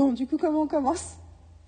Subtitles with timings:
[0.00, 1.18] Bon, du coup, comment on commence?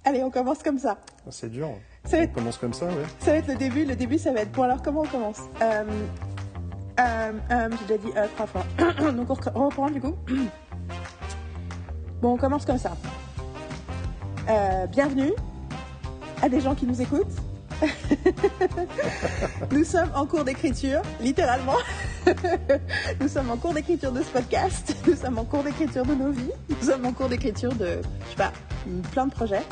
[0.07, 0.97] Allez, on commence comme ça.
[1.29, 1.69] C'est dur.
[2.05, 3.05] Ça va, On être, commence comme ça, ouais.
[3.19, 3.85] ça va être le début.
[3.85, 4.53] Le début, ça va être.
[4.53, 5.41] Bon, alors, comment on commence?
[5.61, 5.85] Euh,
[6.99, 8.65] euh, euh, J'ai déjà dit trois fois.
[9.13, 10.15] Donc, on reprend du coup.
[12.23, 12.93] Bon, on commence comme ça.
[14.91, 15.33] Bienvenue
[16.41, 17.42] à des gens qui nous écoutent.
[19.73, 21.77] nous sommes en cours d'écriture, littéralement.
[23.21, 24.97] nous sommes en cours d'écriture de ce podcast.
[25.07, 26.53] Nous sommes en cours d'écriture de nos vies.
[26.69, 28.53] Nous sommes en cours d'écriture de, je sais pas,
[29.13, 29.63] plein de projets.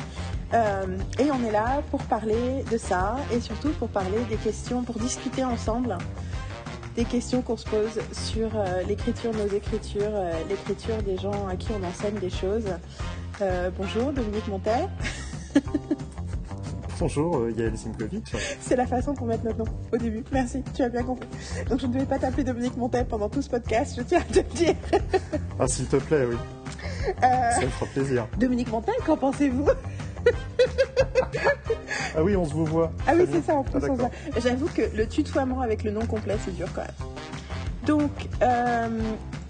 [0.53, 4.83] Euh, et on est là pour parler de ça et surtout pour parler des questions,
[4.83, 5.97] pour discuter ensemble
[6.95, 11.55] des questions qu'on se pose sur euh, l'écriture, nos écritures, euh, l'écriture des gens à
[11.55, 12.67] qui on enseigne des choses.
[13.41, 14.89] Euh, bonjour, Dominique Montel.
[17.01, 18.31] Bonjour, Yael Simkovic.
[18.59, 20.23] C'est la façon qu'on met notre nom au début.
[20.31, 21.27] Merci, tu as bien compris.
[21.67, 24.21] Donc je ne vais pas t'appeler Dominique Montel pendant tout ce podcast, je tiens à
[24.21, 24.75] te le dire.
[25.59, 26.35] Ah, s'il te plaît, oui.
[27.23, 28.27] Euh, Ça me fera plaisir.
[28.37, 29.67] Dominique Montel, qu'en pensez-vous?
[32.15, 32.91] Ah oui, on se vous voit.
[33.07, 33.87] Ah oui, c'est ça en Ah, plus.
[33.87, 34.11] voit.
[34.37, 36.91] J'avoue que le tutoiement avec le nom complet, c'est dur quand même.
[37.87, 38.11] Donc,
[38.43, 38.89] euh,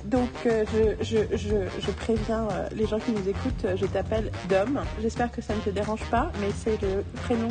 [0.06, 3.86] donc euh, je, je, je, je préviens euh, les gens qui nous écoutent, euh, je
[3.86, 4.82] t'appelle Dom.
[5.02, 7.50] J'espère que ça ne te dérange pas, mais c'est le prénom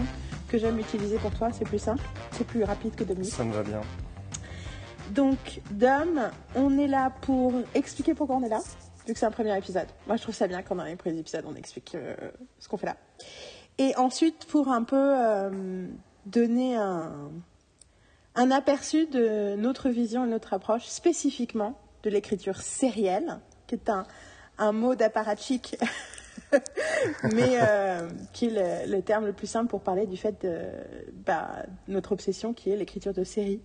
[0.49, 3.33] que j'aime utiliser pour toi, c'est plus simple, c'est plus rapide que Dominique.
[3.33, 3.81] Ça me va bien.
[5.13, 8.61] Donc, Dom, on est là pour expliquer pourquoi on est là,
[9.07, 9.87] vu que c'est un premier épisode.
[10.07, 11.97] Moi, je trouve ça bien quand dans les premiers épisodes, on explique
[12.59, 12.97] ce qu'on fait là.
[13.79, 15.15] Et ensuite, pour un peu
[16.27, 17.31] donner un,
[18.35, 24.07] un aperçu de notre vision et notre approche spécifiquement de l'écriture sérielle, qui est un,
[24.59, 25.77] un mot d'apparatchik,
[27.33, 30.61] mais euh, qui est le, terme le plus simple pour parler du fait de
[31.27, 33.61] bah, notre obsession qui est l'écriture de série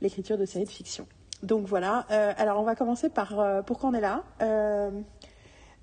[0.00, 1.06] l'écriture de séries de fiction.
[1.42, 4.24] Donc voilà, Euh, alors on va commencer par euh, pourquoi on est là?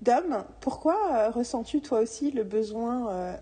[0.02, 3.36] Dom, pourquoi ressens-tu toi aussi le besoin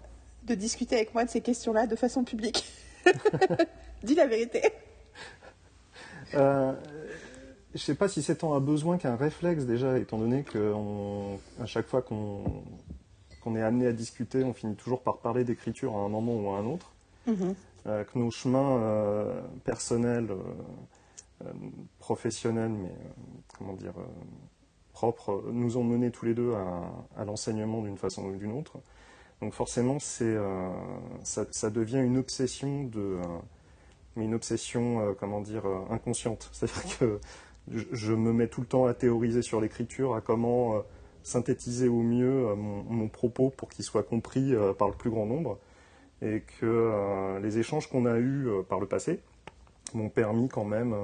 [0.45, 2.65] de discuter avec moi de ces questions-là de façon publique?
[4.03, 4.63] Dis la vérité.
[7.77, 11.39] Je sais pas si c'est tant un besoin qu'un réflexe déjà, étant donné que on-
[11.61, 12.43] à chaque fois qu'on
[13.57, 16.59] est amené à discuter, on finit toujours par parler d'écriture à un moment ou à
[16.59, 16.93] un autre.
[17.87, 21.49] Euh, que nos chemins euh, personnels, euh,
[21.99, 22.93] professionnels, mais
[23.59, 23.93] comment dire,
[24.93, 28.79] propres, nous ont menés tous les deux à, à l'enseignement d'une façon ou d'une autre.
[29.43, 30.37] Donc forcément, c'est,
[31.23, 33.19] ça, ça devient une obsession de,
[34.17, 36.49] mais une obsession, euh, comment dire, euh, inconsciente.
[36.53, 37.21] C'est-à-dire que
[37.71, 40.81] je, me mets tout le temps à théoriser sur l'écriture, à comment euh,
[41.23, 45.27] synthétiser au mieux euh, mon, propos pour qu'il soit compris euh, par le plus grand
[45.27, 45.59] nombre.
[46.23, 49.21] Et que les échanges qu'on a eus par le passé
[49.93, 50.97] m'ont permis quand même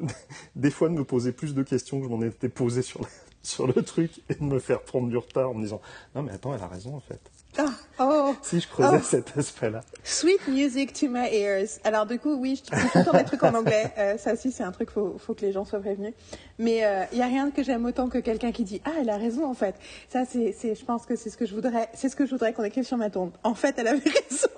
[0.56, 2.82] des fois de me poser plus de questions que je m'en étais posé
[3.42, 5.80] sur le truc et de me faire prendre du retard en me disant
[6.16, 7.20] non mais attends elle a raison en fait
[7.56, 7.64] Ah,
[7.98, 9.02] oh, si je creusais Oh.
[9.02, 11.80] cet aspect là sweet music to my ears.
[11.82, 13.92] Alors du coup, oui, je trouve temps des trucs en anglais.
[13.98, 16.12] Euh, ça aussi, c'est un truc, faut, faut que les gens soient prévenus.
[16.58, 16.82] Mais
[17.12, 19.44] il n'y a rien que j'aime autant que quelqu'un qui dit ah elle a raison
[19.46, 19.74] en fait.
[20.08, 22.52] Ça c'est, je pense que c'est ce que je voudrais, c'est ce que je voudrais
[22.52, 23.30] qu'on écrive sur ma tombe.
[23.42, 23.98] En fait, elle avait
[24.30, 24.48] raison.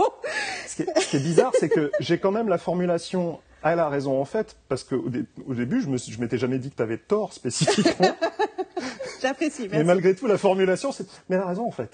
[0.66, 3.78] ce qui est, ce qui est bizarre c'est que j'ai quand même la formulation elle
[3.78, 5.04] a raison en fait parce qu'au
[5.46, 8.14] au début je je m'étais jamais dit que tu avais tort spécifiquement
[9.22, 9.62] J'apprécie.
[9.64, 9.84] mais Merci.
[9.86, 11.90] malgré tout la formulation c'est mais elle a raison en fait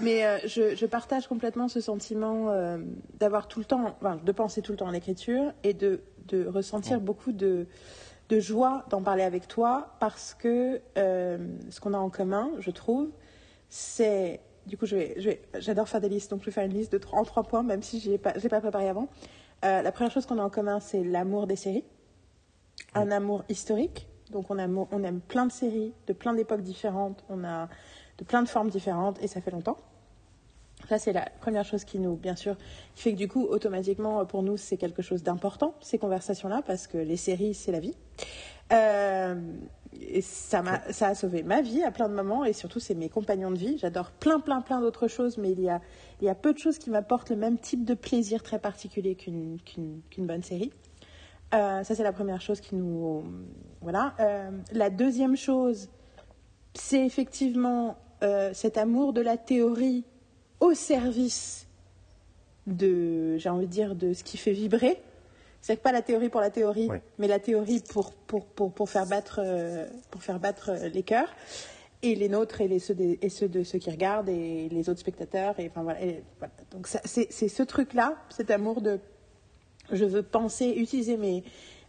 [0.00, 2.78] Mais euh, je, je partage complètement ce sentiment euh,
[3.18, 6.46] d'avoir tout le temps, enfin, de penser tout le temps à l'écriture et de, de
[6.46, 7.66] ressentir beaucoup de,
[8.28, 11.38] de joie d'en parler avec toi parce que euh,
[11.70, 13.10] ce qu'on a en commun, je trouve,
[13.68, 14.40] c'est.
[14.66, 16.72] Du coup, je vais, je vais, j'adore faire des listes, donc je vais faire une
[16.72, 19.08] liste de en trois points, même si je n'ai pas, pas préparé avant.
[19.62, 21.84] La première chose qu'on a en commun, c'est l'amour des séries,
[22.94, 24.08] un amour historique.
[24.30, 27.68] Donc on aime, on aime plein de séries, de plein d'époques différentes, on a
[28.18, 29.76] de plein de formes différentes, et ça fait longtemps.
[30.88, 32.56] Ça, c'est la première chose qui nous, bien sûr,
[32.94, 36.86] qui fait que du coup, automatiquement, pour nous, c'est quelque chose d'important, ces conversations-là, parce
[36.86, 37.96] que les séries, c'est la vie.
[38.72, 39.40] Euh,
[40.00, 42.94] et ça, m'a, ça a sauvé ma vie à plein de moments, et surtout, c'est
[42.94, 43.78] mes compagnons de vie.
[43.78, 45.80] J'adore plein, plein, plein d'autres choses, mais il y a,
[46.20, 49.14] il y a peu de choses qui m'apportent le même type de plaisir très particulier
[49.14, 50.72] qu'une, qu'une, qu'une bonne série.
[51.54, 53.24] Euh, ça, c'est la première chose qui nous.
[53.80, 54.14] Voilà.
[54.20, 55.88] Euh, la deuxième chose,
[56.74, 60.04] c'est effectivement euh, cet amour de la théorie
[60.60, 61.66] au service
[62.66, 64.98] de, j'ai envie de dire, de ce qui fait vibrer.
[65.60, 66.98] C'est pas la théorie pour la théorie, Oui.
[67.18, 71.02] mais la théorie pour, pour, pour, pour faire battre, euh, pour faire battre euh, les
[71.02, 71.32] cœurs.
[72.02, 74.90] Et les nôtres et, les, ceux, des- et ceux de ceux qui regardent et les
[74.90, 75.58] autres spectateurs.
[75.58, 76.52] Et, enfin, voilà, et voilà.
[76.70, 79.00] Donc c'est ce truc-là, cet amour de
[79.90, 81.44] je veux penser, utiliser mes,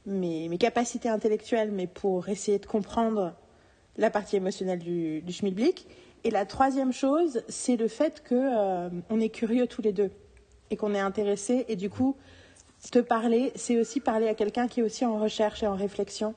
[0.05, 3.33] mes, mes capacités intellectuelles, mais pour essayer de comprendre
[3.97, 5.85] la partie émotionnelle du, du schmilblick.
[6.25, 10.09] Et la troisième chose, c'est le fait que euh, on est curieux tous les deux
[10.71, 11.65] et qu'on est intéressé.
[11.69, 12.15] Et du coup,
[12.89, 16.33] te parler, c'est aussi parler à quelqu'un qui est aussi en recherche et en réflexion.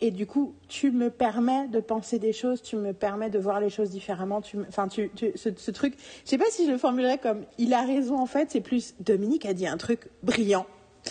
[0.00, 3.60] Et du coup, tu me permets de penser des choses, tu me permets de voir
[3.60, 4.40] les choses différemment.
[4.40, 7.74] Tu enfin, tu, ce, ce, truc, je sais pas si je le formulerais comme il
[7.74, 10.66] a raison en fait, c'est plus Dominique a dit un truc brillant.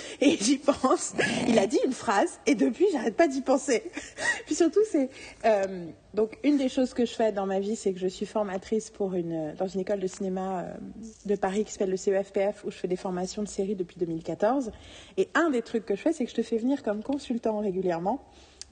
[0.21, 1.13] Et j'y pense.
[1.47, 3.83] Il a dit une phrase et depuis, j'arrête pas d'y penser.
[4.45, 5.09] Puis surtout, c'est
[5.45, 8.25] euh, donc une des choses que je fais dans ma vie, c'est que je suis
[8.25, 10.73] formatrice pour une dans une école de cinéma euh,
[11.25, 14.71] de Paris qui s'appelle le CEFPF où je fais des formations de séries depuis 2014.
[15.17, 17.59] Et un des trucs que je fais, c'est que je te fais venir comme consultant
[17.59, 18.21] régulièrement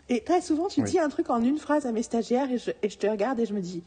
[0.10, 2.72] et très souvent, tu dis un truc en une phrase à mes stagiaires et je,
[2.83, 3.83] et je te regarde et je me dis,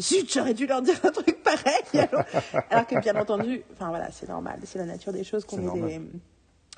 [0.00, 1.82] zut, j'aurais dû leur dire un truc pareil.
[2.70, 5.80] Alors, que bien entendu, enfin voilà, c'est normal, c'est la nature des choses qu'on est,
[5.80, 6.00] des...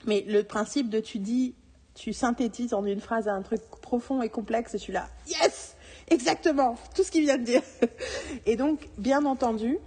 [0.07, 1.55] Mais le principe de tu dis,
[1.95, 5.77] tu synthétises en une phrase un truc profond et complexe et suis là, yes,
[6.09, 7.63] exactement, tout ce qu'il vient de dire.
[8.47, 9.79] Et donc, bien entendu,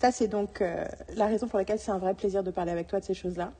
[0.00, 0.84] ça c'est donc euh,
[1.14, 3.52] la raison pour laquelle c'est un vrai plaisir de parler avec toi de ces choses-là.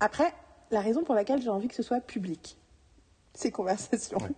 [0.00, 0.32] Après,
[0.70, 2.58] la raison pour laquelle j'ai envie que ce soit public
[3.34, 4.18] ces conversations.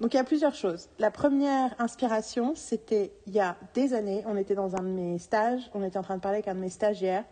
[0.00, 0.88] Donc il y a plusieurs choses.
[0.98, 5.18] La première inspiration, c'était il y a des années, on était dans un de mes
[5.18, 7.24] stages, on était en train de parler avec un de mes stagiaires.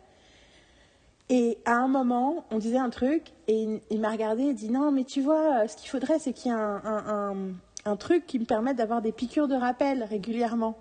[1.33, 4.91] Et à un moment, on disait un truc et il, m'a regardé et dit non,
[4.91, 7.55] mais tu vois, ce qu'il faudrait, c'est qu'il y ait un,
[7.85, 10.77] un, truc qui me permette d'avoir des piqûres de rappel régulièrement.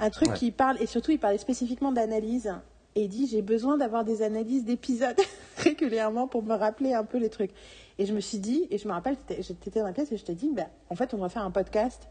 [0.00, 2.52] Un truc qui parle, et surtout il parlait spécifiquement d'analyse
[2.96, 5.20] et dit j'ai besoin d'avoir des analyses d'épisodes
[5.58, 7.52] régulièrement pour me rappeler un peu les trucs.
[7.98, 10.24] Et je me suis dit, et je me rappelle, j'étais dans la pièce et je
[10.24, 12.08] t'ai dit, bah, en fait, on va faire un podcast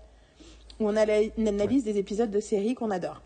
[0.79, 3.21] où on a une analyse des épisodes de séries qu'on adore.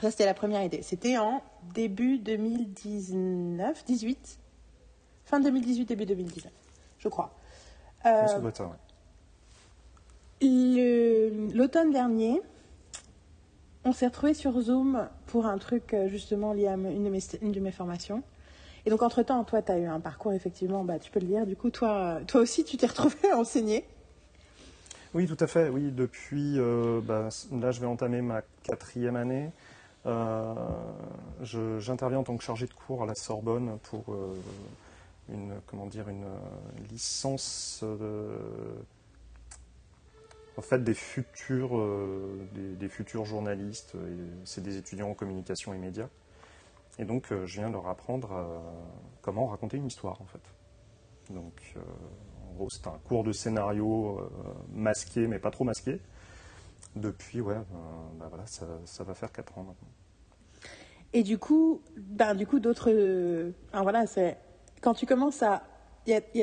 [0.00, 0.82] Ça, c'était la première idée.
[0.82, 1.42] C'était en
[1.74, 4.38] début 2019, 18,
[5.24, 6.52] fin 2018, début 2019,
[6.98, 7.34] je crois.
[8.06, 8.26] Euh,
[11.54, 12.42] L'automne dernier,
[13.84, 17.20] on s'est retrouvés sur Zoom pour un truc euh, justement lié à une de mes,
[17.40, 18.22] une de mes formations.
[18.86, 21.46] Et donc, entre-temps, toi, tu as eu un parcours, effectivement, bah, tu peux le dire.
[21.46, 23.86] Du coup, toi, toi aussi, tu t'es retrouvé à enseigner.
[25.14, 25.68] Oui, tout à fait.
[25.68, 29.50] Oui, depuis, euh, bah, là, je vais entamer ma quatrième année.
[30.06, 30.54] Euh,
[31.40, 34.34] j'interviens en tant que chargé de cours à la Sorbonne pour euh,
[35.28, 36.26] une, comment dire, une,
[36.90, 37.82] licence
[40.56, 41.82] en fait des futurs,
[42.52, 43.94] des, futurs journalistes.
[44.44, 46.08] C'est des étudiants en communication et médias.
[46.98, 48.58] Et donc, euh, je viens leur apprendre euh,
[49.20, 51.32] comment raconter une histoire, en fait.
[51.32, 51.80] Donc, euh,
[52.48, 54.30] en gros, c'est un cours de scénario
[54.72, 56.00] masqué, mais pas trop masqué.
[56.94, 57.56] Depuis, ouais,
[58.18, 59.88] bah voilà, ça, va faire 4 ans maintenant.
[61.14, 62.90] Et du coup, ben, du coup, d'autres.
[63.72, 64.36] voilà, c'est.
[64.82, 65.62] Quand tu commences à.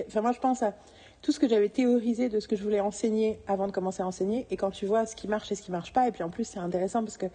[0.07, 0.73] enfin, moi, je pense à
[1.21, 4.07] tout ce que j'avais théorisé de ce que je voulais enseigner avant de commencer à
[4.07, 6.23] enseigner, et quand tu vois ce qui marche et ce qui marche pas, et puis
[6.23, 7.27] en plus, c'est intéressant parce que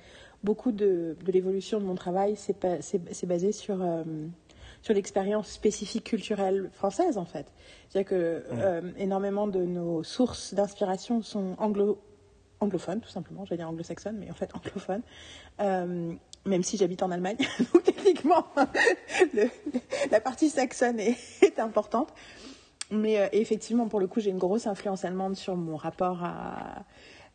[0.43, 4.03] beaucoup de, l'évolution de mon travail, c'est basé sur, euh,
[4.83, 7.47] sur l'expérience spécifique culturelle française, en fait.
[7.89, 11.99] C'est-à-dire que euh, énormément de nos sources d'inspiration sont anglo
[12.61, 13.45] anglophones, tout simplement.
[13.45, 15.03] J'allais dire anglo-saxonnes, mais en fait anglophones.
[15.61, 16.15] Euh,
[16.47, 17.37] même si j'habite en Allemagne,
[17.73, 18.47] donc techniquement,
[20.11, 22.09] la partie saxonne est, est importante.
[22.91, 26.85] Mais effectivement, pour le coup, j'ai une grosse influence allemande sur mon rapport à,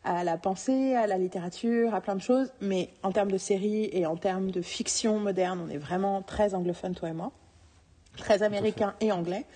[0.04, 2.52] à la pensée, à la littérature, à plein de choses.
[2.60, 6.54] Mais en termes de séries et en termes de fiction moderne, on est vraiment très
[6.54, 7.32] anglophone, toi et moi.
[8.16, 9.46] Très américain et anglais.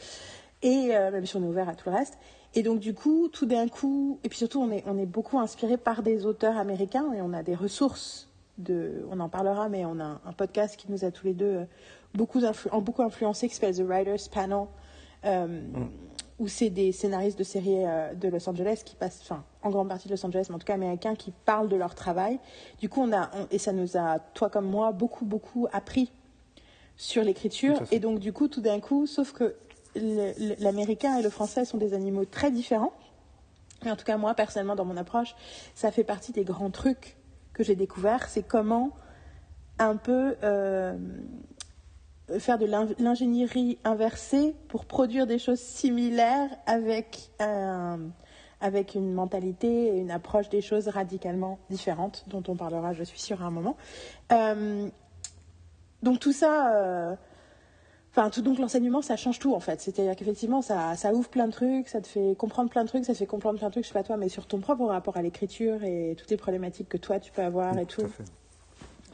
[0.63, 2.19] Et euh, même si on est ouvert à tout le reste.
[2.55, 5.39] Et donc, du coup, tout d'un coup, et puis surtout, on est, on est beaucoup
[5.39, 8.26] inspiré par des auteurs américains et on a des ressources.
[8.59, 11.45] De, on en parlera, mais on a un, podcast qui nous a tous les deux
[11.45, 11.65] euh,
[12.15, 14.67] beaucoup, influ, beaucoup influencé qui s'appelle The Writers Panel.
[15.25, 15.89] Euh, mm
[16.39, 19.89] où c'est des scénaristes de séries euh, de Los Angeles qui passent, enfin, en grande
[19.89, 22.39] partie de Los Angeles, mais en tout cas américains, qui parlent de leur travail.
[22.79, 26.13] Du coup, on a, et ça nous a, toi comme moi, beaucoup, beaucoup appris
[26.97, 27.83] sur l'écriture.
[27.91, 29.57] Et donc, du coup, tout d'un coup, sauf que
[30.59, 32.93] l'américain et le français sont des animaux très différents.
[33.85, 35.35] Mais en tout cas, moi, personnellement, dans mon approche,
[35.75, 37.16] ça fait partie des grands trucs
[37.57, 38.29] que j'ai découverts.
[38.29, 38.91] C'est comment
[39.79, 40.95] un peu euh,
[42.39, 42.67] faire de
[42.99, 47.31] l'ingénierie inversée pour produire des choses similaires avec,
[48.61, 53.21] avec une mentalité et une approche des choses radicalement différentes, dont on parlera, je suis
[53.21, 53.77] sûre, à un moment.
[54.33, 54.89] Euh,
[56.03, 57.17] donc tout ça, euh,
[58.17, 59.81] enfin tout donc l'enseignement, ça change tout en fait.
[59.81, 63.05] C'est-à-dire qu'effectivement, ça, ça ouvre plein de trucs, ça te fait comprendre plein de trucs,
[63.05, 64.87] ça te fait comprendre plein de trucs, je sais pas toi, mais sur ton propre
[64.87, 68.03] rapport à l'écriture et toutes les problématiques que toi tu peux avoir et tout.
[68.03, 68.13] tout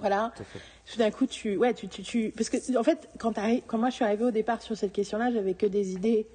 [0.00, 0.32] voilà.
[0.90, 3.34] Tout d'un coup, tu, ouais, tu, tu, tu, parce que en fait, quand,
[3.66, 6.26] quand moi je suis arrivée au départ sur cette question-là, j'avais que des idées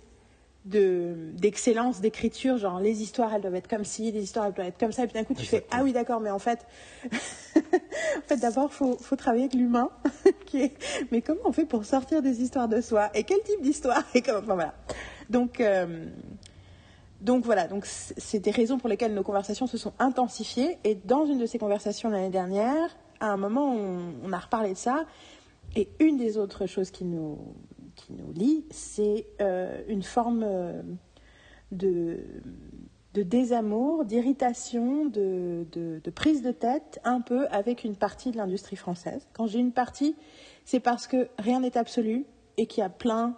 [0.67, 4.79] d'excellence d'écriture, genre les histoires elles doivent être comme ci, les histoires elles doivent être
[4.79, 6.65] comme ça, et puis d'un coup tu fais ah oui d'accord, mais en fait,
[7.13, 9.89] en fait d'abord faut, faut travailler avec l'humain,
[10.45, 10.74] qui est
[11.12, 14.21] mais comment on fait pour sortir des histoires de soi et quel type d'histoire et
[14.21, 14.74] comment, enfin voilà.
[15.29, 16.05] Donc euh,
[17.21, 21.25] donc voilà, donc c'est des raisons pour lesquelles nos conversations se sont intensifiées et dans
[21.25, 25.05] une de ces conversations l'année dernière, à un moment on, on a reparlé de ça
[25.75, 27.38] et une des autres choses qui nous
[28.07, 30.81] qui nous lie, c'est euh, une forme euh,
[31.71, 32.19] de,
[33.13, 38.77] de, désamour, d'irritation, de, de, prise de tête un peu avec une partie de l'industrie
[38.77, 39.27] française.
[39.33, 40.15] Quand j'ai une partie,
[40.63, 43.35] c'est parce que rien n'est absolu et qu'il y a plein.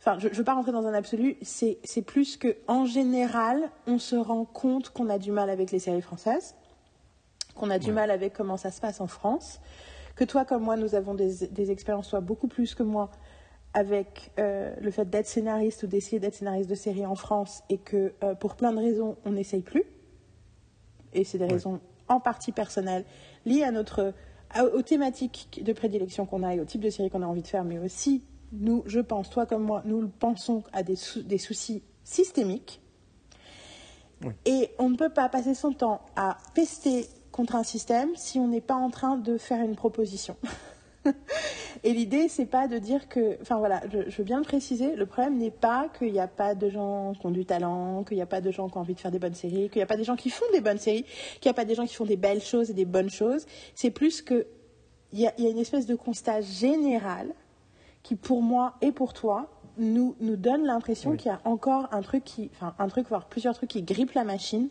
[0.00, 3.98] Enfin, je ne veux pas rentrer dans un absolu, c'est plus que en général, on
[3.98, 6.54] se rend compte qu'on a du mal avec les séries françaises,
[7.54, 9.60] qu'on a du mal avec comment ça se passe en France,
[10.16, 13.10] que toi comme moi, nous avons des, des expériences, toi beaucoup plus que moi,
[13.76, 17.76] avec euh, le fait d'être scénariste ou d'essayer d'être scénariste de série en France et
[17.76, 19.84] que euh, pour plein de raisons, on n'essaye plus.
[21.12, 23.04] Et c'est des raisons en partie personnelles
[23.44, 24.14] liées à notre,
[24.74, 27.48] aux thématiques de prédilection qu'on a et au type de série qu'on a envie de
[27.48, 31.82] faire, mais aussi, nous, je pense, toi comme moi, nous pensons à des, des soucis
[32.02, 32.80] systémiques.
[34.46, 38.48] Et on ne peut pas passer son temps à pester contre un système si on
[38.48, 40.36] n'est pas en train de faire une proposition.
[41.84, 43.38] Et l'idée, c'est pas de dire que.
[43.40, 46.54] Enfin voilà, je, veux bien le préciser, le problème n'est pas qu'il n'y a pas
[46.54, 48.94] de gens qui ont du talent, qu'il n'y a pas de gens qui ont envie
[48.94, 50.78] de faire des bonnes séries, qu'il n'y a pas des gens qui font des bonnes
[50.78, 51.04] séries,
[51.40, 53.46] qu'il n'y a pas des gens qui font des belles choses et des bonnes choses.
[53.74, 54.46] C'est plus que.
[55.12, 57.32] Il y, a, une espèce de constat général
[58.02, 59.48] qui, pour moi et pour toi,
[59.78, 62.50] nous, nous donne l'impression qu'il y a encore un truc qui.
[62.54, 64.68] Enfin, un truc, voire plusieurs trucs qui grippent la machine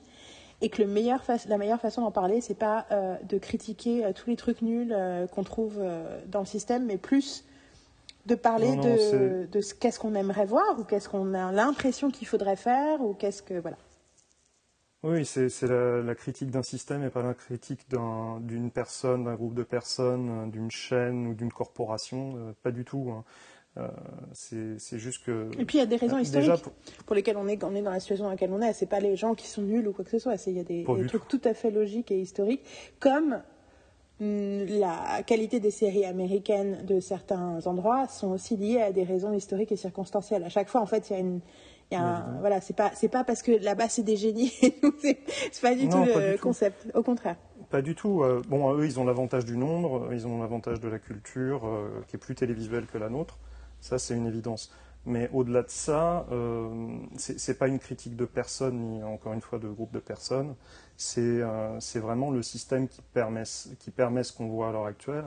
[0.65, 4.13] et que le meilleur la meilleure façon d'en parler, c'est pas euh, de critiquer euh,
[4.13, 5.79] tous les trucs nuls euh, qu'on trouve
[6.25, 7.45] dans le système, mais plus
[8.25, 12.55] de parler de, de qu'est-ce qu'on aimerait voir ou qu'est-ce qu'on a l'impression qu'il faudrait
[12.55, 13.77] faire ou qu'est-ce que voilà.
[15.03, 17.85] Oui, c'est la, la, critique d'un système et pas la critique
[18.39, 23.13] d'une personne, d'un groupe de personnes, d'une chaîne ou d'une corporation, pas du tout.
[23.15, 23.23] Hein.
[23.77, 23.87] Euh,
[24.31, 25.49] c'est juste que.
[25.59, 26.63] Et puis il y a des raisons historiques
[27.05, 27.15] pour...
[27.15, 28.71] lesquelles on est, on est dans la situation dans laquelle on est.
[28.73, 30.35] C'est pas les gens qui sont nuls ou quoi que ce soit.
[30.47, 31.41] Il y a des, trucs tout.
[31.43, 32.61] à fait logiques et historiques,
[32.99, 33.41] comme
[34.21, 39.33] mm, la qualité des séries américaines de certains endroits sont aussi liées à des raisons
[39.33, 40.45] historiques et circonstancielles.
[40.45, 41.41] À chaque fois, en fait, il y a une.
[41.91, 44.51] Il y a un, voilà, c'est pas c'est pas parce que là-bas c'est des génies
[44.99, 46.87] c'est pas du tout le concept.
[46.95, 47.35] Au contraire.
[47.69, 48.23] Pas du tout.
[48.23, 52.01] Euh, bon, eux, ils ont l'avantage du nombre, ils ont l'avantage de la culture euh,
[52.07, 53.37] qui est plus télévisuelle que la nôtre.
[53.85, 54.71] Ça, c'est une évidence.
[55.05, 59.41] Mais au-delà de ça, euh, ce n'est pas une critique de personne, ni encore une
[59.41, 60.55] fois de groupe de personnes.
[60.97, 63.43] C'est euh, vraiment le système qui permet,
[63.77, 65.25] qui permet ce qu'on voit à l'heure actuelle.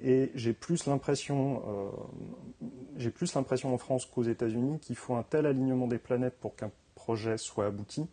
[0.00, 5.24] Et j'ai plus l'impression, euh, j'ai plus l'impression en France qu'aux États-Unis qu'il faut un
[5.24, 8.06] tel alignement des planètes pour qu'un projet soit abouti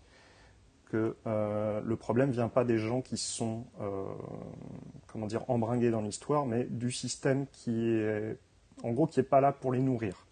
[0.86, 3.66] que le problème vient pas des gens qui sont,
[5.08, 8.38] comment dire, embringués dans l'histoire, mais du système qui est
[8.82, 10.26] en gros, qui n'est pas là pour les nourrir.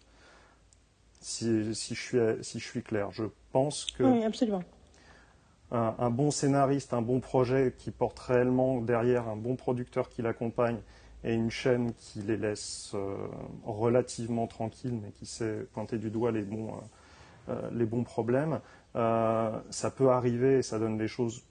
[1.20, 4.62] Si, je suis, si je suis clair, je pense que oui, absolument.
[5.70, 10.76] Un, bon scénariste, un bon projet qui porte réellement derrière un bon producteur qui l'accompagne
[11.24, 13.16] et une chaîne qui les laisse euh,
[13.64, 16.74] relativement tranquilles, mais qui sait pointer du doigt les bons,
[17.48, 18.60] euh, euh, les bons problèmes,
[18.94, 21.42] ça peut arriver et ça donne des choses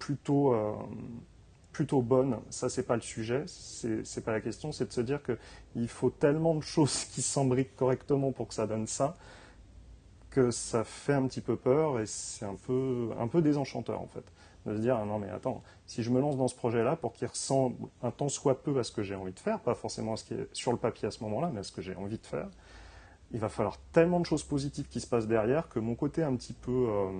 [0.00, 0.52] plutôt
[1.76, 5.20] plutôt bonne, ça c'est pas le sujet, c'est pas la question, c'est de se dire
[5.22, 9.14] qu'il faut tellement de choses qui s'embriquent correctement pour que ça donne ça,
[10.30, 14.06] que ça fait un petit peu peur et c'est un peu, un peu désenchanteur en
[14.06, 14.24] fait.
[14.64, 17.12] De se dire, ah non mais attends, si je me lance dans ce projet-là pour
[17.12, 20.14] qu'il ressemble un temps soit peu à ce que j'ai envie de faire, pas forcément
[20.14, 21.94] à ce qui est sur le papier à ce moment-là, mais à ce que j'ai
[21.94, 22.48] envie de faire,
[23.32, 26.34] il va falloir tellement de choses positives qui se passent derrière que mon côté un
[26.36, 26.86] petit peu...
[26.88, 27.10] Euh,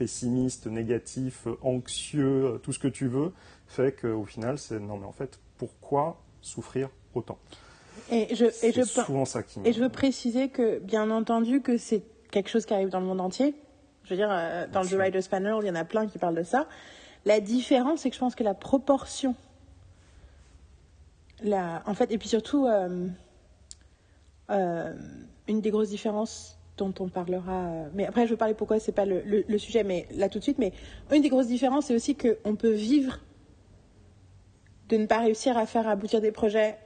[0.00, 3.34] pessimiste, négatif, anxieux, tout ce que tu veux,
[3.66, 7.36] fait qu'au final, c'est non, mais en fait, pourquoi souffrir autant?
[8.10, 11.76] Et je, et je, souvent ça qui Et je veux préciser que, bien entendu, que
[11.76, 13.54] c'est quelque chose qui arrive dans le monde entier.
[14.04, 16.16] Je veux dire, euh, dans le The Writer's Panel, il y en a plein qui
[16.16, 16.66] parlent de ça.
[17.26, 19.34] La différence, c'est que je pense que la proportion,
[21.42, 23.06] la, en fait, et puis surtout, euh,
[24.48, 24.94] euh,
[25.46, 27.66] une des grosses différences dont on parlera.
[27.66, 30.38] Euh, mais après, je veux parler pourquoi c'est pas le, le, sujet, mais là tout
[30.38, 30.58] de suite.
[30.58, 30.72] Mais
[31.12, 33.20] une des grosses différences, c'est aussi qu'on peut vivre
[34.88, 36.76] de ne pas réussir à faire aboutir des projets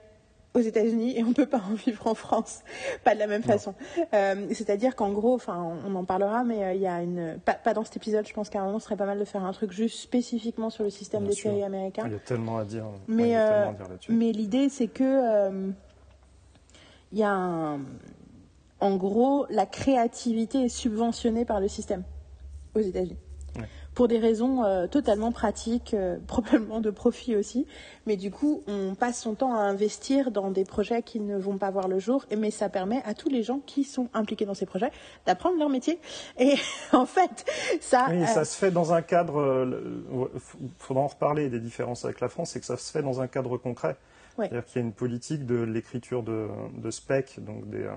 [0.52, 2.62] aux États-Unis et on ne peut pas en vivre en France,
[3.02, 3.74] pas de la même façon.
[4.12, 7.54] Euh, c'est-à-dire qu'en gros, enfin, on, en parlera, mais euh, il y a une, pas,
[7.54, 8.26] pas, dans cet épisode.
[8.26, 10.70] Je pense qu'à un moment, ce serait pas mal de faire un truc juste spécifiquement
[10.70, 12.04] sur le système des séries américains.
[12.06, 12.84] Il y a tellement à dire.
[13.08, 13.36] Mais,
[14.08, 15.72] mais l'idée, c'est que
[17.14, 17.80] il y a un
[18.84, 22.04] en gros, la créativité est subventionnée par le système
[22.74, 23.16] aux États-Unis
[23.94, 27.66] pour des raisons euh, totalement pratiques, euh, probablement de profit aussi.
[28.06, 31.58] Mais du coup, on passe son temps à investir dans des projets qui ne vont
[31.58, 34.54] pas voir le jour, mais ça permet à tous les gens qui sont impliqués dans
[34.54, 34.90] ces projets
[35.26, 35.98] d'apprendre leur métier.
[36.38, 36.56] Et
[36.92, 37.46] en fait,
[37.80, 38.08] ça...
[38.10, 39.66] Oui, ça euh, se fait dans un cadre...
[40.60, 43.20] Il faudra en reparler des différences avec la France, c'est que ça se fait dans
[43.20, 43.96] un cadre concret.
[44.36, 47.88] C'est-à-dire qu'il y a une politique de l'écriture de, de, spec, donc des,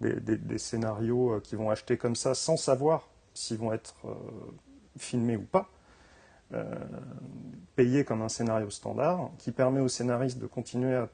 [0.00, 3.94] des, scénarios qui vont acheter comme ça sans savoir s'ils vont être
[4.98, 5.70] filmé ou pas,
[6.54, 6.64] euh,
[7.76, 11.08] payé comme un scénario standard, qui permet au scénariste de continuer à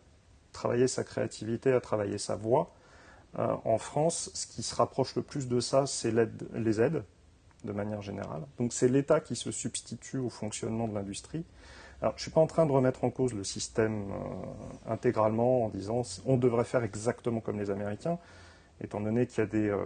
[0.53, 2.73] travailler sa créativité, à travailler sa voix.
[3.39, 6.13] Euh, en France, ce qui se rapproche le plus de ça, c'est
[6.55, 7.03] les aides,
[7.65, 8.43] de manière générale.
[8.59, 11.45] Donc c'est l'État qui se substitue au fonctionnement de l'industrie.
[12.01, 15.65] Alors, je ne suis pas en train de remettre en cause le système euh, intégralement
[15.65, 18.19] en disant on devrait faire exactement comme les Américains
[18.81, 19.85] étant donné qu'il y a des, euh,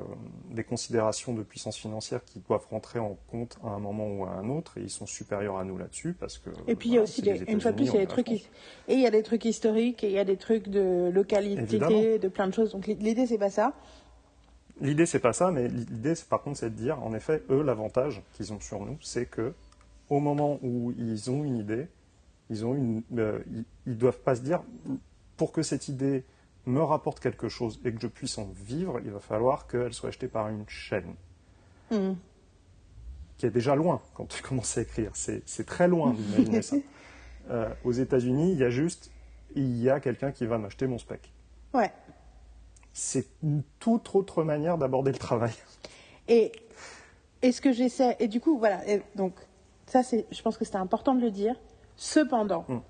[0.50, 4.30] des, considérations de puissance financière qui doivent rentrer en compte à un moment ou à
[4.30, 6.50] un autre, et ils sont supérieurs à nous là-dessus, parce que...
[6.66, 8.30] Et puis il y a aussi, une fois de plus, il y a des trucs,
[8.30, 8.48] et
[8.88, 12.28] il y a des trucs historiques, et il y a des trucs de localité, de
[12.28, 13.74] plein de choses, donc l'idée, c'est pas ça.
[14.80, 18.22] L'idée, c'est pas ça, mais l'idée, par contre, c'est de dire, en effet, eux, l'avantage
[18.34, 19.52] qu'ils ont sur nous, c'est que
[20.08, 21.88] au moment où ils ont une idée,
[22.48, 23.40] ils ont une, euh,
[23.86, 24.62] ils doivent pas se dire,
[25.36, 26.24] pour que cette idée
[26.68, 30.10] me rapporte quelque chose et que je puisse en vivre, il va falloir qu'elle soit
[30.10, 31.14] achetée par une chaîne.
[31.90, 32.14] Hmm.
[33.38, 35.10] Qui est déjà loin quand tu commences à écrire.
[35.14, 36.76] C'est très loin d'imaginer ça.
[37.50, 39.10] Euh, aux États-Unis, il y a juste,
[39.54, 41.32] il y a quelqu'un qui va m'acheter mon spec.
[41.72, 41.90] Ouais.
[42.92, 45.54] C'est une toute autre manière d'aborder le travail.
[46.28, 46.52] Et,
[47.40, 48.82] et ce que j'essaie, et du coup, voilà,
[49.14, 49.32] donc
[49.86, 51.54] ça, c'est, je pense que c'était important de le dire.
[51.96, 52.80] Cependant, hmm.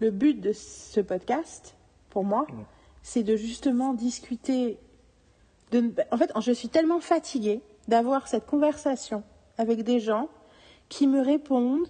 [0.00, 1.76] le but de ce podcast,
[2.08, 2.64] pour moi, hmm
[3.02, 4.78] c'est de justement discuter.
[6.10, 9.22] En fait, je suis tellement fatiguée d'avoir cette conversation
[9.58, 10.28] avec des gens
[10.88, 11.86] qui me répondent,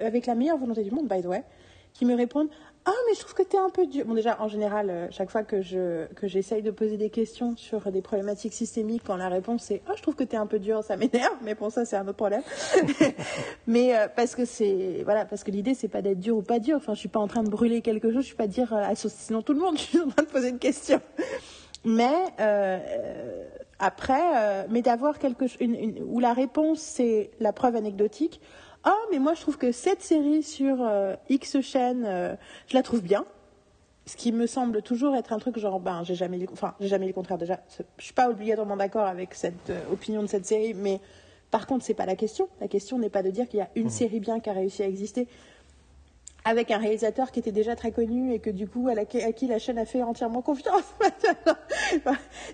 [0.00, 1.44] avec la meilleure volonté du monde, by the way,
[1.92, 2.48] qui me répondent
[2.86, 4.04] ah, mais je trouve que tu es un peu dur.
[4.04, 7.56] Bon, déjà, en général, euh, chaque fois que, je, que j'essaye de poser des questions
[7.56, 10.46] sur des problématiques systémiques, quand la réponse c'est Ah, je trouve que tu es un
[10.46, 12.42] peu dur, ça m'énerve, mais pour ça, c'est un autre problème.
[13.66, 15.00] mais euh, parce que c'est.
[15.04, 16.76] Voilà, parce que l'idée, c'est pas d'être dur ou pas dur.
[16.76, 18.84] Enfin, je suis pas en train de brûler quelque chose, je suis pas dire euh,
[18.94, 21.00] sinon tout le monde, je suis en train de poser une question.
[21.86, 22.12] Mais
[23.78, 25.66] après, mais d'avoir quelque chose.
[26.06, 28.40] où la réponse, c'est la preuve anecdotique
[28.84, 32.34] ah, mais moi je trouve que cette série sur euh, X chaîne, euh,
[32.66, 33.24] je la trouve bien.
[34.06, 36.88] Ce qui me semble toujours être un truc genre, ben, j'ai jamais lu, enfin, j'ai
[36.88, 37.60] jamais lu le contraire déjà.
[37.96, 41.00] Je suis pas obligatoirement d'accord avec cette euh, opinion de cette série, mais
[41.50, 42.48] par contre, c'est pas la question.
[42.60, 43.90] La question n'est pas de dire qu'il y a une mmh.
[43.90, 45.26] série bien qui a réussi à exister
[46.44, 49.58] avec un réalisateur qui était déjà très connu et que du coup à, qui la
[49.58, 50.84] chaîne a fait entièrement confiance.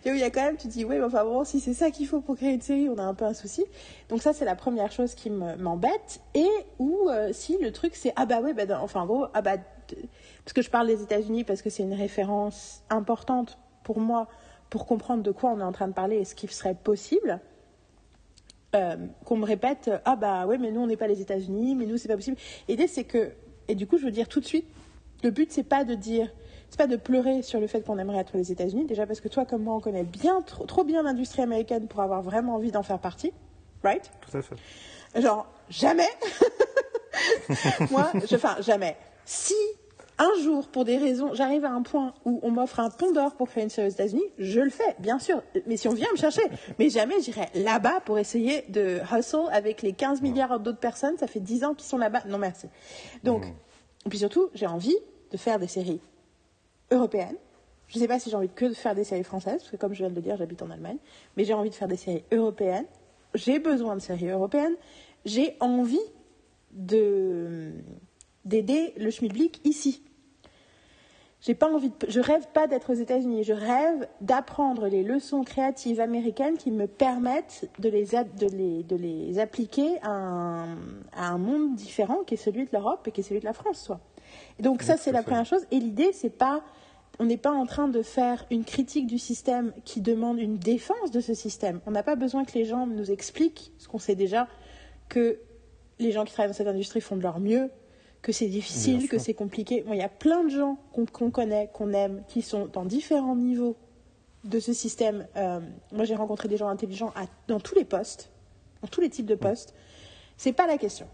[0.04, 1.90] il y a quand même, tu te dis oui, mais enfin bon, si c'est ça
[1.90, 3.64] qu'il faut pour créer une série, on a un peu un souci.
[4.08, 6.48] Donc ça c'est la première chose qui m'embête et
[6.78, 9.56] où euh, si le truc c'est ah bah oui, bah, enfin en gros ah bah
[10.44, 14.28] parce que je parle des États-Unis parce que c'est une référence importante pour moi
[14.70, 17.40] pour comprendre de quoi on est en train de parler et ce qui serait possible.
[18.76, 21.86] Euh, qu'on me répète ah bah ouais mais nous on n'est pas les États-Unis mais
[21.86, 22.36] nous c'est pas possible
[22.68, 23.32] l'idée c'est que
[23.70, 24.66] et du coup, je veux dire tout de suite,
[25.22, 26.28] le but, c'est pas de dire,
[26.70, 29.28] c'est pas de pleurer sur le fait qu'on aimerait être les États-Unis, déjà parce que
[29.28, 32.72] toi, comme moi, on connaît bien, trop, trop bien l'industrie américaine pour avoir vraiment envie
[32.72, 33.32] d'en faire partie,
[33.84, 34.10] right?
[34.28, 34.56] Tout à fait.
[35.20, 36.08] Genre, jamais
[37.90, 38.96] Moi, je, enfin, jamais.
[39.24, 39.54] Si
[40.20, 43.34] un jour, pour des raisons, j'arrive à un point où on m'offre un pont d'or
[43.36, 45.42] pour créer une série aux États-Unis, je le fais, bien sûr.
[45.66, 46.42] Mais si on vient me chercher,
[46.78, 51.16] mais jamais j'irai là-bas pour essayer de hustle avec les 15 milliards d'autres personnes.
[51.16, 52.24] Ça fait 10 ans qu'ils sont là-bas.
[52.28, 52.66] Non, merci.
[53.24, 53.52] Donc, mmh.
[54.06, 54.96] et puis surtout, j'ai envie
[55.30, 56.00] de faire des séries
[56.90, 57.36] européennes.
[57.88, 59.76] Je ne sais pas si j'ai envie que de faire des séries françaises, parce que
[59.76, 60.98] comme je viens de le dire, j'habite en Allemagne.
[61.38, 62.86] Mais j'ai envie de faire des séries européennes.
[63.34, 64.76] J'ai besoin de séries européennes.
[65.24, 65.98] J'ai envie
[66.72, 67.72] de
[68.44, 70.02] d'aider le schmilblick ici.
[71.42, 73.44] J'ai pas envie de, je rêve pas d'être aux États-Unis.
[73.44, 78.96] Je rêve d'apprendre les leçons créatives américaines qui me permettent de les, de les, de
[78.96, 80.76] les appliquer à un,
[81.14, 83.54] à un, monde différent qui est celui de l'Europe et qui est celui de la
[83.54, 84.00] France, soit.
[84.58, 85.64] Et donc ça, c'est la première chose.
[85.70, 86.62] Et l'idée, c'est pas,
[87.18, 91.10] on n'est pas en train de faire une critique du système qui demande une défense
[91.10, 91.80] de ce système.
[91.86, 94.46] On n'a pas besoin que les gens nous expliquent ce qu'on sait déjà,
[95.08, 95.38] que
[95.98, 97.70] les gens qui travaillent dans cette industrie font de leur mieux,
[98.22, 99.84] que c'est difficile, que c'est compliqué.
[99.88, 103.76] il y a plein de gens qu'on connaît, qu'on aime, qui sont dans différents niveaux
[104.44, 105.26] de ce système.
[105.36, 105.60] Euh,
[105.92, 107.12] moi, j'ai rencontré des gens intelligents
[107.48, 108.30] dans tous les postes,
[108.82, 109.74] dans tous les types de postes.
[110.36, 111.06] C'est pas la question.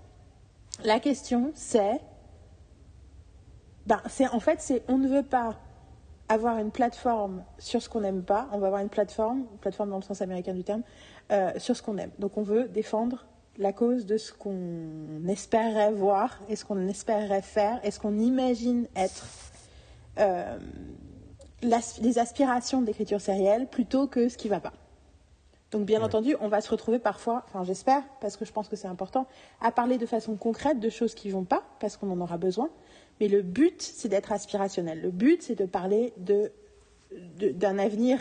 [0.85, 2.01] La question, c'est,
[3.87, 5.57] ben, c'est en fait, c'est on ne veut pas
[6.29, 8.49] avoir une plateforme sur ce qu'on n'aime pas.
[8.53, 10.83] On va avoir une plateforme, plateforme dans le sens américain du terme,
[11.31, 12.11] euh, sur ce qu'on aime.
[12.19, 13.27] Donc on veut défendre
[13.59, 18.19] la cause de ce qu'on espérerait voir et ce qu'on espérerait faire et ce qu'on
[18.19, 19.27] imagine être
[20.19, 20.59] euh,
[21.63, 24.73] les aspirations de l'écriture sérielle plutôt que ce qui ne va pas.
[25.73, 28.77] Donc bien entendu, on va se retrouver parfois, enfin j'espère, parce que je pense que
[28.77, 29.27] c'est important,
[29.61, 32.39] à parler de façon concrète de choses qui ne vont pas, parce qu'on en aura
[32.39, 32.71] besoin.
[33.21, 35.01] Mais le but, c'est d'être aspirationnel.
[35.01, 36.53] Le but, c'est de parler de,
[37.53, 38.21] d'un avenir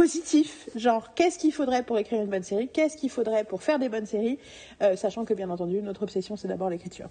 [0.00, 3.78] positif, genre qu'est-ce qu'il faudrait pour écrire une bonne série, qu'est-ce qu'il faudrait pour faire
[3.78, 4.38] des bonnes séries,
[4.80, 7.10] euh, sachant que bien entendu notre obsession c'est d'abord l'écriture.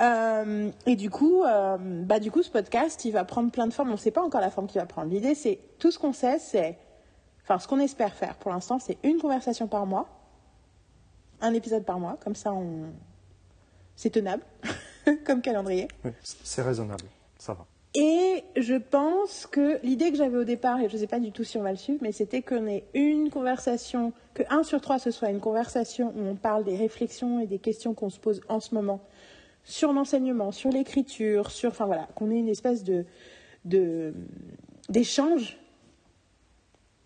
[0.00, 3.72] Euh, et du coup, euh, bah du coup ce podcast il va prendre plein de
[3.72, 3.88] formes.
[3.88, 5.10] On ne sait pas encore la forme qu'il va prendre.
[5.10, 6.78] L'idée c'est tout ce qu'on sait, c'est,
[7.42, 10.08] enfin ce qu'on espère faire pour l'instant, c'est une conversation par mois,
[11.40, 12.54] un épisode par mois, comme ça
[13.96, 14.44] c'est tenable
[15.26, 15.88] comme calendrier.
[16.22, 17.06] c'est raisonnable,
[17.40, 17.66] ça va.
[17.94, 21.32] Et je pense que l'idée que j'avais au départ, et je ne sais pas du
[21.32, 24.80] tout si on va le suivre, mais c'était qu'on ait une conversation, que un sur
[24.80, 28.20] trois ce soit une conversation où on parle des réflexions et des questions qu'on se
[28.20, 29.00] pose en ce moment
[29.64, 34.14] sur l'enseignement, sur l'écriture, sur, enfin voilà, qu'on ait une espèce de,
[34.88, 35.58] d'échange.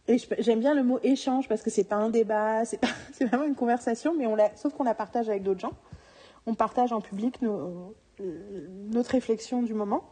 [0.07, 2.65] Et j'aime bien le mot échange parce que c'est pas un débat,
[3.13, 5.73] c'est, vraiment une conversation, mais on la, sauf qu'on la partage avec d'autres gens.
[6.47, 7.41] On partage en public
[8.21, 10.05] notre réflexion du moment.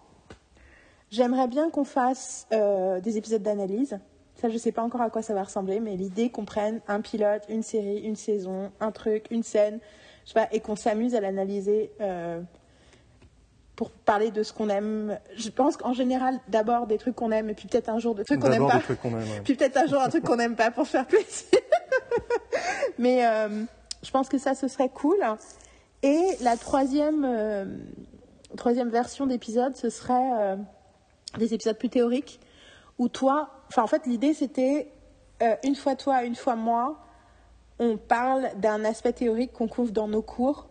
[1.13, 3.99] J'aimerais bien qu'on fasse euh, des épisodes d'analyse.
[4.35, 6.81] Ça, je ne sais pas encore à quoi ça va ressembler, mais l'idée qu'on prenne
[6.89, 9.79] un pilote, une série, une saison, un truc, une scène,
[10.25, 12.41] je sais pas, et qu'on s'amuse à l'analyser euh,
[13.77, 15.19] pour parler de ce qu'on aime.
[15.37, 18.23] Je pense qu'en général, d'abord des trucs qu'on aime, et puis peut-être un jour de
[18.23, 18.81] trucs qu'on n'aime pas.
[19.45, 21.59] Puis peut-être un jour un truc qu'on n'aime pas pour faire plaisir.
[22.99, 23.65] mais euh,
[24.03, 25.19] je pense que ça, ce serait cool.
[26.03, 27.77] Et la troisième,
[28.57, 30.57] troisième version d'épisode, ce serait
[31.39, 32.41] des épisodes plus théoriques
[32.99, 34.93] où toi, enfin en fait l'idée c'était
[35.43, 36.99] euh, une fois toi, une fois moi,
[37.79, 40.69] on parle d'un aspect théorique qu'on couvre dans nos cours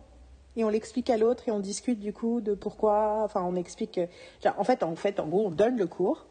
[0.56, 4.00] et on l'explique à l'autre et on discute du coup de pourquoi, enfin on explique,
[4.43, 6.26] genre, en fait en fait en gros on donne le cours,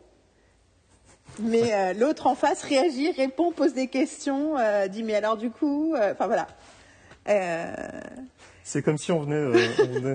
[1.40, 5.50] mais euh, l'autre en face réagit, répond, pose des questions, euh, dit mais alors du
[5.50, 6.46] coup, enfin voilà.
[8.62, 10.14] C'est comme si on venait,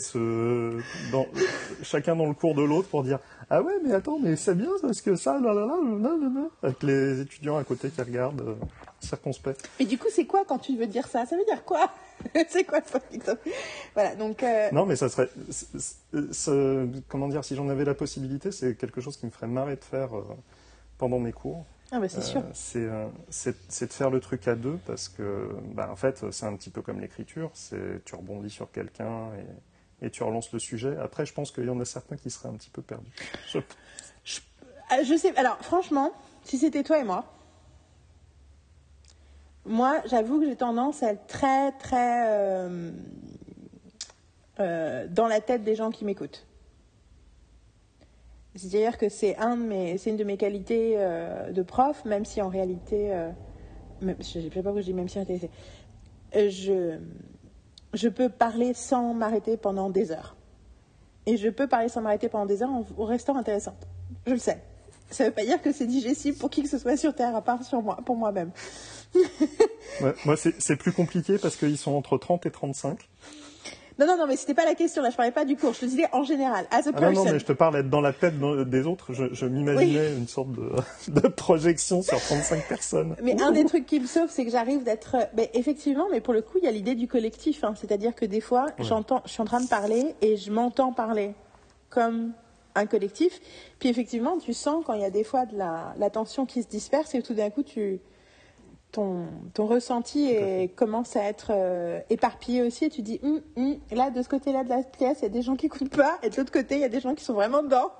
[1.84, 4.71] chacun dans le cours de l'autre pour dire ah ouais, mais attends, mais c'est bien
[4.81, 8.41] parce que ça, là, là, là, là, là, avec les étudiants à côté qui regardent
[8.41, 8.55] euh,
[8.99, 9.69] circonspect.
[9.79, 11.25] Et du coup, c'est quoi quand tu veux dire ça?
[11.25, 11.91] Ça veut dire quoi?
[12.49, 12.99] C'est quoi ça
[13.93, 14.41] Voilà, donc.
[14.41, 14.69] Euh...
[14.71, 15.29] Non, mais ça serait.
[17.10, 19.84] comment dire Si j'en avais la possibilité, c'est quelque chose qui me ferait marrer de
[19.84, 20.23] faire euh,
[20.97, 21.65] pendant mes cours.
[21.91, 22.41] Ah bah c'est sûr.
[22.75, 26.55] Euh, c'est de faire le truc à deux parce que, bah, en fait, c'est un
[26.55, 27.51] petit peu comme l'écriture.
[27.53, 29.45] C'est tu rebondis sur quelqu'un et
[30.05, 30.95] et tu relances le sujet.
[30.97, 33.11] Après, je pense qu'il y en a certains qui seraient un petit peu perdus.
[33.51, 35.35] Je, euh, sais.
[35.35, 36.11] Alors, franchement,
[36.43, 37.25] si c'était toi et moi,
[39.65, 42.91] moi, j'avoue que j'ai tendance à être très, très euh,
[44.59, 46.45] euh, dans la tête des gens qui m'écoutent.
[48.53, 53.11] C'est-à-dire que c'est un une de mes qualités de prof, même si en réalité,
[54.01, 55.49] je ne sais pas pourquoi je dis même si en réalité,
[56.33, 56.97] je
[57.95, 60.36] je peux parler sans m'arrêter pendant des heures.
[61.25, 63.88] Et je peux parler sans m'arrêter pendant des heures en, restant intéressante.
[64.27, 64.62] Je le sais.
[65.10, 67.36] Ça ne veut pas dire que c'est digestible pour qui que ce soit sur Terre,
[67.36, 68.51] à part sur moi, pour moi-même.
[70.25, 73.08] moi, c'est plus compliqué parce qu'ils sont entre 30 et 35.
[73.97, 75.01] Non, non, non, mais c'était pas la question.
[75.01, 75.73] Là, je parlais pas du cours.
[75.73, 76.97] Je te disais en général, as a person.
[76.97, 79.13] Ah non, non, mais je te parle d'être dans la tête des autres.
[79.13, 83.15] Je, m'imaginais une sorte de, projection sur 35 personnes.
[83.23, 85.15] Mais un des trucs qui me sauve, c'est que j'arrive d'être.
[85.36, 87.63] Mais effectivement, mais pour le coup, il y a l'idée du collectif.
[87.63, 87.73] Hein.
[87.79, 91.34] C'est-à-dire que des fois, j'entends, je suis en train de parler et je m'entends parler
[91.89, 92.34] comme
[92.75, 93.39] un collectif.
[93.79, 96.62] Puis effectivement, tu sens quand il y a des fois de la, la tension qui
[96.62, 98.01] se disperse et tout d'un coup, tu
[98.95, 100.36] ton, ressenti
[100.75, 102.86] commence à être euh, éparpillé aussi.
[102.86, 105.29] Et tu dis, hum, hum, là, de ce côté-là de la pièce, il y a
[105.29, 107.23] des gens qui n'écoutent pas, et de l'autre côté, il y a des gens qui
[107.23, 107.91] sont vraiment dedans.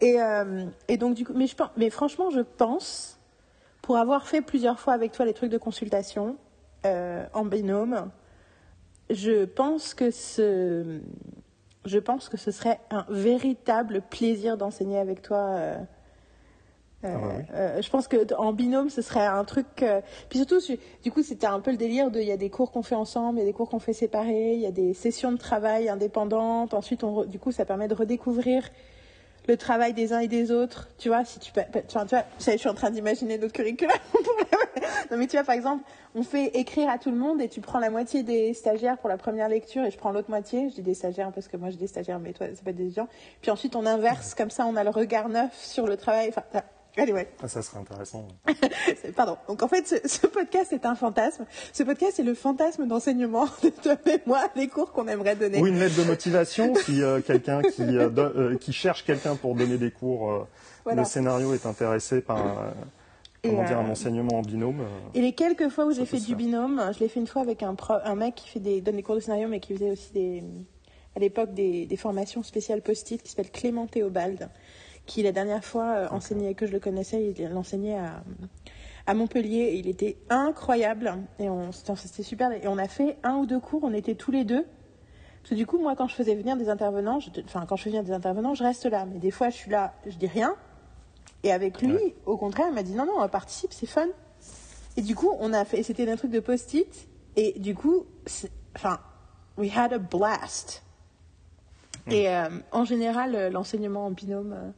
[0.00, 0.66] Et, euh,
[0.98, 3.18] donc, du coup, mais, je, mais franchement, je pense,
[3.82, 6.36] pour avoir fait plusieurs fois avec toi les trucs de consultation
[6.84, 8.10] euh, en binôme,
[9.10, 11.00] je pense que ce,
[11.84, 15.76] je pense que ce serait un véritable plaisir d'enseigner avec toi
[17.04, 19.66] euh, ah euh, je pense que en binôme, ce serait un truc.
[19.82, 20.60] Euh, puis surtout,
[21.02, 22.20] du coup, c'était un peu le délire de.
[22.20, 23.92] Il y a des cours qu'on fait ensemble, il y a des cours qu'on fait
[23.92, 26.74] séparés, il y a des sessions de travail indépendantes.
[26.74, 28.70] Ensuite, on, du coup, ça permet de redécouvrir
[29.46, 30.88] le travail des uns et des autres.
[30.98, 33.96] Tu vois, si tu peux, tu vois, je suis en train d'imaginer notre curriculum.
[35.10, 37.60] non, mais tu vois, par exemple, on fait écrire à tout le monde et tu
[37.60, 40.70] prends la moitié des stagiaires pour la première lecture et je prends l'autre moitié.
[40.70, 42.76] Je dis des stagiaires parce que moi j'ai des stagiaires, mais toi, ça peut être
[42.76, 43.08] des étudiants.
[43.42, 46.28] Puis ensuite, on inverse, comme ça, on a le regard neuf sur le travail.
[46.30, 46.42] Enfin,
[46.96, 47.28] Anyway.
[47.42, 48.26] Ah, ça serait intéressant.
[49.16, 49.36] Pardon.
[49.48, 51.44] Donc en fait, ce, podcast est un fantasme.
[51.72, 55.60] Ce podcast est le fantasme d'enseignement de toi et moi, les cours qu'on aimerait donner.
[55.60, 59.54] Ou une lettre de motivation si euh, quelqu'un qui, euh, euh, qui cherche quelqu'un pour
[59.54, 60.46] donner des cours,
[60.86, 62.72] le scénario est intéressé par
[63.42, 64.82] comment dire, un enseignement en binôme.
[65.14, 67.62] Et les quelques fois où j'ai fait du binôme, je l'ai fait une fois avec
[67.62, 70.12] un, un mec qui fait des, donne des cours de scénario, mais qui faisait aussi
[70.12, 70.42] des,
[71.14, 74.48] à l'époque des, des formations spéciales post-it, qui s'appelle Clément Théobald
[75.06, 78.22] qui la dernière fois euh, enseignait, que je le connaissais, il l'enseignait à,
[79.06, 79.58] à Montpellier.
[79.58, 81.14] Et il était incroyable.
[81.38, 81.48] Et
[81.94, 82.52] c'était super.
[82.52, 84.64] Et on a fait un ou deux cours, on était tous les deux.
[85.42, 87.90] Parce que du coup, moi, quand je faisais venir des intervenants, enfin, quand je fais
[87.90, 89.06] venir des intervenants, je reste là.
[89.06, 90.56] Mais des fois, je suis là, je dis rien.
[91.44, 94.08] Et avec lui, au contraire, il m'a dit non, non, on participe, c'est fun.
[94.96, 97.08] Et du coup, on a fait, c'était un truc de post-it.
[97.36, 98.06] Et du coup,
[98.74, 98.98] enfin,
[99.56, 100.82] we had a blast.
[102.06, 102.12] Hmm.
[102.12, 104.72] Et euh, en général, euh, l'enseignement en binôme,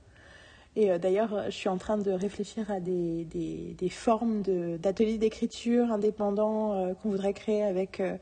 [0.78, 4.42] et euh, d'ailleurs, je suis en train de réfléchir à des, des, formes
[4.78, 8.16] d'ateliers d'écriture indépendants euh, qu'on voudrait créer avec, euh,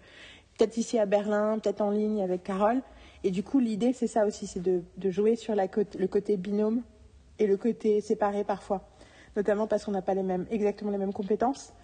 [0.57, 2.81] peut-être ici à Berlin, peut-être en ligne avec Carole.
[3.25, 6.39] Et du coup, l'idée, c'est ça aussi, c'est de, de, jouer sur la le côté
[6.39, 6.81] binôme
[7.39, 8.89] et le côté séparé parfois.
[9.37, 11.75] Notamment parce qu'on n'a pas les mêmes, exactement les mêmes compétences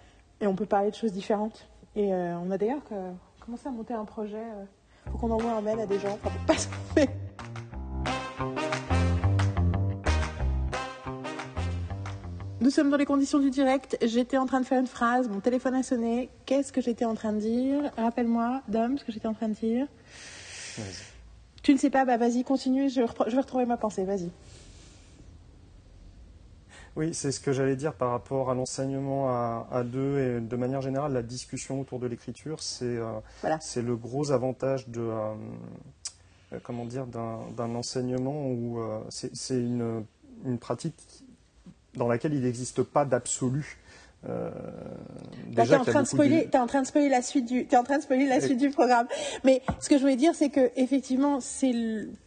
[0.41, 1.69] et on peut parler de choses différentes.
[1.97, 2.81] Et on a d'ailleurs
[3.45, 4.43] commencé à monter un projet.
[5.11, 6.19] Faut qu'on envoie un mail à des gens.
[6.25, 6.55] Enfin, pas
[12.63, 13.99] Nous sommes dans les conditions du direct.
[14.03, 16.29] J'étais en train de faire une phrase, mon téléphone a sonné.
[16.47, 17.91] Qu'est-ce que j'étais en train de dire?
[17.97, 19.89] Rappelle-moi, Dom, ce que j'étais en train de dire.
[21.65, 24.31] Tu ne sais pas Bah vas-y, continue, je, je vais retrouver ma pensée, vas-y.
[26.95, 30.83] Oui, c'est ce que j'allais dire par rapport à l'enseignement à, deux et de manière
[30.83, 35.35] générale, la discussion autour de l'écriture, c'est euh, le gros avantage de, euh,
[36.53, 40.05] euh, comment dire, d'un enseignement où c'est une,
[40.45, 41.25] une pratique
[41.95, 43.79] dans laquelle il n'existe pas d'absolu.
[44.29, 44.51] Euh,
[45.49, 47.77] bah, tu es, en train de spoiler, en train de spoiler la suite du, es
[47.77, 49.09] en train de spoiler la suite du programme.
[49.43, 51.75] Mais ce que je voulais dire, c'est que effectivement, c'est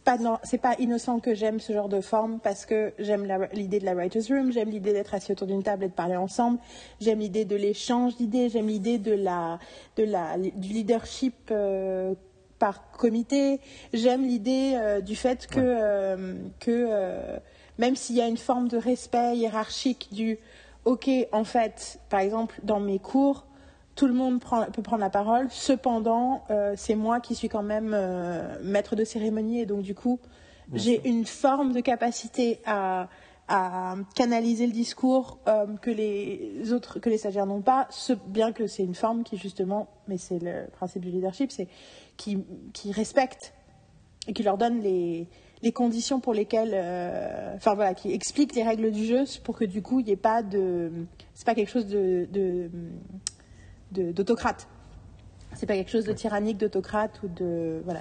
[0.04, 3.86] pas c'est pas innocent que j'aime ce genre de forme parce que j'aime l'idée de
[3.86, 6.58] la writers room, j'aime l'idée d'être assis autour d'une table et de parler ensemble,
[7.00, 9.58] j'aime l'idée de l'échange d'idées, j'aime l'idée de la,
[9.96, 11.34] de la, du leadership.
[11.50, 12.14] Euh,
[12.58, 13.60] par comité,
[13.92, 16.88] j'aime l'idée euh, du fait que, euh, que
[17.78, 20.38] même s'il y a une forme de respect hiérarchique du
[20.84, 23.44] OK, en fait, par exemple, dans mes cours,
[23.96, 24.40] tout le monde
[24.72, 29.04] peut prendre la parole, cependant, euh, c'est moi qui suis quand même euh, maître de
[29.04, 30.20] cérémonie et donc du coup,
[30.74, 33.08] j'ai une forme de capacité à,
[34.16, 37.88] canaliser le discours euh, que les autres, que les stagiaires n'ont pas,
[38.26, 41.68] bien que c'est une forme qui justement, mais c'est le principe du leadership, c'est
[42.16, 43.54] qui, qui respecte
[44.26, 45.28] et qui leur donne les,
[45.62, 49.64] les conditions pour lesquelles, euh, enfin voilà, qui explique les règles du jeu pour que
[49.64, 50.90] du coup il n'y ait pas de,
[51.34, 52.70] c'est pas quelque chose de,
[53.90, 54.68] d'autocrate.
[55.54, 58.00] C'est pas quelque chose de tyrannique, d'autocrate ou de voilà.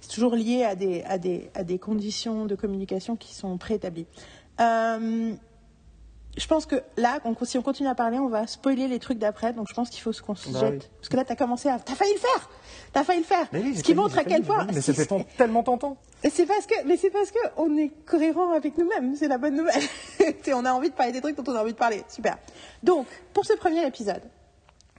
[0.00, 4.06] c'est toujours lié à des, à des, à des conditions de communication qui sont préétablies.
[4.60, 5.34] Euh,
[6.36, 9.52] je pense que là, si on continue à parler, on va spoiler les trucs d'après.
[9.52, 10.90] Donc je pense qu'il faut qu'on se bah jette.
[10.96, 11.78] Parce que là, tu as commencé à.
[11.78, 12.50] T'as failli le faire
[12.92, 14.66] T'as failli le faire Ce qui montre à quel point.
[14.72, 15.96] Mais ça fait tellement tentant.
[16.22, 19.16] C'est parce que, mais c'est parce que on est cohérent avec nous-mêmes.
[19.16, 19.82] C'est la bonne nouvelle.
[20.54, 22.04] on a envie de parler des trucs dont on a envie de parler.
[22.08, 22.38] Super.
[22.82, 24.22] Donc, pour ce premier épisode,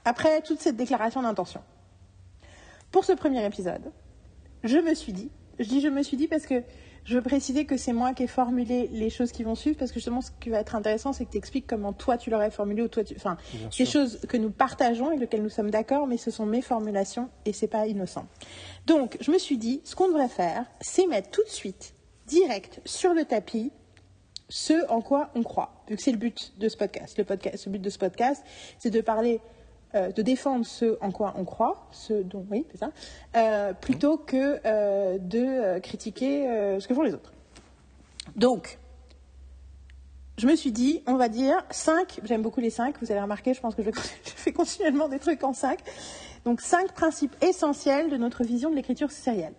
[0.03, 1.61] après toute cette déclaration d'intention,
[2.91, 3.91] pour ce premier épisode,
[4.63, 6.63] je me suis dit, je dis je me suis dit parce que
[7.03, 9.91] je veux préciser que c'est moi qui ai formulé les choses qui vont suivre parce
[9.91, 12.51] que justement, ce qui va être intéressant, c'est que tu expliques comment toi tu l'aurais
[12.51, 13.15] formulé ou toi tu.
[13.15, 13.37] Enfin,
[13.77, 17.29] des choses que nous partageons et lesquelles nous sommes d'accord, mais ce sont mes formulations
[17.45, 18.27] et c'est pas innocent.
[18.85, 21.95] Donc, je me suis dit, ce qu'on devrait faire, c'est mettre tout de suite,
[22.27, 23.71] direct, sur le tapis,
[24.49, 27.17] ce en quoi on croit, vu que c'est le but de ce podcast.
[27.17, 28.43] Le, podcast, le but de ce podcast,
[28.77, 29.39] c'est de parler
[29.95, 32.91] euh, de défendre ce en quoi on croit, ce dont oui, c'est ça,
[33.35, 36.45] euh, plutôt que euh, de critiquer
[36.79, 37.33] ce que font les autres.
[38.35, 38.79] Donc,
[40.37, 43.53] je me suis dit, on va dire 5, j'aime beaucoup les 5, vous avez remarqué,
[43.53, 43.91] je pense que je,
[44.23, 45.79] fais continuellement des trucs en 5.
[46.45, 49.53] Donc, 5 principes essentiels de notre vision de l'écriture sérielle.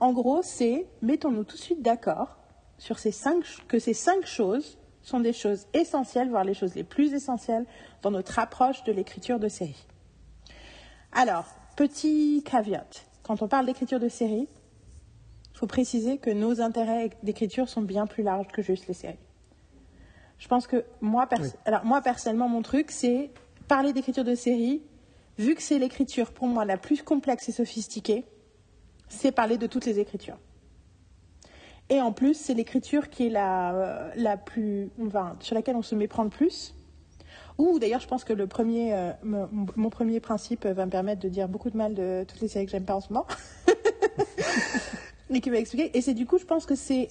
[0.00, 2.38] En gros, c'est mettons-nous tout de suite d'accord
[2.78, 6.84] sur ces cinq, que ces 5 choses sont des choses essentielles, voire les choses les
[6.84, 7.66] plus essentielles
[8.02, 9.86] dans notre approche de l'écriture de série.
[11.12, 11.44] Alors,
[11.76, 14.48] petit caveat, quand on parle d'écriture de série,
[15.52, 19.18] il faut préciser que nos intérêts d'écriture sont bien plus larges que juste les séries.
[20.38, 21.28] Je pense que moi,
[21.66, 23.30] alors moi personnellement, mon truc, c'est
[23.68, 24.82] parler d'écriture de série,
[25.38, 28.24] vu que c'est l'écriture pour moi la plus complexe et sophistiquée,
[29.08, 30.38] c'est parler de toutes les écritures.
[31.88, 35.82] Et en plus, c'est l'écriture qui est la, euh, la plus, enfin, sur laquelle on
[35.82, 36.74] se méprend le plus.
[37.58, 41.28] Ou d'ailleurs, je pense que le premier, euh, mon, premier principe va me permettre de
[41.28, 43.26] dire beaucoup de mal de toutes les séries que j'aime pas en ce moment.
[45.30, 45.96] Mais qui va expliquer.
[45.96, 47.08] Et c'est du coup, je pense que c'est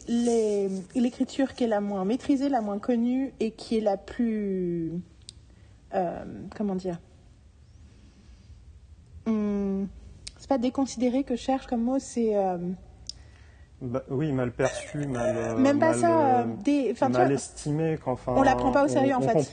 [0.95, 4.91] l'écriture qui est la moins maîtrisée, la moins connue et qui est la plus.
[5.93, 6.23] Euh,
[6.55, 6.99] comment dire?
[9.25, 9.87] Hum,
[10.37, 12.35] C'est pas déconsidéré que je cherche comme mot, c'est.
[13.81, 15.57] Bah, oui, mal perçu, mal.
[15.57, 17.97] Même pas ça, des, mal estimé.
[18.05, 19.51] Enfin, on la prend pas au sérieux en fait.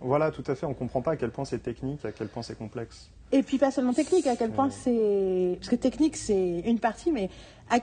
[0.00, 0.66] Voilà, tout à fait.
[0.66, 3.10] On ne comprend pas à quel point c'est technique, à quel point c'est complexe.
[3.32, 5.56] Et puis pas seulement technique, à quel point c'est...
[5.58, 7.30] Parce que technique, c'est une partie, mais...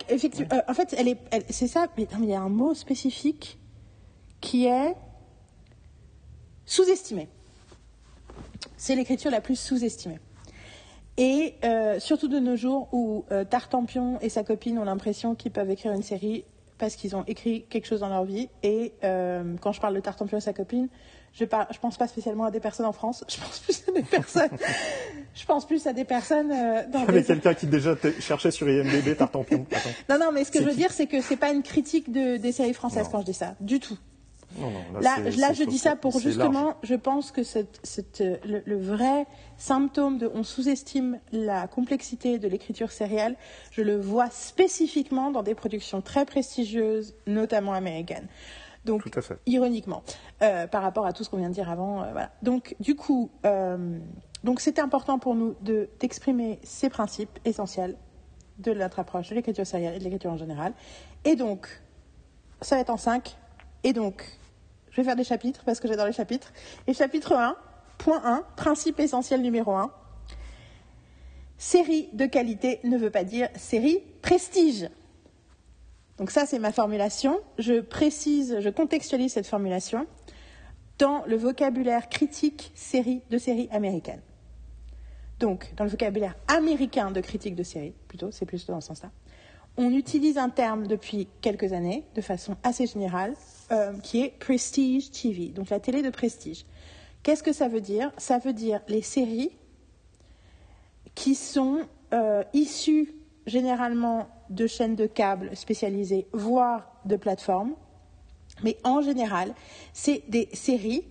[0.07, 1.17] Effectivement, euh, en fait, elle est,
[1.49, 3.59] c'est ça, mais il y a un mot spécifique
[4.39, 4.95] qui est
[6.65, 7.27] sous-estimé.
[8.77, 10.19] C'est l'écriture la plus sous-estimée.
[11.17, 15.51] Et euh, surtout de nos jours où euh, Tartampion et sa copine ont l'impression qu'ils
[15.51, 16.45] peuvent écrire une série
[16.77, 18.49] parce qu'ils ont écrit quelque chose dans leur vie.
[18.63, 20.89] Et quand je parle de Tartampion et sa copine,
[21.33, 23.23] je ne pense pas spécialement à des personnes en France.
[23.29, 24.49] Je pense plus à des personnes.
[25.33, 26.51] je pense plus à des personnes.
[26.51, 27.23] Euh, dans des...
[27.23, 29.65] quelqu'un qui déjà cherchait sur IMDb Tartampion.
[30.09, 32.37] non, non, mais ce que je veux dire, c'est que c'est pas une critique de,
[32.37, 33.97] des séries françaises quand je dis ça, du tout.
[34.57, 38.77] Non, non, là, là, je dis ça pour justement, je pense que cette, cette, le,
[38.77, 39.25] vrai
[39.57, 43.35] symptôme de on sous-estime la complexité de l'écriture sérielle,
[43.71, 48.27] je le vois spécifiquement dans des productions très prestigieuses, notamment américaines.
[48.85, 49.03] Donc,
[49.45, 50.03] ironiquement,
[50.41, 52.03] euh, par rapport à tout ce qu'on vient de dire avant.
[52.03, 52.31] Euh, voilà.
[52.41, 53.99] Donc, du coup, euh,
[54.43, 57.95] donc c'était important pour nous de, d'exprimer ces principes essentiels
[58.57, 60.73] de notre approche de l'écriture sérielle et de l'écriture en général.
[61.25, 61.81] Et donc,
[62.61, 63.37] ça va être en cinq.
[63.83, 64.25] Et donc,
[64.91, 66.51] je vais faire des chapitres parce que j'adore les chapitres.
[66.87, 67.55] Et chapitre 1,
[67.97, 69.91] point 1, principe essentiel numéro 1.
[71.57, 74.89] Série de qualité ne veut pas dire série prestige.
[76.17, 77.39] Donc ça, c'est ma formulation.
[77.57, 80.05] Je précise, je contextualise cette formulation
[80.97, 84.21] dans le vocabulaire critique série de séries américaines.
[85.39, 89.09] Donc, dans le vocabulaire américain de critique de série, plutôt, c'est plutôt dans ce sens-là,
[89.77, 93.33] on utilise un terme depuis quelques années, de façon assez générale,
[93.71, 96.65] euh, qui est prestige TV, donc la télé de prestige.
[97.23, 98.11] Qu'est-ce que ça veut dire?
[98.17, 99.51] Ça veut dire les séries
[101.15, 101.81] qui sont
[102.13, 103.13] euh, issues
[103.45, 107.73] généralement de chaînes de câbles spécialisées, voire de plateformes.
[108.63, 109.53] Mais en général,
[109.93, 111.03] c'est des séries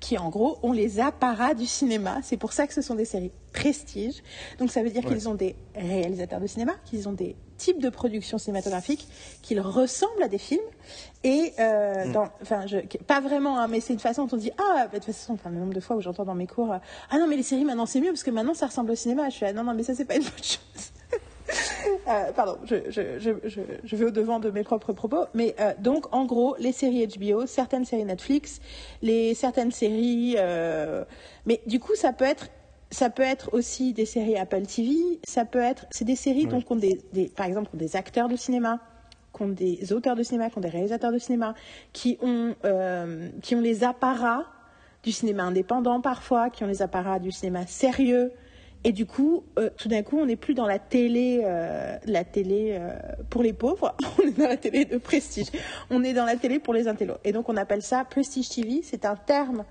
[0.00, 2.18] qui, en gros, ont les apparats du cinéma.
[2.22, 4.22] C'est pour ça que ce sont des séries prestige.
[4.58, 7.88] Donc ça veut dire qu'ils ont des réalisateurs de cinéma, qu'ils ont des types de
[7.88, 9.08] production cinématographique,
[9.42, 10.60] qu'ils ressemblent à des films.
[11.24, 12.30] Et, euh, mm.
[12.42, 12.64] enfin,
[13.06, 15.34] pas vraiment, hein, mais c'est une façon dont on dit Ah, bah, de toute façon,
[15.34, 16.76] enfin, le nombre de fois où j'entends dans mes cours
[17.10, 19.28] Ah non, mais les séries maintenant c'est mieux parce que maintenant ça ressemble au cinéma.
[19.30, 20.92] Je suis Non, non, mais ça c'est pas une bonne chose.
[22.08, 25.24] Euh, pardon, je, vais au-devant de mes propres propos.
[25.34, 28.60] Mais euh, donc, en gros, les séries HBO, certaines séries Netflix,
[29.02, 30.36] les, certaines séries.
[30.38, 31.04] Euh,
[31.46, 32.48] mais du coup, ça peut être.
[32.90, 36.70] Ça peut être aussi des séries Apple TV, ça peut être, c'est des séries donc
[36.70, 36.98] ont des,
[37.36, 38.80] par exemple, des acteurs de cinéma,
[39.36, 41.52] qui ont des auteurs de cinéma, qui ont des réalisateurs de cinéma,
[41.92, 42.54] qui ont,
[43.42, 44.46] qui ont les apparats
[45.02, 48.32] du cinéma indépendant parfois, qui ont les apparats du cinéma sérieux,
[48.84, 52.24] et du coup, euh, tout d'un coup, on n'est plus dans la télé, euh, la
[52.24, 52.96] télé euh,
[53.28, 55.48] pour les pauvres, on est dans la télé de prestige.
[55.90, 57.16] On est dans la télé pour les intellos.
[57.24, 58.80] Et donc, on appelle ça Prestige TV.
[58.82, 59.64] C'est un terme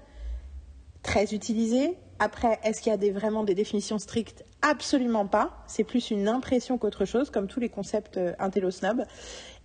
[1.03, 1.95] très utilisé.
[2.19, 4.43] Après, est-ce qu'il y a des, vraiment des définitions strictes?
[4.61, 5.63] Absolument pas.
[5.67, 9.05] C'est plus une impression qu'autre chose, comme tous les concepts intello-snob.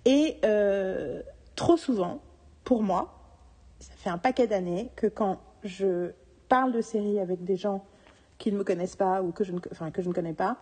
[0.05, 0.37] Et
[1.57, 2.20] trop souvent,
[2.62, 3.18] pour moi,
[3.81, 6.12] ça fait un paquet d'années que quand je
[6.48, 7.85] parle de séries avec des gens
[8.42, 10.57] qui ne me connaissent pas ou que je ne, enfin, que je ne connais pas,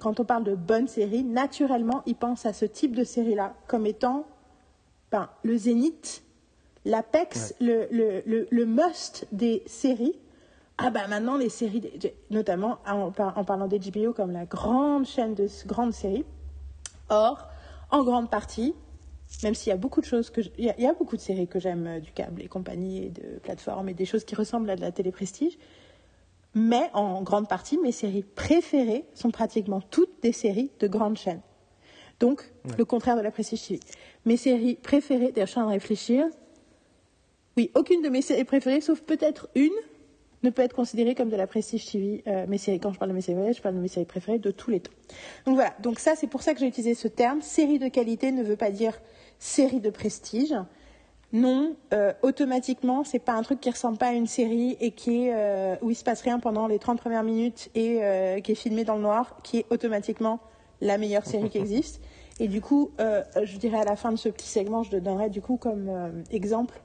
[0.00, 3.86] quand on parle de bonnes séries, naturellement, ils pensent à ce type de série-là comme
[3.86, 4.26] étant
[5.10, 6.24] ben, le zénith,
[6.86, 10.18] l'apex, le, le, le, must des séries.
[10.78, 11.82] Ah ben maintenant, les séries,
[12.30, 16.24] notamment en, en parlant d'HBO comme la grande chaîne de grandes séries.
[17.10, 17.48] Or,
[17.90, 18.74] en grande partie,
[19.42, 21.60] même s'il y a beaucoup de choses que il y, a beaucoup de séries que
[21.60, 24.76] j'aime euh, du câble et compagnie et de plateformes et des choses qui ressemblent à
[24.76, 25.58] de la télé prestige
[26.54, 31.42] mais en grande partie, mes séries préférées sont pratiquement toutes des séries de grandes chaînes.
[32.20, 32.42] Donc,
[32.78, 33.80] le contraire de la Prestige TV.
[34.24, 36.26] Mes séries préférées, d'ailleurs, je suis en train de réfléchir.
[37.56, 39.72] Oui, aucune de mes séries préférées, sauf peut-être une,
[40.44, 42.22] ne peut être considéré comme de la prestige TV.
[42.26, 44.38] Euh, mes séries, quand je parle de mes séries, je parle de mes séries préférées
[44.38, 44.92] de tous les temps.
[45.46, 45.74] Donc voilà.
[45.80, 47.40] Donc ça, c'est pour ça que j'ai utilisé ce terme.
[47.42, 49.00] Série de qualité ne veut pas dire
[49.38, 50.54] série de prestige.
[51.34, 55.26] Non, euh, automatiquement, c'est pas un truc qui ressemble pas à une série et qui
[55.26, 58.52] est, euh, où il se passe rien pendant les 30 premières minutes et euh, qui
[58.52, 60.38] est filmé dans le noir, qui est automatiquement
[60.80, 62.00] la meilleure série qui existe.
[62.38, 65.40] Et du coup, je dirais à la fin de ce petit segment, je donnerai du
[65.40, 66.80] coup comme exemple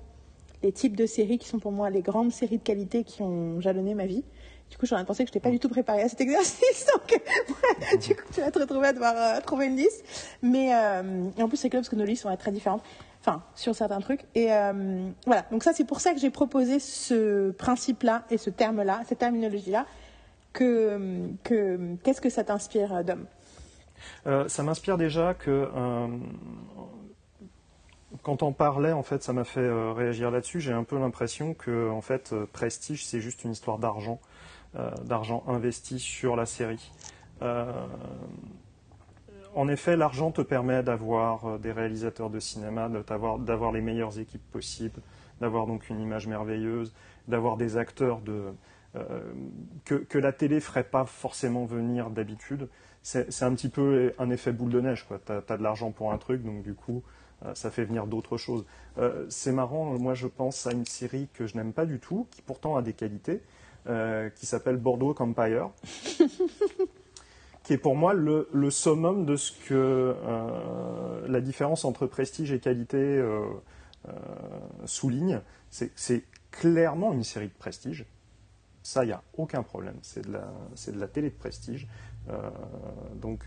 [0.62, 3.60] les types de séries qui sont pour moi les grandes séries de qualité qui ont
[3.60, 4.24] jalonné ma vie.
[4.70, 6.86] Du coup, j'aurais pensé que je n'étais pas du tout préparée à cet exercice.
[6.94, 7.20] Donc,
[8.02, 10.04] du coup, tu vas te retrouver à devoir trouver une liste.
[10.44, 12.84] Mais en plus, c'est clair parce que nos listes vont être très différentes
[13.22, 14.26] enfin sur certains trucs.
[14.36, 18.50] Et euh, voilà, donc ça c'est pour ça que j'ai proposé ce principe-là et ce
[18.50, 19.86] terme-là, cette terminologie-là.
[20.52, 23.26] Que, que qu'est-ce que ça t'inspire, Dom?
[24.26, 26.08] Euh, Ça m'inspire déjà que euh,
[28.24, 30.60] quand on parlait, en fait, ça m'a fait réagir là-dessus.
[30.60, 34.20] J'ai un peu l'impression que en fait, prestige, c'est juste une histoire d'argent,
[35.04, 36.92] d'argent investi sur la série
[39.56, 44.46] en effet, l'argent te permet d'avoir euh, des réalisateurs de cinéma, d'avoir les meilleures équipes
[44.52, 45.02] possibles,
[45.42, 46.94] d'avoir donc une image merveilleuse,
[47.28, 48.22] d'avoir des acteurs
[48.96, 49.22] euh,
[49.86, 52.68] que, la télé ferait pas forcément venir d'habitude.
[53.02, 55.08] C'est un petit peu un effet boule de neige.
[55.26, 57.02] Tu as, de l'argent pour un truc, donc du coup,
[57.46, 58.66] euh, ça fait venir d'autres choses.
[59.30, 62.42] C'est marrant, moi je pense à une série que je n'aime pas du tout, qui
[62.42, 63.42] pourtant a des qualités,
[63.86, 65.70] qui s'appelle Bordeaux Empire.
[67.70, 72.60] qui est pour moi le, summum de ce que euh, la différence entre prestige et
[72.60, 73.46] qualité euh,
[74.08, 74.12] euh,
[74.86, 75.40] souligne.
[75.70, 78.08] C'est clairement une série de prestige.
[78.82, 80.00] Ça, il n'y a aucun problème.
[80.02, 81.88] C'est de, de, la télé de prestige.
[83.22, 83.46] donc,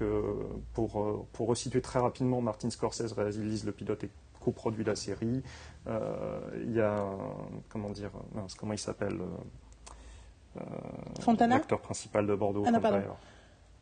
[0.73, 5.43] pour, pour resituer très rapidement, Martin Scorsese réalise le pilote et coproduit la série.
[5.89, 7.05] Il y a,
[7.71, 8.13] comment dire,
[8.57, 9.19] comment il s'appelle
[11.49, 12.63] L'acteur principal de Bordeaux.
[12.69, 12.71] Ah,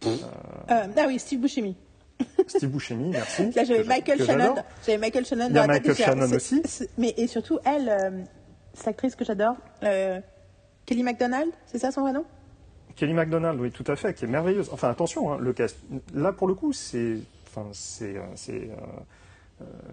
[0.06, 1.76] ah oui, Steve Buscemi.
[2.46, 3.50] Steve Buscemi, merci.
[3.52, 4.54] Là, j'avais Michael Shannon.
[4.84, 6.62] J'avais Michael Shannon dans la Michael Shannon aussi.
[6.98, 8.22] Mais et surtout elle, euh,
[8.74, 10.20] cette actrice que j'adore, euh,
[10.86, 12.24] Kelly MacDonald, c'est ça son vrai nom?
[12.96, 14.68] Kelly MacDonald, oui, tout à fait, qui est merveilleuse.
[14.72, 15.76] Enfin, attention, hein, le cast.
[16.12, 18.16] Là, pour le coup, c'est, enfin, c'est,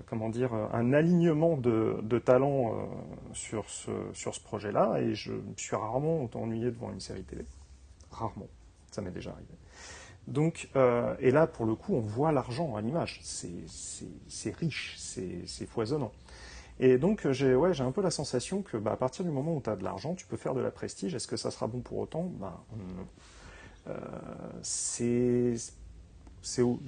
[0.08, 2.74] comment dire, un alignement de, de talents
[3.34, 7.45] sur ce sur ce projet-là, et je me suis rarement ennuyé devant une série télé.
[8.12, 8.47] Rarement,
[8.91, 9.53] ça m'est déjà arrivé.
[10.28, 13.22] Donc, euh, et là, pour le coup, on voit l'argent à l'image.
[13.24, 16.12] C'est riche, c'est foisonnant.
[16.80, 19.62] Et donc, j'ai ouais, un peu la sensation que bah, à partir du moment où
[19.62, 21.16] tu as de l'argent, tu peux faire de la prestige.
[21.16, 22.32] Est-ce que ça sera bon pour autant?
[22.40, 22.64] Bah,
[23.88, 23.94] euh,
[24.62, 25.56] C'est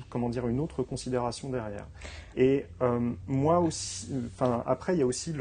[0.10, 1.88] comment dire une autre considération derrière.
[2.36, 5.34] Et euh, moi aussi, enfin après il y a aussi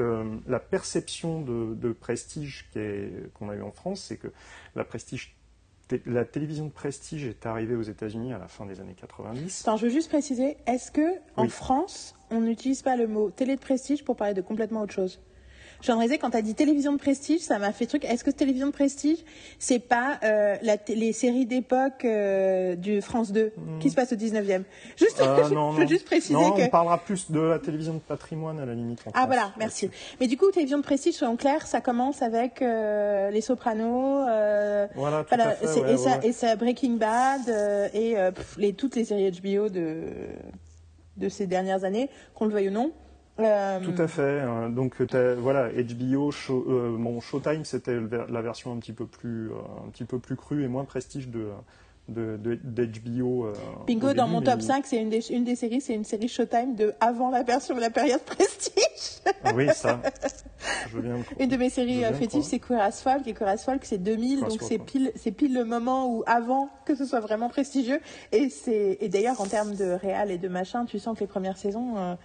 [0.46, 2.68] la perception de, de prestige
[3.34, 4.32] qu'on a eu en France, c'est que
[4.74, 5.37] la prestige
[6.06, 9.62] la télévision de prestige est arrivée aux États-Unis à la fin des années 90.
[9.76, 13.60] je veux juste préciser, est-ce que en France, on n'utilise pas le mot télé de
[13.60, 15.20] prestige pour parler de complètement autre chose?
[15.80, 18.04] Jean Rézé, quand tu as dit télévision de prestige, ça m'a fait truc.
[18.04, 19.18] Est-ce que télévision de prestige,
[19.58, 20.56] c'est pas euh,
[20.88, 23.78] les séries d'époque euh, du France 2 hmm.
[23.78, 24.62] qui se passe au 19e
[24.96, 28.58] Juste, euh, je veux juste préciser non, on parlera plus de la télévision de patrimoine
[28.58, 29.00] à la limite.
[29.14, 29.90] ah voilà, merci.
[30.20, 34.24] Mais du coup, télévision de prestige, soyons clairs, ça commence avec Les Sopranos,
[34.94, 37.48] voilà, tout à fait, et, ça, et, ça, Breaking Bad
[37.94, 38.16] et
[38.56, 40.02] les, toutes les séries HBO de
[41.18, 42.92] de ces dernières années, qu'on le veuille ou non.
[43.40, 44.40] Euh, Tout à fait.
[44.40, 44.68] Hein.
[44.70, 49.54] Donc voilà, HBO, euh, mon Showtime, c'était la version un petit peu plus, euh,
[49.86, 51.48] un petit peu plus crue et moins prestige de
[52.08, 53.52] d'HBO.
[53.86, 56.74] Bingo, dans mon top 5, c'est une des, une des séries, c'est une série Showtime
[56.74, 59.20] de avant la version de la période prestige.
[59.44, 60.00] Ah oui, ça.
[60.90, 63.84] Je viens une de mes séries fétiches, c'est Queer as Folk, et Queer as Folk,
[63.84, 67.50] c'est 2000, donc c'est pile, c'est pile le moment où avant que ce soit vraiment
[67.50, 68.00] prestigieux.
[68.32, 71.26] Et c'est, et d'ailleurs, en termes de réal et de machin, tu sens que les
[71.26, 72.16] premières saisons,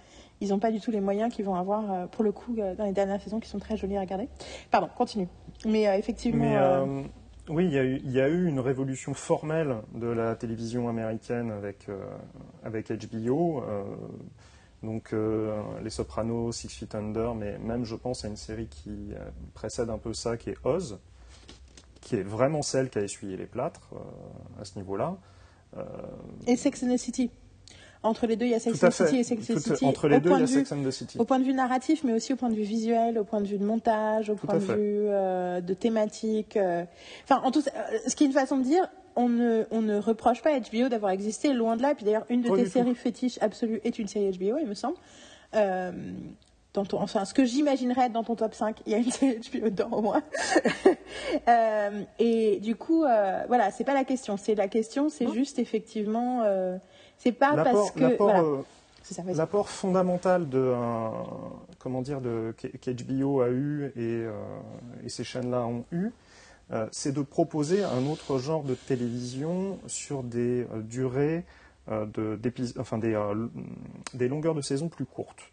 [0.44, 2.74] ils n'ont pas du tout les moyens qu'ils vont avoir, euh, pour le coup, euh,
[2.74, 4.28] dans les dernières saisons qui sont très jolies à regarder.
[4.70, 5.28] Pardon, continue.
[5.64, 6.84] Mais euh, effectivement.
[7.48, 11.88] oui, il y, a eu, une révolution formelle de la télévision américaine avec,
[12.62, 13.62] avec HBO.
[14.82, 15.14] donc
[15.82, 19.12] Les Sopranos, Six Feet Under, mais même je pense à une série qui
[19.52, 20.98] précède un peu ça, qui est Oz,
[22.00, 23.90] qui est vraiment celle qui a essuyé les plâtres
[24.58, 25.18] à ce niveau-là.
[26.46, 27.30] Et Sex and the City
[28.04, 29.84] entre les deux, il y a Sex and the City et Sex and the City.
[29.86, 31.18] Entre les deux, il y a Sex and the City.
[31.18, 33.46] Au point de vue narratif, mais aussi au point de vue visuel, au point de
[33.46, 36.56] vue de montage, au point de vue euh, de thématique.
[36.56, 36.84] Euh.
[37.24, 38.86] Enfin, en tout, euh, ce qui est une façon de dire,
[39.16, 41.92] on ne, on ne reproche pas à HBO d'avoir existé, loin de là.
[41.92, 44.74] Et puis d'ailleurs, une de tes séries fétiches absolues est une série HBO, il me
[44.74, 44.96] semble.
[45.52, 49.10] dans ton, enfin, ce que j'imaginerais être dans ton top 5, il y a une
[49.10, 50.22] série HBO dedans au moins.
[51.48, 54.36] Euh, et du coup, euh, voilà, c'est pas la question.
[54.36, 56.76] C'est la question, c'est juste effectivement, euh,
[57.24, 58.62] c'est pas parce que.
[59.34, 60.72] L'apport fondamental de
[61.78, 64.24] comment dire de qu'HBO a eu et,
[65.04, 66.10] et ces chaînes-là ont eu,
[66.90, 71.44] c'est de proposer un autre genre de télévision sur des durées
[71.90, 72.40] de,
[72.78, 73.14] enfin des,
[74.14, 75.52] des longueurs de saison plus courtes.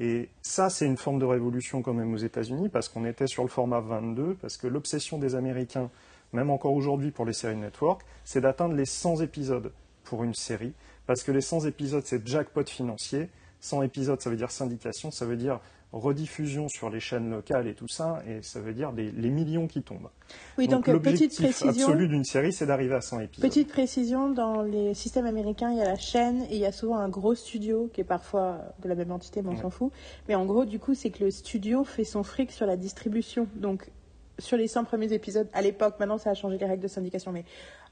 [0.00, 3.42] Et ça, c'est une forme de révolution quand même aux États-Unis, parce qu'on était sur
[3.44, 5.88] le format 22, parce que l'obsession des Américains,
[6.34, 9.72] même encore aujourd'hui pour les séries network, c'est d'atteindre les 100 épisodes
[10.04, 10.74] pour une série,
[11.06, 13.28] parce que les 100 épisodes, c'est jackpot financier.
[13.60, 15.58] 100 épisodes, ça veut dire syndication, ça veut dire
[15.94, 19.82] rediffusion sur les chaînes locales et tout ça, et ça veut dire les millions qui
[19.82, 20.10] tombent.
[20.58, 21.86] Oui, donc, donc petite précision.
[21.86, 23.48] absolu d'une série, c'est d'arriver à 100 épisodes.
[23.48, 26.72] Petite précision, dans les systèmes américains, il y a la chaîne et il y a
[26.72, 29.92] souvent un gros studio qui est parfois de la même entité, mais on s'en fout.
[30.28, 33.46] Mais en gros, du coup, c'est que le studio fait son fric sur la distribution.
[33.54, 33.90] Donc,
[34.38, 37.32] sur les 100 premiers épisodes, à l'époque, maintenant ça a changé les règles de syndication,
[37.32, 37.44] mais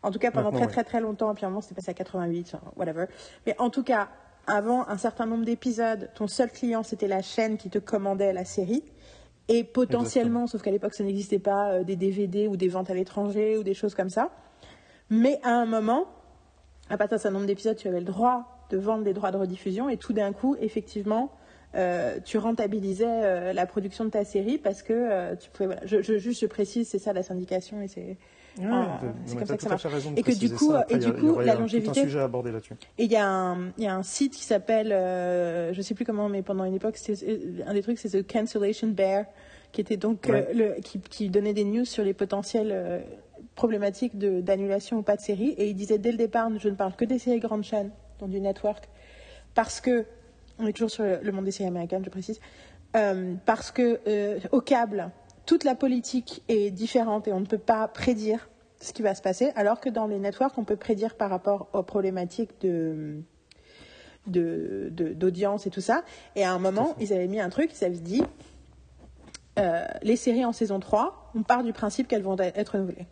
[0.03, 1.91] en tout cas pendant très très très longtemps, et puis à un moment c'était passé
[1.91, 3.07] à 88, whatever.
[3.47, 4.09] Mais en tout cas,
[4.47, 8.45] avant un certain nombre d'épisodes, ton seul client c'était la chaîne qui te commandait la
[8.45, 8.85] série.
[9.49, 12.95] Et potentiellement, sauf qu'à l'époque ça n'existait pas, euh, des DVD ou des ventes à
[12.95, 14.31] l'étranger ou des choses comme ça.
[15.11, 16.07] Mais à un moment,
[16.89, 19.37] à partir d'un certain nombre d'épisodes, tu avais le droit de vendre des droits de
[19.37, 21.33] rediffusion et tout d'un coup, effectivement,
[21.75, 25.67] euh, tu rentabilisais euh, la production de ta série parce que tu pouvais.
[25.67, 28.17] Voilà, je, je, juste je précise, c'est ça la syndication et c'est
[28.61, 29.87] ah, c'est comme ça que ça marche.
[30.17, 32.03] Et que du coup, et du coup, la longévité.
[32.99, 36.05] Et il y, a un, y a un site qui s'appelle, euh, je sais plus
[36.05, 36.99] comment, mais pendant une époque,
[37.67, 39.25] un des trucs, c'est The Cancellation Bear,
[39.73, 43.01] qui était donc euh, le, qui, qui, donnait des news sur les potentielles euh,
[43.55, 45.55] problématiques d'annulation ou pas de séries.
[45.57, 48.31] Et il disait dès le départ, je ne parle que des séries grandes chaînes, donc
[48.31, 48.89] du network,
[49.55, 50.05] parce que
[50.59, 52.41] on est toujours sur le monde des séries américaines, je précise,
[53.45, 54.01] parce que
[54.55, 55.11] au câble
[55.47, 58.49] toute la politique est différente et on ne peut pas prédire
[58.81, 61.69] ce qui va se passer, alors que dans les networks, on peut prédire par rapport
[61.73, 63.23] aux problématiques de
[64.27, 66.05] d'audience et tout ça.
[66.37, 68.23] Et à un moment, ils avaient mis un truc, ils avaient dit,
[69.59, 73.09] euh, les séries en saison 3, on part du principe qu'elles vont être renouvelées.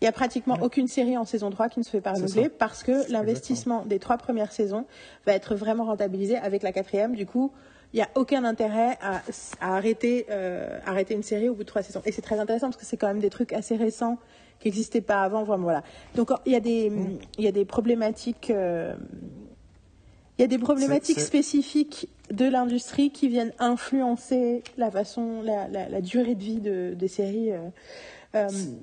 [0.00, 2.50] Il n'y a pratiquement aucune série en saison 3 qui ne se fait pas renouveler
[2.50, 4.84] parce que l'investissement des trois premières saisons
[5.24, 7.14] va être vraiment rentabilisé avec la quatrième.
[7.14, 7.50] Du coup,
[7.94, 9.22] il n'y a aucun intérêt à,
[9.60, 12.02] arrêter, euh, arrêter une série au bout de trois saisons.
[12.04, 14.18] Et c'est très intéressant parce que c'est quand même des trucs assez récents
[14.60, 15.44] qui n'existaient pas avant.
[15.44, 15.82] voilà.
[16.14, 16.92] Donc il y a des,
[17.38, 18.50] il y a des problématiques.
[18.50, 18.94] Euh,
[20.38, 26.34] il y a des problématiques spécifiques de l'industrie qui viennent influencer la façon, la, durée
[26.34, 27.52] de vie de, des séries.
[27.52, 27.70] Euh,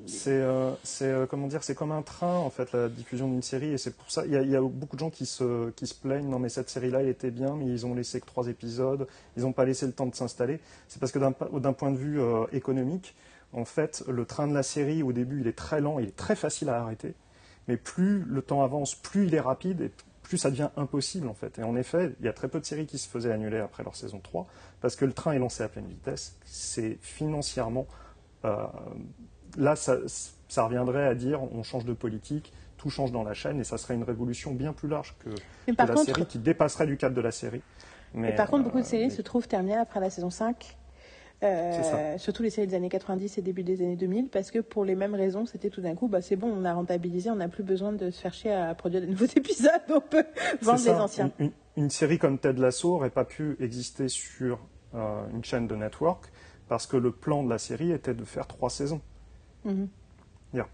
[0.05, 3.73] c'est euh, euh, comment dire, c'est comme un train en fait la diffusion d'une série
[3.73, 6.29] et c'est pour ça il y, a beaucoup de gens qui se qui se plaignent
[6.29, 9.07] non mais cette série là elle était bien mais ils ont laissé que trois épisodes,
[9.37, 10.59] ils n'ont pas laissé le temps de s'installer.
[10.87, 12.19] C'est parce que d'un point de vue
[12.51, 13.15] économique,
[13.53, 16.15] en fait le train de la série au début il est très lent, il est
[16.15, 17.13] très facile à arrêter,
[17.67, 19.91] mais plus le temps avance, plus il est rapide et
[20.23, 21.59] plus ça devient impossible en fait.
[21.59, 23.83] Et en effet, il y a très peu de séries qui se faisaient annuler après
[23.83, 24.47] leur saison 3
[24.81, 26.37] parce que le train est lancé à pleine vitesse.
[26.45, 27.85] C'est financièrement
[29.57, 33.63] là, ça, reviendrait à dire on change de politique, tout change dans la chaîne et
[33.63, 35.29] ça serait une révolution bien plus large que,
[35.77, 37.61] la série qui dépasserait du cadre de la série.
[38.13, 40.77] Mais, par contre, beaucoup de euh, séries se trouvent terminées après la saison 5.
[41.43, 44.85] Euh, surtout les séries des années 90 et début des années 2000, parce que pour
[44.85, 47.49] les mêmes raisons, c'était tout d'un coup, bah, c'est bon, on a rentabilisé, on n'a
[47.49, 50.23] plus besoin de se faire chier à produire de nouveaux épisodes, on peut
[50.61, 51.31] vendre les anciens.
[51.75, 54.59] Une, série comme Ted Lasso n'aurait pas pu exister sur
[54.95, 56.31] euh, une chaîne de network,
[56.69, 59.01] parce que le plan de la série était de faire trois saisons.
[59.65, 59.87] Mhm.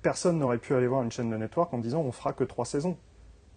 [0.02, 2.66] Personne n'aurait pu aller voir une chaîne de network en disant on fera que trois
[2.66, 2.98] saisons.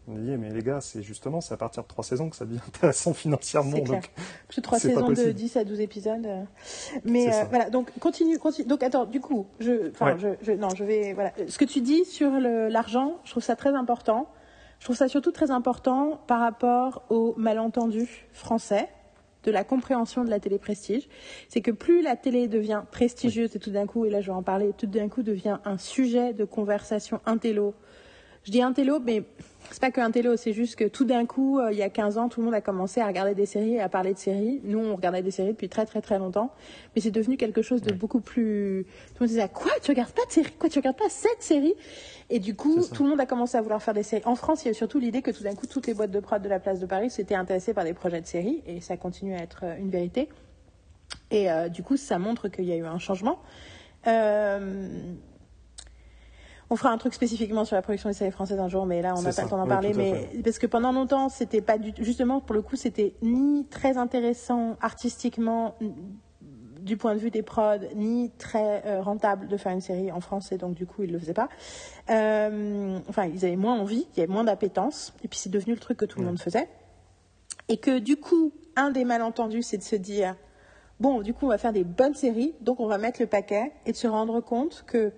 [0.09, 2.45] On dit mais les gars, c'est justement c'est à partir de trois saisons que ça
[2.45, 3.79] devient intéressant financièrement.
[3.79, 4.11] Donc,
[4.49, 6.27] Plus trois saisons de 10 à 12 épisodes.
[6.27, 6.43] Euh.
[7.05, 8.67] Mais euh, voilà, donc continue, continue.
[8.67, 9.91] Donc attends, du coup, je,
[10.43, 11.33] je, non, je vais, voilà.
[11.49, 14.29] Ce que tu dis sur l'argent, je trouve ça très important.
[14.81, 18.89] Je trouve ça surtout très important par rapport aux malentendus français
[19.45, 21.09] de la compréhension de la télé prestige,
[21.49, 24.37] c'est que plus la télé devient prestigieuse et tout d'un coup, et là je vais
[24.37, 27.75] en parler, tout d'un coup devient un sujet de conversation intello.
[28.45, 29.23] Je dis intello, mais
[29.73, 32.19] c'est pas que intello, c'est juste que tout d'un coup, euh, il y a 15
[32.19, 34.61] ans, tout le monde a commencé à regarder des séries et à parler de séries.
[34.65, 36.53] Nous, on regardait des séries depuis très très très longtemps,
[36.95, 38.87] mais c'est devenu quelque chose de beaucoup plus.
[39.09, 40.53] Tout le monde disait quoi Tu regardes pas de série?
[40.59, 41.75] Quoi Tu regardes pas cette série?
[42.31, 44.23] Et du coup, tout le monde a commencé à vouloir faire des séries.
[44.25, 46.21] En France, il y a surtout l'idée que tout d'un coup, toutes les boîtes de
[46.21, 48.97] prod de la place de Paris s'étaient intéressées par des projets de séries, et ça
[48.97, 50.29] continue à être euh, une vérité.
[51.31, 53.39] Et euh, du coup, ça montre qu'il y a eu un changement.
[54.07, 55.15] Euh,
[56.73, 59.13] On fera un truc spécifiquement sur la production des séries françaises un jour, mais là,
[59.15, 59.93] on n'a pas le temps d'en parler.
[59.95, 63.99] Mais parce que pendant longtemps, c'était pas du justement pour le coup, c'était ni très
[63.99, 65.75] intéressant artistiquement
[66.81, 70.21] du point de vue des prods, ni très euh, rentable de faire une série en
[70.21, 71.51] français, donc du coup, ils le faisaient pas.
[72.09, 75.75] Euh, enfin, ils avaient moins envie, il y avait moins d'appétence, et puis c'est devenu
[75.75, 76.71] le truc que tout le monde faisait.
[77.69, 80.37] Et que du coup, un des malentendus, c'est de se dire,
[81.01, 83.73] bon, du coup, on va faire des bonnes séries, donc on va mettre le paquet,
[83.85, 85.13] et de se rendre compte que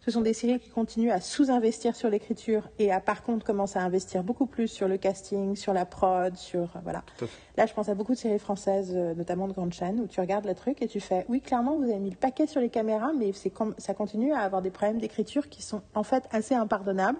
[0.00, 3.78] ce sont des séries qui continuent à sous-investir sur l'écriture et à par contre commencer
[3.78, 7.04] à investir beaucoup plus sur le casting, sur la prod, sur euh, voilà.
[7.56, 10.20] Là, je pense à beaucoup de séries françaises, euh, notamment de grandes chaînes, où tu
[10.20, 12.70] regardes le truc et tu fais, oui, clairement, vous avez mis le paquet sur les
[12.70, 16.54] caméras, mais c'est ça continue à avoir des problèmes d'écriture qui sont en fait assez
[16.54, 17.18] impardonnables.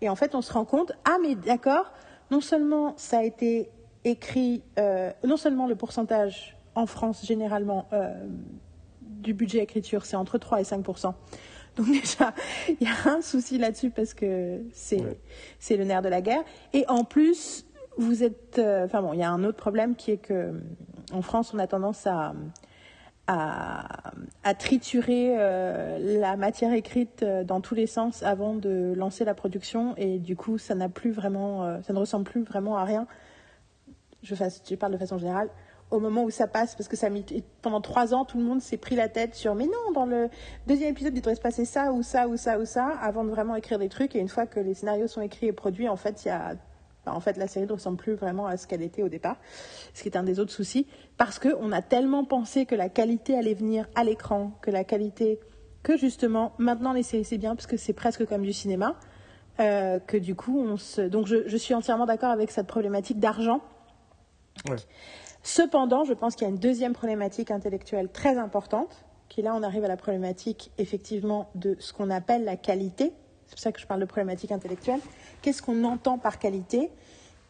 [0.00, 1.92] Et en fait, on se rend compte, ah mais d'accord,
[2.30, 3.70] non seulement ça a été
[4.04, 7.86] écrit, euh, non seulement le pourcentage en France généralement
[9.00, 10.84] du budget écriture, c'est entre 3 et 5
[11.76, 12.34] donc déjà,
[12.68, 15.02] il y a un souci là-dessus parce que c'est
[15.58, 16.42] c'est le nerf de la guerre.
[16.72, 17.66] Et en plus,
[17.96, 20.52] vous êtes, euh, enfin bon, il y a un autre problème qui est que
[21.12, 22.34] en France, on a tendance à
[23.26, 24.12] à,
[24.42, 29.32] à triturer euh, la matière écrite euh, dans tous les sens avant de lancer la
[29.32, 33.06] production et du coup, ça n'a plus vraiment, ça ne ressemble plus vraiment à rien.
[34.22, 35.48] Je, fasse, je parle de façon générale
[35.94, 37.08] au moment où ça passe, parce que ça
[37.62, 40.28] pendant trois ans, tout le monde s'est pris la tête sur mais non, dans le
[40.66, 43.30] deuxième épisode, il devrait se passer ça ou ça ou ça ou ça, avant de
[43.30, 44.14] vraiment écrire des trucs.
[44.16, 46.54] Et une fois que les scénarios sont écrits et produits, en fait, il y a
[47.06, 49.36] en fait, la série ne ressemble plus vraiment à ce qu'elle était au départ,
[49.92, 50.86] ce qui est un des autres soucis,
[51.16, 55.38] parce qu'on a tellement pensé que la qualité allait venir à l'écran, que la qualité,
[55.82, 58.96] que justement, maintenant les séries c'est bien, parce que c'est presque comme du cinéma,
[59.60, 61.02] euh, que du coup, on se...
[61.02, 63.60] Donc je, je suis entièrement d'accord avec cette problématique d'argent.
[64.68, 64.76] Ouais.
[65.44, 69.62] Cependant, je pense qu'il y a une deuxième problématique intellectuelle très importante, qui là, on
[69.62, 73.12] arrive à la problématique effectivement de ce qu'on appelle la qualité.
[73.46, 75.00] C'est pour ça que je parle de problématique intellectuelle.
[75.42, 76.90] Qu'est-ce qu'on entend par qualité?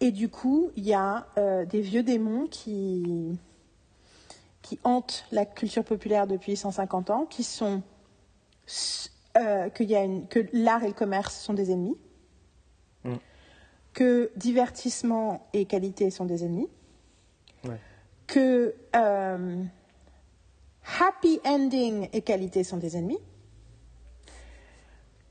[0.01, 3.39] Et du coup, il y a euh, des vieux démons qui,
[4.61, 7.81] qui hantent la culture populaire depuis 150 ans, qui sont
[9.37, 11.97] euh, que, que l'art et le commerce sont des ennemis,
[13.05, 13.15] mm.
[13.93, 16.69] que divertissement et qualité sont des ennemis
[18.27, 19.65] que euh,
[21.01, 23.19] happy ending et qualité sont des ennemis,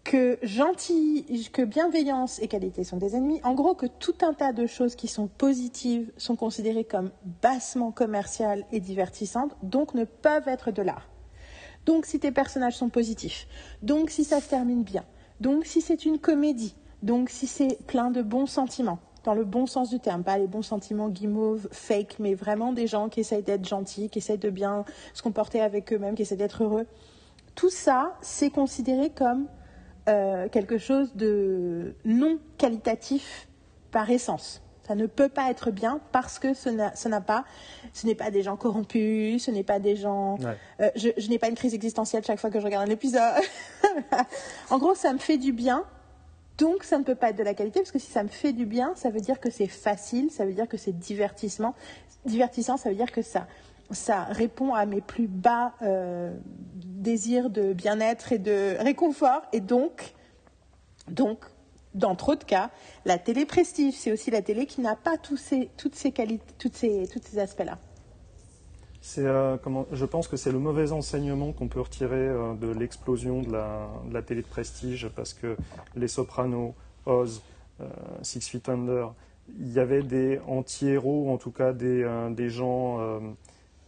[0.04, 3.40] que gentil, que bienveillance et qualité sont des ennemis.
[3.44, 7.92] En gros, que tout un tas de choses qui sont positives sont considérées comme bassement
[7.92, 11.10] commerciales et divertissantes, donc ne peuvent être de l'art.
[11.86, 13.48] Donc si tes personnages sont positifs,
[13.82, 15.04] donc si ça se termine bien,
[15.40, 19.66] donc si c'est une comédie, donc si c'est plein de bons sentiments, dans le bon
[19.66, 23.44] sens du terme, pas les bons sentiments guimauves, fake, mais vraiment des gens qui essayent
[23.44, 26.86] d'être gentils, qui essayent de bien se comporter avec eux-mêmes, qui essayent d'être heureux.
[27.56, 29.48] Tout ça, c'est considéré comme
[30.10, 33.48] euh, quelque chose de non qualitatif
[33.92, 34.62] par essence.
[34.86, 37.46] Ça ne peut pas être bien parce que ce n'a pas,
[37.94, 40.38] ce n'est pas des gens corrompus, ce n'est pas des gens.
[40.82, 43.22] Euh, je, je n'ai pas une crise existentielle chaque fois que je regarde un épisode.
[44.70, 45.86] en gros, ça me fait du bien
[46.58, 48.54] donc, ça ne peut pas être de la qualité, parce que si ça me fait
[48.54, 51.74] du bien, ça veut dire que c'est facile, ça veut dire que c'est divertissement.
[52.26, 53.48] Divertissant, ça veut dire que ça,
[54.30, 56.36] répond à mes plus bas euh,
[56.76, 59.42] désirs de bien-être et de réconfort.
[59.52, 60.14] Et donc,
[61.94, 62.70] dans trop de cas,
[63.06, 65.70] la télé prestige, c'est aussi la télé qui n'a pas tous ces,
[66.12, 67.80] qualités, tous ces aspects-là.
[69.06, 72.68] C'est, euh, comment, je pense que c'est le mauvais enseignement qu'on peut retirer euh, de
[72.68, 75.58] l'explosion de la, de la, télé de prestige, parce que
[75.98, 76.74] Les Sopranos,
[77.06, 77.42] Oz,
[77.82, 77.86] euh,
[78.22, 79.14] Six Feet Under,
[79.60, 83.20] il y avait des anti-héros, en tout cas des, des gens,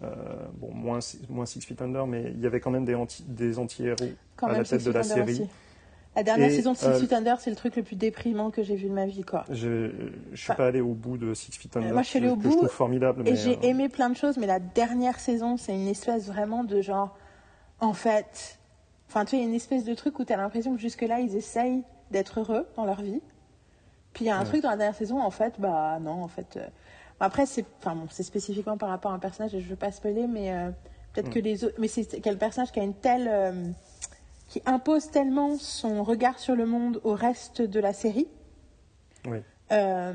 [0.02, 1.00] bon, moins,
[1.30, 3.96] moins Six Feet Under, mais il y avait quand même des, anti, des anti-héros
[4.42, 5.48] à la tête de la série.
[6.16, 8.64] La dernière saison de Six euh, Feet Under, c'est le truc le plus déprimant que
[8.64, 9.44] j'ai vu de ma vie, quoi.
[9.50, 9.92] Je,
[10.32, 11.92] ne suis pas allé au bout de Six Feet Under.
[11.92, 12.52] moi, je suis allé au bout.
[12.52, 13.28] Je trouve formidable.
[13.28, 16.64] Et j'ai euh, aimé plein de choses, mais la dernière saison, c'est une espèce vraiment
[16.64, 17.18] de genre,
[17.82, 18.60] en fait,
[19.10, 20.80] enfin, tu sais, il y a une espèce de truc où tu as l'impression que
[20.80, 23.22] jusque-là, ils essayent d'être heureux dans leur vie.
[24.14, 26.30] Puis il y a un truc dans la dernière saison, en fait, bah non, en
[26.30, 26.56] fait.
[26.56, 26.66] Euh,
[27.20, 29.92] après, c'est, enfin, bon, c'est spécifiquement par rapport à un personnage, et je veux pas
[29.92, 30.54] spoiler, mais
[31.12, 33.76] peut-être que les autres, mais c'est quel personnage qui a une telle
[34.56, 38.30] qui impose tellement son regard sur le monde au reste de la série.
[39.74, 40.14] Euh,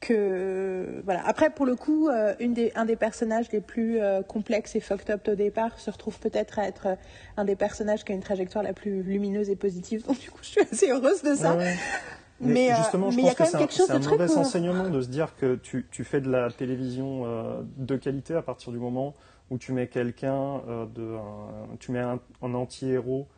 [0.00, 1.26] que voilà.
[1.26, 4.80] Après, pour le coup, euh, une des, un des personnages les plus euh, complexes et
[4.80, 6.96] fucked up au départ se retrouve peut-être à être
[7.36, 10.06] un des personnages qui a une trajectoire la plus lumineuse et positive.
[10.06, 11.54] Donc du coup, je suis assez heureuse de ça.
[12.40, 15.86] Mais, justement, je pense que c'est un, un mauvais enseignement de se dire que tu,
[15.90, 17.26] tu fais de la télévision
[17.76, 19.14] de qualité à partir du moment
[19.50, 21.16] où tu mets quelqu'un euh, de,
[21.78, 23.28] tu mets un, anti-héros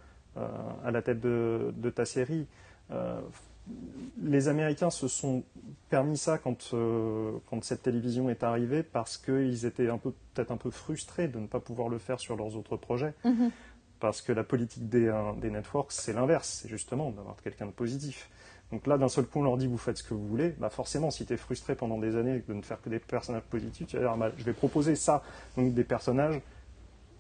[0.85, 2.47] à la tête de, ta série.
[4.23, 5.43] les Américains se sont
[5.91, 6.73] permis ça quand,
[7.51, 11.39] quand cette télévision est arrivée parce qu'ils étaient un peu, peut-être un peu frustrés de
[11.41, 13.13] ne pas pouvoir le faire sur leurs autres projets.
[13.25, 13.51] Mm-hmm.
[13.99, 18.31] Parce que la politique des, des networks, c'est l'inverse, c'est justement d'avoir quelqu'un de positif.
[18.73, 20.51] Donc là, d'un seul coup, on leur dit vous faites ce que vous voulez.
[20.59, 23.43] Bah forcément, si tu es frustré pendant des années de ne faire que des personnages
[23.43, 25.23] positifs, tu vas dire bah, je vais proposer ça,
[25.57, 26.41] donc des personnages,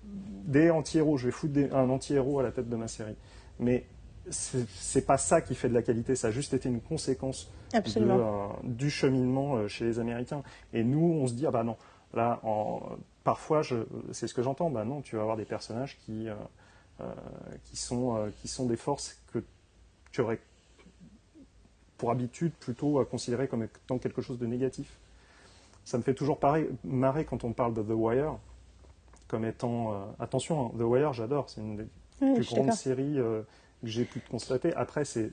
[0.04, 1.16] des anti-héros.
[1.16, 3.16] Je vais foutre un anti-héros à la tête de ma série.
[3.58, 3.84] Mais
[4.30, 6.14] c'est pas ça qui fait de la qualité.
[6.14, 10.42] Ça a juste été une conséquence euh, du cheminement euh, chez les Américains.
[10.72, 11.76] Et nous, on se dit ah bah non.
[12.14, 12.80] Là, en,
[13.24, 13.62] parfois,
[14.12, 14.70] c'est ce que j'entends.
[14.70, 17.04] Bah non, tu vas avoir des personnages qui euh,
[17.64, 19.42] qui sont qui sont des forces que
[20.12, 20.40] tu aurais
[22.00, 24.98] pour habitude plutôt à considérer comme étant quelque chose de négatif.
[25.84, 28.38] Ça me fait toujours pareil, marrer quand on parle de The Wire
[29.28, 29.92] comme étant...
[29.92, 31.86] Euh, attention, hein, The Wire, j'adore, c'est une des
[32.18, 33.42] plus grandes séries euh,
[33.82, 34.74] que j'ai pu constater.
[34.76, 35.30] Après, c'est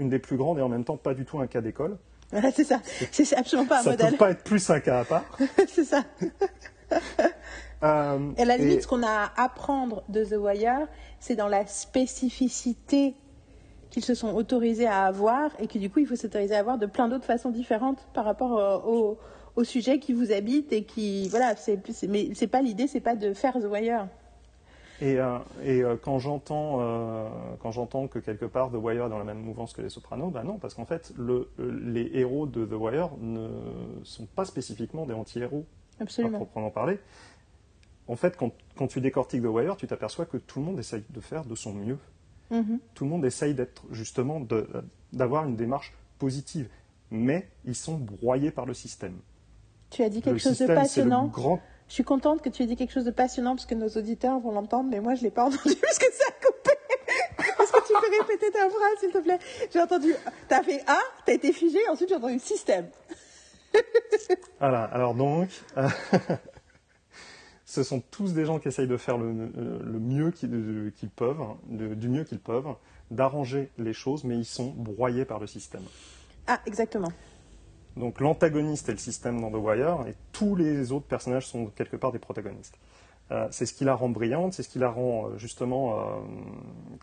[0.00, 1.98] une des plus grandes et en même temps pas du tout un cas d'école.
[2.52, 2.80] c'est ça,
[3.12, 4.00] c'est absolument pas un modèle.
[4.00, 5.24] Ça peut pas être plus un cas à part.
[5.68, 6.02] c'est ça.
[7.84, 10.88] Euh, et à la limite, ce qu'on a à apprendre de The Wire,
[11.20, 13.14] c'est dans la spécificité
[13.90, 16.78] qu'ils se sont autorisés à avoir et que du coup il faut s'autoriser à avoir
[16.78, 19.18] de plein d'autres façons différentes par rapport au,
[19.56, 23.16] au, sujet qui vous habite et qui voilà c'est mais c'est pas l'idée c'est pas
[23.16, 24.06] de faire The Wire
[25.00, 27.28] et, euh, et euh, quand j'entends euh,
[27.60, 30.30] quand j'entends que quelque part The Wire est dans la même mouvance que les Sopranos,
[30.30, 33.48] bah non, parce qu'en fait le, les héros de The Wire ne
[34.02, 35.66] sont pas spécifiquement des anti-héros,
[36.00, 36.98] à proprement parler.
[38.08, 41.04] En fait, quand, quand tu décortiques The Wire, tu t'aperçois que tout le monde essaye
[41.10, 41.98] de faire de son mieux.
[42.50, 42.78] Mhm.
[42.94, 44.40] Tout le monde essaye d'être justement
[45.12, 46.68] d'avoir une démarche positive,
[47.10, 49.18] mais ils sont broyés par le système.
[49.90, 51.32] Tu as dit quelque chose de passionnant.
[51.88, 54.38] Je suis contente que tu aies dit quelque chose de passionnant parce que nos auditeurs
[54.40, 56.70] vont l'entendre, mais moi je ne l'ai pas entendu parce que ça a coupé.
[57.62, 59.38] Est-ce que tu peux répéter ta phrase, s'il te plaît?
[59.72, 60.14] J'ai entendu,
[60.48, 62.88] tu as fait A, tu as été figé, ensuite j'ai entendu système.
[64.58, 65.48] voilà, alors donc,
[67.68, 69.30] ce sont tous des gens qui essayent de faire le,
[70.00, 72.74] mieux qu'ils peuvent, du mieux qu'ils peuvent,
[73.10, 75.82] d'arranger les choses, mais ils sont broyés par le système.
[76.46, 77.12] Ah, exactement.
[77.94, 81.96] Donc l'antagoniste est le système dans The Wire, et tous les autres personnages sont quelque
[81.96, 82.78] part des protagonistes.
[83.32, 86.20] Euh, c'est ce qui la rend brillante, c'est ce qui la rend euh, justement, euh,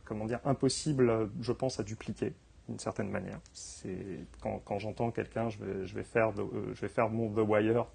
[0.03, 2.33] comment dire, impossible, je pense, à dupliquer
[2.67, 3.39] d'une certaine manière.
[3.53, 7.47] C'est quand, quand j'entends quelqu'un, je vais, je vais faire, je vais faire mon The
[7.47, 7.85] Wire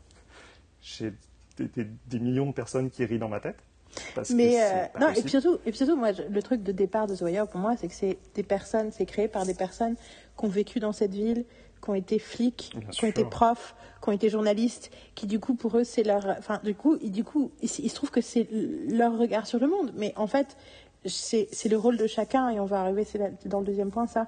[0.81, 1.13] chez
[1.65, 3.57] des, millions de personnes qui rient dans ma tête.
[4.35, 7.15] mais euh, non, et puis surtout, et puis surtout, moi, le truc de départ de
[7.15, 9.97] The pour moi, c'est que c'est des personnes, c'est créé par des personnes
[10.39, 11.45] qui ont vécu dans cette ville,
[11.83, 15.55] qui ont été flics, qui ont été profs, qui ont été journalistes, qui du coup
[15.55, 18.49] pour eux c'est leur, enfin du coup, du coup, il, se trouve que c'est
[18.89, 19.93] leur regard sur le monde.
[19.97, 20.57] Mais en fait,
[21.07, 24.27] c'est le rôle de chacun, et on va arriver, c'est dans le deuxième point, ça.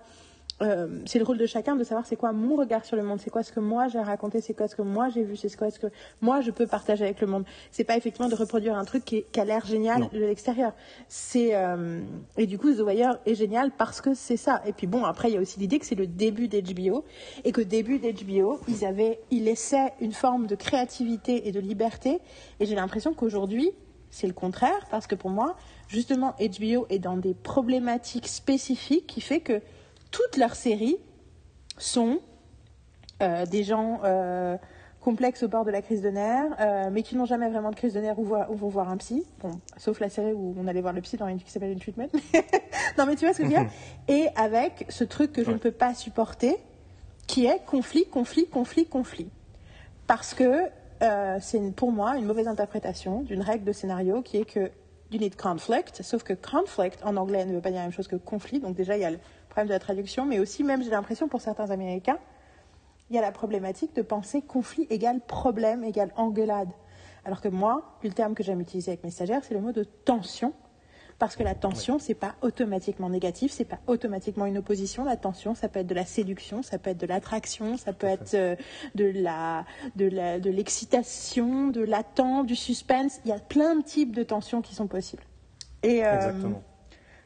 [0.62, 3.20] Euh, c'est le rôle de chacun de savoir c'est quoi mon regard sur le monde,
[3.20, 5.54] c'est quoi ce que moi j'ai raconté, c'est quoi ce que moi j'ai vu, c'est
[5.56, 5.88] quoi ce que
[6.20, 7.44] moi je peux partager avec le monde.
[7.70, 10.72] C'est pas effectivement de reproduire un truc qui, a l'air génial de l'extérieur.
[11.08, 12.00] C'est euh,
[12.36, 14.62] et du coup The Wire est génial parce que c'est ça.
[14.66, 17.04] Et puis bon après il y a aussi l'idée que c'est le début d'HBO
[17.44, 22.20] et que début d'HBO ils avaient ils laissaient une forme de créativité et de liberté
[22.60, 23.70] et j'ai l'impression qu'aujourd'hui
[24.10, 25.56] c'est le contraire parce que pour moi
[25.88, 29.60] justement HBO est dans des problématiques spécifiques qui fait que
[30.12, 30.98] toutes leurs séries
[31.78, 32.20] sont
[33.22, 34.56] euh, des gens euh,
[35.00, 37.74] complexes au bord de la crise de nerfs, euh, mais qui n'ont jamais vraiment de
[37.74, 39.24] crise de nerfs ou, vont voir un psy.
[39.78, 42.08] sauf la série où on allait voir le psy dans une qui s'appelle une treatment.
[42.98, 43.70] non, mais tu vois ce que je veux dire?
[44.08, 46.56] Et avec ce truc que je ne peux pas supporter,
[47.26, 49.28] qui est conflit, conflit, conflit, conflit.
[50.06, 50.68] Parce que
[51.40, 54.70] c'est pour moi une mauvaise interprétation d'une règle de scénario qui est que
[55.12, 58.08] you need conflict, sauf que conflict en anglais ne veut pas dire la même chose
[58.08, 58.60] que conflit.
[58.60, 59.18] Donc déjà, il y a le
[59.52, 62.18] problème de la traduction, mais aussi même j'ai l'impression pour certains Américains,
[63.10, 66.70] il y a la problématique de penser conflit égale problème égale engueulade.
[67.24, 69.84] Alors que moi, le terme que j'aime utiliser avec mes stagiaires, c'est le mot de
[69.84, 70.54] tension.
[71.18, 75.04] Parce que la tension, c'est pas automatiquement négatif, c'est pas automatiquement une opposition.
[75.04, 78.08] La tension, ça peut être de la séduction, ça peut être de l'attraction, ça peut
[78.08, 78.56] être euh,
[78.96, 83.20] de la, de la, de l'excitation, de l'attente, du suspense.
[83.24, 85.22] Il y a plein de types de tensions qui sont possibles.
[85.84, 86.62] Et, euh, Exactement.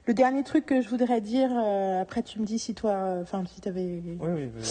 [0.06, 3.22] Le dernier truc que je voudrais dire, euh, après tu me dis si toi, euh,
[3.22, 4.00] enfin si tu avais.
[4.04, 4.62] Oui, oui, oui,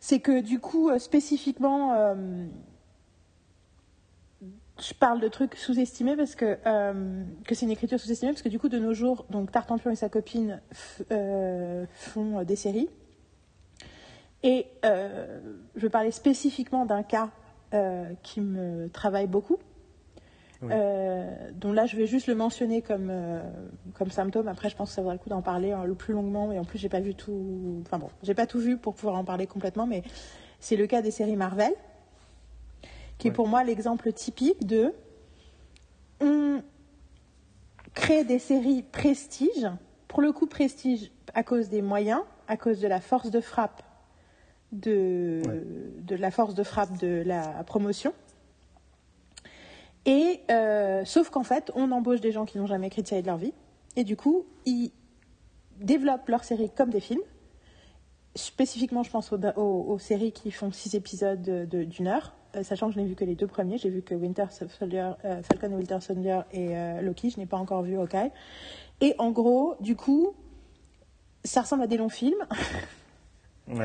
[0.00, 2.16] c'est que du coup, euh, spécifiquement,
[4.80, 6.56] je parle de trucs sous-estimés parce que,
[7.44, 9.96] que c'est une écriture sous-estimée parce que du coup, de nos jours, donc Tartampion et
[9.96, 10.62] sa copine
[11.92, 12.88] font des séries.
[14.42, 17.30] Et je vais parler spécifiquement d'un cas
[18.22, 19.58] qui me travaille beaucoup
[20.62, 23.12] dont là je vais juste le mentionner comme,
[23.94, 24.48] comme symptôme.
[24.48, 26.50] Après, je pense que ça vaudrait le coup d'en parler le plus longuement.
[26.52, 27.82] Et en plus, j'ai pas vu tout.
[27.86, 30.02] Enfin bon, j'ai pas tout vu pour pouvoir en parler complètement, mais
[30.60, 31.72] c'est le cas des séries Marvel,
[33.18, 34.92] qui est pour moi l'exemple typique de
[36.20, 36.62] on
[37.94, 39.68] crée des séries prestige,
[40.08, 43.82] pour le coup prestige à cause des moyens, à cause de la force de frappe
[44.72, 45.42] de,
[46.00, 48.12] de la force de frappe de la promotion.
[50.08, 53.20] Et euh, sauf qu'en fait, on embauche des gens qui n'ont jamais écrit de série
[53.20, 53.52] de leur vie,
[53.94, 54.90] et du coup, ils
[55.80, 57.20] développent leur série comme des films.
[58.34, 63.00] Spécifiquement, je pense aux, séries qui font six épisodes d'une heure, euh, sachant que je
[63.00, 63.76] n'ai vu que les deux premiers.
[63.76, 67.28] J'ai vu que Winter Soldier, euh, Falcon et Winter Soldier et Loki.
[67.28, 68.30] Je n'ai pas encore vu Hawkeye.
[69.02, 70.34] Et en gros, du coup,
[71.44, 72.46] ça ressemble à des longs films.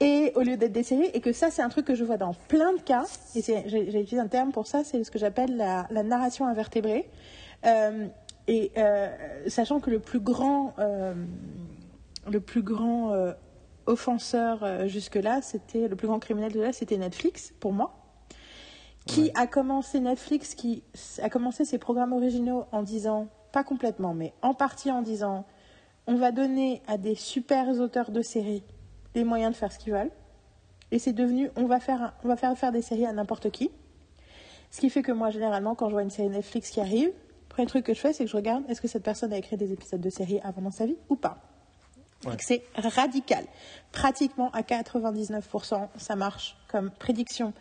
[0.00, 2.18] Et au lieu d'être des séries, et que ça, c'est un truc que je vois
[2.18, 5.56] dans plein de cas, et j'ai utilisé un terme pour ça, c'est ce que j'appelle
[5.56, 7.08] la, narration invertébrée.
[7.64, 8.06] Euh,
[8.46, 9.08] et euh,
[9.48, 11.14] sachant que le plus grand, euh,
[12.30, 13.12] le plus grand
[13.86, 17.94] offenseur jusque-là, c'était le plus grand criminel de là, c'était Netflix, pour moi.
[19.06, 20.82] Qui a commencé Netflix, qui
[21.22, 25.46] a commencé ses programmes originaux en disant, pas complètement, mais en partie en disant,
[26.06, 28.64] on va donner à des super auteurs de séries
[29.16, 30.12] les moyens de faire ce qu'ils veulent.
[30.92, 33.70] Et c'est devenu, on va faire, on va faire faire des séries à n'importe qui.
[34.70, 37.48] Ce qui fait que moi, généralement, quand je vois une série Netflix qui arrive, le
[37.48, 39.56] premier truc que je fais, c'est que je regarde est-ce que cette personne a écrit
[39.56, 41.38] des épisodes de série avant dans sa vie ou pas.
[42.38, 43.44] C'est radical.
[43.92, 47.52] Pratiquement à 99%, ça marche comme prédiction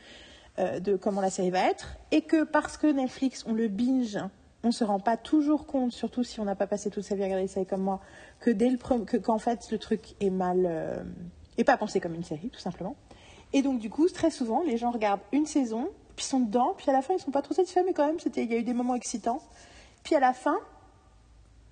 [0.59, 1.97] euh, de comment la série va être.
[2.11, 4.17] Et que parce que Netflix, on le binge,
[4.63, 7.15] on ne se rend pas toujours compte, surtout si on n'a pas passé toute sa
[7.15, 8.01] vie à regarder des séries comme moi,
[8.39, 10.65] que dès le que, qu'en fait le truc est mal.
[10.65, 11.03] Euh,
[11.57, 12.95] et pas pensé comme une série, tout simplement.
[13.53, 16.89] Et donc, du coup, très souvent, les gens regardent une saison, puis sont dedans, puis
[16.89, 18.57] à la fin, ils sont pas trop satisfaits, mais quand même, c'était, il y a
[18.57, 19.41] eu des moments excitants.
[20.03, 20.57] Puis à la fin,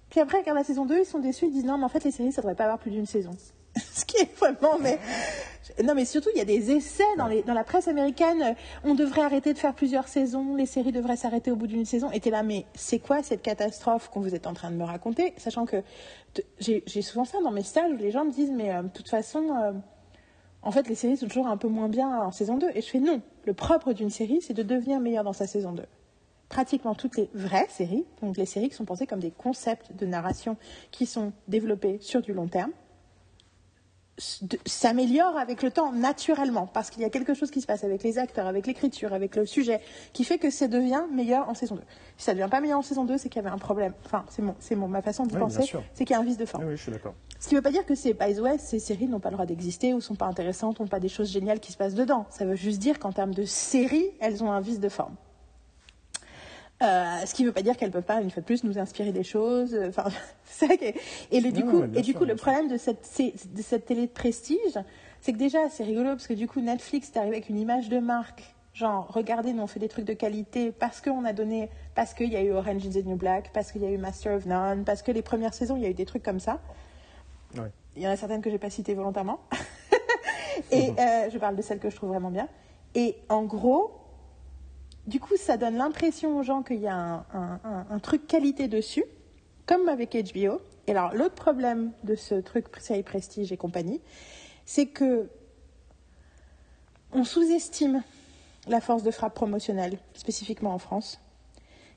[0.09, 1.89] puis après, ils regardent la saison 2, ils sont déçus, ils disent non, mais en
[1.89, 3.31] fait, les séries, ça devrait pas avoir plus d'une saison.
[3.93, 4.99] Ce qui est vraiment, mais.
[5.84, 8.55] Non, mais surtout, il y a des essais dans, les, dans la presse américaine.
[8.84, 12.11] On devrait arrêter de faire plusieurs saisons, les séries devraient s'arrêter au bout d'une saison.
[12.11, 14.84] Et t'es là, mais c'est quoi cette catastrophe qu'on vous êtes en train de me
[14.84, 15.34] raconter?
[15.38, 15.82] Sachant que
[16.59, 19.09] j'ai souvent ça dans mes stages où les gens me disent, mais euh, de toute
[19.09, 19.71] façon, euh,
[20.61, 22.67] en fait, les séries sont toujours un peu moins bien en saison 2.
[22.76, 23.21] Et je fais non.
[23.45, 25.84] Le propre d'une série, c'est de devenir meilleur dans sa saison 2
[26.49, 30.05] pratiquement toutes les vraies séries, donc les séries qui sont pensées comme des concepts de
[30.05, 30.55] narration
[30.91, 32.69] qui sont développés sur du long terme,
[34.18, 38.03] s'améliore avec le temps naturellement parce qu'il y a quelque chose qui se passe avec
[38.03, 39.82] les acteurs, avec l'écriture, avec le sujet
[40.14, 41.82] qui fait que ça devient meilleur en saison 2.
[42.18, 43.93] Si ça ne devient pas meilleur en saison 2, c'est qu'il y avait un problème.
[44.05, 46.38] Enfin, c'est mon, c'est mon, ma façon de penser, c'est qu'il y a un vice
[46.38, 46.66] de forme.
[46.66, 47.16] Oui, je suis d'accord.
[47.39, 49.34] Ce qui ne veut pas dire que ces, by the ces séries n'ont pas le
[49.34, 52.26] droit d'exister ou sont pas intéressantes, n'ont pas des choses géniales qui se passent dedans.
[52.30, 55.16] Ça veut juste dire qu'en termes de séries, elles ont un vice de forme.
[56.84, 58.63] Euh, ce qui ne veut pas dire qu'elles ne peuvent pas, une fois de plus,
[58.63, 59.77] nous inspirer des choses.
[59.88, 60.05] Enfin,
[61.31, 64.11] et, le, du coup, et du coup le problème de cette, de cette télé de
[64.11, 64.77] prestige,
[65.21, 67.89] c'est que déjà, c'est rigolo parce que du coup, Netflix est arrivé avec une image
[67.89, 68.43] de marque.
[68.73, 72.34] Genre, regardez, nous on fait des trucs de qualité parce qu'on a donné, parce qu'il
[72.34, 74.45] y a eu Orange is the New Black, parce qu'il y a eu Master of
[74.45, 76.59] None, parce que les premières saisons, il y a eu des trucs comme ça.
[77.95, 79.39] Il y en a certaines que j'ai pas citées volontairement.
[80.71, 82.47] et euh, je parle de celles que je trouve vraiment bien.
[82.95, 83.91] Et en gros,
[85.08, 89.04] du coup, ça donne l'impression aux gens qu'il y a un, truc qualité dessus,
[89.66, 90.62] comme avec HBO.
[90.88, 94.01] Et alors, l'autre problème de ce truc série Prestige et compagnie,
[94.66, 95.30] c'est que
[97.12, 98.01] on sous-estime
[98.68, 101.20] la force de frappe promotionnelle, spécifiquement en France,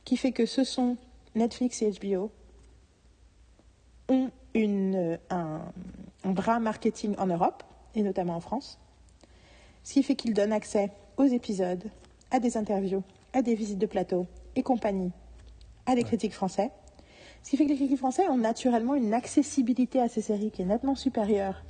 [0.05, 0.97] qui fait que ce sont
[1.35, 2.31] Netflix et HBO
[4.09, 4.31] ont
[5.31, 5.61] un
[6.25, 7.63] bras marketing en Europe,
[7.95, 8.79] et notamment en France,
[9.85, 11.85] ce qui fait qu'ils donnent accès aux épisodes,
[12.31, 13.03] à des interviews,
[13.33, 15.13] à des visites de plateau et compagnie,
[15.87, 16.71] à des critiques français.
[17.43, 20.63] Ce qui fait que les critiques français ont naturellement une accessibilité à ces séries qui
[20.63, 21.63] est nettement supérieure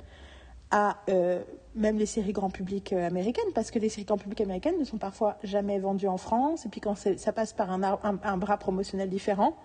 [0.71, 1.43] à euh,
[1.75, 4.83] même les séries grand public euh, américaines, parce que les séries grand public américaines ne
[4.83, 8.57] sont parfois jamais vendues en France, et puis quand ça passe par un, un, bras
[8.57, 9.55] promotionnel différent,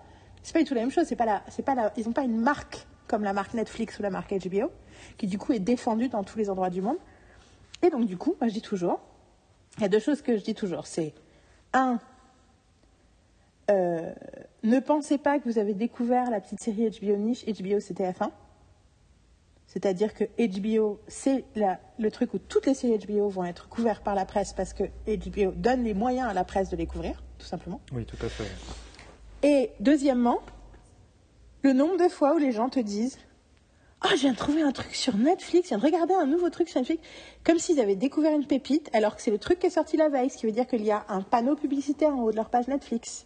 [0.43, 1.05] c'est pas du tout la même chose.
[1.07, 3.99] C'est pas la, c'est pas la, ils n'ont pas une marque comme la marque Netflix
[3.99, 4.71] ou la marque HBO,
[5.17, 6.97] qui du coup est défendue dans tous les endroits du monde.
[7.81, 8.99] Et donc du coup, moi je dis toujours,
[9.77, 10.87] il y a deux choses que je dis toujours.
[10.87, 11.13] C'est,
[11.73, 11.99] un,
[13.71, 14.13] euh,
[14.63, 17.45] ne pensez pas que vous avez découvert la petite série HBO niche.
[17.45, 18.29] HBO, c'est TF1.
[19.67, 21.45] C'est-à-dire que HBO, c'est
[21.97, 24.83] le truc où toutes les séries HBO vont être couvertes par la presse parce que
[25.07, 27.81] HBO donne les moyens à la presse de les couvrir, tout simplement.
[27.91, 28.51] Oui, tout à fait.
[29.41, 30.41] Et deuxièmement,
[31.63, 33.17] le nombre de fois où les gens te disent
[34.03, 36.49] ah, je viens de trouver un truc sur Netflix, je viens de regarder un nouveau
[36.49, 37.01] truc sur Netflix,
[37.43, 40.09] comme s'ils avaient découvert une pépite, alors que c'est le truc qui est sorti la
[40.09, 42.49] veille, ce qui veut dire qu'il y a un panneau publicitaire en haut de leur
[42.49, 43.25] page Netflix.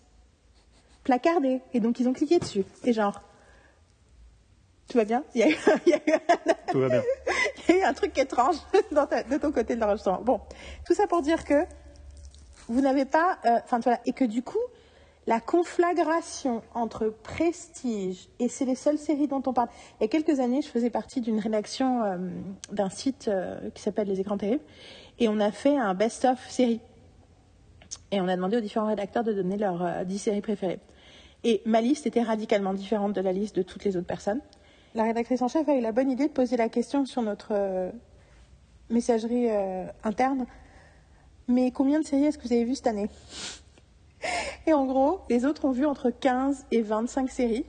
[1.03, 1.61] placardé.
[1.73, 2.63] Et donc, ils ont cliqué dessus.
[2.83, 3.21] Et genre,
[4.89, 5.23] tout va bien?
[5.35, 5.55] Il y, a eu,
[6.71, 7.01] Tout va bien.
[7.69, 8.57] il y a eu un truc étrange
[8.91, 10.21] de ton côté de l'enregistrement.
[10.21, 10.41] Bon,
[10.85, 11.65] tout ça pour dire que
[12.67, 13.39] vous n'avez pas.
[13.45, 13.99] euh, Enfin, voilà.
[14.05, 14.59] Et que du coup,
[15.27, 19.67] la conflagration entre prestige, et c'est les seules séries dont on parle.
[19.99, 22.17] Il y a quelques années, je faisais partie d'une rédaction euh,
[22.71, 24.63] d'un site euh, qui s'appelle Les Écrans Terribles,
[25.19, 26.79] et on a fait un best-of série.
[28.11, 30.79] Et on a demandé aux différents rédacteurs de donner leurs euh, 10 séries préférées.
[31.43, 34.39] Et ma liste était radicalement différente de la liste de toutes les autres personnes.
[34.95, 37.49] La rédactrice en chef a eu la bonne idée de poser la question sur notre
[37.51, 37.91] euh,
[38.89, 39.49] messagerie
[40.03, 40.45] interne.
[41.49, 43.09] Mais combien de séries est-ce que vous avez vues cette année?
[44.65, 47.65] Et en gros, les autres ont vu entre 15 et 25 séries.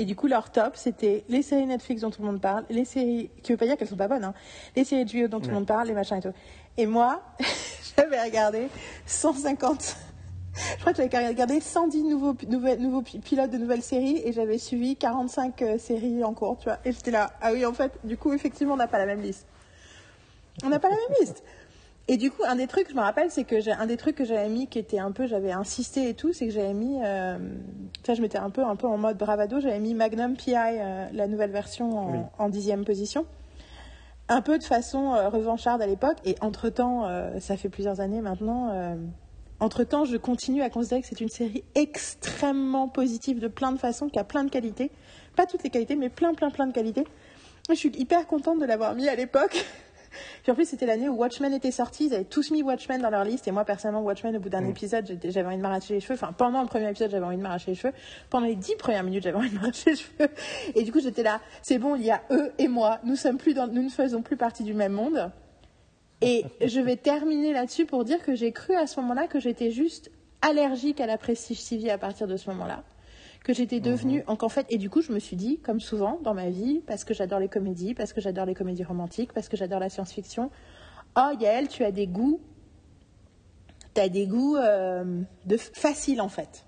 [0.00, 2.84] Et du coup, leur top, c'était les séries Netflix dont tout le monde parle, les
[2.84, 4.34] séries, qui veut pas dire qu'elles sont pas bonnes, hein,
[4.76, 6.32] les séries de JO dont tout le monde parle, les machins et tout.
[6.76, 7.20] Et moi,
[7.96, 8.68] j'avais regardé
[9.06, 9.96] 150,
[10.54, 12.36] je crois que j'avais regardé 110 nouveaux,
[12.78, 16.68] nouveaux pi- pilotes de nouvelles séries et j'avais suivi 45 euh, séries en cours, tu
[16.68, 16.78] vois.
[16.84, 19.20] Et j'étais là, ah oui, en fait, du coup, effectivement, on n'a pas la même
[19.20, 19.46] liste.
[20.62, 21.42] On n'a pas la même liste.
[22.10, 24.16] Et du coup, un des trucs, je me rappelle, c'est que j'ai un des trucs
[24.16, 26.98] que j'avais mis qui était un peu, j'avais insisté et tout, c'est que j'avais mis,
[27.04, 27.36] euh,
[28.06, 31.06] ça, je m'étais un peu, un peu en mode bravado, j'avais mis Magnum PI, euh,
[31.12, 32.18] la nouvelle version en, Oui.
[32.38, 33.26] en dixième position.
[34.30, 38.22] Un peu de façon euh, revancharde à l'époque, et entre-temps, euh, ça fait plusieurs années
[38.22, 38.94] maintenant, euh,
[39.60, 44.08] entre-temps, je continue à considérer que c'est une série extrêmement positive de plein de façons,
[44.08, 44.90] qui a plein de qualités.
[45.36, 47.04] Pas toutes les qualités, mais plein, plein, plein de qualités.
[47.68, 49.62] Je suis hyper contente de l'avoir mis à l'époque.
[50.42, 52.06] Puis en plus, c'était l'année où Watchmen était sorti.
[52.06, 53.48] Ils avaient tous mis Watchmen dans leur liste.
[53.48, 54.70] Et moi, personnellement, Watchmen, au bout d'un Mm.
[54.70, 56.14] épisode, j'avais envie de m'arracher les cheveux.
[56.14, 57.92] Enfin, pendant le premier épisode, j'avais envie de m'arracher les cheveux.
[58.30, 60.28] Pendant les dix premières minutes, j'avais envie de m'arracher les cheveux.
[60.74, 61.40] Et du coup, j'étais là.
[61.62, 62.98] C'est bon, il y a eux et moi.
[63.04, 65.30] Nous sommes plus dans, nous ne faisons plus partie du même monde.
[66.20, 69.70] Et je vais terminer là-dessus pour dire que j'ai cru à ce moment-là que j'étais
[69.70, 70.10] juste
[70.42, 72.84] allergique à la Prestige TV à partir de ce moment-là.
[73.48, 74.22] Que j'étais devenue.
[74.28, 76.82] Donc en fait, et du coup, je me suis dit, comme souvent dans ma vie,
[76.86, 79.88] parce que j'adore les comédies, parce que j'adore les comédies romantiques, parce que j'adore la
[79.88, 80.50] science-fiction.
[81.16, 82.42] Oh, Yael, tu as des goûts.
[83.94, 86.66] Tu as des goûts euh, de facile en fait.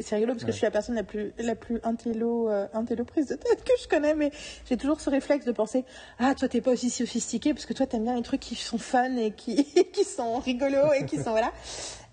[0.00, 0.52] C'est rigolo parce que Ouais.
[0.52, 3.72] je suis la personne la plus, la plus intello, euh, intello prise de tête que
[3.80, 4.32] je connais, mais
[4.68, 5.84] j'ai toujours ce réflexe de penser
[6.18, 8.78] Ah, toi, t'es pas aussi sophistiqué parce que toi, t'aimes bien les trucs qui sont
[8.78, 11.30] fun et qui, qui sont rigolos et qui sont.
[11.30, 11.52] Voilà.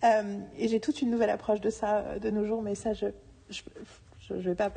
[0.04, 3.08] Euh, et j'ai toute une nouvelle approche de ça de nos jours, mais ça, je
[3.54, 4.72] je, je vais pas,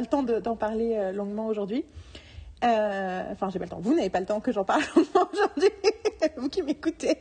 [0.00, 1.84] le temps de- d'en parler euh, longuement aujourd'hui.
[2.64, 3.80] Euh, Enfin, j'ai pas le temps.
[3.80, 5.70] Vous n'avez pas le temps que j'en parle longuement aujourd'hui,
[6.36, 7.18] vous qui m'écoutez.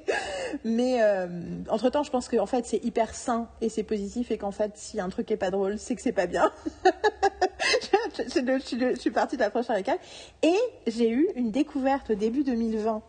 [0.64, 1.28] Mais euh,
[1.70, 4.72] entre temps, je pense qu'en fait, c'est hyper sain et c'est positif et qu'en fait,
[4.76, 6.52] si un truc est pas drôle, c'est que c'est pas bien.
[8.18, 9.98] je suis partie de l'approche radicale.
[10.44, 10.56] Et
[10.88, 13.02] j'ai eu une découverte au début 2020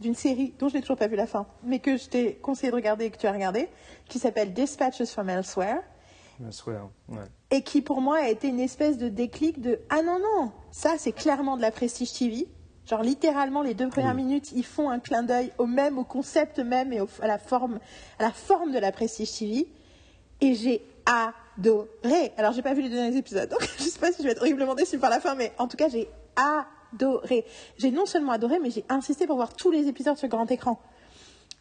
[0.00, 2.70] d'une série dont je n'ai toujours pas vu la fin, mais que je t'ai conseillé
[2.70, 3.68] de regarder et que tu as regardé,
[4.08, 5.80] qui s'appelle Dispatches from Elsewhere
[6.40, 7.18] Ouais.
[7.50, 10.94] et qui pour moi a été une espèce de déclic de ah non non ça
[10.98, 12.48] c'est clairement de la prestige TV
[12.86, 14.22] genre littéralement les deux premières Oui.
[14.24, 17.38] minutes ils font un clin d'œil au même au concept même et au- à la
[17.38, 17.78] forme
[18.18, 19.68] à la forme de la prestige TV
[20.40, 24.22] et j'ai adoré alors j'ai pas vu les derniers épisodes donc je sais pas si
[24.22, 27.44] je vais être horriblement déçue par la fin mais en tout cas j'ai adoré
[27.76, 30.80] j'ai non seulement adoré mais j'ai insisté pour voir tous les épisodes sur grand écran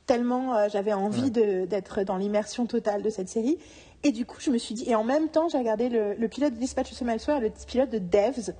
[0.05, 1.67] tellement euh, j'avais envie Ouais.
[1.67, 3.59] d'être dans l'immersion totale de cette série.
[4.03, 6.53] Et du coup, je me suis dit, et en même temps, j'ai regardé le, pilote
[6.53, 8.53] de Dispatch of Elsewhere, le pilote de Devs,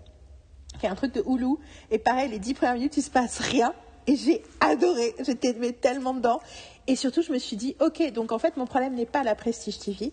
[0.80, 1.56] qui est un truc de Hulu.
[1.92, 3.74] Et pareil, les dix premières minutes, il se passe rien.
[4.08, 5.16] Et j'ai adoré.
[5.26, 6.40] J'étais tellement dedans.
[6.88, 9.36] Et surtout, je me suis dit, ok, donc en fait, mon problème n'est pas la
[9.36, 10.12] Prestige TV.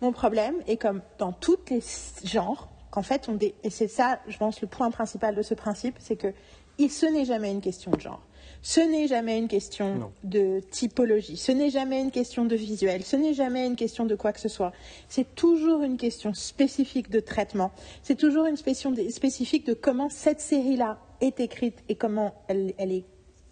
[0.00, 1.82] Mon problème est comme dans tous les
[2.24, 5.54] genres, qu'en fait, on dé- et c'est ça, je pense, le point principal de ce
[5.54, 6.32] principe, c'est que
[6.78, 8.20] ce n'est jamais une question de genre.
[8.62, 10.12] Ce n'est jamais une question Non.
[10.24, 11.36] de typologie.
[11.36, 13.04] Ce n'est jamais une question de visuel.
[13.04, 14.72] Ce n'est jamais une question de quoi que ce soit.
[15.08, 17.70] C'est toujours une question spécifique de traitement.
[18.02, 22.92] C'est toujours une question spécifique de comment cette série-là est écrite et comment elle, elle
[22.92, 23.04] est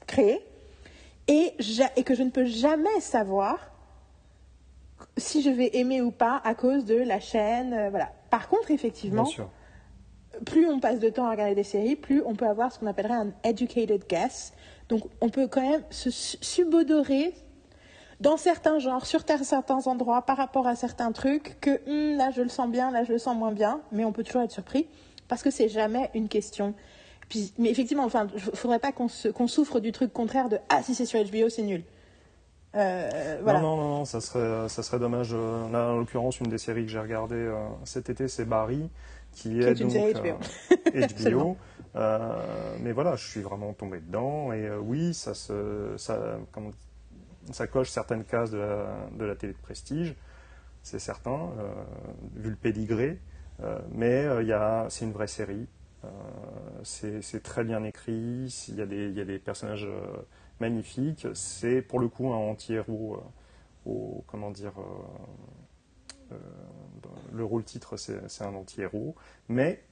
[0.06, 0.40] créée.
[1.28, 1.54] Et,
[2.04, 3.58] que je ne peux jamais savoir
[5.16, 7.72] si je vais aimer ou pas à cause de la chaîne.
[7.74, 8.12] euh, voilà.
[8.30, 9.28] Par contre, effectivement,
[10.44, 12.86] plus on passe de temps à regarder des séries, plus on peut avoir ce qu'on
[12.86, 14.52] appellerait un educated guess.
[14.88, 17.34] Donc, on peut quand même se su- subodorer
[18.20, 22.40] dans certains genres, sur certains endroits, par rapport à certains trucs, que hum, là je
[22.42, 24.86] le sens bien, là je le sens moins bien, mais on peut toujours être surpris
[25.28, 26.74] parce que c'est jamais une question.
[27.28, 29.08] Puis, mais effectivement, enfin, faudrait pas qu'on
[29.48, 31.82] souffre du truc contraire de ah si c'est sur HBO c'est nul.
[32.76, 33.60] Euh, voilà.
[33.60, 35.30] Non, non, non, ça serait, ça serait dommage.
[35.32, 38.88] Euh, Là, en l'occurrence, une des séries que j'ai regardées euh, cet été, c'est Barry,
[39.32, 40.30] qui, est, est une donc série
[40.94, 41.06] euh,
[41.40, 41.56] HBO.
[41.96, 44.52] Euh, mais voilà, je suis vraiment tombé dedans.
[44.52, 45.96] Et euh, oui, ça, se,
[47.70, 50.14] coche certaines cases de la, télé de prestige.
[50.82, 51.50] c'est certain,
[52.34, 53.18] vu le pédigré.
[53.92, 54.26] mais
[54.88, 55.66] c'est une vraie série.
[56.82, 58.66] c'est très bien écrit.
[58.68, 59.88] Il y a des, il y a des personnages
[60.60, 61.26] magnifiques.
[61.34, 63.22] C'est pour le coup un anti-héros.
[63.86, 64.74] au, comment dire
[67.32, 69.14] le rôle titre, c'est un anti-héros.
[69.48, 69.82] Mais,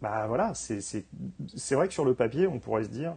[0.00, 3.16] bah voilà, c'est vrai que sur le papier, on pourrait se dire,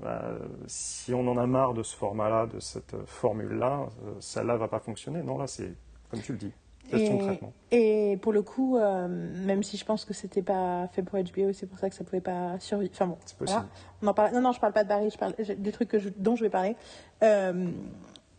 [0.00, 0.32] bah,
[0.66, 3.88] si on en a marre de ce format-là, de cette formule-là,
[4.20, 5.22] ça là va pas fonctionner.
[5.22, 5.74] Non, là, c'est
[6.10, 6.52] comme tu le dis.
[6.92, 7.52] Et, traitement.
[7.70, 11.52] et pour le coup, euh, même si je pense que c'était pas fait pour HBO,
[11.52, 12.90] c'est pour ça que ça pouvait pas survivre.
[12.92, 13.66] Enfin bon, voilà.
[14.02, 14.34] on en parle.
[14.34, 16.50] Non, non, je parle pas de Barry, je parle des trucs que dont je vais
[16.50, 16.74] parler.
[17.22, 17.70] Euh,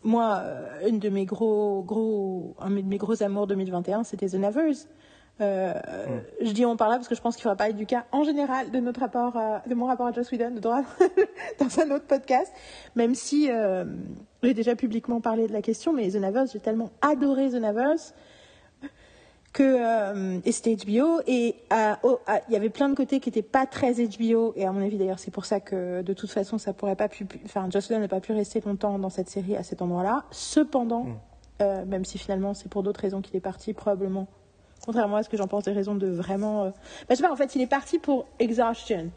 [0.03, 4.35] moi, euh, une de mes gros, gros, un de mes gros amours 2021, c'était The
[4.35, 4.87] Nevers.
[5.41, 6.45] Euh, mm.
[6.45, 8.23] Je dis on parle là parce que je pense qu'il faudra parler du cas en
[8.23, 9.33] général de notre rapport,
[9.65, 12.51] de mon rapport à Joss Whedon dans un autre podcast.
[12.95, 13.85] Même si euh,
[14.43, 18.13] j'ai déjà publiquement parlé de la question, mais The Nevers, j'ai tellement adoré The Nevers
[19.53, 23.65] que euh, et c'était HBO et il y avait plein de côtés qui n'étaient pas
[23.65, 26.73] très HBO et à mon avis d'ailleurs c'est pour ça que de toute façon ça
[26.73, 29.81] pourrait pas pu enfin Jocelyn n'a pas pu rester longtemps dans cette série à cet
[29.81, 31.19] endroit-là cependant mm.
[31.63, 34.27] euh, même si finalement c'est pour d'autres raisons qu'il est parti probablement
[34.85, 36.69] contrairement à ce que j'en pense des raisons de vraiment euh...
[36.69, 39.11] bah, je sais pas en fait il est parti pour exhaustion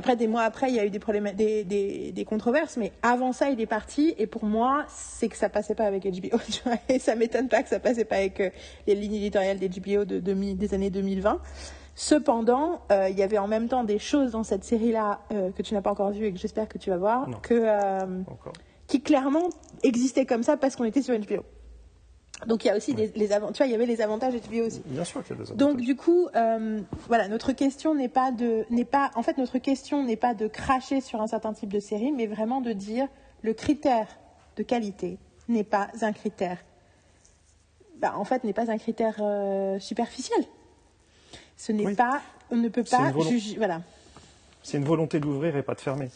[0.00, 3.34] après, des mois après, il y a eu des problèmes, des, des, controverses, mais avant
[3.34, 4.14] ça, il est parti.
[4.16, 6.38] Et pour moi, c'est que ça passait pas avec HBO.
[6.88, 8.48] et ça m'étonne pas que ça passait pas avec euh,
[8.86, 11.38] les lignes éditoriales d'HBO de, des années 2020.
[11.94, 15.60] Cependant, euh, il y avait en même temps des choses dans cette série-là euh, que
[15.60, 17.66] tu n'as pas encore vues et que j'espère que tu vas voir, que,
[18.86, 19.50] qui clairement
[19.82, 21.44] existaient comme ça parce qu'on était sur HBO.
[22.46, 24.82] Donc il y a aussi les, il y avait les avantages HBO aussi.
[24.86, 25.56] Bien sûr qu'il y a des avantages.
[25.56, 29.58] Donc du coup, euh, voilà, notre question n'est pas de, n'est pas, en fait, notre
[29.58, 33.08] question n'est pas de cracher sur un certain type de série, mais vraiment de dire
[33.42, 34.06] le critère
[34.56, 35.18] de qualité
[35.48, 36.58] n'est pas un critère.
[37.98, 40.44] Bah, en fait, n'est pas un critère euh, superficiel.
[41.56, 43.82] Ce n'est pas, on ne peut pas juger, voilà.
[44.62, 46.08] C'est une volonté d'ouvrir et pas de fermer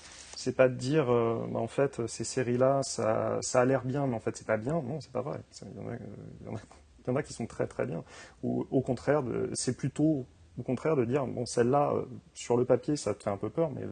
[0.45, 3.83] c'est pas de dire euh, bah, en fait ces séries là ça, ça a l'air
[3.83, 4.75] bien mais en fait c'est pas bien.
[4.83, 5.41] Non c'est pas vrai.
[5.63, 8.05] Il y, en a, qui sont très très bien.
[8.43, 9.23] Ou au contraire
[9.55, 10.27] c'est plutôt
[10.59, 13.49] au contraire de dire bon celle-là euh, sur le papier ça te fait un peu
[13.49, 13.83] peur mais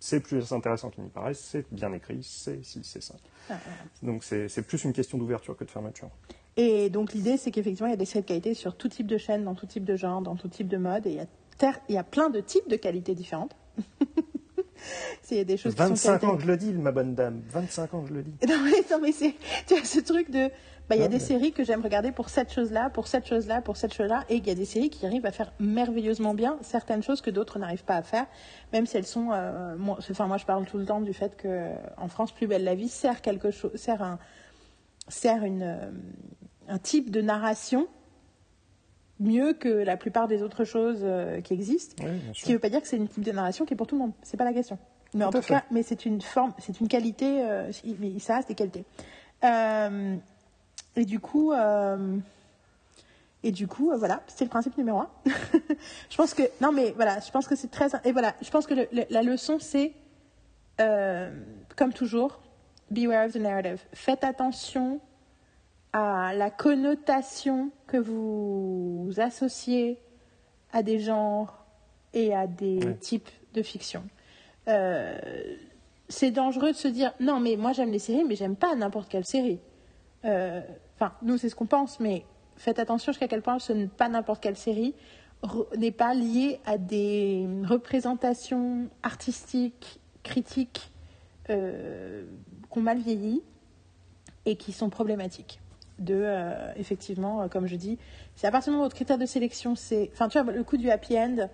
[0.00, 3.14] c'est plus intéressant qu'il n'y paraît c'est bien écrit c'est si c'est ça.
[3.50, 3.58] Ah,
[4.02, 6.08] donc c'est plus une question d'ouverture que de fermeture.
[6.56, 9.06] Et donc l'idée c'est qu'effectivement il y a des séries de qualité sur tout type
[9.06, 11.20] de chaîne dans tout type de genre dans tout type de mode et il y
[11.20, 13.54] a, il y a plein de types de qualités différentes
[15.30, 17.42] des choses 25 ans que je le dis, ma bonne dame.
[17.48, 18.32] 25 ans que je le dis.
[18.48, 19.34] Non, mais, non, mais c'est
[19.66, 20.50] tu as ce truc de.
[20.88, 23.62] Bah, il y a des séries que j'aime regarder pour cette chose-là, pour cette chose-là,
[23.62, 26.58] pour cette chose-là, et il y a des séries qui arrivent à faire merveilleusement bien
[26.60, 28.26] certaines choses que d'autres n'arrivent pas à faire,
[28.72, 29.30] même si elles sont.
[29.32, 32.46] Euh, moi, enfin, moi, je parle tout le temps du fait que en France, Plus
[32.46, 34.18] belle la vie sert quelque chose, sert un,
[35.08, 35.90] sert une, euh,
[36.68, 37.86] un type de narration
[39.22, 42.02] mieux que la plupart des autres choses euh, qui existent.
[42.34, 43.86] ce qui ne veut pas dire que c'est une type de narration qui est pour
[43.86, 44.12] tout le monde.
[44.22, 44.78] C'est pas la question.
[45.14, 47.42] Mais en tout, cas, mais c'est une forme, c'est une qualité.
[47.42, 48.84] Euh, mais ça reste des qualités.
[49.44, 50.16] Euh,
[50.96, 51.52] et du coup,
[53.42, 55.10] et du coup, voilà, c'est le principe numéro un.
[56.10, 57.88] je pense que non, mais voilà, je pense que c'est très.
[58.04, 58.74] Et voilà, je pense que
[59.10, 59.92] la leçon c'est,
[60.78, 62.40] comme toujours,
[62.90, 63.80] beware of the narrative.
[63.92, 65.00] Faites attention
[65.92, 69.98] à la connotation que vous associez
[70.72, 71.64] à des genres
[72.14, 74.04] et à des types de fiction.
[74.68, 75.18] Euh,
[76.08, 79.08] c'est dangereux de se dire non mais moi j'aime les séries mais j'aime pas n'importe
[79.08, 79.60] quelle série.
[80.24, 80.60] Euh,
[80.94, 82.24] enfin nous c'est ce qu'on pense mais
[82.56, 84.94] faites attention jusqu'à quel point ce n'est pas n'importe quelle série
[85.76, 90.92] n'est pas lié à des représentations artistiques, critiques
[91.50, 92.24] euh,
[92.70, 93.42] qu'on mal vieilli
[94.46, 95.61] et qui sont problématiques
[96.02, 97.98] de, euh, effectivement, euh, comme je dis,
[98.36, 100.10] c'est à partir du moment où votre critère de sélection, c'est.
[100.12, 101.48] Enfin, tu vois, le coup du happy end,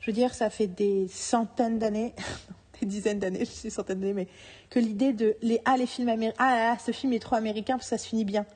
[0.00, 2.14] je veux dire, ça fait des centaines d'années,
[2.80, 4.28] des dizaines d'années, je sais centaines d'années, mais
[4.70, 5.36] que l'idée de.
[5.42, 6.36] Les, ah, les films américains.
[6.38, 8.46] Ah, ce film est trop américain ça se finit bien.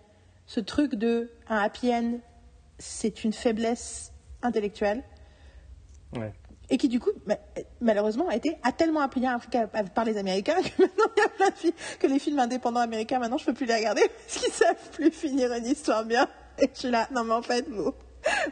[0.47, 1.31] Ce truc de.
[1.49, 2.19] Un happy end,
[2.79, 4.13] c'est une faiblesse
[4.43, 5.03] intellectuelle.
[6.17, 6.33] Ouais
[6.71, 7.11] et qui du coup
[7.81, 9.23] malheureusement a été a tellement appris
[9.95, 12.81] par les Américains que maintenant il y a plein de films que les films indépendants
[12.81, 16.29] américains maintenant je peux plus les regarder parce qu'ils savent plus finir une histoire bien.
[16.59, 17.93] Et je suis là non mais en fait vous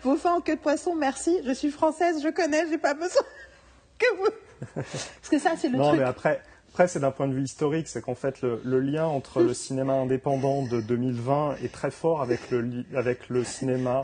[0.03, 1.39] vos fins en queue de poisson merci.
[1.45, 3.23] Je suis française je connais j'ai pas besoin
[3.99, 4.31] que vous.
[4.75, 6.01] Parce que ça c'est le non, truc.
[6.01, 6.41] mais après
[6.77, 9.95] après, c'est d'un point de vue historique, c'est qu'en fait, le, lien entre le cinéma
[9.95, 14.03] indépendant de 2020 est très fort avec le, avec le cinéma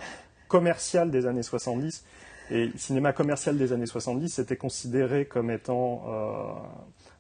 [0.49, 2.03] commercial des années 70.
[2.55, 6.53] Et le cinéma commercial des années 70 était considéré comme étant euh,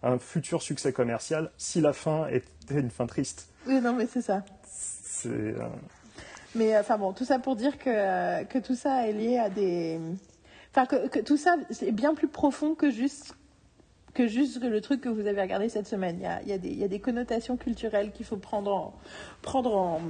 [0.02, 3.48] un futur succès commercial si la fin était une fin triste.
[3.66, 4.44] Oui, non, mais c'est ça.
[4.68, 5.28] C'est.
[5.30, 5.66] euh,
[6.54, 9.98] Mais enfin bon, tout ça pour dire que, que tout ça est lié à des.
[10.70, 13.34] Enfin, que, que tout ça c'est bien plus profond que juste,
[14.12, 16.16] que juste le truc que vous avez regardé cette semaine.
[16.18, 18.36] Il y a, il y a, des, il y a des connotations culturelles qu'il faut
[18.36, 18.94] prendre en.
[19.40, 20.00] Prendre en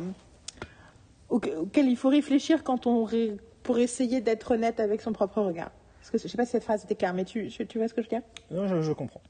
[1.29, 3.05] auxquelles auxquelles il faut réfléchir quand on.
[3.05, 5.71] ré- pour essayer d'être honnête avec son propre regard.
[6.01, 7.95] Parce que je sais pas si cette phrase était claire, mais tu, tu vois ce
[7.95, 8.23] que je veux dire?
[8.51, 9.21] Non, je, je comprends.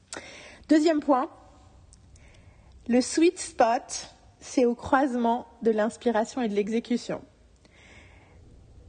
[0.69, 1.29] Deuxième point,
[2.87, 7.21] le sweet spot, c'est au croisement de l'inspiration et de l'exécution.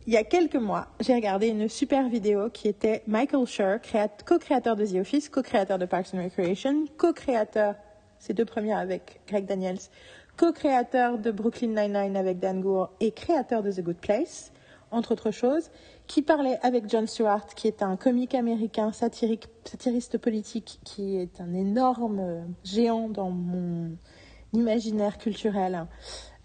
[0.07, 4.23] Il y a quelques mois, j'ai regardé une super vidéo qui était Michael Schur, créat-
[4.27, 7.75] co-créateur de The Office, co-créateur de Parks and Recreation, co-créateur,
[8.19, 9.79] ces deux premiers avec Greg Daniels,
[10.37, 14.53] co-créateur de Brooklyn Nine-Nine avec Dan Gour et créateur de The Good Place,
[14.95, 15.71] entre autres choses,
[16.07, 21.41] qui parlait avec John Stewart, qui est un comique américain satirique, satiriste politique, qui est
[21.41, 23.97] un énorme euh, géant dans mon
[24.53, 25.87] imaginaire culturel,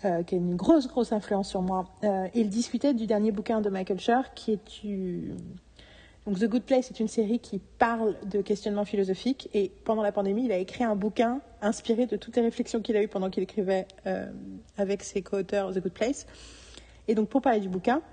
[0.06, 1.86] euh, qui a une grosse, grosse influence sur moi.
[2.04, 5.34] Euh, il discutait du dernier bouquin de Michael Schur, qui est du...
[6.26, 10.12] Donc The Good Place est une série qui parle de questionnements philosophiques et pendant la
[10.12, 13.30] pandémie, il a écrit un bouquin inspiré de toutes les réflexions qu'il a eues pendant
[13.30, 13.88] qu'il écrivait
[14.78, 16.28] avec ses co-auteurs The Good Place.
[17.08, 18.04] Et donc pour parler du bouquin,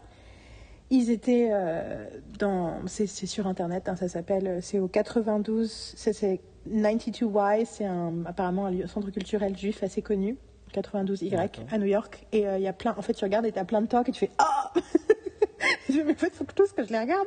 [0.91, 2.07] ils étaient euh,
[2.39, 2.87] dans.
[2.87, 4.59] C'est sur internet, hein, ça s'appelle.
[4.63, 5.71] C'est au 92.
[5.97, 7.87] c'est- C'est 92Y, c'est
[8.27, 10.37] apparemment un centre culturel juif assez connu.
[10.75, 11.65] 92Y D'accord.
[11.71, 12.27] à New York.
[12.33, 12.95] Et euh, il y a plein.
[12.99, 14.73] En fait, tu regardes et tu as plein de talks et tu fais Ah
[15.89, 17.27] Je me fais, faut que tous que je les regarde.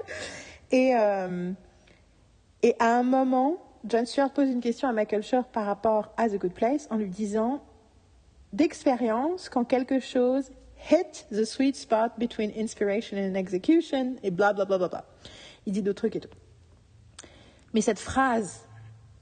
[0.71, 1.51] Et, euh,
[2.63, 3.55] et à un moment,
[3.85, 6.97] John Stewart pose une question à Michael Schur par rapport à The Good Place en
[6.97, 7.61] lui disant
[8.53, 14.65] d'expérience quand quelque chose hit the sweet spot between inspiration and execution et bla bla
[14.65, 15.05] bla bla bla.
[15.65, 16.29] Il dit d'autres trucs et tout.
[17.73, 18.61] Mais cette phrase,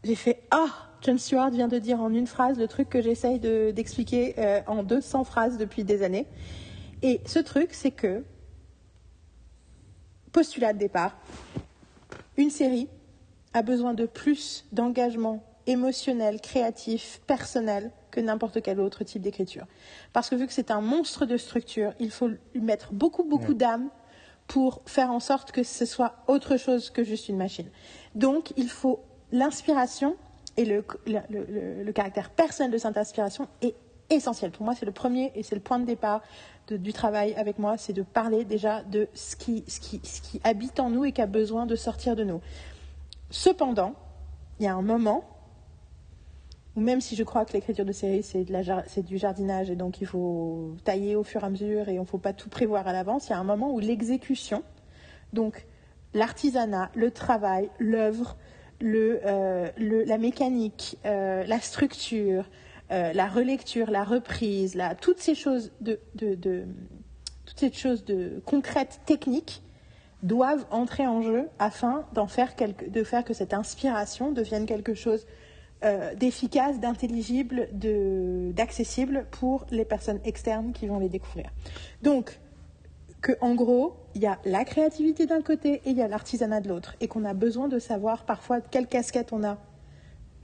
[0.03, 0.67] j'ai fait ah
[1.01, 4.61] John Stewart vient de dire en une phrase le truc que j'essaye de- d'expliquer euh,
[4.67, 6.25] en 200 phrases depuis des années.
[7.03, 8.23] Et ce truc, c'est que
[10.31, 11.15] postulat de départ,
[12.37, 12.87] une série
[13.53, 19.65] a besoin de plus d'engagement émotionnel, créatif, personnel que n'importe quel autre type d'écriture.
[20.13, 23.49] Parce que vu que c'est un monstre de structure, il faut lui mettre beaucoup, beaucoup
[23.49, 23.53] Ouais.
[23.55, 23.89] d'âme
[24.47, 27.69] pour faire en sorte que ce soit autre chose que juste une machine.
[28.15, 30.15] Donc, il faut l'inspiration
[30.55, 33.75] et le, le- le- le caractère personnel de cette inspiration est
[34.09, 34.51] essentiel.
[34.51, 36.21] Pour moi, c'est le premier et c'est le point de départ
[36.69, 40.21] de- du travail avec moi, c'est de parler déjà de ce qui, ce, qui, ce
[40.21, 42.39] qui habite en nous et qui a besoin de sortir de nous.
[43.29, 43.93] Cependant,
[44.59, 45.23] il y a un moment
[46.77, 48.45] même si je crois que l'écriture de série, c'est,
[49.03, 52.07] du jardinage et donc il faut tailler au fur et à mesure et on ne
[52.07, 54.63] faut pas tout prévoir à l'avance, il y a un moment où l'exécution,
[55.33, 55.65] donc
[56.13, 58.37] l'artisanat, le travail, l'œuvre,
[58.83, 62.45] euh, la mécanique, euh, la structure,
[62.91, 65.71] euh, la relecture, la reprise, toutes ces choses
[68.45, 69.63] concrètes, techniques,
[70.21, 75.25] doivent entrer en jeu afin de faire que cette inspiration devienne quelque chose
[75.83, 81.51] euh, d'efficace, d'intelligible, d'accessible pour les personnes externes qui vont les découvrir.
[82.01, 82.39] Donc,
[83.21, 86.61] que en gros, il y a la créativité d'un côté et il y a l'artisanat
[86.61, 89.57] de l'autre, et qu'on a besoin de savoir parfois quelle casquette on a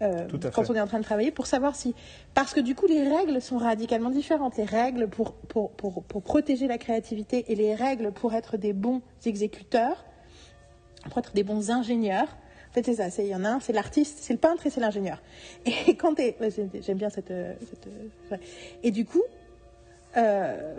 [0.02, 1.96] euh, quand on est en train de travailler pour savoir si.
[2.34, 4.58] Parce que du coup, les règles sont radicalement différentes.
[4.58, 8.74] Les règles pour, pour, pour, pour protéger la créativité et les règles pour être des
[8.74, 10.04] bons exécuteurs,
[11.10, 12.28] pour être des bons ingénieurs.
[12.74, 13.22] En fait, c'est ça.
[13.22, 15.22] Il y en a un, c'est l'artiste, c'est le peintre et c'est l'ingénieur.
[15.88, 16.36] Et quand t'es.
[16.42, 16.50] ouais,
[16.82, 17.30] J'aime bien cette.
[17.30, 18.40] euh, cette, euh, ouais.
[18.82, 19.22] Et du coup.
[20.18, 20.76] euh,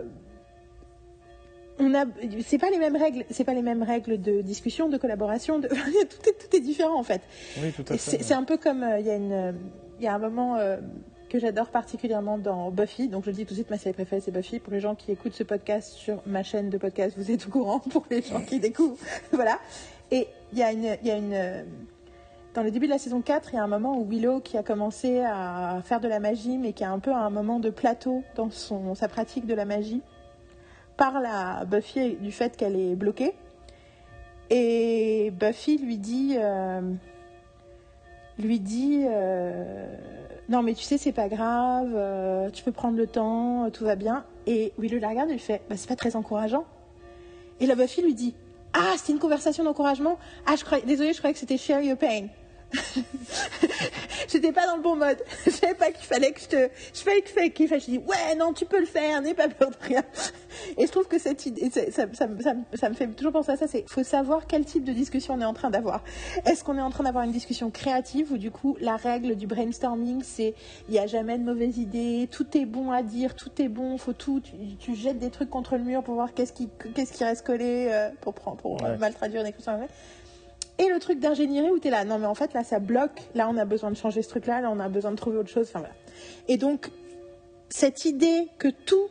[1.77, 2.05] on a,
[2.45, 5.67] c'est pas les mêmes règles, c'est pas les mêmes règles de discussion, de collaboration, de,
[5.69, 5.75] tout,
[6.29, 7.21] est, tout est différent en fait.
[7.61, 8.23] Oui, tout à fait.
[8.23, 9.55] C'est un peu comme euh, il y a une,
[9.99, 10.77] il y a un moment euh,
[11.29, 13.09] que j'adore particulièrement dans Buffy.
[13.09, 14.59] Donc je le dis tout de suite, ma série préférée c'est Buffy.
[14.59, 17.49] Pour les gens qui écoutent ce podcast sur ma chaîne de podcast, vous êtes au
[17.49, 17.79] courant.
[17.91, 18.95] Pour les gens qui découvrent,
[19.33, 19.59] voilà.
[20.11, 20.63] Et il y
[21.11, 21.63] a une, euh,
[22.53, 24.57] dans le début de la saison 4, il y a un moment où Willow qui
[24.57, 27.69] a commencé à faire de la magie, mais qui a un peu un moment de
[27.69, 30.01] plateau dans sa pratique de la magie,
[30.95, 33.33] parle à Buffy du fait qu'elle est bloquée.
[34.49, 36.81] Et Buffy lui dit, euh,
[38.39, 39.93] lui dit, euh,
[40.47, 44.23] non mais tu sais c'est pas grave, tu peux prendre le temps, tout va bien.
[44.47, 46.63] Et Willow la regarde et lui fait, bah, c'est pas très encourageant.
[47.59, 48.35] Et la Buffy lui dit,
[48.77, 50.19] ah c'était une conversation d'encouragement.
[50.45, 52.27] Ah je croyais, désolé je croyais que c'était share your pain.
[54.27, 55.17] J'étais pas dans le bon mode.
[55.45, 56.69] Je savais pas qu'il fallait que je te.
[56.93, 59.47] Je savais qu'il fallait que je dis ouais, non, tu peux le faire, n'aie pas
[59.47, 60.03] peur de rien.
[60.77, 62.27] Et je trouve que cette idée, ça, ça,
[62.73, 65.41] ça, me fait toujours penser à ça c'est faut savoir quel type de discussion on
[65.41, 66.03] est en train d'avoir.
[66.45, 69.47] Est-ce qu'on est en train d'avoir une discussion créative ou du coup, la règle du
[69.47, 70.53] brainstorming, c'est
[70.87, 73.97] il n'y a jamais de mauvaises idées, tout est bon à dire, tout est bon,
[73.97, 74.41] faut tout.
[74.79, 77.89] Tu, jettes des trucs contre le mur pour voir qu'est-ce qui, qu'est-ce qui reste collé
[77.91, 79.73] euh, pour, pour, pour mal traduire une expression
[80.77, 83.21] et le truc d'ingénierie où tu es là, non mais en fait là ça bloque,
[83.33, 85.49] là on a besoin de changer ce truc-là, là on a besoin de trouver autre
[85.49, 85.95] chose, enfin voilà.
[86.47, 86.89] Et donc
[87.69, 89.09] cette idée que tout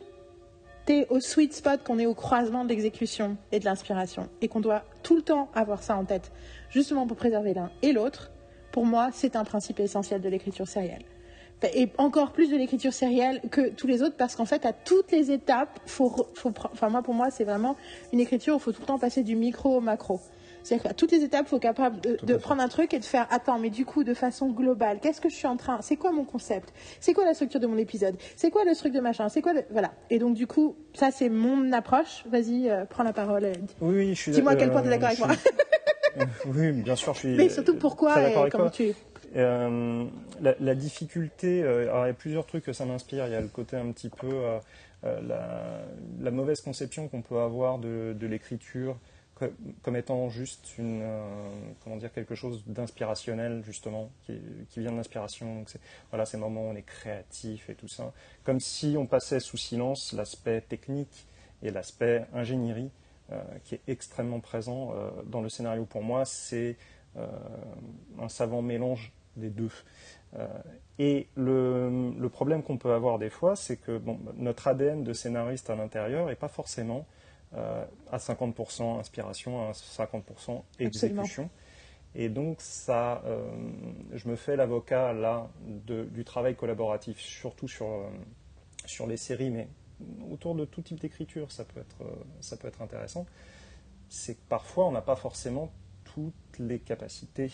[0.87, 4.59] est au sweet spot, qu'on est au croisement de l'exécution et de l'inspiration, et qu'on
[4.59, 6.31] doit tout le temps avoir ça en tête,
[6.69, 8.31] justement pour préserver l'un et l'autre,
[8.71, 11.03] pour moi c'est un principe essentiel de l'écriture sérielle.
[11.73, 15.11] Et encore plus de l'écriture sérielle que tous les autres, parce qu'en fait, à toutes
[15.11, 17.75] les étapes, faut, faut, enfin moi, pour moi, c'est vraiment
[18.13, 20.19] une écriture où il faut tout le temps passer du micro au macro.
[20.65, 23.05] C'est-à-dire qu'à toutes les étapes, il faut être capable de, prendre un truc et de
[23.05, 25.95] faire attends, mais du coup, de façon globale, qu'est-ce que je suis en train C'est
[25.95, 26.73] quoi mon concept?
[26.99, 28.15] C'est quoi la structure de mon épisode?
[28.35, 29.29] C'est quoi le truc de machin?
[29.29, 29.93] C'est quoi Voilà.
[30.09, 32.23] Et donc, du coup, ça, c'est mon approche.
[32.27, 33.51] Vas-y, euh, prends la parole.
[33.79, 35.29] Oui, oui, je suis Dis-moi à quel point tu es d'accord avec moi.
[36.47, 37.35] oui, bien sûr, je suis.
[37.35, 38.93] Mais surtout, pourquoi et comment tu.
[39.35, 40.05] Euh,
[40.41, 43.27] la, la, difficulté, euh, alors il y a plusieurs trucs que ça m'inspire.
[43.27, 44.33] Il y a le côté un petit peu
[45.03, 45.83] la,
[46.21, 48.97] la, mauvaise conception qu'on peut avoir de, de l'écriture
[49.81, 51.49] comme étant juste une, euh,
[51.83, 54.39] comment dire, quelque chose d'inspirationnel, justement, qui,
[54.77, 55.55] vient de l'inspiration.
[55.55, 58.13] Donc, c'est, voilà, ces moments où on est créatif et tout ça.
[58.45, 61.27] Comme si on passait sous silence l'aspect technique
[61.63, 62.91] et l'aspect ingénierie,
[63.31, 65.85] euh, qui est extrêmement présent euh, dans le scénario.
[65.85, 66.77] Pour moi, c'est
[68.19, 69.71] un savant mélange des deux.
[70.99, 75.69] et le, problème qu'on peut avoir des fois, c'est que bon, notre ADN de scénariste
[75.69, 77.05] à l'intérieur n'est pas forcément
[77.53, 81.49] euh, à 50% inspiration, à 50% exécution.
[82.13, 83.45] Et donc, ça, euh,
[84.13, 85.47] je me fais l'avocat là
[85.85, 88.09] du travail collaboratif, surtout sur, euh,
[88.85, 89.67] sur les séries, mais
[90.31, 92.03] autour de tout type d'écriture, ça, peut être,
[92.41, 93.25] ça peut être intéressant.
[94.09, 95.71] C'est que parfois, on n'a pas forcément
[96.03, 97.51] toutes les capacités.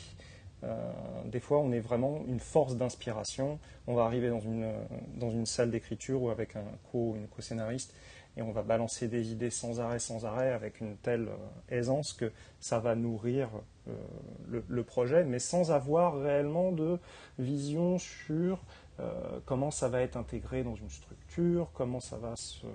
[1.25, 3.59] des fois, on est vraiment une force d'inspiration.
[3.87, 4.71] On va arriver dans une,
[5.15, 7.93] dans une salle d'écriture ou avec un co, une co-scénariste
[8.37, 11.37] et on va balancer des idées sans arrêt, sans arrêt, avec une telle euh,
[11.69, 13.49] aisance que ça va nourrir
[13.87, 16.97] euh, le, projet, mais sans avoir réellement de
[17.39, 18.63] vision sur
[18.99, 22.65] euh, comment ça va être intégré dans une structure, comment ça va se...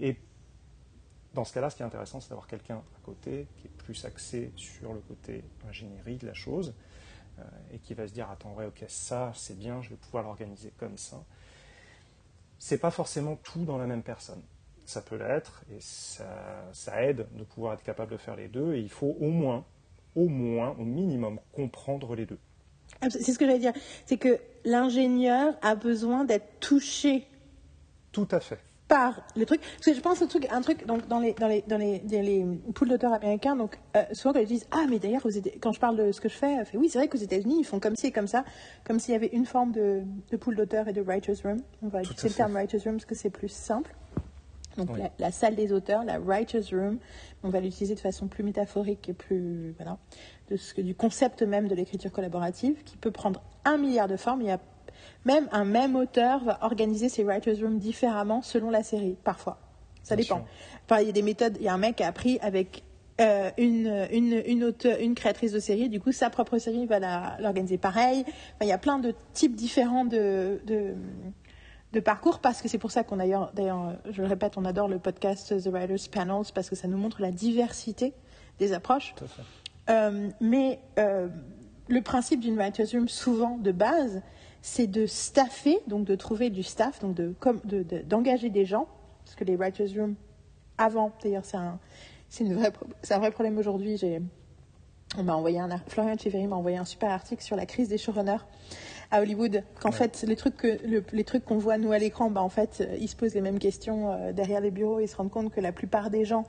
[0.00, 0.16] et
[1.34, 4.04] dans ce cas-là, ce qui est intéressant, c'est d'avoir quelqu'un à côté qui est plus
[4.04, 6.74] axé sur le côté ingénierie de la chose
[7.72, 10.72] et qui va se dire attends ouais ok ça c'est bien je vais pouvoir l'organiser
[10.76, 11.22] comme ça
[12.58, 14.42] c'est pas forcément tout dans la même personne.
[14.84, 18.74] Ça peut l'être et ça, aide de pouvoir être capable de faire les deux.
[18.74, 19.64] Et il faut au moins,
[20.16, 22.38] au moins, au minimum, comprendre les deux.
[23.10, 23.74] C'est ce que j'allais dire.
[24.06, 27.26] C'est que l'ingénieur a besoin d'être touché.
[28.12, 29.60] Tout à fait par le truc.
[29.60, 32.00] Parce que je pense un truc, un truc donc dans les dans les dans les,
[32.00, 32.44] les
[32.74, 35.22] poules d'auteurs américains, donc euh, souvent quand ils disent ah mais d'ailleurs
[35.60, 37.64] quand je parle de ce que je fais, fait, oui c'est vrai qu'aux États-Unis ils
[37.64, 38.44] font comme ci et comme ça,
[38.84, 41.58] comme s'il y avait une forme de, de pool d'auteurs et de writers room.
[41.82, 43.94] On va utiliser le terme writers room parce que c'est plus simple.
[44.76, 46.98] Donc la, salle des auteurs, la writers room,
[47.42, 49.98] on va l'utiliser de façon plus métaphorique et plus voilà
[50.50, 54.16] de ce que du concept même de l'écriture collaborative qui peut prendre un milliard de
[54.16, 54.40] formes.
[54.40, 54.60] Il y a
[55.24, 59.58] même un même auteur va organiser ses writers' rooms différemment selon la série, parfois.
[60.02, 60.44] Ça dépend.
[60.84, 61.56] Enfin, il y a des méthodes.
[61.60, 62.82] Il y a un mec qui a appris avec
[63.20, 67.76] euh, une, une, une, une créatrice de série, du coup, sa propre série va l'organiser
[67.76, 68.20] pareil.
[68.22, 70.94] Enfin, il y a plein de types différents de, de,
[71.92, 74.86] de parcours parce que c'est pour ça qu'on d'ailleurs, d'ailleurs, je le répète, on adore
[74.88, 78.14] le podcast The Writers Panels parce que ça nous montre la diversité
[78.60, 79.14] des approches.
[79.90, 81.28] Euh, mais euh,
[81.88, 84.22] le principe d'une writer's room, souvent de base,
[84.62, 88.86] c'est de staffer, donc de trouver du staff, donc d'engager de, d'engager des gens,
[89.24, 90.14] parce que les writers' room,
[90.78, 91.78] avant, d'ailleurs, c'est un,
[93.10, 93.96] un vrai problème aujourd'hui.
[93.96, 94.20] J'ai,
[95.16, 97.98] on m'a envoyé un, Florian Chiveri m'a envoyé un super article sur la crise des
[97.98, 98.44] showrunners
[99.10, 99.62] à Hollywood.
[99.80, 100.78] Qu'en fait, les trucs que,
[101.12, 103.40] les trucs qu'on voit nous à l'écran, bah en fait, euh, ils se posent les
[103.40, 105.00] mêmes questions euh, derrière les bureaux.
[105.00, 106.44] Ils se rendent compte que la plupart des gens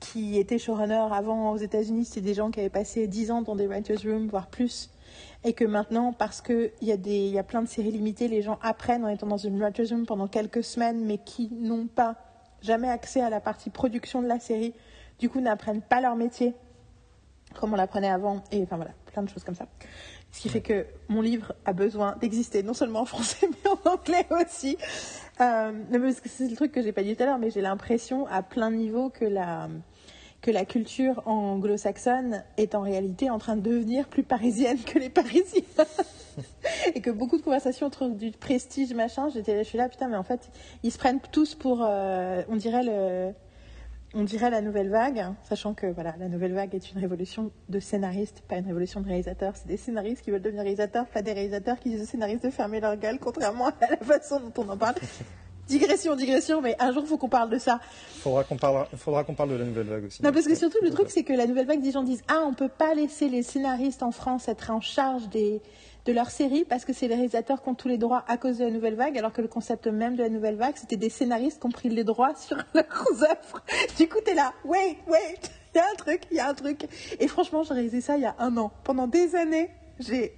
[0.00, 3.56] qui étaient showrunners avant aux États-Unis, c'est des gens qui avaient passé 10 ans dans
[3.56, 4.90] des writers' rooms, voire plus
[5.44, 8.58] et que maintenant, parce qu'il y, a y a plein de séries limitées, les gens
[8.62, 12.16] apprennent en étant dans une writer's room pendant quelques semaines, mais qui n'ont pas
[12.62, 14.74] jamais accès à la partie production de la série,
[15.18, 16.54] du coup n'apprennent pas leur métier
[17.54, 19.66] comme on l'apprenait avant, et enfin voilà, plein de choses comme ça.
[20.30, 23.90] Ce qui fait que mon livre a besoin d'exister non seulement en français, mais en
[23.90, 24.76] anglais aussi.
[25.40, 25.72] Euh,
[26.26, 28.70] c'est le truc que j'ai pas dit tout à l'heure, mais j'ai l'impression à plein
[28.70, 29.68] niveau que la
[30.40, 35.10] que la culture anglo-saxonne est en réalité en train de devenir plus parisienne que les
[35.10, 35.62] Parisiens.
[36.94, 40.16] et que beaucoup de conversations autour du prestige, machin, j'étais, je suis là, putain, mais
[40.16, 40.50] en fait,
[40.82, 43.32] ils se prennent tous pour, euh, on dirait le,
[44.14, 47.80] on dirait la nouvelle vague, sachant que voilà, la nouvelle vague est une révolution de
[47.80, 49.54] scénaristes, pas une révolution de réalisateurs.
[49.56, 52.50] C'est des scénaristes qui veulent devenir réalisateurs, pas des réalisateurs qui disent aux scénaristes de
[52.50, 54.94] fermer leur gueule, contrairement à la façon dont on en parle.
[55.68, 57.80] Digression, digression, mais un jour, il faut qu'on parle de ça.
[58.20, 60.22] Faudra qu'on parle, faudra qu'on parle de la nouvelle vague aussi.
[60.22, 62.42] Non, parce que surtout, le truc, c'est que la nouvelle vague, des gens disent, ah,
[62.46, 65.60] on peut pas laisser les scénaristes en France être en charge des,
[66.08, 68.58] de leur série parce que c'est les réalisateurs qui ont tous les droits à cause
[68.58, 71.10] de la nouvelle vague, alors que le concept même de la nouvelle vague, c'était des
[71.10, 73.62] scénaristes qui ont pris les droits sur leurs œuvres.
[73.98, 75.38] Du coup, t'es là, wait, wait,
[75.74, 76.88] il y a un truc, il y a un truc.
[77.20, 78.72] Et franchement, j'ai réalisé ça il y a un an.
[78.84, 79.70] Pendant des années,
[80.00, 80.34] j'ai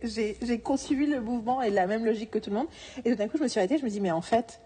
[0.76, 2.68] suivi le mouvement et la même logique que tout le monde.
[3.04, 4.60] Et tout d'un coup, je me suis arrêtée, je me dis, mais en fait,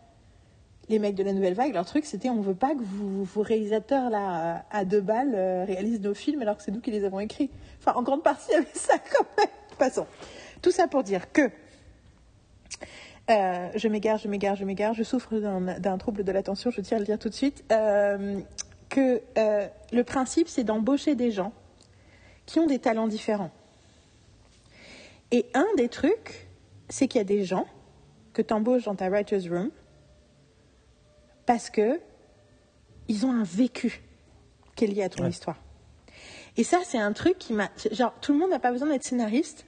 [0.88, 3.42] les mecs de la nouvelle vague, leur truc, c'était on veut pas que vous, vos
[3.42, 7.04] réalisateurs là à deux balles euh, réalisent nos films alors que c'est nous qui les
[7.04, 7.50] avons écrits.
[7.80, 9.48] Enfin, en grande partie, il y avait ça quand même.
[9.78, 10.06] Passons.
[10.62, 11.50] Tout ça pour dire que
[13.30, 16.98] euh, je m'égare, je m'égare, je m'égare, je souffre d'un trouble de l'attention, je tiens
[16.98, 18.40] à le dire tout de suite, euh,
[18.90, 21.52] que le principe, c'est d'embaucher des gens
[22.44, 23.50] qui ont des talents différents.
[25.30, 26.48] Et un des trucs,
[26.90, 27.66] c'est qu'il y a des gens
[28.34, 29.70] que tu embauches dans ta writer's room
[31.46, 32.00] parce que
[33.08, 34.02] ils ont un vécu
[34.76, 35.56] qui est lié à ton histoire.
[36.56, 37.68] Et ça, c'est un truc qui m'a...
[37.90, 39.66] Genre, tout le monde n'a pas besoin d'être scénariste.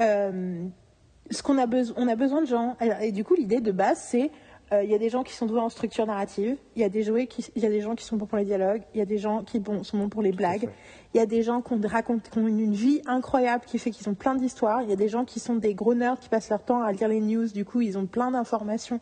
[0.00, 0.66] Euh,
[1.30, 2.76] ce qu'on a besoin, on a besoin de gens.
[3.00, 4.30] Et du coup, l'idée de base, c'est
[4.72, 6.88] euh, il y a des gens qui sont doués en structure narrative, il y a
[6.88, 9.02] des qui, il y a des gens qui sont bons pour les dialogues, il y
[9.02, 10.68] a des gens qui sont bons pour les blagues,
[11.12, 14.08] il y a des gens qui ont, qui ont une, vie incroyable qui fait qu'ils
[14.08, 16.48] ont plein d'histoires, il y a des gens qui sont des gros nerds qui passent
[16.48, 19.00] leur temps à lire les news, du coup ils ont plein d'informations,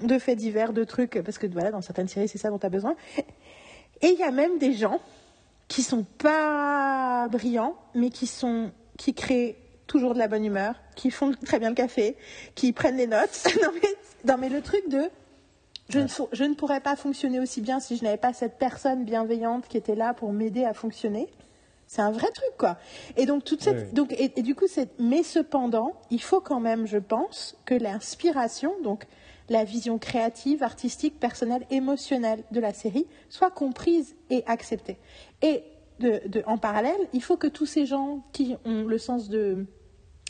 [0.00, 2.66] de faits divers, de trucs, parce que voilà, dans certaines séries c'est ça dont tu
[2.66, 2.96] as besoin.
[4.02, 5.00] Et il y a même des gens
[5.68, 9.56] qui sont pas brillants, mais qui sont qui créent
[9.86, 12.16] toujours de la bonne humeur, qui font très bien le café,
[12.54, 13.46] qui prennent les notes.
[14.26, 15.02] non, mais, le truc de
[15.90, 19.04] je, ne, je, ne, pourrais pas fonctionner aussi bien si je n'avais pas cette personne
[19.04, 21.28] bienveillante qui était là pour m'aider à fonctionner.
[21.86, 22.78] C'est un vrai truc, quoi.
[23.16, 23.92] Et donc, toute cette.
[23.92, 24.64] Donc, et, du coup,
[24.98, 29.04] mais cependant, il faut quand même, je pense, que l'inspiration, donc
[29.48, 34.98] la vision créative, artistique, personnelle, émotionnelle de la série, soit comprise et acceptée.
[35.42, 35.62] Et
[36.46, 39.66] en parallèle, il faut que tous ces gens qui ont le sens de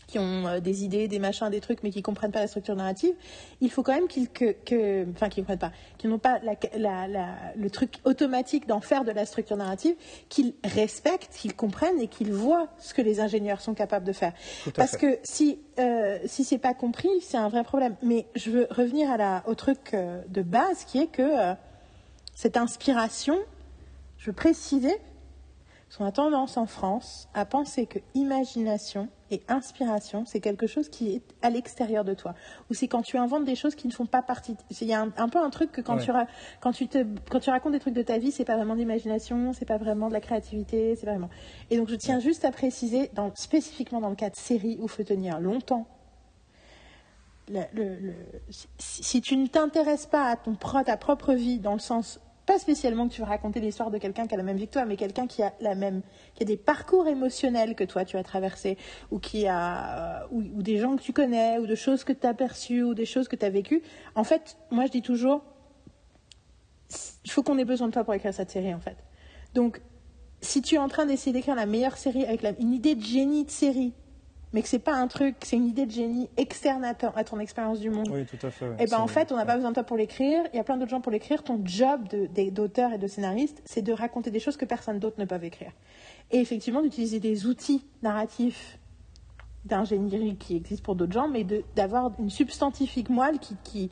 [0.07, 2.77] qui ont euh, des idées, des machins, des trucs, mais qui comprennent pas la structure
[2.77, 3.15] narrative,
[3.61, 4.55] il faut quand même qu'ils que,
[5.11, 9.57] enfin qu'ils comprennent pas, qu'ils n'ont pas le truc automatique d'en faire de la structure
[9.57, 9.95] narrative,
[10.29, 14.33] qu'ils respectent, qu'ils comprennent et qu'ils voient ce que les ingénieurs sont capables de faire.
[14.75, 17.97] Parce que si euh, si c'est pas compris, c'est un vrai problème.
[18.03, 21.55] Mais je veux revenir à la, au truc euh, de base qui est que euh,
[22.35, 23.37] cette inspiration,
[24.19, 24.95] je veux préciser
[26.01, 31.17] on a tendance en France à penser que imagination et inspiration, c'est quelque chose qui
[31.17, 32.35] est à l'extérieur de toi.
[32.71, 34.57] Ou c'est quand tu inventes des choses qui ne font pas partie.
[34.81, 36.13] Il y a un, peu un truc que quand, tu
[36.61, 39.53] quand, tu te, quand tu racontes des trucs de ta vie, c'est pas vraiment d'imagination,
[39.53, 41.31] c'est pas vraiment de la créativité, c'est vraiment.
[41.71, 44.85] Et donc je tiens juste à préciser, dans, spécifiquement dans le cas de série où
[44.85, 45.89] il faut tenir longtemps,
[48.79, 53.09] si, tu ne t'intéresses pas à ton, ta propre vie dans le sens pas spécialement
[53.09, 54.97] que tu veux raconter l'histoire de quelqu'un qui a la même vie que toi, mais
[54.97, 56.03] quelqu'un qui a la même,
[56.35, 58.77] qui a des parcours émotionnels que toi tu as traversés,
[59.11, 62.35] ou qui a, ou, des gens que tu connais, ou de choses que tu as
[62.35, 63.83] perçues, ou des choses que tu as vécues.
[64.15, 65.43] En fait, moi je dis toujours,
[67.25, 68.97] il faut qu'on ait besoin de toi pour écrire cette série, en fait.
[69.55, 69.81] Donc,
[70.41, 73.45] si tu es en train d'essayer d'écrire la meilleure série avec une idée de génie
[73.45, 73.95] de série,
[74.55, 77.81] mais que c'est pas un truc, c'est une idée de génie externe à ton, expérience
[77.81, 78.09] du monde.
[78.13, 78.67] Oui, tout à fait.
[78.67, 80.45] Et eh ben en fait, on n'a pas besoin de toi pour l'écrire.
[80.53, 81.43] Il y a plein d'autres gens pour l'écrire.
[81.43, 82.03] Ton job
[82.53, 85.73] d'auteur et de scénariste, c'est de raconter des choses que personne d'autre ne peut écrire.
[86.31, 88.79] Et effectivement, d'utiliser des outils narratifs
[89.65, 91.45] d'ingénierie qui existent pour d'autres gens, mais
[91.75, 93.91] d'avoir une substantifique moelle qui, qui,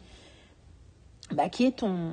[1.35, 2.13] bah, qui est ton,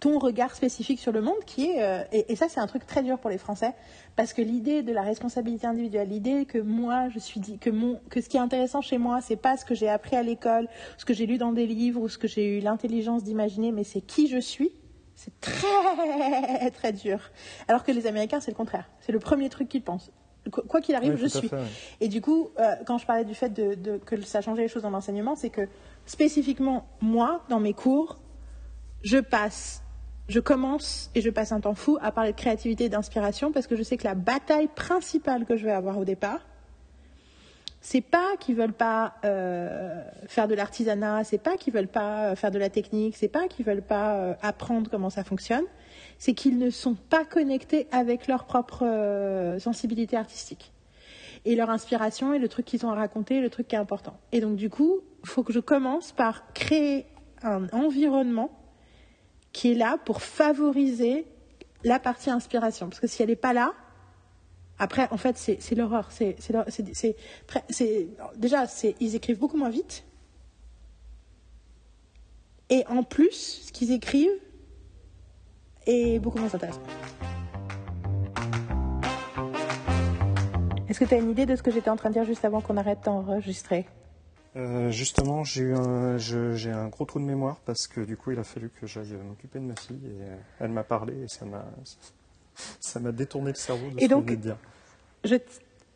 [0.00, 3.02] ton regard spécifique sur le monde, qui est euh, et, ça c'est un truc très
[3.02, 3.74] dur pour les Français
[4.14, 8.00] parce que l'idée de la responsabilité individuelle, l'idée que moi je suis dit que mon
[8.10, 10.68] que ce qui est intéressant chez moi c'est pas ce que j'ai appris à l'école,
[10.98, 13.84] ce que j'ai lu dans des livres ou ce que j'ai eu l'intelligence d'imaginer, mais
[13.84, 14.70] c'est qui je suis.
[15.14, 17.20] C'est très très dur.
[17.68, 20.10] Alors que les Américains c'est le contraire, c'est le premier truc qu'ils pensent.
[20.50, 21.50] Quoi qu'il arrive, je suis.
[22.00, 24.68] Et du coup, euh, quand je parlais du fait de, de, que ça changeait les
[24.68, 25.62] choses dans l'enseignement, c'est que
[26.04, 28.20] spécifiquement moi, dans mes cours,
[29.02, 29.82] je passe,
[30.28, 33.66] je commence et je passe un temps fou à parler de créativité et d'inspiration parce
[33.66, 36.40] que je sais que la bataille principale que je vais avoir au départ,
[37.80, 42.34] c'est pas qu'ils veulent pas euh, faire de l'artisanat, c'est pas qu'ils veulent pas euh,
[42.34, 45.62] faire de la technique, c'est pas qu'ils veulent pas euh, apprendre comment ça fonctionne,
[46.18, 50.72] c'est qu'ils ne sont pas connectés avec leur propre sensibilité artistique
[51.44, 54.18] et leur inspiration et le truc qu'ils ont à raconter, le truc qui est important.
[54.32, 57.06] Et donc du coup, faut que je commence par créer
[57.44, 58.50] un environnement
[59.56, 61.26] qui est là pour favoriser
[61.82, 62.90] la partie inspiration.
[62.90, 63.72] Parce que si elle n'est pas là,
[64.78, 66.10] après, en fait, c'est l'horreur.
[68.36, 68.66] Déjà,
[69.00, 70.04] ils écrivent beaucoup moins vite.
[72.68, 74.28] Et en plus, ce qu'ils écrivent
[75.86, 76.82] est beaucoup moins intéressant.
[80.86, 82.44] Est-ce que tu as une idée de ce que j'étais en train de dire juste
[82.44, 83.86] avant qu'on arrête d'enregistrer?
[84.56, 88.30] Euh, justement, j'ai eu un, j'ai un gros trou de mémoire parce que du coup,
[88.30, 90.24] il a fallu que j'aille m'occuper de ma fille et
[90.60, 91.64] elle m'a parlé et ça m'a,
[92.80, 94.56] ça m'a détourné le cerveau de et ce donc, que je dire.
[95.24, 95.36] Je,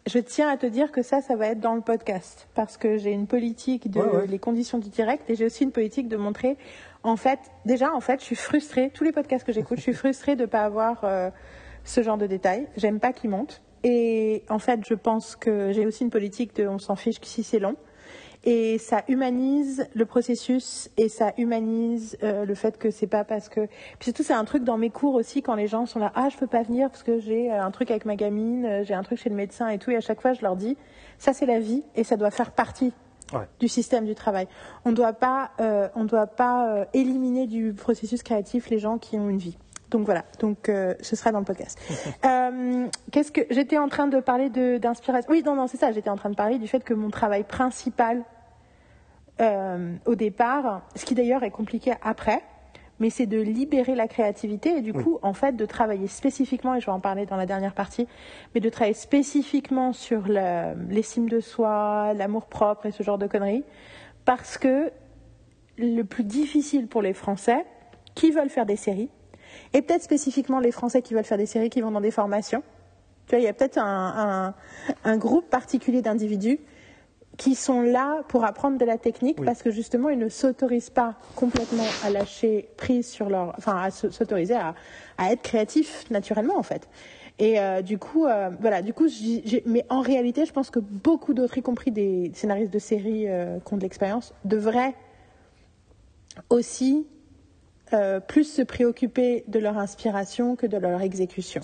[0.06, 2.98] je, tiens à te dire que ça, ça va être dans le podcast parce que
[2.98, 6.58] j'ai une politique de les conditions du direct et j'ai aussi une politique de montrer.
[7.02, 8.90] En fait, déjà, en fait, je suis frustrée.
[8.92, 11.30] Tous les podcasts que j'écoute, je suis frustrée de ne pas avoir euh,
[11.84, 12.66] ce genre de détails.
[12.76, 13.62] J'aime pas qu'ils montent.
[13.84, 17.42] Et en fait, je pense que j'ai aussi une politique de on s'en fiche si
[17.42, 17.76] c'est long
[18.44, 23.48] et ça humanise le processus et ça humanise euh, le fait que c'est pas parce
[23.48, 26.10] que puis surtout c'est un truc dans mes cours aussi quand les gens sont là
[26.14, 28.84] ah je peux pas venir parce que j'ai euh, un truc avec ma gamine euh,
[28.84, 30.78] j'ai un truc chez le médecin et tout et à chaque fois je leur dis
[31.18, 32.92] ça c'est la vie et ça doit faire partie
[33.60, 34.48] du système du travail.
[34.84, 35.52] On doit pas
[35.94, 39.56] on doit pas éliminer du processus créatif les gens qui ont une vie
[39.90, 41.78] donc voilà, donc ce sera dans le podcast.
[43.12, 45.92] Qu'est-ce que j'étais en train de parler d'inspiration Oui, non, non, c'est ça.
[45.92, 48.24] J'étais en train de parler du fait que mon travail principal
[49.40, 52.42] euh, au départ, ce qui d'ailleurs est compliqué après,
[52.98, 56.80] mais c'est de libérer la créativité et du coup, en fait, de travailler spécifiquement, et
[56.80, 58.06] je vais en parler dans la dernière partie,
[58.54, 63.64] mais de travailler spécifiquement sur l'estime de soi, l'amour propre et ce genre de conneries,
[64.26, 64.92] parce que
[65.78, 67.64] le plus difficile pour les Français
[68.14, 69.08] qui veulent faire des séries,
[69.72, 72.62] et peut-être spécifiquement les Français qui veulent faire des séries qui vont dans des formations,
[73.26, 74.54] tu vois, il y a peut-être un,
[75.04, 76.58] un, groupe particulier d'individus
[77.36, 81.14] qui sont là pour apprendre de la technique parce que justement ils ne s'autorisent pas
[81.36, 84.74] complètement à lâcher prise sur leur, enfin à s'autoriser à,
[85.30, 86.88] être créatifs naturellement en fait.
[87.38, 89.06] Et euh, du coup, euh, voilà, du coup,
[89.64, 93.58] mais en réalité, je pense que beaucoup d'autres, y compris des scénaristes de séries euh,
[93.60, 94.94] qui ont de l'expérience, devraient
[96.50, 97.06] aussi
[97.92, 101.60] euh, plus se préoccuper de leur inspiration que de leur exécution.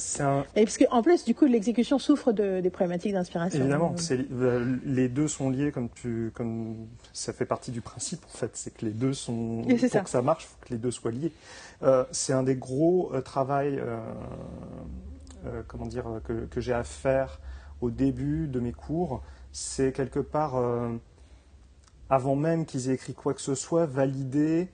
[0.57, 3.61] Et parce qu'en plus, du coup, l'exécution souffre de, des problématiques d'inspiration.
[3.61, 8.37] Évidemment, euh, les deux sont liés comme tu, comme ça fait partie du principe en
[8.37, 10.01] fait, c'est que les deux sont pour ça.
[10.01, 11.33] que ça marche, il faut que les deux soient liés.
[11.83, 13.81] Euh, c'est un des gros travails,
[15.69, 17.41] comment dire, que, que j'ai à faire
[17.81, 19.23] au début de mes cours.
[19.53, 20.61] C'est quelque part
[22.11, 24.69] avant même qu'ils aient écrit quoi que ce soit, valider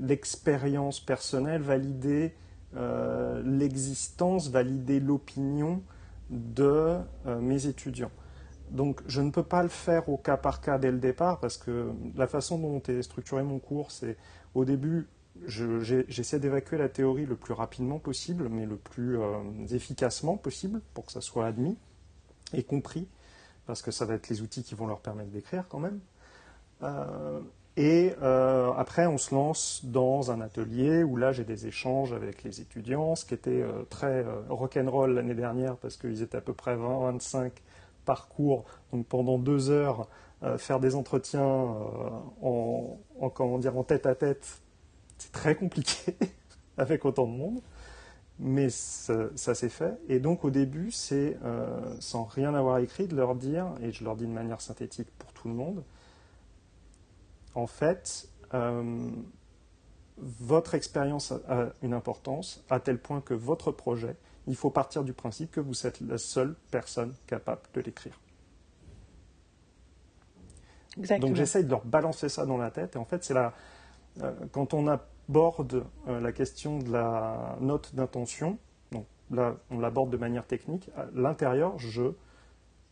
[0.00, 2.34] l'expérience personnelle, valider
[2.74, 5.82] euh, l'existence, valider l'opinion
[6.30, 6.96] de
[7.26, 8.10] euh, mes étudiants.
[8.70, 11.58] Donc je ne peux pas le faire au cas par cas dès le départ parce
[11.58, 14.16] que la façon dont est structuré mon cours, c'est
[14.54, 15.06] au début,
[15.46, 19.18] j'essaie d'évacuer la théorie le plus rapidement possible, mais le plus
[19.70, 21.76] efficacement possible pour que ça soit admis
[22.54, 23.06] et compris,
[23.66, 26.00] parce que ça va être les outils qui vont leur permettre d'écrire quand même.
[27.76, 32.42] Et euh, après, on se lance dans un atelier où là, j'ai des échanges avec
[32.42, 36.42] les étudiants, ce qui était euh, très euh, rock'n'roll l'année dernière parce qu'ils étaient à
[36.42, 37.50] peu près 20-25
[38.04, 38.64] par cours.
[38.92, 40.08] Donc pendant deux heures,
[40.58, 41.44] faire des entretiens
[42.42, 42.98] en,
[43.32, 44.60] comment dire, en tête à tête,
[45.16, 46.16] c'est très compliqué
[46.78, 47.60] avec autant de monde.
[48.40, 49.94] Mais ça s'est fait.
[50.08, 51.36] Et donc au début, c'est
[52.00, 55.32] sans rien avoir écrit de leur dire, et je leur dis de manière synthétique pour
[55.32, 55.84] tout le monde,
[57.54, 59.10] en fait, euh,
[60.18, 64.16] votre expérience a une importance à tel point que votre projet,
[64.46, 68.18] il faut partir du principe que vous êtes la seule personne capable de l'écrire.
[71.20, 72.96] Donc j'essaye de leur balancer ça dans la tête.
[72.96, 73.54] Et en fait, c'est là,
[74.20, 78.58] euh, quand on aborde euh, la question de la note d'intention,
[78.90, 82.12] donc là, on l'aborde de manière technique, à l'intérieur, je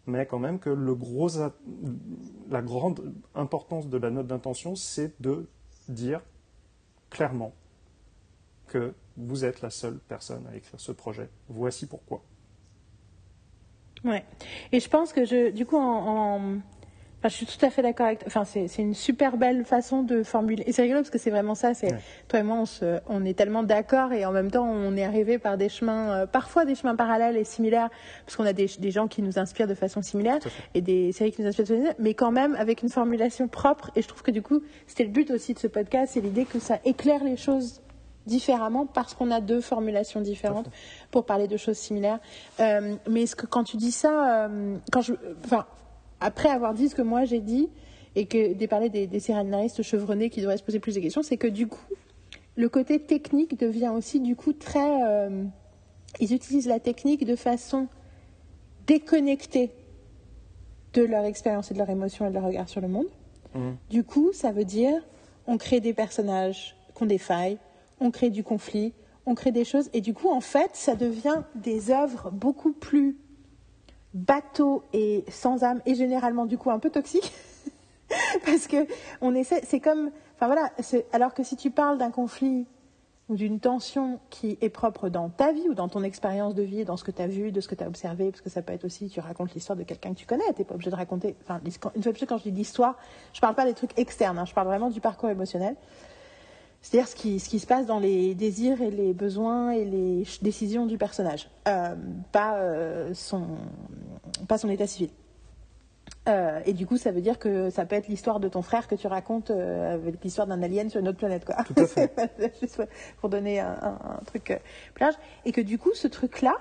[0.07, 1.29] mais quand même que le gros,
[2.49, 5.49] la grande importance de la note d'intention, c'est de
[5.89, 6.21] dire
[7.11, 7.53] clairement
[8.67, 11.29] que vous êtes la seule personne à écrire ce projet.
[11.49, 12.23] Voici pourquoi.
[14.05, 14.25] Ouais.
[14.73, 16.59] Et je pense que je, du coup, en,
[17.29, 18.23] je suis tout à fait d'accord avec.
[18.27, 20.65] Enfin, c'est une super belle façon de formuler.
[20.67, 21.75] Et c'est rigolo parce que c'est vraiment ça.
[21.75, 21.95] C'est
[22.29, 22.65] toi et moi,
[23.09, 26.27] on, est tellement d'accord et en même temps, on est arrivé par des chemins, euh,
[26.27, 27.91] parfois des chemins parallèles et similaires,
[28.25, 30.39] parce qu'on a des, gens qui nous inspirent de façon similaire
[30.75, 33.49] et des séries qui nous inspirent de façon similaire, mais quand même avec une formulation
[33.49, 33.91] propre.
[33.97, 36.47] Et je trouve que du coup, c'était le but aussi de ce podcast, c'est l'idée
[36.47, 37.83] que ça éclaire les choses
[38.27, 40.71] différemment parce qu'on a deux formulations différentes
[41.11, 42.19] pour parler de choses similaires.
[42.61, 45.15] Euh, mais ce que quand tu dis ça, euh, quand je,
[45.45, 45.67] enfin,
[46.21, 47.69] après avoir dit ce que moi j'ai dit
[48.15, 51.37] et que des parler des, des chevronnés qui devraient se poser plus de questions, c'est
[51.37, 51.95] que du coup,
[52.57, 55.03] le côté technique devient aussi du coup très.
[55.05, 55.45] Euh,
[56.19, 57.87] ils utilisent la technique de façon
[58.87, 59.71] déconnectée
[60.95, 63.07] de leur expérience et de leur émotion et de leur regard sur le monde.
[63.55, 63.71] Mmh.
[63.91, 65.01] Du coup, ça veut dire
[65.47, 67.59] on crée des personnages qui ont des failles,
[68.01, 68.93] on crée du conflit,
[69.27, 73.17] on crée des choses, et du coup, en fait, ça devient des œuvres beaucoup plus
[74.15, 77.33] bateaux et sans âme, et généralement, du coup, un peu toxiques.
[78.45, 78.87] Parce que
[79.21, 80.71] on essaie, c'est comme, enfin voilà,
[81.13, 82.67] alors que si tu parles d'un conflit
[83.29, 86.85] ou d'une tension qui est propre dans ta vie ou dans ton expérience de vie,
[86.85, 88.61] dans ce que tu as vu, de ce que tu as observé, parce que ça
[88.61, 90.97] peut être aussi, tu racontes l'histoire de quelqu'un que tu connais, tu pas obligé de
[90.97, 91.61] raconter, enfin,
[91.95, 92.99] une fois plus, quand je dis l'histoire,
[93.33, 95.77] je parle pas des trucs externes, hein, je parle vraiment du parcours émotionnel.
[96.83, 100.25] C'est-à-dire ce qui, ce qui se passe dans les désirs et les besoins et les
[100.43, 101.95] décisions du personnage, Euh,
[102.33, 103.47] pas, euh, son,
[104.49, 105.11] pas son état civil.
[106.29, 108.89] Euh, et du coup, ça veut dire que ça peut être l'histoire de ton frère
[108.89, 111.57] que tu racontes avec l'histoire d'un alien sur une autre planète, quoi.
[111.65, 112.13] Tout à fait.
[112.61, 112.83] Juste
[113.21, 114.45] pour donner un, un- un truc
[114.95, 115.15] plus large.
[115.45, 116.55] Et que du coup, ce truc-là,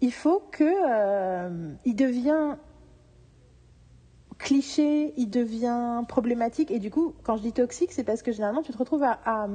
[0.00, 0.64] il faut que
[1.84, 2.56] il devient
[4.38, 6.70] cliché, il devient problématique.
[6.70, 9.18] Et du coup, quand je dis toxique, c'est parce que généralement, tu te retrouves à,
[9.24, 9.48] à-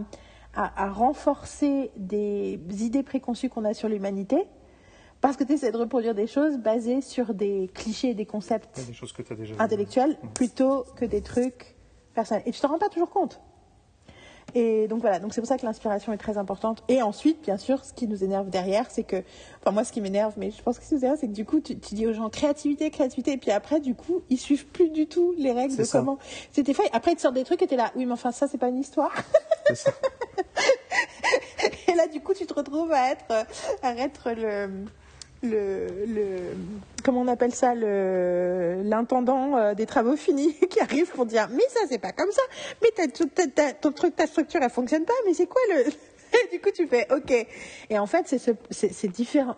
[0.56, 4.46] à- à renforcer des idées préconçues qu'on a sur l'humanité
[5.22, 8.86] parce que tu essaies de reproduire des choses basées sur des clichés et des concepts
[8.86, 11.76] des choses que as déjà intellectuels plutôt que des trucs
[12.14, 12.44] personnels.
[12.46, 13.42] Et tu te rends pas toujours compte.
[14.56, 16.84] Et donc voilà, donc c'est pour ça que l'inspiration est très importante.
[16.88, 19.24] Et ensuite, bien sûr, ce qui nous énerve derrière, c'est que,
[19.62, 21.34] enfin moi, ce qui m'énerve, mais je pense que ce qui nous énerve, c'est que
[21.34, 24.38] du coup, tu, tu dis aux gens créativité, créativité, et puis après, du coup, ils
[24.38, 26.00] suivent plus du tout les règles de ça.
[26.00, 26.20] comment
[26.52, 26.90] c'était fait.
[26.94, 28.70] Après, ils te sortent des trucs et t'es là, oui, mais enfin, ça, c'est pas
[28.70, 29.12] une histoire.
[29.74, 29.92] Ça.
[31.88, 33.48] Et là, du coup, tu te retrouves à être,
[33.82, 34.86] à être le,
[35.44, 36.38] le, le,
[37.04, 41.82] comment on appelle ça, l'intendant euh, des travaux finis qui arrive pour dire, mais ça,
[41.90, 42.42] c'est pas comme ça.
[42.82, 45.14] Mais t'as, tout- t'as- t'as- ton truc, ta structure, elle fonctionne pas.
[45.26, 45.84] Mais c'est quoi le,
[46.52, 47.48] du coup, tu fais, ok.
[47.90, 48.52] Et en fait, c'est, ce-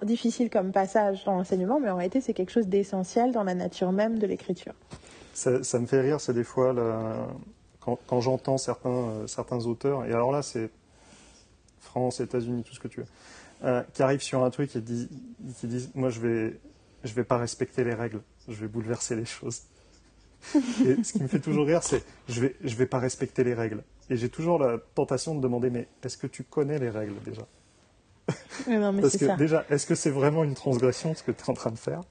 [0.03, 3.91] difficile comme passage dans l'enseignement, mais en réalité, c'est quelque chose d'essentiel dans la nature
[3.91, 4.74] même de l'écriture.
[5.34, 6.74] Ça, me fait rire, c'est des fois
[8.07, 10.70] quand j'entends certains, euh, certains auteurs, et alors là c'est
[11.80, 13.06] France, États-Unis, tout ce que tu veux,
[13.66, 16.60] euh, qui arrivent sur un truc et qui disent Moi je vais,
[17.04, 19.64] je vais pas respecter les règles, je vais bouleverser les choses.
[20.86, 23.54] et ce qui me fait toujours rire, c'est Je vais, je vais pas respecter les
[23.54, 23.84] règles.
[24.10, 27.42] Et j'ai toujours la tentation de demander Mais est-ce que tu connais les règles déjà?
[28.68, 29.36] Mais non, mais Parce que ça.
[29.36, 32.02] déjà, est-ce que c'est vraiment une transgression ce que tu es en train de faire?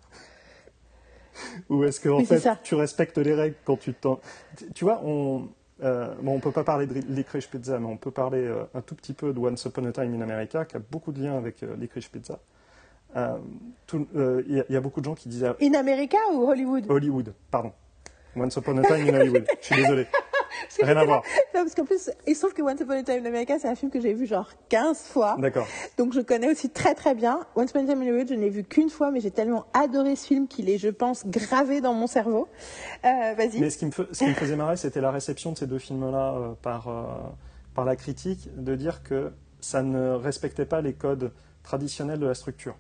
[1.69, 4.21] Ou est-ce que en fait tu respectes les règles quand tu t'en...
[4.57, 5.49] Tu- Tu vois, on
[5.83, 8.81] euh, bon, on peut pas parler de Licorice Pizza, mais on peut parler euh, un
[8.81, 11.37] tout petit peu de Once Upon a Time in America, qui a beaucoup de liens
[11.37, 12.39] avec euh, Licorice Pizza.
[13.17, 13.39] Euh,
[13.93, 16.85] Il y, y a beaucoup de gens qui disent ah, In America ou Hollywood?
[16.89, 17.73] Hollywood, pardon.
[18.37, 19.47] Once Upon a Time in Hollywood.
[19.61, 20.07] Je suis désolé.
[20.81, 21.23] Rien à voir.
[21.55, 23.69] Non, parce qu'en plus, il se trouve que Once Upon a Time in America, c'est
[23.69, 25.37] un film que j'ai vu genre 15 fois.
[25.39, 25.67] D'accord.
[25.99, 27.41] Donc je connais aussi très très bien.
[27.57, 29.67] Once Upon a Time in Hollywood, je ne l'ai vu qu'une fois, mais j'ai tellement
[29.75, 32.49] adoré ce film qu'il est, je pense, gravé dans mon cerveau.
[33.05, 33.61] Euh, Vas-y.
[33.61, 35.67] Mais ce qui me, fe- ce qui me faisait marrer, c'était la réception de ces
[35.67, 37.05] deux films-là euh, par, euh,
[37.75, 41.33] par la critique, de dire que ça ne respectait pas les codes
[41.63, 42.77] traditionnels de la structure.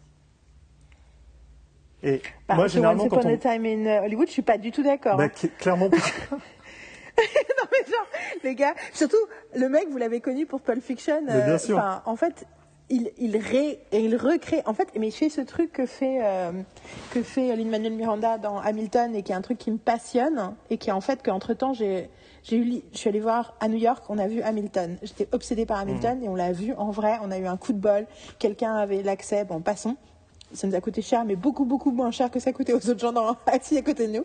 [2.04, 3.36] Et Bah, moi, généralement, quand on...
[3.36, 5.16] Time in Hollywood, je suis pas du tout d'accord.
[5.16, 5.30] Bah, hein.
[5.34, 5.96] cl- clairement pas.
[7.16, 8.06] non mais genre,
[8.42, 9.16] les gars, surtout
[9.54, 11.22] le mec, vous l'avez connu pour Pulp Fiction.
[11.24, 12.02] Bien euh, sûr.
[12.04, 12.44] en fait,
[12.90, 14.62] il, il, ré, et il recrée.
[14.66, 16.52] En fait, mais il fait ce truc que fait euh,
[17.10, 20.76] que fait Lin-Manuel Miranda dans Hamilton et qui est un truc qui me passionne et
[20.76, 22.10] qui est en fait qu'entre temps j'ai
[22.42, 24.98] j'ai eu, je suis allée voir à New York, on a vu Hamilton.
[25.02, 27.16] J'étais obsédée par Hamilton et on l'a vu en vrai.
[27.22, 28.06] On a eu un coup de bol.
[28.38, 29.44] Quelqu'un avait l'accès.
[29.44, 29.96] Bon, passons.
[30.54, 33.00] Ça nous a coûté cher, mais beaucoup beaucoup moins cher que ça coûtait aux autres
[33.00, 34.24] gens dans, assis à côté de nous.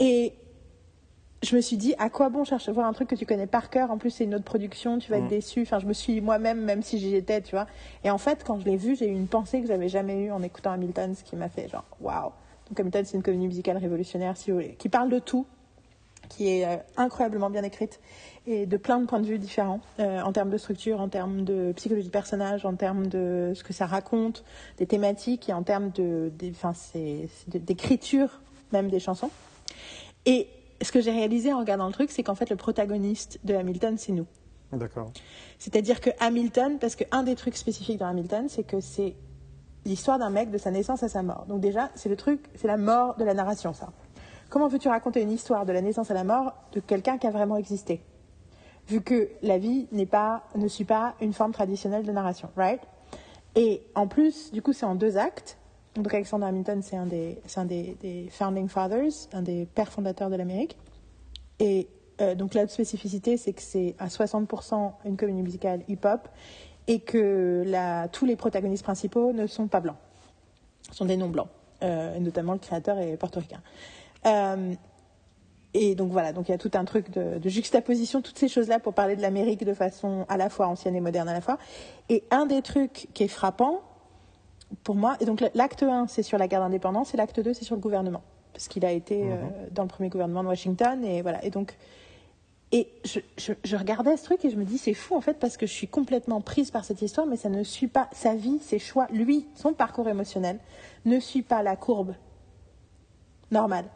[0.00, 0.32] Et
[1.42, 3.46] je me suis dit, à quoi bon chercher à voir un truc que tu connais
[3.46, 5.28] par cœur En plus, c'est une autre production, tu vas être Mm.
[5.28, 5.62] déçu.
[5.62, 7.66] Enfin, je me suis moi-même, même si j'y étais, tu vois.
[8.02, 10.32] Et en fait, quand je l'ai vu, j'ai eu une pensée que j'avais jamais eue
[10.32, 12.32] en écoutant Hamilton, ce qui m'a fait genre, waouh.
[12.70, 15.44] Donc, Hamilton, c'est une comédie musicale révolutionnaire, si vous voulez, qui parle de tout,
[16.30, 18.00] qui est euh, incroyablement bien écrite
[18.46, 21.44] et de plein de points de vue différents euh, en termes de structure, en termes
[21.44, 24.44] de psychologie de personnage, en termes de ce que ça raconte,
[24.78, 26.30] des thématiques et en termes de,
[27.48, 28.40] d'écriture
[28.72, 29.30] même des chansons.
[30.26, 30.48] Et
[30.82, 33.96] ce que j'ai réalisé en regardant le truc, c'est qu'en fait le protagoniste de Hamilton,
[33.96, 34.26] c'est nous.
[34.72, 35.12] D'accord.
[35.58, 39.14] C'est-à-dire que Hamilton, parce qu'un des trucs spécifiques dans Hamilton, c'est que c'est
[39.84, 41.46] l'histoire d'un mec de sa naissance à sa mort.
[41.46, 43.90] Donc déjà, c'est le truc, c'est la mort de la narration, ça.
[44.50, 47.30] Comment veux-tu raconter une histoire de la naissance à la mort de quelqu'un qui a
[47.30, 48.02] vraiment existé?
[48.88, 52.80] Vu que la vie n'est pas, ne suit pas une forme traditionnelle de narration, right?
[53.56, 55.56] Et en plus, du coup, c'est en deux actes.
[55.94, 60.36] Donc Alexander Hamilton, c'est un, des, un des, founding fathers, un des pères fondateurs de
[60.36, 60.76] l'Amérique.
[61.60, 61.88] Et
[62.20, 66.28] euh, donc la spécificité, c'est que c'est à 60% une comédie musicale hip-hop
[66.86, 67.64] et que
[68.12, 69.96] tous les protagonistes principaux ne sont pas blancs,
[70.90, 71.48] sont des non-blancs,
[71.82, 73.62] euh, notamment le créateur est portoricain.
[74.26, 74.74] Euh,
[75.74, 78.48] et donc voilà, donc il y a tout un truc de, de juxtaposition, toutes ces
[78.48, 81.40] choses-là pour parler de l'Amérique de façon à la fois ancienne et moderne à la
[81.40, 81.58] fois.
[82.08, 83.82] Et un des trucs qui est frappant,
[84.84, 87.64] pour moi, et donc l'acte 1 c'est sur la guerre d'indépendance et l'acte 2 c'est
[87.64, 88.22] sur le gouvernement,
[88.52, 89.50] parce qu'il a été euh, mhm.
[89.72, 91.44] dans le premier gouvernement de Washington et voilà.
[91.44, 91.76] Et donc,
[92.70, 95.38] et je, je, je, regardais ce truc et je me dis c'est fou en fait
[95.38, 98.36] parce que je suis complètement prise par cette histoire, mais ça ne suit pas sa
[98.36, 100.60] vie, ses choix, lui, son parcours émotionnel
[101.04, 102.14] ne suit pas la courbe
[103.50, 103.86] normale.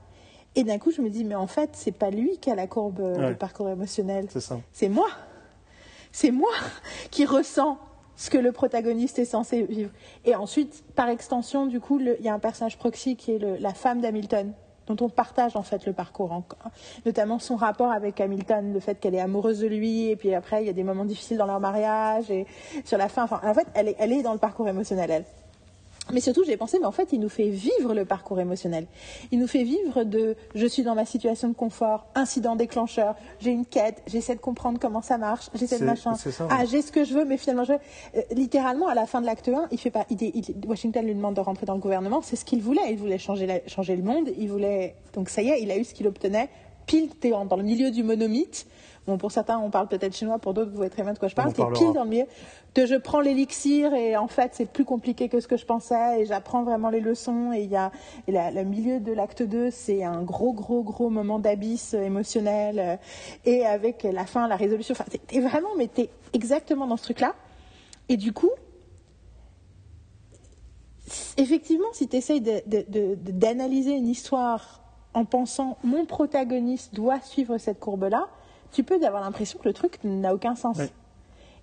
[0.59, 2.67] Et d'un coup, je me dis, mais en fait, c'est pas lui qui a la
[2.67, 4.27] courbe euh, de parcours émotionnel.
[4.73, 5.07] C'est moi.
[6.11, 6.51] C'est moi
[7.13, 7.79] qui ressens
[8.17, 9.93] ce que le protagoniste est censé vivre.
[10.25, 13.73] Et ensuite, par extension, du coup, il y a un personnage proxy qui est la
[13.73, 14.53] femme d'Hamilton,
[14.89, 16.43] dont on partage en fait le parcours,
[17.07, 20.65] notamment son rapport avec Hamilton, le fait qu'elle est amoureuse de lui, et puis après,
[20.65, 22.49] il y a des moments difficiles dans leur mariage, et
[22.85, 25.25] sur la fin, enfin, en fait, elle est, elle est dans le parcours émotionnel, elle.
[26.13, 28.87] Mais surtout, j'ai pensé, mais en fait, il nous fait vivre le parcours émotionnel.
[29.31, 33.51] Il nous fait vivre de je suis dans ma situation de confort, incident déclencheur, j'ai
[33.51, 36.15] une quête, j'essaie de comprendre comment ça marche, j'essaie de machin.
[36.51, 37.73] ah, j'ai ce que je veux, mais finalement, je...
[37.73, 40.07] Euh, littéralement, à la fin de l'acte 1, il fait pas.
[40.67, 42.91] Washington lui demande de rentrer dans le gouvernement, c'est ce qu'il voulait.
[42.91, 44.95] Il voulait changer, changer le monde, il voulait.
[45.13, 46.49] Donc ça y est, il a eu ce qu'il obtenait.
[46.87, 48.67] Pile, dans le milieu du monomythe
[49.09, 51.29] Bon, pour certains, on parle peut-être chinois, pour d'autres, vous voyez très bien de quoi
[51.29, 51.51] je parle.
[51.57, 52.27] C'est pile dans le milieu
[52.75, 56.21] de je prends l'élixir et en fait, c'est plus compliqué que ce que je pensais
[56.21, 57.51] et j'apprends vraiment les leçons.
[57.55, 57.91] Et il y a
[58.27, 62.97] le milieu de l'acte 2, c'est un gros, gros, gros moment d'abysse émotionnel euh,
[63.47, 64.93] et avec la fin, la résolution.
[64.93, 67.35] Enfin, t'es vraiment, mais t'es exactement dans ce truc-là.
[68.11, 68.51] Et du coup,
[71.39, 74.83] effectivement, si tu essayes d'analyser une histoire
[75.15, 78.29] en pensant mon protagoniste doit suivre cette courbe-là,
[78.73, 80.79] tu peux avoir l'impression que le truc n'a aucun sens.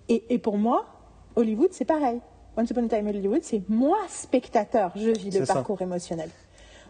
[0.08, 0.86] Et, pour moi,
[1.34, 2.20] Hollywood, c'est pareil.
[2.56, 6.30] Once Upon a Time Hollywood, c'est moi, spectateur, je vis le parcours émotionnel.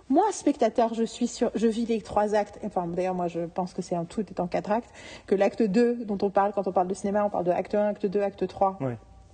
[0.09, 2.61] Moi, spectateur, je suis sur, je vis les trois actes.
[2.65, 4.91] Enfin, d'ailleurs, moi, je pense que c'est un tout est en quatre actes.
[5.27, 7.75] Que l'acte 2, dont on parle quand on parle de cinéma, on parle de acte
[7.75, 8.79] 1, acte 2, acte 3.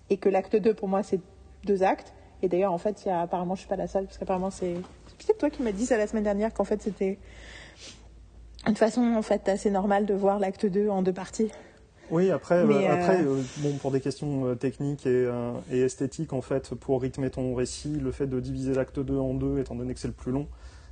[0.08, 1.20] Et que l'acte 2, pour moi, c'est
[1.64, 2.14] deux actes.
[2.40, 4.50] Et d'ailleurs, en fait, il y a, apparemment, je suis pas la seule, parce qu'apparemment,
[4.50, 4.74] c'est,
[5.06, 7.18] c'est peut-être toi qui m'as dit ça la semaine dernière qu'en fait, c'était
[8.66, 11.50] une façon en fait assez normale de voir l'acte 2 en deux parties.
[12.10, 15.30] Oui, après, euh, après euh, euh, bon, pour des questions techniques et,
[15.70, 19.32] et, esthétiques, en fait, pour rythmer ton récit, le fait de diviser l'acte 2 en
[19.32, 20.46] deux, étant donné que c'est le plus long,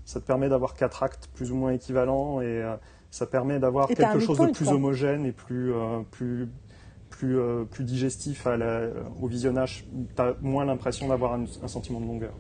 [0.07, 2.63] ça te permet d'avoir quatre actes plus ou moins équivalents et
[3.11, 5.73] ça permet d'avoir quelque chose de plus homogène et plus,
[6.11, 6.49] plus,
[7.11, 7.39] plus,
[7.71, 8.89] plus digestif à la,
[9.21, 9.87] au visionnage.
[10.17, 12.33] Tu as moins l'impression d'avoir un, sentiment de longueur.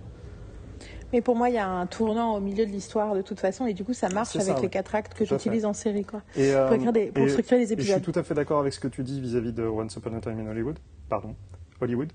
[1.12, 3.66] Mais pour moi, il y a un tournant au milieu de l'histoire de toute façon,
[3.66, 6.22] et du coup, ça marche avec les quatre actes que j'utilise en série, quoi.
[6.36, 7.98] Et, pour, écrire des, pour structurer les épisodes.
[7.98, 10.16] je suis tout à fait d'accord avec ce que tu dis vis-à-vis de Once Upon
[10.16, 10.78] a Time in Hollywood.
[11.08, 11.34] Pardon,
[11.80, 12.12] Hollywood.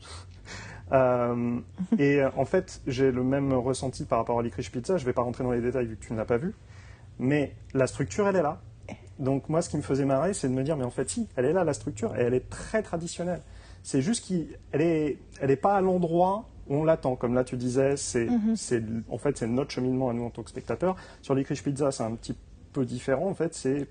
[0.92, 1.58] euh,
[1.98, 4.96] et euh, en fait, j'ai le même ressenti par rapport à Licorice Pizza.
[4.96, 6.54] Je ne vais pas rentrer dans les détails vu que tu ne l'as pas vu,
[7.18, 8.60] mais la structure, elle est là.
[9.18, 11.28] Donc moi, ce qui me faisait marrer, c'est de me dire, mais en fait, si,
[11.36, 13.40] elle est là, la structure, et elle est très traditionnelle.
[13.82, 17.16] C'est juste qu'elle n'est elle est pas à l'endroit on l'attend.
[17.16, 19.04] Comme là, tu disais, c'est, mhm.
[19.08, 20.96] en fait, c'est notre cheminement à nous en tant que spectateurs.
[21.22, 22.36] Sur les Pizza, c'est un petit
[22.72, 23.28] peu différent.
[23.28, 23.86] En fait, c'est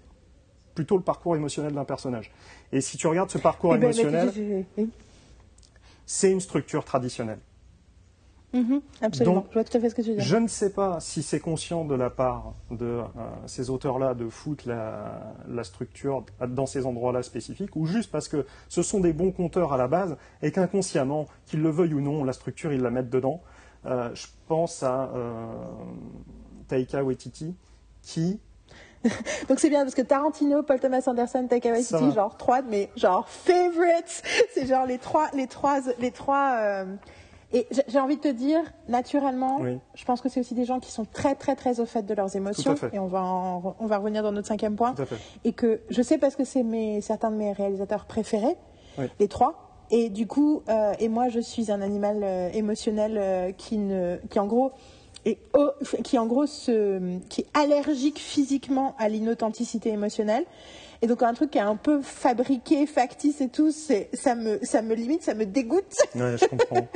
[0.76, 2.32] plutôt le parcours émotionnel d'un personnage.
[2.72, 4.66] Et si tu regardes ce parcours eh ben, émotionnel,
[6.06, 7.40] c'est une structure traditionnelle.
[8.54, 10.22] Mhm, absolument, je vois tout à fait ce que tu dire.
[10.22, 13.02] Je ne sais pas si c'est conscient de la part de euh,
[13.48, 18.46] ces auteurs-là de foutre la, la, structure dans ces endroits-là spécifiques, ou juste parce que
[18.70, 22.24] ce sont des bons compteurs à la base, et qu'inconsciemment, qu'ils le veuillent ou non,
[22.24, 23.42] la structure, ils la mettent dedans.
[23.88, 25.48] Euh, je pense à euh,
[26.68, 27.56] Taika Waititi,
[28.04, 28.40] qui
[29.50, 33.28] Donc c'est bien parce que Tarantino, Paul Thomas Anderson, Taika Waititi, genre trois, mais genre
[33.28, 34.24] favorites.
[34.54, 36.86] C'est genre les trois, les trois, les trois.
[37.54, 39.62] Et j'ai envie de te dire, naturellement,
[39.94, 42.14] je pense que c'est aussi des gens qui sont très, très, très au fait de
[42.14, 42.76] leurs émotions.
[42.92, 44.96] Et on va, on va revenir dans notre cinquième point.
[45.44, 46.64] Et que je sais parce que c'est
[47.02, 48.58] certains de mes réalisateurs préférés,
[49.20, 49.64] les trois.
[49.92, 54.18] Et du coup, euh, et moi, je suis un animal euh, émotionnel euh, qui, ne,
[54.30, 54.72] qui, en gros,
[55.26, 55.38] est,
[56.04, 60.46] qui, en gros, se, qui est allergique physiquement à l'inauthenticité émotionnelle.
[61.04, 64.58] Et donc un truc qui est un peu fabriqué, factice et tout, c'est ça me
[64.64, 65.94] ça me limite, ça me dégoûte.
[66.16, 66.88] Ouais, je comprends.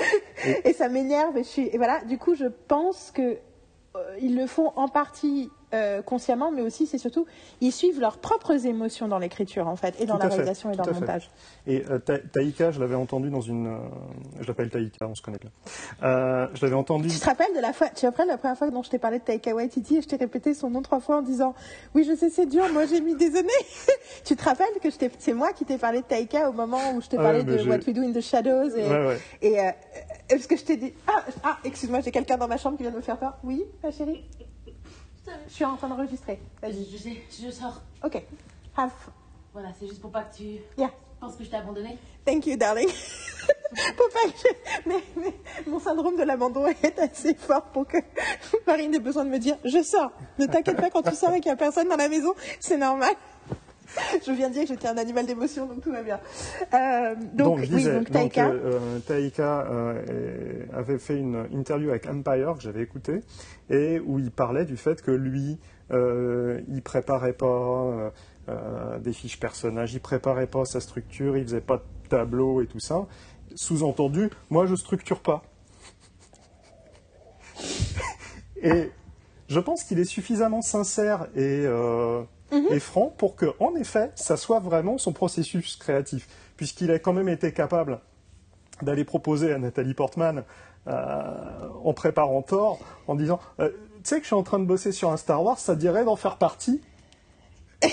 [0.64, 0.72] et...
[0.72, 2.00] ça m'énerve et je suis et voilà.
[2.06, 3.38] Du coup, je pense que
[4.22, 7.26] ils le font en partie euh, consciemment, mais aussi, c'est surtout,
[7.60, 10.86] ils suivent leurs propres émotions dans l'écriture, en fait, et dans la réalisation et dans
[10.86, 11.30] le montage.
[11.66, 13.68] Et euh, Taïka, je l'avais entendu dans une.
[13.68, 13.80] Euh,
[14.40, 15.52] je l'appelle Taïka, on se connaît bien.
[16.02, 17.10] je l'avais entendu.
[17.10, 18.98] Tu te rappelles de la fois, tu te rappelles la première fois dont je t'ai
[18.98, 21.54] parlé de Taïka Waititi et je t'ai répété son nom trois fois en disant
[21.94, 23.50] Oui, je sais, c'est dur, moi j'ai mis des années.
[24.24, 24.88] tu te rappelles que
[25.20, 27.80] c'est moi qui t'ai parlé de Taïka au moment où je te parlais de What
[27.86, 28.70] We Do in the Shadows
[29.42, 29.58] et, et
[30.30, 32.92] parce que je t'ai dit Ah, ah excuse-moi, j'ai quelqu'un dans ma chambre qui vient
[32.92, 33.38] de me faire peur.
[33.44, 34.24] Oui, ma chérie?
[35.48, 36.40] Je suis en train d'enregistrer.
[36.62, 36.86] Vas-y.
[36.92, 37.82] Je, sais, je sors.
[38.04, 38.22] Ok.
[38.76, 38.92] Have.
[39.54, 40.44] Voilà, c'est juste pour pas que tu
[40.78, 40.92] yeah.
[41.20, 41.98] penses que je t'ai abandonné.
[42.26, 42.90] Thank you, darling.
[43.98, 44.90] pour pas que je...
[44.90, 45.34] mais, mais,
[45.66, 47.98] mon syndrome de l'abandon est assez fort pour que
[48.68, 50.12] Marine ait besoin de me dire je sors.
[50.38, 52.78] Ne t'inquiète pas quand tu sors et qu'il n'y a personne dans la maison, c'est
[52.78, 53.14] normal.
[54.26, 56.20] je viens de dire que j'étais un animal d'émotion, donc tout va bien.
[56.74, 62.82] Euh, donc, oui, donc Taika, euh, euh, avait fait une interview avec Empire que j'avais
[62.82, 63.22] écouté
[63.70, 65.58] et où il parlait du fait que lui,
[65.92, 68.12] il préparait pas
[69.00, 72.80] des fiches personnages, il préparait pas sa structure, il faisait pas de tableau et tout
[72.80, 73.08] ça.
[73.56, 75.44] Sous-entendu, moi je structure pas.
[78.62, 78.92] et
[79.48, 81.66] je pense qu'il est suffisamment sincère et
[82.52, 82.68] Mhm.
[82.72, 87.14] et franc pour que, en effet, ça soit vraiment son processus créatif, puisqu'il a quand
[87.14, 88.00] même été capable
[88.82, 90.44] d'aller proposer à Nathalie Portman
[90.88, 91.24] euh,
[91.84, 93.70] en préparant Thor, en disant euh,
[94.04, 96.06] Tu sais que je suis en train de bosser sur un Star Wars, ça dirait
[96.06, 96.82] d'en faire partie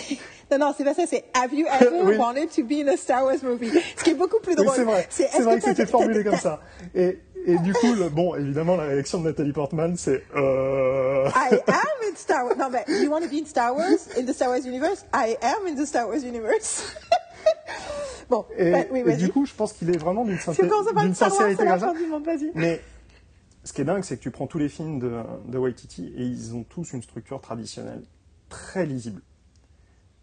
[0.51, 3.25] Non, non, c'est pas ça, c'est Have you ever wanted to be in a Star
[3.25, 3.71] Wars movie?
[3.97, 4.75] Ce qui est beaucoup plus drôle.
[4.75, 6.61] c'est vrai, c'est vrai que, c'était formulé comme ça.
[6.95, 11.29] Et, et du coup, le, bon, évidemment, la réaction de Nathalie Portman, c'est euh...
[11.29, 12.57] I am in Star Wars.
[12.57, 15.05] Non, mais you want to be in Star Wars, in the Star Wars universe?
[15.12, 16.95] I am in the Star Wars universe.
[18.31, 21.65] bon, et, bah, oui, et du coup, je pense qu'il est vraiment d'une sincérité.
[22.55, 22.81] Mais
[23.65, 26.25] ce qui est dingue, c'est que tu prends tous les films de, de Waititi et
[26.25, 28.03] ils ont tous une structure traditionnelle
[28.49, 29.23] très lisible.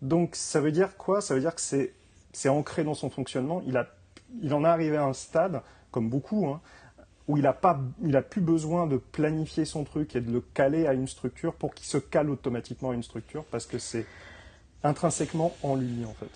[0.02, 1.22] Donc, ça veut dire quoi?
[1.22, 1.94] Ça veut dire que c'est,
[2.34, 3.62] c'est ancré dans son fonctionnement.
[3.68, 3.88] Il, a,
[4.42, 5.62] il en est arrivé à un stade,
[5.92, 6.62] comme beaucoup, hein,
[7.32, 10.42] où il n'a pas, il a plus besoin de planifier son truc et de le
[10.42, 14.06] caler à une structure pour qu'il se cale automatiquement à une structure parce que c'est
[14.84, 16.30] intrinsèquement en lui en fait.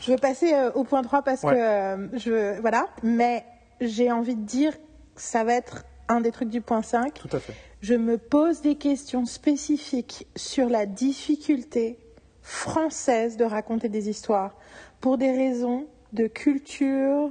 [0.00, 3.44] Je veux passer euh, au point 3 parce que euh, je voilà, mais
[3.82, 4.78] j'ai envie de dire que
[5.20, 7.12] ça va être un des trucs du point 5.
[7.14, 7.54] Tout à fait.
[7.82, 11.98] Je me pose des questions spécifiques sur la difficulté
[12.40, 14.54] française de raconter des histoires
[15.00, 17.30] pour des raisons de culture,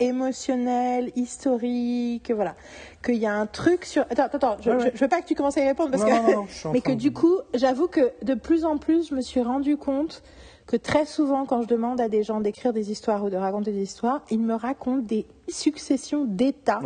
[0.00, 2.54] émotionnel, historique, voilà.
[3.04, 4.02] Qu'il y a un truc sur.
[4.10, 6.70] Attends, attends, je, ne veux pas que tu commences à y répondre parce que.
[6.72, 10.22] Mais que du coup, j'avoue que de plus en plus, je me suis rendu compte
[10.66, 13.72] que très souvent, quand je demande à des gens d'écrire des histoires ou de raconter
[13.72, 16.80] des histoires, ils me racontent des successions d'états.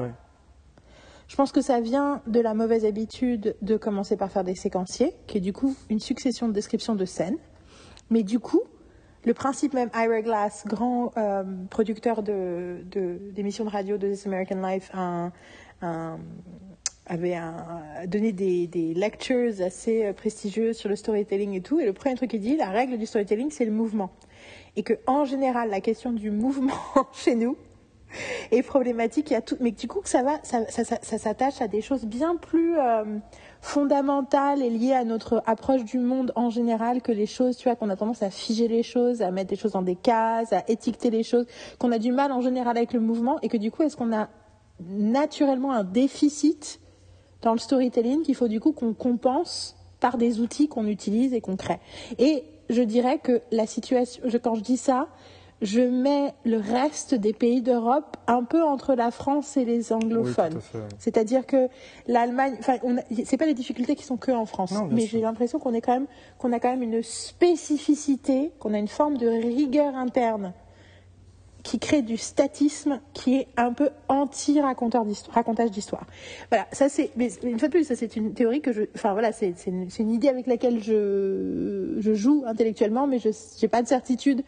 [1.27, 5.15] Je pense que ça vient de la mauvaise habitude de commencer par faire des séquenciers,
[5.27, 7.39] qui est du coup une succession de descriptions de scènes.
[8.11, 8.61] Mais du coup,
[9.25, 14.67] le principe même, Ira Glass, grand euh, producteur d'émissions de, de, radio de This American
[14.67, 14.91] Life,
[17.07, 17.37] avait
[18.07, 21.81] donné des, des, lectures assez euh, prestigieuses sur le storytelling et tout.
[21.81, 24.11] Et le premier truc qu'il dit, la règle du storytelling, c'est le mouvement.
[24.77, 26.73] Et que en général, la question du mouvement
[27.13, 27.57] chez nous
[28.51, 29.31] est problématique.
[29.31, 32.37] Il y a tout, mais du coup, ça va, ça, s'attache à des choses bien
[32.37, 33.05] plus euh,
[33.63, 37.77] fondamentale et liée à notre approche du monde en général que les choses, tu vois,
[37.77, 40.65] qu'on a tendance à figer les choses, à mettre des choses dans des cases, à
[40.69, 41.47] étiqueter les choses,
[41.79, 44.13] qu'on a du mal en général avec le mouvement et que du coup, est-ce qu'on
[44.13, 44.29] a
[44.81, 46.81] naturellement un déficit
[47.41, 51.41] dans le storytelling qu'il faut du coup qu'on compense par des outils qu'on utilise et
[51.41, 51.79] qu'on crée?
[52.19, 55.07] Et je dirais que la situation, quand je dis ça,
[55.63, 60.61] je mets le reste des pays d'Europe un peu entre la France et les anglophones.
[60.99, 61.69] C'est-à-dire que
[62.09, 62.79] l'Allemagne, enfin,
[63.25, 65.93] c'est pas des difficultés qui sont que en France, mais j'ai l'impression qu'on est quand
[65.93, 66.07] même,
[66.39, 70.53] qu'on a quand même une spécificité, qu'on a une forme de rigueur interne
[71.63, 76.07] qui crée du statisme qui est un peu anti-racontage d'histoire.
[76.51, 79.13] Voilà, ça c'est, mais une fois de plus, ça c'est une théorie que je, enfin
[79.13, 83.81] voilà, c'est une, une, idée avec laquelle je, je joue intellectuellement, mais je n'ai pas
[83.81, 84.43] de certitude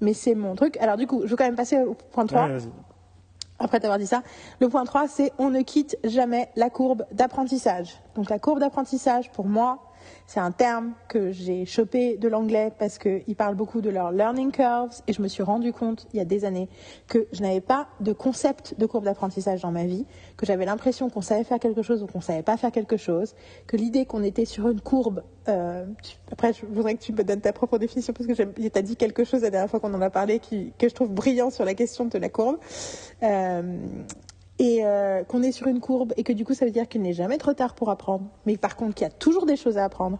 [0.00, 0.76] mais c'est mon truc.
[0.78, 2.48] Alors du coup, je vais quand même passer au point 3.
[3.58, 4.22] après t'avoir dit ça,
[4.60, 8.00] le point 3, c'est on ne quitte jamais la courbe d'apprentissage.
[8.14, 9.89] Donc la courbe d'apprentissage, pour moi,
[10.30, 14.52] c'est un terme que j'ai chopé de l'anglais parce qu'ils parlent beaucoup de leurs learning
[14.52, 16.68] curves et je me suis rendu compte il y a des années
[17.08, 21.10] que je n'avais pas de concept de courbe d'apprentissage dans ma vie, que j'avais l'impression
[21.10, 23.34] qu'on savait faire quelque chose ou qu'on savait pas faire quelque chose,
[23.66, 25.84] que l'idée qu'on était sur une courbe, euh,
[26.30, 28.94] après je voudrais que tu me donnes ta propre définition parce que tu as dit
[28.94, 31.74] quelque chose la dernière fois qu'on en a parlé que je trouve brillant sur la
[31.74, 32.58] question de la courbe.
[33.24, 33.78] Euh,
[34.60, 37.00] et euh, qu'on est sur une courbe et que du coup ça veut dire qu'il
[37.00, 39.78] n'est jamais trop tard pour apprendre, mais par contre qu'il y a toujours des choses
[39.78, 40.18] à apprendre,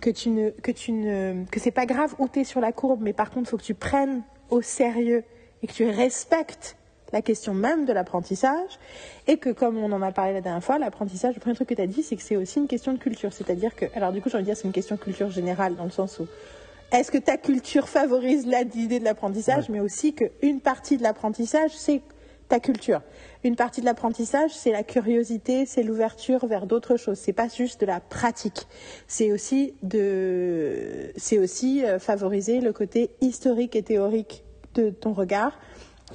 [0.00, 2.70] que tu ne que tu ne que c'est pas grave où tu es sur la
[2.70, 5.24] courbe, mais par contre il faut que tu prennes au sérieux
[5.62, 6.76] et que tu respectes
[7.12, 8.78] la question même de l'apprentissage.
[9.26, 11.74] Et que comme on en a parlé la dernière fois, l'apprentissage, le premier truc que
[11.74, 14.22] tu as dit, c'est que c'est aussi une question de culture, c'est-à-dire que alors du
[14.22, 16.28] coup, j'ai envie de dire c'est une question de culture générale dans le sens où
[16.92, 22.02] est-ce que ta culture favorise l'idée de l'apprentissage, mais aussi qu'une partie de l'apprentissage, c'est
[22.50, 23.00] ta culture.
[23.44, 27.16] Une partie de l'apprentissage, c'est la curiosité, c'est l'ouverture vers d'autres choses.
[27.16, 28.66] C'est pas juste de la pratique.
[29.06, 34.44] C'est aussi de, c'est aussi euh, favoriser le côté historique et théorique
[34.74, 35.58] de ton regard.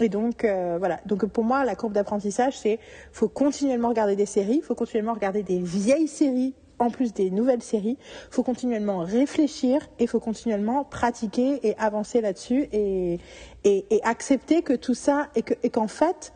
[0.01, 0.99] Et donc euh, voilà.
[1.05, 2.79] Donc pour moi, la courbe d'apprentissage, c'est
[3.13, 7.61] faut continuellement regarder des séries, faut continuellement regarder des vieilles séries en plus des nouvelles
[7.61, 7.97] séries.
[7.99, 13.19] Il faut continuellement réfléchir et il faut continuellement pratiquer et avancer là-dessus et,
[13.63, 16.33] et, accepter que tout ça et qu'en fait,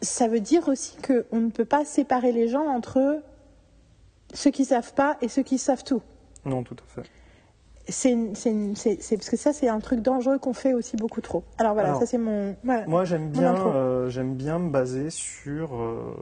[0.00, 3.22] ça veut dire aussi qu'on ne peut pas séparer les gens entre
[4.34, 6.02] ceux qui savent pas et ceux qui savent tout.
[6.44, 7.08] Non, tout à fait.
[7.90, 8.14] C'est
[9.16, 11.42] parce que ça c'est un truc dangereux qu'on fait aussi beaucoup trop.
[11.56, 12.54] Alors voilà, ça c'est mon.
[12.62, 16.14] moi j'aime bien, euh, j'aime bien me baser sur euh,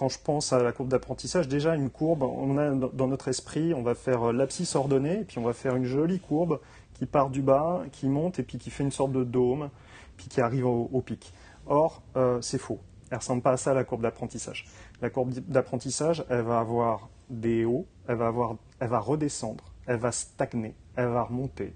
[0.00, 3.74] quand je pense à la courbe d'apprentissage, déjà une courbe, on a dans notre esprit,
[3.74, 6.58] on va faire l'abscisse ordonnée, et puis on va faire une jolie courbe
[6.94, 9.68] qui part du bas, qui monte, et puis qui fait une sorte de dôme,
[10.16, 11.34] puis qui arrive au, pic.
[11.66, 12.78] Or, euh, c'est faux.
[13.10, 14.64] Elle ne ressemble pas à ça, la courbe d'apprentissage.
[15.02, 19.98] La courbe d'apprentissage, elle va avoir des hauts, elle va, avoir, elle va redescendre, elle
[19.98, 21.74] va stagner, elle va remonter.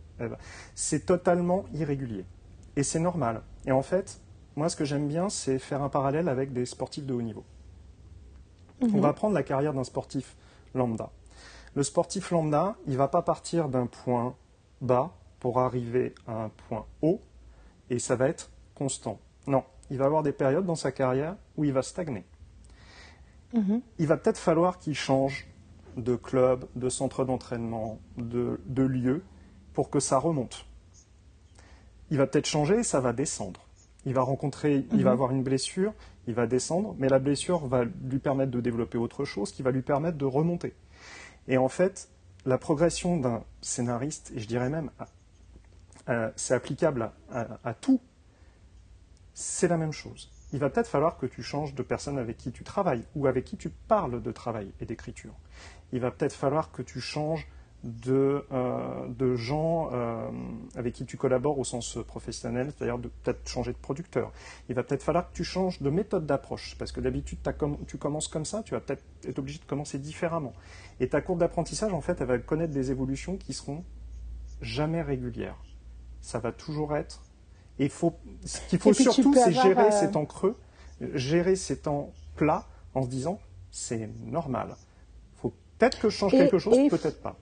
[0.75, 2.25] C'est totalement irrégulier.
[2.77, 3.43] Et c'est normal.
[3.67, 4.19] Et en fait,
[4.57, 7.45] moi, ce que j'aime bien, c'est faire un parallèle avec des sportifs de haut niveau.
[8.81, 9.15] On va mhm.
[9.15, 10.37] prendre la carrière d'un sportif
[10.75, 11.11] lambda.
[11.75, 14.35] Le sportif lambda, il ne va pas partir d'un point
[14.81, 17.21] bas pour arriver à un point haut
[17.91, 19.19] et ça va être constant.
[19.47, 22.25] Non, il va avoir des périodes dans sa carrière où il va stagner.
[23.53, 23.83] Mhm.
[23.99, 25.47] Il va peut-être falloir qu'il change
[25.97, 29.23] de club, de centre d'entraînement, de, lieu
[29.73, 30.67] pour que ça remonte.
[32.11, 33.61] Il va peut-être changer et ça va descendre.
[34.07, 35.15] Il va rencontrer, il va mhm.
[35.15, 35.95] avoir une blessure,
[36.27, 39.71] il va descendre, mais la blessure va lui permettre de développer autre chose qui va
[39.71, 40.75] lui permettre de remonter.
[41.49, 42.09] Et en fait,
[42.47, 44.91] la progression d'un scénariste, et je dirais même,
[46.37, 48.01] c'est applicable à, tout,
[49.33, 50.31] c'est la même chose.
[50.53, 53.45] Il va peut-être falloir que tu changes de personne avec qui tu travailles ou avec
[53.45, 55.35] qui tu parles de travail et d'écriture.
[55.93, 57.49] Il va peut-être falloir que tu changes
[57.85, 60.27] de, euh, de gens euh,
[60.75, 64.33] avec qui tu collabores au sens professionnel, c'est-à-dire de peut-être changer de producteur.
[64.69, 67.39] Il va peut-être falloir que tu changes de méthode d'approche, parce que d'habitude
[67.87, 70.55] tu commences comme ça, tu vas peut-être être obligé de commencer différemment.
[70.99, 73.85] Et ta courbe d'apprentissage, en fait, elle va connaître des évolutions qui seront
[74.63, 75.63] jamais régulières.
[76.23, 77.23] Ça va toujours être.
[77.79, 80.57] Et faut, ce qu'il faut surtout, c'est gérer ces temps creux,
[81.13, 83.41] gérer ces temps plats en se disant
[83.71, 84.77] c'est normal.
[85.35, 87.37] Faut peut-être que je change quelque chose, peut-être pas.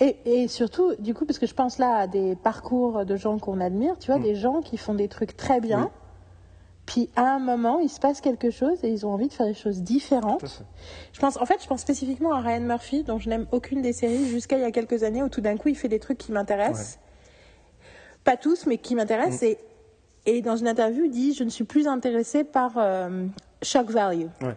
[0.00, 3.60] Et, surtout, du coup, parce que je pense là à des parcours de gens qu'on
[3.60, 4.22] admire, tu vois, mm.
[4.22, 5.90] des gens qui font des trucs très bien,
[6.84, 9.46] puis à un moment, il se passe quelque chose et ils ont envie de faire
[9.46, 10.64] des choses différentes.
[11.12, 13.92] Je pense, en fait, je pense spécifiquement à Ryan Murphy, dont je n'aime aucune des
[13.92, 16.18] séries jusqu'à il y a quelques années, où tout d'un coup, il fait des trucs
[16.18, 16.98] qui m'intéressent.
[18.24, 19.42] Pas tous, mais qui m'intéressent.
[19.42, 19.54] Mm.
[20.26, 23.26] Et, et, dans une interview, il dit Je ne suis plus intéressé par euh,
[23.62, 24.26] shock value.
[24.42, 24.56] Ouais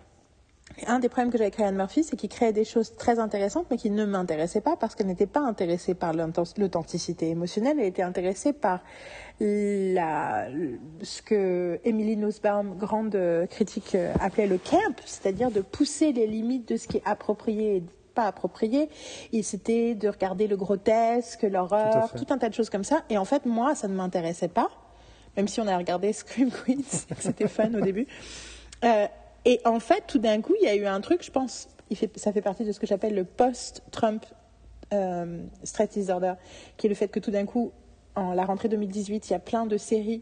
[0.86, 3.66] un des problèmes que j'avais avec Ryan Murphy, c'est qu'il créait des choses très intéressantes,
[3.72, 8.04] mais qui ne m'intéressaient pas parce qu'elle n'était pas intéressée par l'authenticité émotionnelle, elle était
[8.04, 8.82] intéressée par
[9.40, 10.48] la,
[11.02, 13.18] ce que Emily Nussbaum, grande
[13.50, 17.84] critique, appelait le camp, c'est-à-dire de pousser les limites de ce qui est approprié et
[18.18, 18.90] pas approprié.
[19.32, 23.04] Et c'était de regarder le grotesque, l'horreur, tout, un tas de choses comme ça.
[23.10, 24.70] Et en fait, moi, ça ne m'intéressait pas,
[25.38, 28.08] même si on a regardé Scream Queens, c'était fun au début.
[28.84, 29.06] Euh,
[29.48, 31.70] et en fait, tout d'un coup, il y a eu un truc, je pense,
[32.18, 34.26] ça fait partie de ce que j'appelle le post-Trump
[34.94, 36.34] euh, stress disorder,
[36.76, 37.72] qui est le fait que tout d'un coup,
[38.16, 40.22] en la rentrée 2018, il y a plein de séries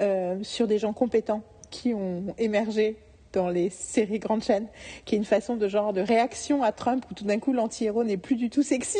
[0.00, 2.96] euh, sur des gens compétents qui ont émergé
[3.32, 4.66] dans les séries grandes chaînes,
[5.04, 8.04] qui est une façon de genre de réaction à Trump où tout d'un coup l'anti-héros
[8.04, 8.98] n'est plus du tout sexy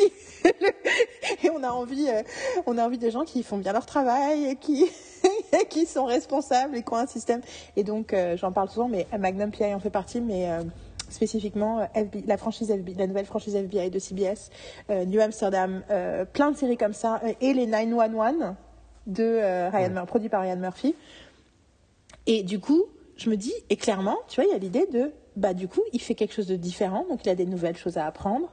[1.43, 2.23] et on a envie, euh,
[2.65, 4.85] on a envie des gens qui font bien leur travail, qui
[5.69, 7.41] qui sont responsables et qui ont un système.
[7.75, 10.63] Et donc euh, j'en parle souvent, mais Magnum PI en fait partie, mais euh,
[11.09, 11.87] spécifiquement
[12.25, 14.49] la franchise FBI, la nouvelle franchise FBI de CBS,
[14.89, 15.83] New Amsterdam,
[16.31, 18.55] plein de séries comme ça, et les 911
[19.07, 20.95] de Ryan, produit par Ryan Murphy.
[22.27, 22.85] Et du coup,
[23.21, 25.81] je me dis, et clairement, tu vois, il y a l'idée de, bah, du coup,
[25.93, 28.49] il fait quelque chose de différent, donc il a des nouvelles choses à apprendre.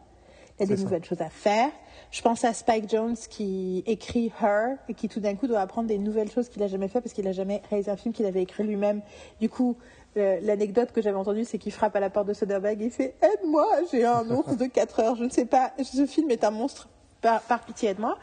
[0.61, 0.83] Il a des ça.
[0.83, 1.71] nouvelles choses à faire.
[2.11, 5.87] Je pense à Spike Jones qui écrit Her et qui tout d'un coup doit apprendre
[5.87, 8.27] des nouvelles choses qu'il n'a jamais fait parce qu'il n'a jamais réalisé un film qu'il
[8.27, 9.03] avait écrit lui-même.
[9.41, 9.77] Du coup,
[10.17, 12.91] euh, l'anecdote que j'avais entendue, c'est qu'il frappe à la porte de Soderbergh et il
[12.91, 16.43] fait Aide-moi, j'ai un ours de 4 heures, je ne sais pas, ce film est
[16.43, 16.89] un monstre,
[17.21, 18.19] par, par pitié, aide-moi.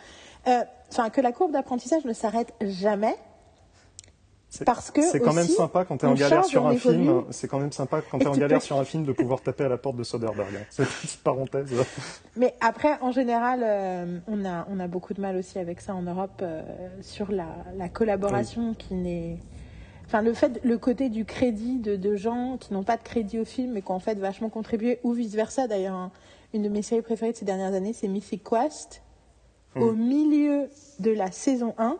[0.47, 3.15] Euh, Enfin, que la courbe d'apprentissage ne s'arrête jamais.
[4.57, 6.75] C'est- Parce que c'est quand même sympa quand tu es on en galère sur un
[6.75, 7.23] film.
[7.31, 9.41] C'est quand même sympa quand Et tu es en galère sur un film de pouvoir
[9.41, 10.55] taper à la porte de Soderbergh.
[10.55, 10.65] hein.
[10.69, 11.73] Cette petite parenthèse.
[12.37, 15.93] Mais après, en général, euh, on, a, on a beaucoup de mal aussi avec ça
[15.93, 16.61] en Europe euh,
[17.01, 19.37] sur la, la collaboration qui n'est.
[20.05, 23.39] Enfin, le fait, le côté du crédit de, de gens qui n'ont pas de crédit
[23.39, 25.67] au film mais qui ont en fait vachement contribué, ou vice versa.
[25.67, 26.11] D'ailleurs, un-
[26.53, 29.01] une de mes séries préférées de ces dernières années, c'est Mythic Quest.
[29.75, 30.69] Au milieu
[30.99, 31.97] de la saison 1,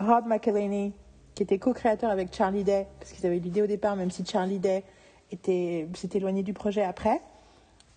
[0.00, 0.92] Rob McElhenney,
[1.36, 4.58] qui était co-créateur avec Charlie Day, parce qu'ils avaient l'idée au départ, même si Charlie
[4.58, 4.82] Day
[5.30, 7.20] était- s'est éloigné du projet après.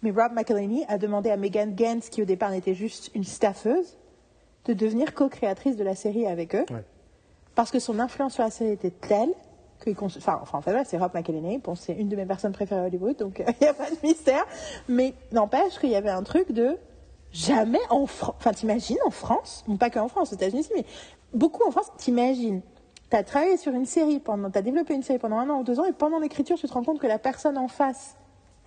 [0.03, 3.97] Mais Rob McElhenney a demandé à Megan Gantz, qui au départ n'était juste une staffeuse,
[4.65, 6.65] de devenir co-créatrice de la série avec eux.
[6.69, 6.83] Ouais.
[7.55, 9.29] Parce que son influence sur la série était telle
[9.79, 11.59] que, enfin, enfin, en fait, voilà, c'est Rob McElhenney.
[11.59, 13.95] Bon, c'est une de mes personnes préférées à Hollywood, donc il n'y a pas de
[14.03, 14.45] mystère.
[14.89, 16.77] Mais n'empêche qu'il y avait un truc de
[17.31, 18.35] jamais en France.
[18.37, 20.83] Enfin, t'imagines en France, bon, pas qu'en France, aux États-Unis mais
[21.33, 22.61] beaucoup en France, t'imagines.
[23.09, 25.79] T'as travaillé sur une série pendant, t'as développé une série pendant un an ou deux
[25.79, 28.15] ans, et pendant l'écriture, tu te rends compte que la personne en face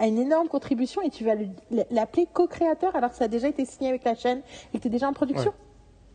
[0.00, 1.34] a une énorme contribution et tu vas
[1.90, 4.42] l'appeler co-créateur alors que ça a déjà été signé avec la chaîne
[4.74, 5.52] et que tu es déjà en production?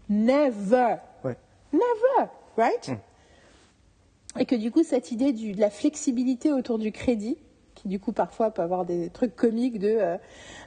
[0.10, 0.96] Never.
[1.24, 1.38] Ouais.
[1.72, 2.30] Never.
[2.58, 2.90] Right?
[2.90, 4.40] Mm.
[4.42, 7.38] Et que du coup, cette idée du- de la flexibilité autour du crédit,
[7.78, 10.18] qui du coup parfois peut avoir des trucs comiques de euh,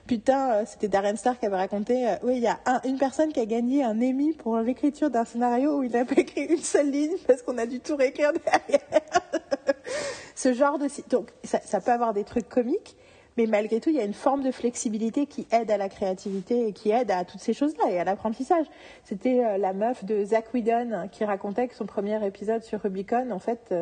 [0.06, 2.98] putain, euh, c'était Darren Star qui avait raconté, euh, oui, il y a un- une
[2.98, 6.44] personne qui a gagné un Emmy pour l'écriture d'un scénario où il n'a pas écrit
[6.44, 8.80] une seule ligne parce qu'on a dû tout réécrire derrière.
[10.36, 10.86] Ce genre de.
[11.10, 12.96] Donc, ça, peut avoir des trucs comiques,
[13.36, 16.68] mais malgré tout, il y a une forme de flexibilité qui aide à la créativité
[16.68, 18.66] et qui aide à toutes ces choses-là et à l'apprentissage.
[19.04, 23.30] C'était la meuf de Zach Whedon hein, qui racontait que son premier épisode sur Rubicon,
[23.32, 23.74] en fait,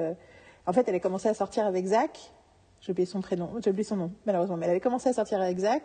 [0.66, 2.32] en fait, elle a commencé à sortir avec Zach.
[2.89, 5.59] J'ai oublié son prénom, j'ai son nom, malheureusement, mais elle avait commencé à sortir avec
[5.59, 5.82] Zach.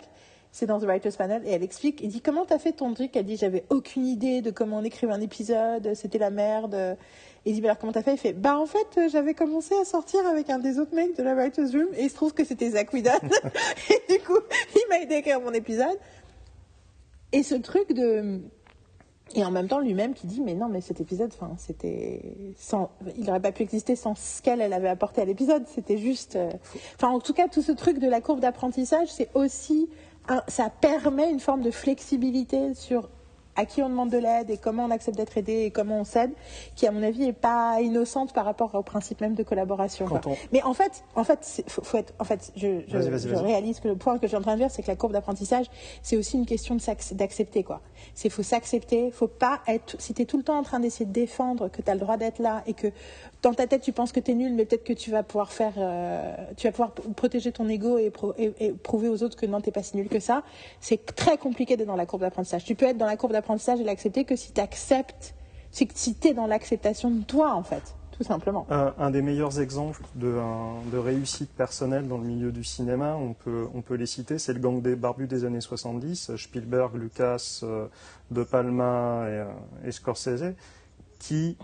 [0.53, 1.41] C'est dans The Writer's Panel.
[1.45, 3.13] Et elle explique, il dit comment t'as fait ton truc?
[3.17, 6.95] Elle dit j'avais aucune idée de comment on écrivait un épisode, c'était la merde.
[7.43, 8.13] Il dit bah alors comment t'as fait?
[8.13, 11.17] Il fait bah en fait euh, j'avais commencé à sortir avec un des autres mecs
[11.17, 11.89] de la Writer's Room.
[11.97, 13.09] Et il se trouve que c'était Zach Whedon
[13.89, 14.39] et du coup
[14.73, 15.99] il m'a aidé à écrire mon épisode.
[17.33, 18.39] Et ce truc de
[19.35, 22.21] et en même temps lui-même qui dit mais non mais cet épisode enfin c'était
[23.17, 25.63] il n'aurait pas pu exister sans ce qu'elle elle avait apporté à l'épisode.
[25.67, 26.49] C'était juste euh,
[26.95, 29.89] enfin en tout cas tout ce truc de la courbe d'apprentissage c'est aussi
[30.27, 33.09] un- ça permet une forme de flexibilité sur
[33.55, 36.03] à qui on demande de l'aide et comment on accepte d'être aidé et comment on
[36.03, 36.31] s'aide
[36.75, 40.19] qui à mon avis est pas innocente par rapport au principe même de collaboration on-
[40.51, 42.81] mais en fait en fait faut, faut être en fait je,
[43.45, 45.13] réalise que le point que je suis en train de dire, c'est que la courbe
[45.13, 45.65] d'apprentissage,
[46.01, 46.77] c'est aussi une question
[47.13, 47.81] d'accepter, quoi.
[48.15, 51.11] C'est faut s'accepter, faut pas être, si t'es tout le temps en train d'essayer de
[51.11, 52.87] défendre que t'as le droit d'être là et que
[53.43, 55.73] dans ta tête tu penses que t'es nul, mais peut-être que tu vas pouvoir faire,
[55.77, 59.45] euh, tu vas pouvoir protéger ton ego et, pro- et- et prouver aux autres que
[59.45, 60.43] non, t'es pas si nul que ça.
[60.79, 62.63] C'est très compliqué d'être dans la courbe d'apprentissage.
[62.63, 65.35] Tu peux être dans la courbe d'apprentissage et l'accepter que si t'acceptes,
[65.71, 68.65] si, si t'es dans l'acceptation de toi, en fait, tout simplement.
[68.69, 70.37] Un, des meilleurs exemples de,
[70.97, 74.59] réussite personnelle dans le milieu du cinéma, on peut, on peut les citer, c'est le
[74.59, 77.87] gang des barbus des années 70, Spielberg, Lucas, euh,
[78.31, 79.45] De Palma et, euh,
[79.87, 80.53] et Scorsese,
[81.19, 81.57] qui,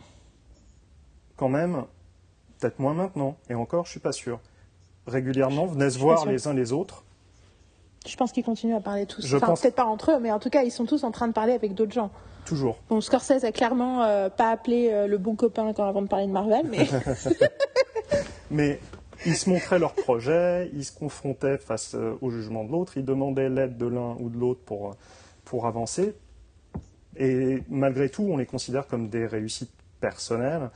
[1.40, 1.86] quand même,
[2.60, 4.40] peut-être moins maintenant, et encore, je suis pas sûr,
[5.08, 7.04] régulièrement venaient se voir les uns les autres.
[8.06, 9.26] Je pense qu'ils continuent à parler tous.
[9.26, 11.12] Je enfin, pense- peut-être pas entre eux, mais en tout cas, ils sont tous en
[11.12, 12.12] train de parler avec d'autres gens.
[12.46, 12.80] Toujours.
[12.90, 16.28] Bon, Scorsese a clairement euh, pas appelé euh, le bon copain quand avant de parler
[16.28, 16.88] de Marvel, mais
[18.52, 18.80] Mais
[19.26, 23.06] ils se montraient leurs projets, ils se confrontaient face euh, au jugement de l'autre, ils
[23.06, 24.96] demandaient l'aide de l'un ou de l'autre pour,
[25.46, 26.16] pour avancer.
[27.18, 30.70] Et malgré tout, on les considère comme des réussites personnelles,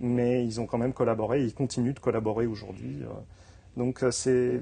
[0.00, 2.98] mais ils ont quand même collaboré, ils continuent de collaborer aujourd'hui.
[3.02, 3.06] euh.
[3.76, 4.60] Donc euh, c'est,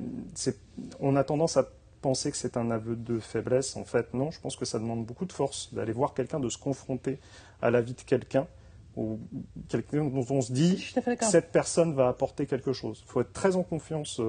[1.00, 1.68] on a tendance à
[2.00, 3.76] penser que c'est un aveu de faiblesse.
[3.76, 6.48] En fait, non, je pense que ça demande beaucoup de force d'aller voir quelqu'un, de
[6.48, 7.18] se confronter
[7.60, 8.46] à la vie de quelqu'un,
[8.96, 9.20] ou
[9.68, 13.02] quelqu'un dont on se dit cette personne va apporter quelque chose.
[13.06, 14.20] Il faut être très en confiance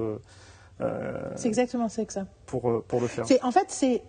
[0.80, 2.26] euh, c'est exactement c'est que ça.
[2.46, 3.24] pour, pour le faire.
[3.42, 4.02] En fait c'est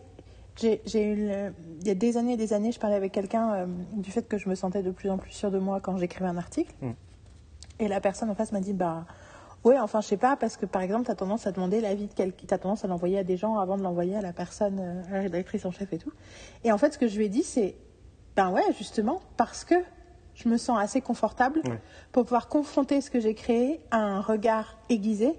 [0.58, 3.54] j'ai eu le- il y a des années et des années, je parlais avec quelqu'un
[3.54, 5.98] euh, du fait que je me sentais de plus en plus sûre de moi quand
[5.98, 6.74] j'écrivais un article.
[6.82, 6.92] Mm.
[7.80, 9.06] Et la personne en face m'a dit bah
[9.66, 12.08] ouais, enfin je sais pas parce que par exemple, tu as tendance à demander l'avis
[12.08, 14.32] de quelqu'un, tu as tendance à l'envoyer à des gens avant de l'envoyer à la
[14.34, 16.12] personne euh, à la rédactrice en chef et tout.
[16.64, 17.76] Et en fait, ce que je lui ai dit c'est
[18.38, 19.76] ben ouais, justement parce que
[20.36, 21.80] je me sens assez confortable Ouais.
[22.12, 25.34] pour pouvoir confronter ce que j'ai créé à un regard aiguisé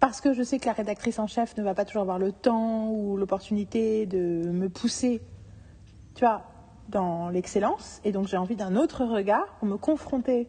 [0.00, 2.32] parce que je sais que la rédactrice en chef ne va pas toujours avoir le
[2.32, 4.18] temps ou l'opportunité de
[4.50, 5.20] me pousser,
[6.14, 6.42] tu vois,
[6.88, 8.00] dans l'excellence.
[8.04, 10.48] Et donc j'ai envie d'un autre regard pour me confronter.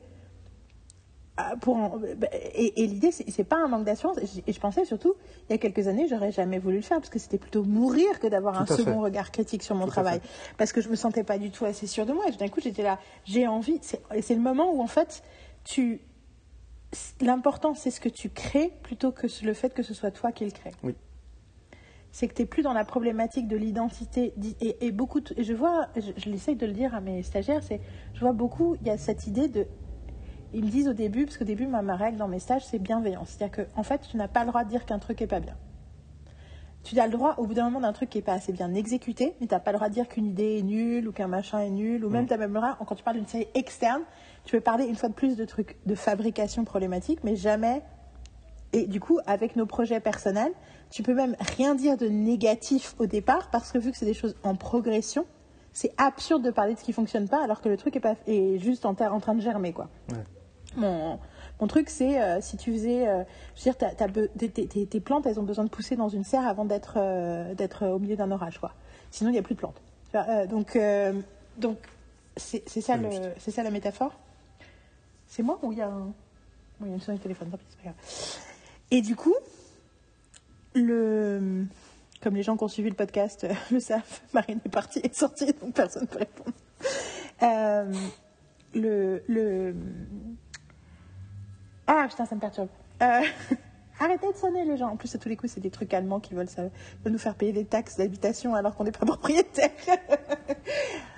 [1.62, 4.18] Pour en- bah, et et l'idée, c'est pas un manque d'assurance.
[4.46, 5.16] Et je- pensais surtout,
[5.50, 8.20] il y a quelques années, j'aurais jamais voulu le faire parce que c'était plutôt mourir
[8.20, 8.76] que d'avoir un fait.
[8.76, 10.22] second regard critique sur mon Tout travail.
[10.58, 12.26] Parce que je me sentais pas du tout assez sûre de moi.
[12.28, 13.80] Et tout d'un coup, j'étais là, j'ai envie.
[14.14, 15.24] Et c'est le moment où, en fait,
[15.64, 16.02] tu.
[17.22, 20.46] L'important, c'est ce que tu crées plutôt que le fait que ce soit toi qui
[20.46, 20.72] le crée.
[20.84, 20.96] Oui.
[22.12, 24.34] C'est que tu n'es plus dans la problématique de l'identité.
[24.60, 27.64] Et, et beaucoup, de- je vois, je, je l'essaye de le dire à mes stagiaires,
[27.64, 27.80] c'est,
[28.14, 29.68] je vois beaucoup, il y a cette idée de.
[30.54, 32.80] Ils me disent au début, parce qu'au début, ma, ma règle dans mes stages, c'est
[32.80, 33.30] bienveillance.
[33.30, 35.40] C'est-à-dire qu'en en fait, tu n'as pas le droit de dire qu'un truc est pas
[35.40, 35.56] bien.
[36.84, 38.74] Tu as le droit, au bout d'un moment, d'un truc qui n'est pas assez bien
[38.74, 41.28] exécuté, mais tu n'as pas le droit de dire qu'une idée est nulle ou qu'un
[41.28, 43.48] machin est nul, ou même tu as même le droit, quand tu parles d'une série
[43.54, 44.02] externe,
[44.46, 47.84] tu peux parler une fois de plus de trucs de fabrication problématique, mais jamais.
[48.74, 50.54] Et du coup, avec nos projets personnels,
[50.90, 54.14] tu peux même rien dire de négatif au départ, parce que vu que c'est des
[54.16, 55.26] choses en progression,
[55.74, 58.16] c'est absurde de parler de ce qui fonctionne pas, alors que le truc est, pas,
[58.28, 59.88] est juste en, terre- en train de germer, quoi.
[60.10, 60.18] Ouais.
[60.78, 61.20] Mon,
[61.62, 63.08] mon truc, c'est euh, si tu faisais.
[63.08, 63.24] euh,
[63.56, 63.78] je veux dire,
[64.38, 66.96] tes, tes- tes- tes plantes, elles ont besoin de pousser dans une serre avant d'être
[66.98, 68.74] euh, d'être au milieu d'un orage, quoi.
[69.12, 69.80] Sinon, il n'y a plus de plantes.
[70.50, 70.78] Donc,
[71.58, 71.78] donc
[72.36, 74.14] c'est ça, le- c'est ça la métaphore
[75.28, 76.12] C'est moi ou il y a un.
[76.82, 77.96] Il y a une sonnerie de téléphone, tant pis, c'est pas grave.
[78.90, 79.36] Et du coup,
[80.74, 81.66] le.
[82.22, 85.06] Comme les gens qui ont suivi le podcast euh, le savent, Marine est partie et
[85.08, 86.52] est sortie, donc personne ne peut répondre.
[87.44, 87.92] Euh,
[88.76, 89.76] le, le,
[91.88, 92.70] ah putain, ça me perturbe.
[93.02, 93.22] Euh,
[94.00, 94.90] arrêtez de sonner les gens.
[94.90, 96.48] En plus, à tous les coups, c'est des trucs allemands qui veulent,
[97.06, 99.72] nous faire payer des taxes d'habitation alors qu'on n'est pas propriétaire.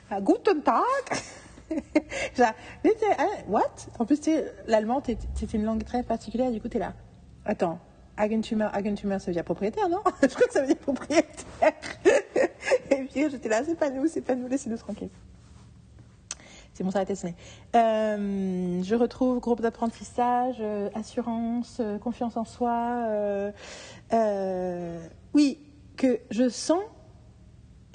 [0.10, 0.84] Ah, Guten Tag.
[2.40, 3.88] Hein, what?
[3.98, 4.20] En plus,
[4.68, 5.02] l'allemand,
[5.34, 6.52] c'est une langue très particulière.
[6.52, 6.94] Du coup, t'es là.
[7.46, 7.80] Attends,
[8.18, 10.02] Eigentümer, Eigentümer, ça veut dire propriétaire, non?
[10.22, 11.74] Je crois que ça veut dire propriétaire.
[12.92, 15.10] Et puis, j'étais là, c'est pas nous, c'est pas nous, laissez-nous tranquilles.
[16.74, 17.36] C'est sonné.
[17.76, 23.06] Euh, je retrouve groupe d'apprentissage, euh, assurance, euh, confiance en soi.
[24.14, 25.00] euh,
[25.34, 25.60] oui,
[25.96, 26.82] que je sens.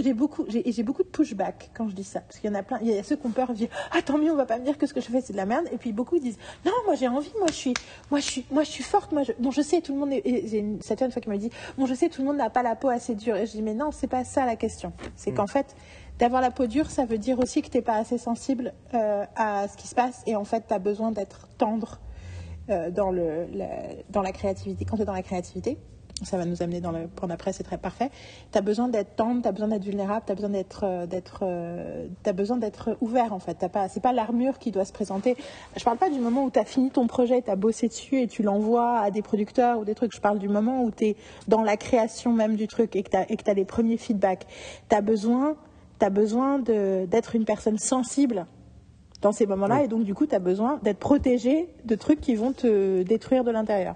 [0.01, 2.21] J'ai beaucoup, j'ai beaucoup de pushback quand je dis ça.
[2.21, 2.79] Parce qu'il y en a plein.
[2.83, 4.65] Il y a ceux qui ont peur, disent Ah, tant mieux, on va pas me
[4.65, 5.67] dire que ce que je fais, c'est de la merde.
[5.73, 7.75] Et puis beaucoup disent Non, moi j'ai envie, moi je suis,
[8.13, 9.11] moi, je suis, moi, je suis forte.
[9.11, 9.33] Moi, je...
[9.41, 10.13] Bon, je sais, tout le monde.
[10.13, 10.23] Est...
[10.25, 12.49] et J'ai une certaine fois qui me dit Bon, je sais, tout le monde n'a
[12.49, 13.35] pas la peau assez dure.
[13.35, 14.93] Et je dis Mais non, c'est pas ça la question.
[15.17, 15.75] C'est qu'en fait,
[16.19, 19.25] d'avoir la peau dure, ça veut dire aussi que tu n'es pas assez sensible euh,
[19.37, 20.23] à ce qui se passe.
[20.27, 22.01] Et en fait, tu as besoin d'être tendre
[22.71, 23.69] euh, dans, le, la,
[24.11, 24.85] dans la créativité.
[24.85, 25.79] Quand tu es dans la créativité,
[26.25, 28.11] ça va nous amener dans le point d'après, c'est très parfait.
[28.53, 31.07] Tu as besoin d'être tendre, tu as besoin d'être vulnérable, tu as besoin d'être euh,
[31.07, 33.55] d'être besoin d'être ouvert en fait.
[33.55, 35.37] T'as pas c'est pas l'armure qui doit se présenter.
[35.77, 38.21] Je parle pas du moment où tu as fini ton projet, tu as bossé dessus
[38.21, 40.15] et tu l'envoies à des producteurs ou des trucs.
[40.15, 41.17] Je parle du moment où tu es
[41.47, 44.47] dans la création même du truc et que tu as, les premiers feedbacks.
[44.89, 45.57] Tu as besoin
[46.01, 48.47] tu besoin de- d'être une personne sensible
[49.21, 49.85] dans ces moments-là Oui.
[49.85, 53.43] et donc du coup tu as besoin d'être protégé de trucs qui vont te détruire
[53.45, 53.95] de l'intérieur.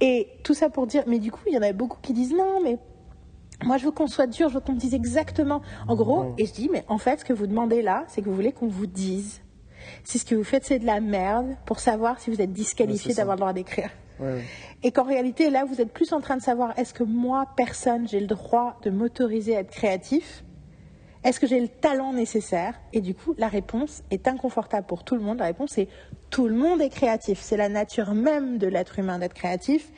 [0.00, 2.34] Et tout ça pour dire, mais du coup, il y en avait beaucoup qui disent
[2.34, 2.78] non, mais
[3.64, 5.62] moi je veux qu'on soit dur, je veux qu'on me dise exactement.
[5.86, 8.28] En gros, et je dis, mais en fait, ce que vous demandez là, c'est que
[8.28, 9.40] vous voulez qu'on vous dise
[10.02, 13.14] si ce que vous faites c'est de la merde pour savoir si vous êtes disqualifié
[13.14, 13.90] d'avoir le droit d'écrire.
[14.82, 18.06] Et qu'en réalité, là, vous êtes plus en train de savoir est-ce que moi, personne,
[18.08, 20.43] j'ai le droit de m'autoriser à être créatif
[21.24, 22.74] Est-ce que j'ai le talent nécessaire?
[22.92, 25.38] Et du coup, la réponse est inconfortable pour tout le monde.
[25.38, 25.88] La réponse est
[26.30, 27.40] tout le monde est créatif.
[27.40, 29.90] C'est la nature même de l'être humain d'être créatif.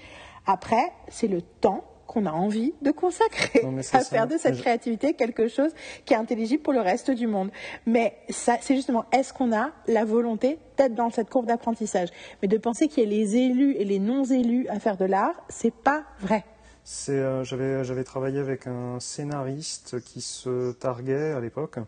[0.47, 4.01] Après, c'est le temps qu'on a envie de consacrer Non, à ça.
[4.03, 5.73] faire de cette créativité quelque chose
[6.05, 7.51] qui est intelligible pour le reste du monde.
[7.85, 12.11] Mais ça, c'est justement, est-ce qu'on a la volonté d'être dans cette courbe d'apprentissage?
[12.41, 15.35] Mais de penser qu'il y a les élus et les non-élus à faire de l'art,
[15.49, 16.45] c'est pas vrai.
[16.89, 21.79] C'est, euh, j'avais, j'avais travaillé avec un scénariste qui se targuait à l'époque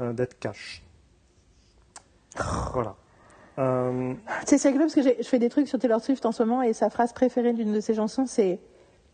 [0.00, 0.84] euh, d'être cash.
[2.72, 2.94] Voilà.
[3.58, 4.14] Euh,
[4.46, 6.72] c'est rigolo parce que je fais des trucs sur Taylor Swift en ce moment et
[6.72, 8.60] sa phrase préférée d'une de ses chansons, c'est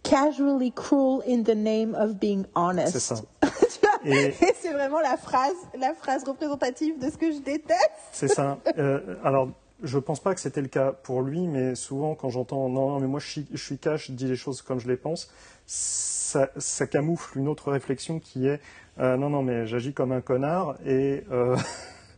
[0.02, 2.92] Casually cruel in the name of being honest.
[2.92, 3.14] C'est ça.
[4.04, 7.90] Et- Et c'est vraiment la phrase, la phrase représentative de ce que je déteste.
[8.12, 8.58] c'est ça.
[8.78, 9.48] Euh, alors,
[9.82, 13.00] je pense pas que c'était le cas pour lui, mais souvent quand j'entends non, non,
[13.00, 15.32] mais moi je suis, je suis cash, je dis les choses comme je les pense,
[15.66, 18.60] ça, ça camoufle une autre réflexion qui est
[18.98, 21.56] euh, non, non, mais j'agis comme un connard et euh,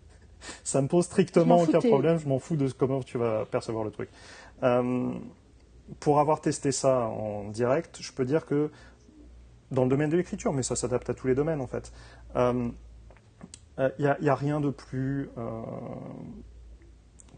[0.65, 3.91] ça me pose strictement aucun problème, je m'en fous de comment tu vas percevoir le
[3.91, 4.09] truc.
[4.63, 5.13] Euh,
[6.01, 8.71] pour avoir testé ça en direct, je peux dire que
[9.71, 11.93] dans le domaine de l'écriture, mais ça s'adapte à tous les domaines en fait,
[12.35, 12.73] il
[13.99, 15.31] n'y a, y a rien de plus.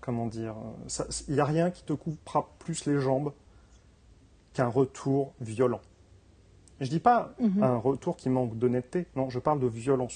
[0.04, 0.54] Euh, comment dire
[1.28, 3.32] Il n'y a rien qui te coupera plus les jambes
[4.52, 5.80] qu'un retour violent.
[6.80, 7.62] Je dis pas Mhm.
[7.62, 10.14] un retour qui manque d'honnêteté, non, je parle de violence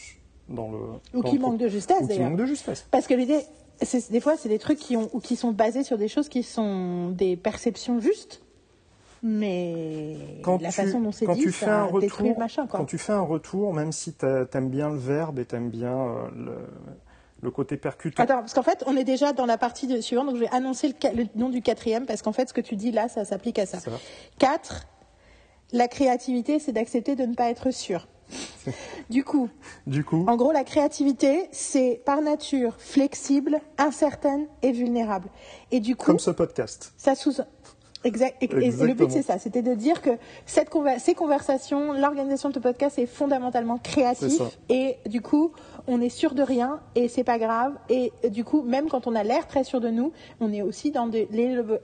[0.48, 0.78] dans le.
[1.15, 2.31] Ou dans qui le manque de justesse qui d'ailleurs.
[2.31, 2.86] manque de justesse.
[2.90, 3.40] Parce que l'idée,
[4.10, 6.43] des fois, c'est des trucs qui, ont, ou qui sont basés sur des choses qui
[6.43, 8.43] sont des perceptions justes,
[9.23, 12.66] mais Quand la tu, façon dont c'est dit, tu fais ça un retour, le machin.
[12.66, 12.81] Quoi.
[12.81, 15.97] quand tu fais un retour, même si t'a- t'aimes bien le verbe et t'aimes bien
[15.97, 16.56] euh, le,
[17.40, 18.23] le côté percutant.
[18.23, 20.51] Attends, parce qu'en fait, on est déjà dans la partie de- suivante, donc je vais
[20.51, 23.59] annoncer le, nom du quatrième, parce qu'en fait, ce que tu dis là, ça s'applique
[23.59, 23.81] à ça.
[23.81, 23.90] Ça.
[24.39, 24.86] 4.
[25.73, 28.09] La créativité, c'est d'accepter de ne pas être sûr.
[29.10, 29.48] Du coup,
[29.86, 35.28] Du coup, en gros, la créativité, c'est par nature flexible, incertaine et vulnérable.
[35.70, 36.93] Et du coup, comme ce podcast.
[36.98, 37.40] ça sous
[38.04, 38.36] Exact.
[38.42, 39.38] Et, le but, c'est ça.
[39.38, 40.10] C'était de dire que
[40.46, 44.40] cette conver- ces conversations, l'organisation de ce podcast est fondamentalement créatif.
[44.68, 45.52] Et du coup,
[45.88, 47.74] on est sûr de rien et c'est pas grave.
[47.88, 50.90] Et du coup, même quand on a l'air très sûr de nous, on est aussi
[50.92, 51.06] dans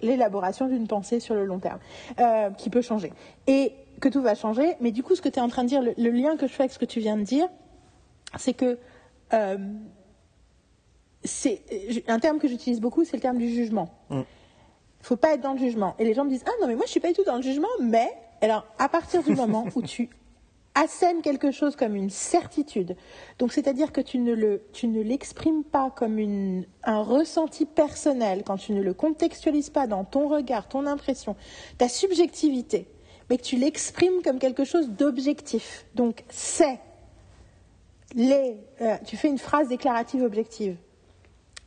[0.03, 1.79] l'élaboration d'une pensée sur le long terme
[2.21, 3.13] euh, qui peut changer.
[3.47, 4.75] Et que tout va changer.
[4.81, 6.47] Mais du coup, ce que tu es en train de dire, le, le lien que
[6.47, 7.49] je fais avec ce que tu viens de dire,
[8.37, 8.79] c'est que
[9.33, 9.57] euh,
[11.25, 11.63] c'est
[12.09, 13.89] un terme que j'utilise beaucoup, c'est le terme du jugement.
[14.11, 14.21] Mm.
[15.05, 15.95] Faut pas être dans le jugement.
[15.99, 17.37] Et les gens me disent ah non mais moi je suis pas du tout dans
[17.37, 18.11] le jugement, mais
[18.41, 20.09] alors à partir du moment où tu
[20.75, 22.97] assènes quelque chose comme une certitude,
[23.39, 24.63] donc c'est-à-dire que tu ne le
[25.03, 30.27] l'exprimes pas comme une un ressenti personnel quand tu ne le contextualises pas dans ton
[30.27, 31.37] regard, ton impression,
[31.77, 32.89] ta subjectivité,
[33.29, 35.85] mais que tu l'exprimes comme quelque chose d'objectif.
[35.95, 36.81] Donc c'est
[38.15, 40.79] les euh, tu fais une phrase déclarative objective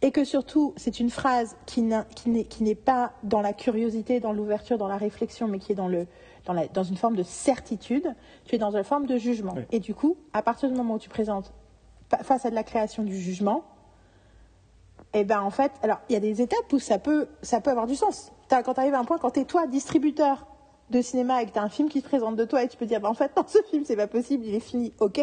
[0.02, 4.88] et que surtout c'est une phrase qui n'est pas dans la curiosité, dans l'ouverture, dans
[4.88, 6.06] la réflexion, mais qui est dans, le,
[6.46, 8.14] dans, la- dans une forme de certitude,
[8.46, 9.54] tu es dans une forme de jugement.
[9.56, 9.64] Oui.
[9.72, 11.52] Et du coup, à partir du moment où tu présentes
[12.10, 13.64] fa- face à de la création du jugement,
[15.14, 17.72] eh ben en fait, alors il y a des étapes où ça peut, ça peut
[17.72, 18.32] avoir du sens.
[18.50, 20.46] Quand tu arrives à un point, quand tu es toi distributeur
[20.90, 22.78] de cinéma et que tu as un film qui se présente de toi et tu
[22.78, 25.20] peux dire, bah, en fait, non, ce film, c'est pas possible, il est fini, ok,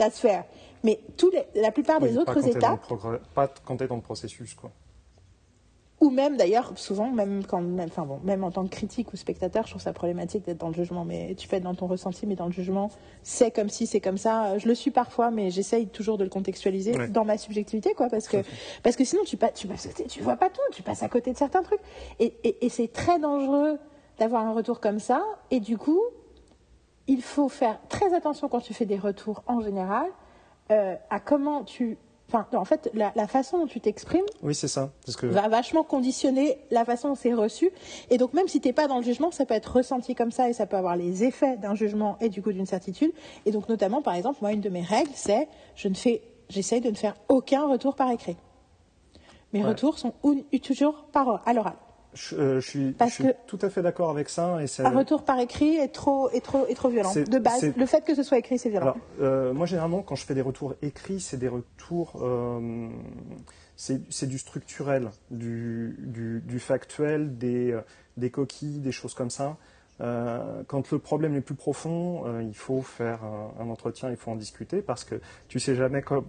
[0.00, 0.44] se fait.
[0.86, 3.50] Mais tous les, la plupart des Oui, pas autres dans le étapes, progrès- pas
[3.80, 4.54] es dans le processus.
[4.54, 4.70] Quoi.
[6.00, 9.16] ou même d'ailleurs, souvent, même, quand, même, enfin bon, même en tant que critique ou
[9.16, 11.04] spectateur, je trouve ça problématique d'être dans le jugement.
[11.06, 12.90] Mais tu peux être dans ton ressenti, mais dans le jugement,
[13.22, 14.58] c'est comme si, c'est comme ça.
[14.58, 17.08] Je le suis parfois, mais j'essaye toujours de le contextualiser Ouais.
[17.08, 18.36] dans ma subjectivité, quoi, parce que,
[18.82, 19.66] parce que sinon, tu, pas, tu
[20.22, 21.80] vois pas tout, tu passes à côté de certains trucs.
[22.20, 23.78] Et, et, et c'est très dangereux
[24.18, 25.24] d'avoir un retour comme ça.
[25.50, 26.02] Et du coup,
[27.06, 30.06] il faut faire très attention quand tu fais des retours en général
[30.70, 31.98] euh, à comment tu.
[32.28, 34.90] Enfin, en fait, la, la façon dont tu t'exprimes Oui, c'est ça.
[35.04, 37.70] Parce que va vachement conditionner la façon dont c'est reçu.
[38.10, 40.32] Et donc, même si tu n'es pas dans le jugement, ça peut être ressenti comme
[40.32, 43.12] ça et ça peut avoir les effets d'un jugement et du coup d'une certitude.
[43.44, 46.80] Et donc, notamment, par exemple, moi, une de mes règles, c'est je ne fais, j'essaye
[46.80, 48.36] de ne faire aucun retour par écrit.
[49.52, 49.68] Mes Ouais.
[49.68, 50.34] retours sont ou-
[50.64, 51.74] toujours par à l'oral.
[52.16, 54.58] Je, euh, je suis, Parce je suis que- tout à fait d'accord avec ça.
[54.62, 57.12] Et Un retour par écrit est trop, est trop, est trop violent.
[57.14, 58.86] De base, le fait que ce soit écrit, c'est violent.
[58.86, 62.20] Alors, euh, moi, généralement, quand je fais des retours écrits, c'est des retours.
[62.22, 62.88] euh,
[63.76, 67.82] c'est c'est du structurel, du, du, du factuel, des, euh,
[68.16, 69.56] des coquilles, des choses comme ça.
[70.02, 74.16] Euh, quand le problème est plus profond, euh, il faut faire un, un entretien, il
[74.16, 75.14] faut en discuter parce que
[75.48, 76.26] tu sais jamais comme-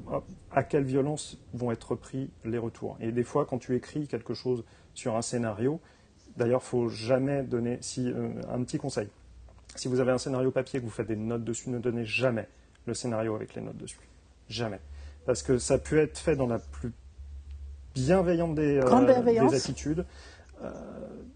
[0.51, 2.95] à quelle violence vont être pris les retours.
[3.01, 4.63] Et des fois, quand tu écris quelque chose
[4.93, 5.81] sur un scénario,
[6.37, 7.77] d'ailleurs, faut jamais donner.
[7.81, 9.09] Si euh, un petit conseil,
[9.75, 12.05] si vous avez un scénario papier et que vous faites des notes dessus, ne donnez
[12.05, 12.47] jamais
[12.85, 13.99] le scénario avec les notes dessus.
[14.47, 14.79] Jamais.
[15.25, 16.93] Parce que ça peut être fait dans la plus
[17.95, 18.79] bienveillante des
[19.55, 20.05] attitudes.
[20.63, 20.71] Euh,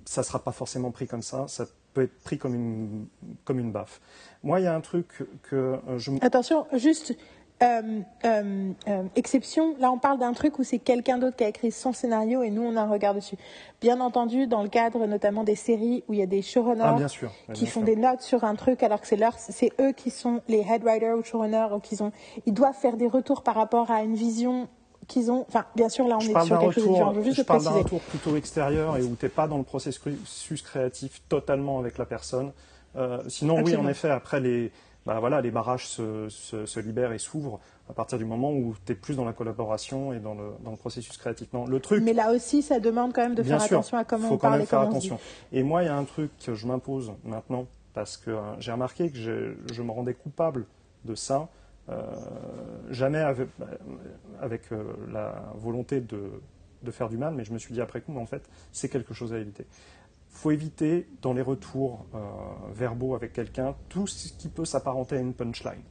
[0.06, 1.46] ça ne sera pas forcément pris comme ça.
[1.48, 3.08] Ça peut être pris comme une,
[3.46, 4.02] comme une baffe.
[4.44, 6.12] Moi, il y a un truc que euh, je...
[6.22, 7.16] Attention, juste
[7.62, 9.76] euh, euh, euh, exception.
[9.78, 12.50] Là, on parle d'un truc où c'est quelqu'un d'autre qui a écrit son scénario et
[12.50, 13.36] nous, on a un regard dessus.
[13.82, 16.94] Bien entendu, dans le cadre notamment des séries où il y a des showrunners Ah,
[16.96, 17.32] bien sûr.
[17.54, 17.86] qui bien font sûr.
[17.86, 20.84] des notes sur un truc alors que c'est leur, c'est eux qui sont les head
[20.84, 22.12] writers ou showrunners, donc ils ont,
[22.48, 24.68] ils doivent faire des retours par rapport à une vision
[25.12, 25.46] qu'ils ont.
[25.48, 27.14] Enfin, bien sûr, là, on Je est sur quelque chose de différent.
[27.24, 29.64] Je je le parle d'un retour plutôt extérieur et où tu n'es pas dans le
[29.64, 32.52] processus créatif totalement avec la personne.
[32.96, 34.72] Euh, sinon, oui, en effet, après, les,
[35.06, 37.60] bah, voilà, les barrages se, se- se libèrent et s'ouvrent
[37.90, 40.72] à partir du moment où tu es plus dans la collaboration et dans le, dans
[40.72, 41.48] le processus créatif.
[41.54, 44.04] Non, le truc, Mais là aussi, ça demande quand même de faire sûr, attention à
[44.06, 45.20] comment faut on quand parle même et faire attention.
[45.52, 48.72] Et moi, il y a un truc que je m'impose maintenant parce que euh, j'ai
[48.72, 50.66] remarqué que je, je me rendais coupable
[51.04, 51.50] de ça,
[52.90, 53.50] jamais avec,
[54.40, 56.32] avec euh, la volonté de,
[56.84, 58.90] de faire du mal, mais je me suis dit après coup, mais en fait, c'est
[58.90, 59.66] quelque chose à éviter.
[60.30, 62.20] faut éviter dans les retours euh,
[62.74, 65.84] verbaux avec quelqu'un tout ce qui peut s'apparenter à une punchline.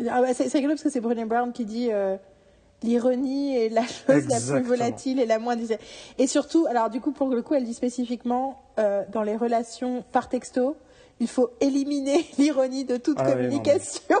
[0.00, 2.16] Ah bah, c'est rigolo parce que c'est Brené Brown qui dit euh,
[2.82, 5.80] l'ironie est la chose la plus volatile et la moins désirée.
[6.18, 10.04] Et surtout, alors du coup, pour le coup, elle dit spécifiquement euh, dans les relations
[10.10, 10.76] par texto,
[11.22, 14.16] il faut éliminer l'ironie de toute Ah oui, non, mais- communication.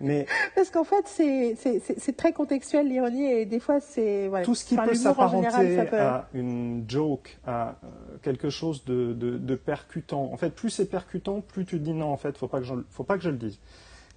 [0.00, 4.30] Mais Parce qu'en fait, c'est- très contextuel l'ironie et des fois, c'est.
[4.44, 7.86] tout ce qui Enfin, peut s'apparenter peut- à une joke, à euh,
[8.22, 10.30] quelque chose de, de- de percutant.
[10.32, 12.64] En fait, plus c'est percutant, plus tu te dis non, en fait, faut pas que
[12.64, 13.58] je, faut pas que je le dise.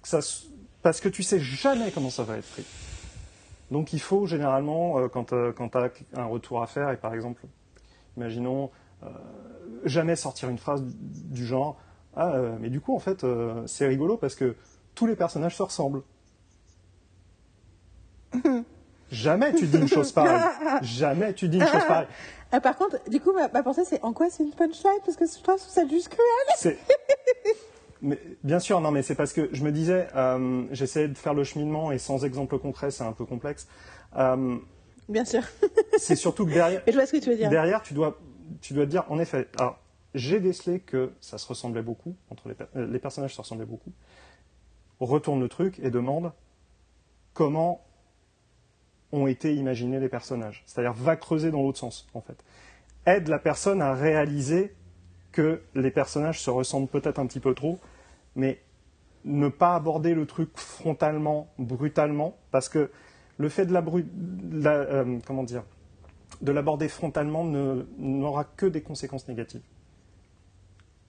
[0.02, 0.20] Que ça,
[0.82, 2.64] parce que tu sais jamais comment ça va être pris.
[3.70, 5.90] Donc il faut généralement, euh, quand, quand tu as
[6.20, 7.42] un retour à faire, et par exemple,
[8.16, 8.70] imaginons,
[9.02, 9.08] euh,
[9.84, 11.78] jamais sortir une phrase du genre
[12.16, 14.54] Ah, euh, mais du coup, en fait, euh, c'est rigolo parce que
[14.94, 16.02] tous les personnages se ressemblent.
[19.10, 20.42] Jamais tu dis une chose pareille.
[20.82, 22.08] Jamais tu dis une chose pareille.
[22.52, 25.00] Ah, par contre, du coup, ma, ma pensée, c'est en quoi c'est une punchline?
[25.04, 26.76] Parce que je trouve ça juste cruel.
[28.02, 31.34] Mais, bien sûr, non, mais c'est parce que je me disais, euh, j'essayais de faire
[31.34, 33.66] le cheminement et sans exemple concret, c'est un peu complexe.
[34.16, 34.56] Euh,
[35.08, 35.42] Bien sûr.
[35.98, 37.48] c'est surtout que derrière, Mais je vois ce que tu veux dire.
[37.50, 38.18] derrière, tu dois,
[38.60, 39.78] tu dois te dire, en effet, alors,
[40.14, 43.92] j'ai décelé que ça se ressemblait beaucoup, entre euh, les personnages se ressemblaient beaucoup.
[45.00, 46.32] Retourne le truc et demande
[47.32, 47.84] comment
[49.12, 50.62] ont été imaginés les personnages.
[50.66, 52.36] C'est-à-dire, va creuser dans l'autre sens, en fait.
[53.06, 54.74] Aide la personne à réaliser
[55.32, 57.78] que les personnages se ressemblent peut-être un petit peu trop,
[58.36, 58.60] mais
[59.24, 62.90] ne pas aborder le truc frontalement, brutalement, parce que
[63.36, 64.06] le fait de la, bru-
[64.64, 65.64] euh, comment dire,
[66.42, 69.62] de l'aborder frontalement n'aura que des conséquences négatives.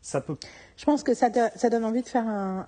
[0.02, 0.36] Ça peut.
[0.78, 2.66] Je pense que ça, do- ça donne envie de faire un,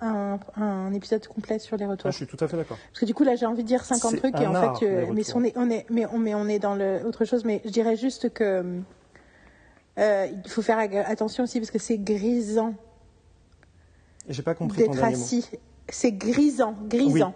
[0.56, 2.10] un- un épisode complet sur les Ah, retours.
[2.10, 2.76] je suis tout à fait d'accord.
[2.90, 4.76] Parce que du coup, là, j'ai envie de dire 50 C'est trucs et en art,
[4.80, 7.24] fait, euh, mais, on est, on est, mais, on, mais on est dans le, autre
[7.24, 7.44] chose.
[7.44, 8.80] Mais je dirais juste que
[10.00, 12.74] euh, il faut faire attention aussi parce que c'est grisant
[14.28, 15.48] j'ai pas compris d'être assis.
[15.88, 17.34] C'est grisant, grisant.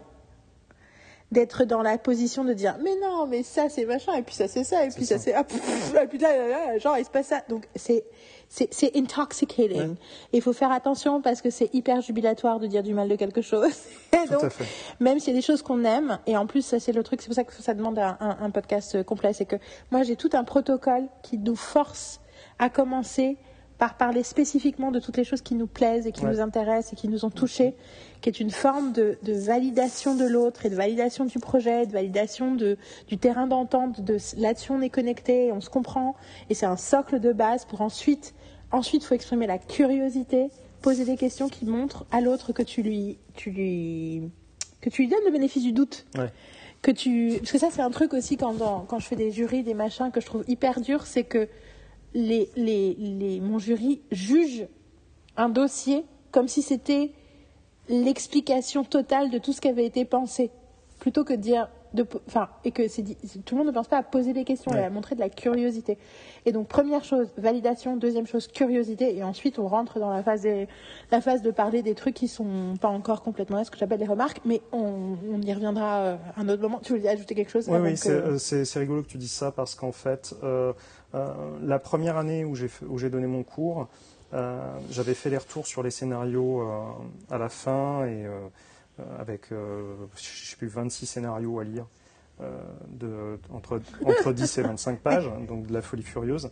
[1.32, 4.46] D'être dans la position de dire mais non mais ça c'est machin et puis ça
[4.48, 5.24] c'est ça et puis ça, ça.
[5.24, 8.04] c'est ah, pff, et puis là, là, là, genre il se passe ça donc c'est
[8.48, 9.96] c'est c'est intoxicating Ouais.
[10.34, 13.40] Il faut faire attention parce que c'est hyper jubilatoire de dire du mal de quelque
[13.40, 13.72] chose
[14.12, 14.66] Et Tout donc, à fait.
[15.00, 17.22] même s'il y a des choses qu'on aime, et en plus, ça c'est le truc,
[17.22, 19.56] c'est pour ça que ça demande un, un- un podcast complet, c'est que
[19.90, 22.20] moi j'ai tout un protocole qui nous force
[22.59, 23.38] à commencer
[23.82, 26.30] par parler spécifiquement de toutes les choses qui nous plaisent et qui Ouais.
[26.30, 27.74] nous intéressent et qui nous ont touchés,
[28.20, 31.92] qui est une forme de, de validation de l'autre et de validation du projet, de
[31.92, 32.76] validation de,
[33.09, 36.14] du terrain d'entente, de là-dessus on est connecté, on se comprend,
[36.48, 38.34] et c'est un socle de base pour ensuite,
[38.70, 40.46] ensuite faut exprimer la curiosité,
[40.80, 44.30] poser des questions qui montrent à l'autre que tu lui, tu lui,
[44.80, 46.06] que tu lui donnes le bénéfice du doute.
[46.16, 46.30] Ouais.
[46.82, 49.32] Que tu, parce que ça c'est un truc aussi quand, dans- quand je fais des
[49.32, 51.48] jurys, des machins que je trouve hyper dur, c'est que
[52.14, 54.66] les, les, les, mon jury juge
[55.36, 57.10] un dossier comme si c'était
[57.89, 60.51] l'explication totale de tout ce qui avait été pensé,
[61.01, 62.82] plutôt que de dire, de, enfin, et que
[63.44, 64.84] tout le monde ne pense pas à poser des questions et Ouais.
[64.84, 65.98] à montrer de la curiosité.
[66.47, 70.43] Et donc première chose, validation, deuxième chose, curiosité, et ensuite on rentre dans la phase,
[70.43, 70.68] des-
[71.10, 74.01] la phase de parler des trucs qui sont pas encore complètement là, ce que j'appelle
[74.01, 76.80] les remarques, mais on, on y reviendra euh, à un autre moment.
[76.82, 79.51] Tu voulais ajouter quelque chose Oui, oui, que- euh, c'est- rigolo que tu dises ça
[79.51, 80.72] parce qu'en fait, euh, euh,
[81.14, 83.89] la première année où j'ai donné mon cours,
[84.34, 84.60] euh,
[84.90, 86.84] j'avais fait les retours sur les scénarios euh,
[87.30, 88.40] à la fin et euh,
[89.01, 91.86] euh, avec, euh, je sais plus, 26 scénarios à lire.
[92.40, 92.59] euh,
[92.89, 96.51] de, entre, entre 10 et 25 pages, donc de la folie furieuse.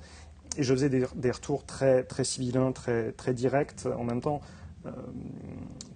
[0.57, 4.41] Et je faisais des, des retours très, très sibyllins, très, très directs, en même temps,
[4.87, 4.91] euh,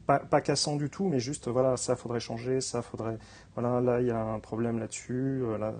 [0.06, 3.18] pas, pas cassants du tout, mais juste, voilà, ça faudrait changer, ça faudrait,
[3.56, 5.42] voilà, là, il y a un problème là-dessus.
[5.44, 5.74] euh, là.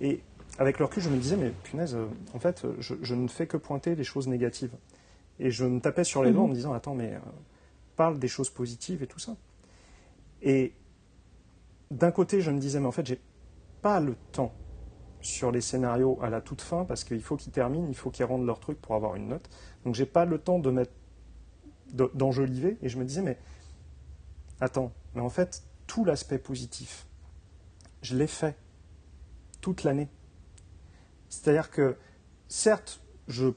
[0.00, 0.20] Et
[0.58, 3.46] avec le recul, je me disais, mais punaise, euh, en fait, je, je ne fais
[3.46, 4.72] que pointer les choses négatives.
[5.38, 7.18] Et je me tapais sur les doigts en me disant, attends, mais euh,
[7.96, 9.36] parle des choses positives et tout ça.
[10.42, 10.72] Et
[11.90, 13.20] d'un côté, je me disais, mais en fait, j'ai
[13.82, 14.52] pas le temps
[15.20, 18.24] sur les scénarios à la toute fin parce qu'il faut qu'ils terminent, il faut qu'ils
[18.24, 19.48] rendent leur truc pour avoir une note.
[19.84, 20.92] Donc j'ai pas le temps de mettre
[21.92, 23.36] de- d'enjoliver et je me disais mais
[24.60, 27.06] attends, mais en fait tout l'aspect positif,
[28.02, 28.56] je l'ai fait
[29.60, 30.08] toute l'année.
[31.28, 31.96] C'est-à-dire que
[32.48, 33.48] certes, je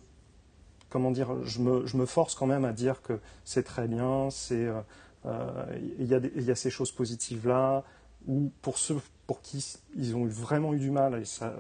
[0.90, 4.82] comment dire, je me, force quand même à dire que c'est très bien, c'est euh,
[5.26, 7.86] euh, il y, a ces choses positives là
[8.28, 11.56] ou pour ceux pour qui ils ont vraiment eu du mal et ça,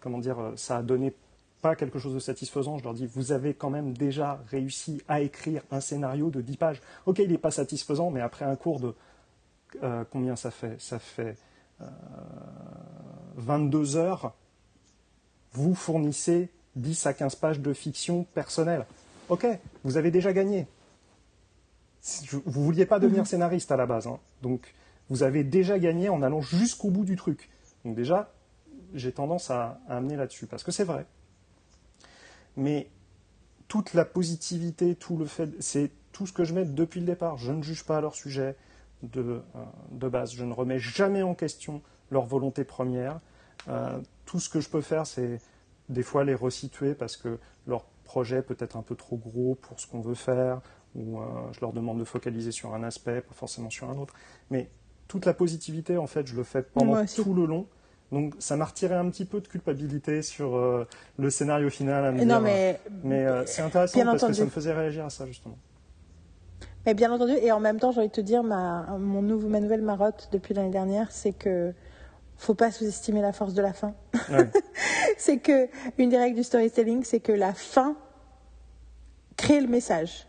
[0.00, 1.14] comment dire, ça a donné
[1.60, 5.20] pas quelque chose de satisfaisant, je leur dis, vous avez quand même déjà réussi à
[5.20, 6.80] écrire un scénario de 10 pages.
[7.06, 8.94] Ok, il n'est pas satisfaisant, mais après un cours de...
[9.82, 10.80] euh, combien ça fait?
[10.80, 11.36] Ça fait
[11.80, 11.86] euh,
[13.36, 14.34] 22 heures.
[15.52, 18.86] Vous fournissez 10 à 15 pages de fiction personnelle.
[19.28, 19.46] Ok,
[19.84, 20.66] vous avez déjà gagné.
[22.30, 24.18] Vous ne vouliez pas devenir scénariste à la base, hein.
[24.40, 24.74] donc
[25.10, 27.50] vous avez déjà gagné en allant jusqu'au bout du truc.
[27.84, 28.30] Donc déjà,
[28.94, 31.06] j'ai tendance à, amener là-dessus, parce que c'est vrai.
[32.56, 32.88] Mais
[33.66, 37.36] toute la positivité, tout le fait, c'est tout ce que je mets depuis le départ.
[37.36, 38.56] Je ne juge pas leur sujet
[39.02, 40.32] de, euh, de base.
[40.32, 43.20] Je ne remets jamais en question leur volonté première.
[43.68, 45.40] Euh, tout ce que je peux faire, c'est
[45.88, 49.80] des fois les resituer parce que leur projet peut être un peu trop gros pour
[49.80, 50.60] ce qu'on veut faire,
[50.94, 54.12] ou euh, je leur demande de focaliser sur un aspect, pas forcément sur un autre.
[54.50, 54.68] Mais
[55.08, 57.66] toute la positivité, en fait, je le fais pendant tout le long.
[58.12, 60.86] Donc ça m'a retiré un petit peu de culpabilité sur euh,
[61.16, 62.14] le scénario final.
[62.14, 65.56] non, mais, mais c'est intéressant parce que ça me faisait réagir à ça justement.
[66.84, 69.48] Mais bien entendu, et en même temps, j'ai envie de te dire, ma, mon nouveau,
[69.48, 71.72] ma nouvelle marotte depuis l'année dernière, c'est que
[72.38, 73.94] faut pas sous-estimer la force de la fin.
[75.18, 77.96] c'est que une des règles du storytelling, c'est que la fin
[79.36, 80.26] crée le message.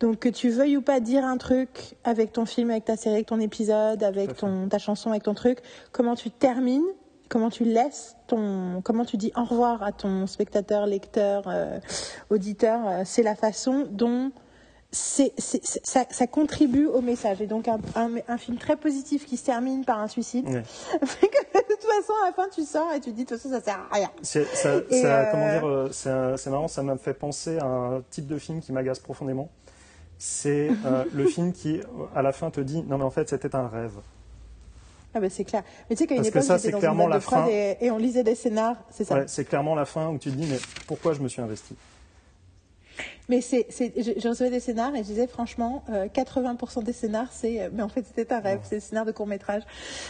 [0.00, 3.14] Donc que tu veuilles ou pas dire un truc avec ton film, avec ta série,
[3.14, 5.60] avec ton épisode, avec ton, ta chanson, avec ton truc,
[5.92, 6.84] comment tu termines,
[7.30, 11.78] comment tu laisses ton, comment tu dis au revoir à ton spectateur, lecteur, euh,
[12.28, 14.32] auditeur, euh, c'est la façon dont
[14.92, 17.40] c'est, ça, ça, contribue au message.
[17.40, 21.74] Et donc, un, un, film très positif qui se termine par un suicide que de
[21.74, 23.62] toute façon, à la fin, tu sors et tu te dis, de toute façon, ça
[23.62, 24.10] sert à rien.
[24.20, 28.26] C'est, ça, euh, comment dire, euh, c'est, marrant, ça m'a fait penser à un type
[28.26, 29.48] de film qui m'agace profondément.
[30.18, 31.80] C'est euh, le film qui,
[32.14, 33.94] à la fin, te dit, non, mais en fait, c'était un rêve.
[35.14, 35.62] Ah ben c'est clair.
[35.88, 37.46] Mais tu sais qu'à une époque, j'étais dans clairement une la fin.
[37.46, 39.26] Et, et, on lisait des scénars, c'est ça.
[39.26, 41.76] c'est clairement la fin où tu te dis, mais pourquoi je me suis investi?
[43.28, 47.62] Mais c'est, je, recevais des scénars et je disais franchement, 80% euh, des scénars, c'est,
[47.62, 49.62] euh, mais en fait c'était un rêve, c'est des scénars de court métrage.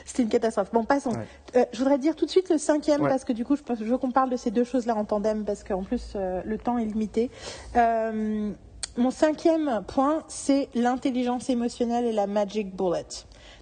[0.05, 0.70] C'était une catastrophe.
[0.73, 1.12] Bon, passons.
[1.55, 3.85] Euh, je voudrais dire tout de suite le cinquième parce que du coup, je, je
[3.85, 6.85] veux qu'on parle de ces deux choses-là en tandem parce qu'en plus le temps est
[6.85, 7.31] limité.
[7.74, 13.06] mon cinquième point, c'est l'intelligence émotionnelle et la magic bullet.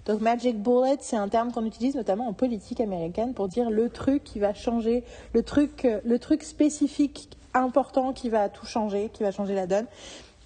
[0.05, 3.89] Donc magic bullet, c'est un terme qu'on utilise notamment en politique américaine pour dire le
[3.89, 5.03] truc qui va changer,
[5.33, 9.87] le truc, le truc spécifique important qui va tout changer, qui va changer la donne.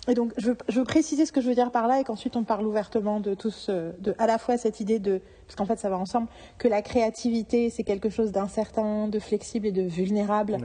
[0.07, 2.43] Et donc, je veux, préciser ce que je veux dire par là et qu'ensuite on
[2.43, 5.89] parle ouvertement de tout de à la fois cette idée de, parce qu'en fait ça
[5.89, 6.27] va ensemble,
[6.57, 10.57] que la créativité c'est quelque chose d'incertain, de flexible et de vulnérable.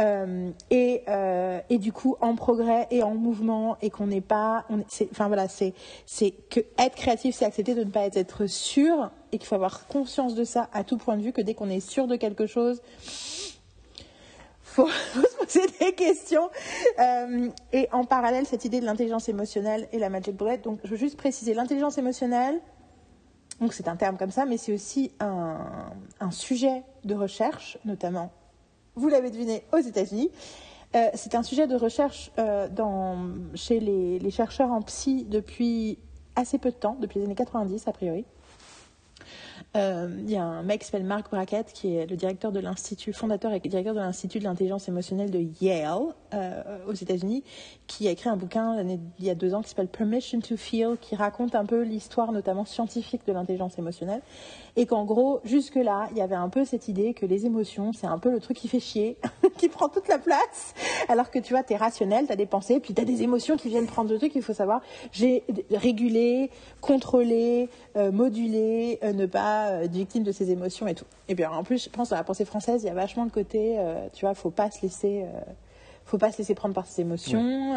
[0.00, 4.64] Euh, et, euh, et du coup en progrès et en mouvement et qu'on n'est pas
[4.68, 4.80] on
[5.12, 5.72] enfin voilà c'est
[6.04, 9.86] c'est que être créatif c'est accepter de ne pas être sûr et qu'il faut avoir
[9.86, 12.48] conscience de ça à tout point de vue que dès qu'on est sûr de quelque
[12.48, 12.82] chose
[14.74, 16.50] faut, se poser des questions.
[16.98, 20.58] Euh, et en parallèle, cette idée de l'intelligence émotionnelle et la magic bullet.
[20.58, 22.60] Donc, je veux juste préciser l'intelligence émotionnelle.
[23.70, 28.32] C'est un terme comme ça, mais c'est aussi un, sujet de recherche, notamment,
[28.96, 30.30] vous l'avez deviné, aux États-Unis.
[30.96, 32.68] Euh, c'est un sujet de recherche euh,
[33.54, 35.98] chez les, les chercheurs en psy depuis
[36.34, 38.24] assez peu de temps, depuis les années 90 a priori.
[39.76, 42.60] Euh, il y a un mec qui s'appelle Mark Brackett, qui est le directeur de
[42.60, 47.42] l'Institut, fondateur et directeur de l'Institut de l'intelligence émotionnelle de Yale, euh, aux États-Unis,
[47.88, 48.84] qui a écrit un bouquin
[49.18, 52.30] il y a deux ans qui s'appelle Permission to Feel, qui raconte un peu l'histoire
[52.30, 54.22] notamment scientifique de l'intelligence émotionnelle.
[54.76, 58.06] Et qu'en gros, jusque-là, il y avait un peu cette idée que les émotions, c'est
[58.06, 59.16] un peu le truc qui fait chier,
[59.58, 60.74] qui prend toute la place,
[61.08, 63.22] alors que tu vois, tu es rationnel, tu as des pensées, puis tu as des
[63.22, 64.80] émotions qui viennent prendre le truc, il faut savoir
[65.12, 71.06] j'ai régulé, contrôler, euh, moduler, ne pas euh, victime de ses émotions et tout.
[71.28, 73.30] Et bien en plus, je pense dans la pensée française, il y a vachement de
[73.30, 75.40] côté, euh, tu vois, faut pas se laisser, euh,
[76.04, 77.74] faut pas se laisser prendre par ses émotions.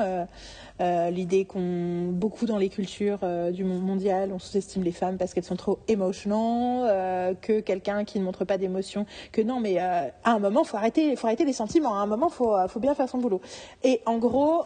[0.79, 3.19] L'idée qu'on, beaucoup dans les cultures
[3.51, 8.19] du monde mondial, on sous-estime les femmes parce qu'elles sont trop émotionnelles, que quelqu'un qui
[8.19, 11.53] ne montre pas d'émotion, que non, mais à un moment, faut arrêter, faut arrêter les
[11.53, 11.95] sentiments.
[11.95, 13.41] À un moment, faut, faut bien faire son boulot.
[13.83, 14.65] Et en gros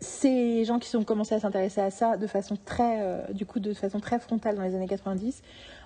[0.00, 3.60] ces gens qui ont commencé à s'intéresser à ça de façon très, euh, du coup,
[3.60, 5.42] de façon très frontale dans les années 90,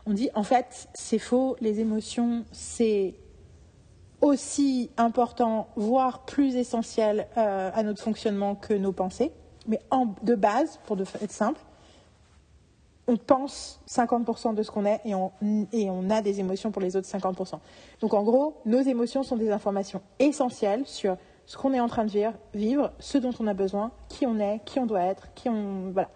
[0.06, 3.14] on dit en fait c'est faux, les émotions c'est
[4.22, 9.32] aussi important, voire plus essentiel euh, à notre fonctionnement que nos pensées.
[9.66, 9.80] Mais
[10.22, 11.60] de base, pour être simple,
[13.08, 17.08] on pense 50% de ce qu'on est et on, a des émotions pour les autres
[17.08, 17.58] 50%.
[18.00, 22.04] Donc en gros, nos émotions sont des informations essentielles sur ce qu'on est en train
[22.04, 22.12] de
[22.54, 25.90] vivre, ce dont on a besoin, qui on est, qui on doit être, qui on
[25.92, 26.10] voilà.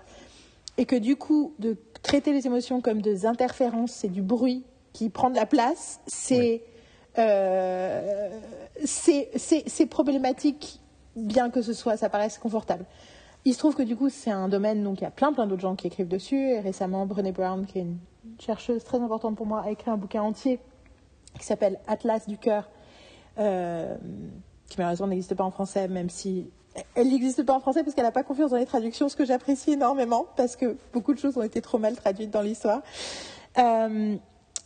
[0.78, 5.10] Et que du coup, de traiter les émotions comme des interférences, c'est du bruit qui
[5.10, 6.62] prend de la place, c'est
[7.18, 8.28] euh,
[8.84, 10.80] c'est problématique,
[11.16, 12.84] bien que ce soit, ça paraisse confortable.
[13.44, 15.46] Il se trouve que du coup, c'est un domaine, donc il y a plein plein
[15.46, 16.36] d'autres gens qui écrivent dessus.
[16.36, 17.98] Et récemment, Brené Brown, qui est une
[18.40, 20.58] chercheuse très importante pour moi, a écrit un bouquin entier
[21.38, 22.68] qui s'appelle Atlas du cœur.
[23.38, 23.94] Euh,
[24.68, 26.50] qui malheureusement n'existe pas en français, même si
[26.94, 29.24] elle n'existe pas en français parce qu'elle n'a pas confiance dans les traductions, ce que
[29.24, 32.82] j'apprécie énormément parce que beaucoup de choses ont été trop mal traduites dans l'histoire.
[33.58, 34.16] Euh,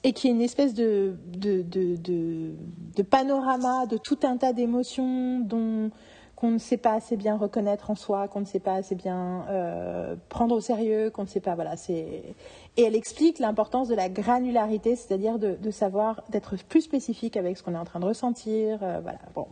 [0.03, 5.91] et qui est une espèce de, de, de, panorama de tout un tas d'émotions dont
[6.37, 9.45] qu'on ne sait pas assez bien reconnaître en soi, qu'on ne sait pas assez bien
[9.51, 11.55] euh, prendre au sérieux, qu'on ne sait pas.
[11.55, 12.35] Voilà, et
[12.79, 17.75] elle explique l'importance de la granularité, c'est-à-dire de, savoir d'être plus spécifique avec ce qu'on
[17.75, 18.79] est en train de ressentir.
[18.83, 19.19] Euh, voilà.
[19.35, 19.47] Bon,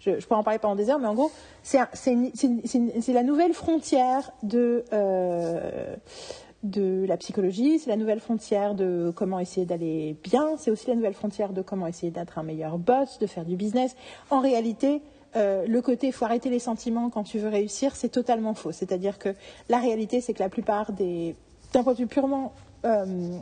[0.00, 1.30] Je, je, pourrais en parler pendant des heures, mais en gros,
[1.62, 1.78] c'est
[3.12, 5.94] la nouvelle frontière de euh,
[6.62, 10.96] de la psychologie, c'est la nouvelle frontière de comment essayer d'aller bien, c'est aussi la
[10.96, 13.94] nouvelle frontière de comment essayer d'être un meilleur boss, de faire du business.
[14.30, 15.00] En réalité,
[15.36, 18.72] euh, le côté faut arrêter les sentiments quand tu veux réussir, c'est totalement faux.
[18.72, 19.34] C'est-à-dire que
[19.68, 21.36] la réalité, c'est que la plupart des,
[21.72, 22.52] d'un point de vue purement
[22.84, 23.38] euh,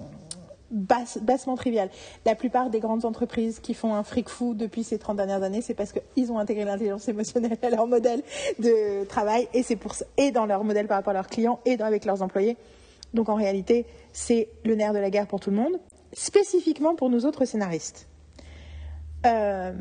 [0.70, 1.88] bassement trivial,
[2.24, 5.62] la plupart des grandes entreprises qui font un fric fou depuis ces 30 dernières années,
[5.62, 8.22] c'est parce qu'ils ont intégré l'intelligence émotionnelle à leur modèle
[8.58, 12.04] de travail et pour et dans leur modèle par rapport à leurs clients et avec
[12.04, 12.56] leurs employés.
[13.14, 15.78] Donc en réalité, c'est le nerf de la guerre pour tout le monde,
[16.12, 18.08] spécifiquement pour nous autres scénaristes.
[19.24, 19.72] Euh,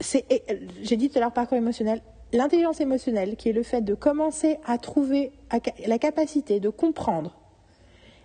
[0.00, 2.00] j'ai dit tout à l'heure parcours émotionnel,
[2.32, 5.32] l'intelligence émotionnelle, qui est le fait de commencer à trouver
[5.86, 7.36] la capacité de comprendre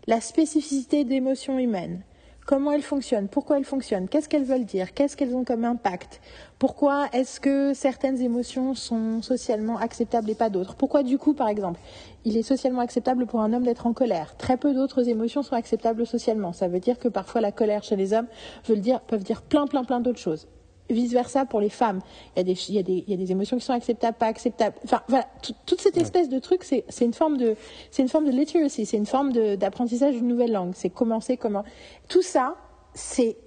[0.07, 2.01] la spécificité d'émotions humaines,
[2.47, 6.21] comment elles fonctionnent, pourquoi elles fonctionnent, qu'est-ce qu'elles veulent dire, qu'est-ce qu'elles ont comme impact,
[6.57, 11.49] pourquoi est-ce que certaines émotions sont socialement acceptables et pas d'autres, pourquoi du coup, par
[11.49, 11.79] exemple,
[12.23, 15.55] il est socialement acceptable pour un homme d'être en colère, très peu d'autres émotions sont
[15.55, 16.53] acceptables socialement.
[16.53, 18.27] Ça veut dire que parfois la colère chez les hommes
[18.65, 20.47] veut dire, peuvent dire plein, plein, plein d'autres choses
[20.89, 22.01] vice-versa pour les femmes.
[22.35, 23.73] Il y, a des, il, y a des, il y, a des, émotions qui sont
[23.73, 24.75] acceptables, pas acceptables.
[24.83, 25.27] Enfin, voilà,
[25.65, 27.55] toute cette espèce de truc, c'est une forme de,
[27.91, 30.73] c'est une forme de literacy, c'est une forme d'apprentissage d'une nouvelle langue.
[30.75, 31.63] C'est commencer comment.
[32.07, 32.55] Tout ça,
[32.93, 33.37] c'est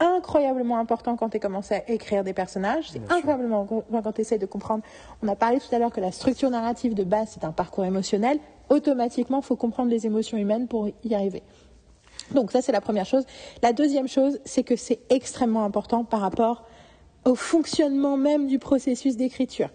[0.00, 2.90] incroyablement important quand tu commencé à écrire des personnages.
[2.90, 4.84] C'est incroyablement important quand tu essaies de comprendre.
[5.22, 7.84] On a parlé tout à l'heure que la structure narrative de base, c'est un parcours
[7.84, 8.38] émotionnel.
[8.70, 11.42] Automatiquement, il faut comprendre les émotions humaines pour y arriver.
[12.32, 13.24] Donc ça, c'est la première chose.
[13.62, 16.64] La deuxième chose, c'est que c'est extrêmement important par rapport
[17.28, 19.68] au fonctionnement même du processus d'écriture.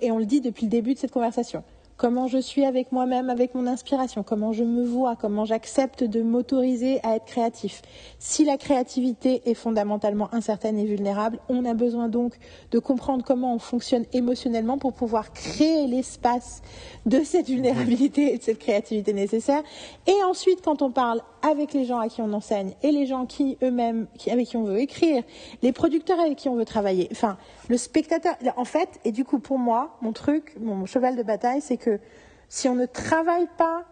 [0.00, 1.62] Et on le dit depuis le début de cette conversation
[1.98, 6.22] comment je suis avec moi-même, avec mon inspiration, comment je me vois, comment j'accepte de
[6.22, 7.82] m'autoriser à être créatif.
[8.20, 12.38] Si la créativité est fondamentalement incertaine et vulnérable, on a besoin donc
[12.70, 16.62] de comprendre comment on fonctionne émotionnellement pour pouvoir créer l'espace
[17.04, 19.62] de cette vulnérabilité et de cette créativité nécessaire.
[20.06, 23.26] Et ensuite, quand on parle avec les gens à qui on enseigne et les gens
[23.26, 25.22] qui eux-mêmes, avec qui on veut écrire,
[25.62, 27.36] les producteurs avec qui on veut travailler, enfin,
[27.68, 31.60] le spectateur, en fait, et du coup, pour moi, mon truc, mon cheval de bataille,
[31.60, 32.00] c'est que
[32.48, 33.84] si on ne travaille pas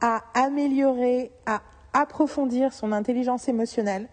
[0.00, 1.62] à améliorer, à
[1.92, 4.08] approfondir son intelligence émotionnelle,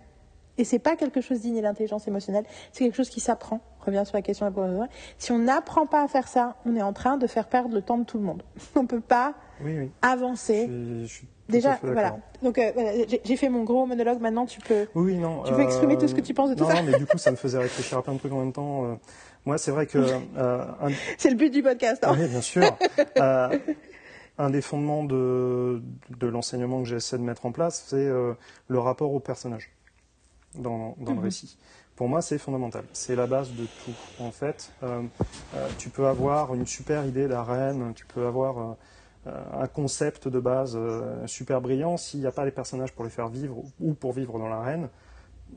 [0.57, 2.43] et c'est pas quelque chose d'inné l'intelligence émotionnelle,
[2.73, 3.61] c'est quelque chose qui s'apprend.
[3.79, 4.87] Revient sur la question de la
[5.17, 7.81] Si on n'apprend pas à faire ça, on est en train de faire perdre le
[7.81, 8.43] temps de tout le monde.
[8.75, 9.35] On peut pas
[10.01, 10.69] avancer.
[11.49, 12.17] Déjà, voilà.
[12.43, 14.21] Donc, euh, j'ai fait mon gros monologue.
[14.21, 14.87] Maintenant, tu peux.
[14.95, 15.43] Oui, non.
[15.43, 16.75] Tu peux exprimer tout ce que tu penses de tout ça.
[16.75, 18.85] Non, mais du coup, ça me faisait réfléchir à plein de trucs en même temps.
[18.85, 18.95] Euh.
[19.45, 19.99] moi, c'est vrai que.
[20.37, 20.63] Euh,
[21.17, 22.03] c'est le but du podcast.
[22.03, 22.63] Hein oui, bien sûr.
[24.37, 25.81] un des fondements de,
[26.17, 29.71] de l'enseignement que j'essaie de mettre en place, c'est le rapport au personnage
[30.55, 31.23] dans, dans le mhm.
[31.23, 31.57] récit.
[31.95, 32.85] Pour moi, c'est fondamental.
[32.93, 34.23] C'est la base de tout.
[34.23, 34.71] En fait,
[35.77, 38.77] tu peux avoir une super idée d'arène, tu peux avoir
[39.25, 43.09] un concept de base euh, super brillant, s'il n'y a pas les personnages pour les
[43.09, 44.89] faire vivre ou pour vivre dans l'arène,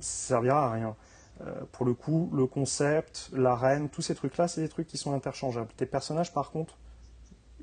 [0.00, 0.96] ça servira à rien.
[1.42, 5.14] Euh, pour le coup, le concept, l'arène, tous ces trucs-là, c'est des trucs qui sont
[5.14, 5.70] interchangeables.
[5.76, 6.76] Tes personnages, par contre,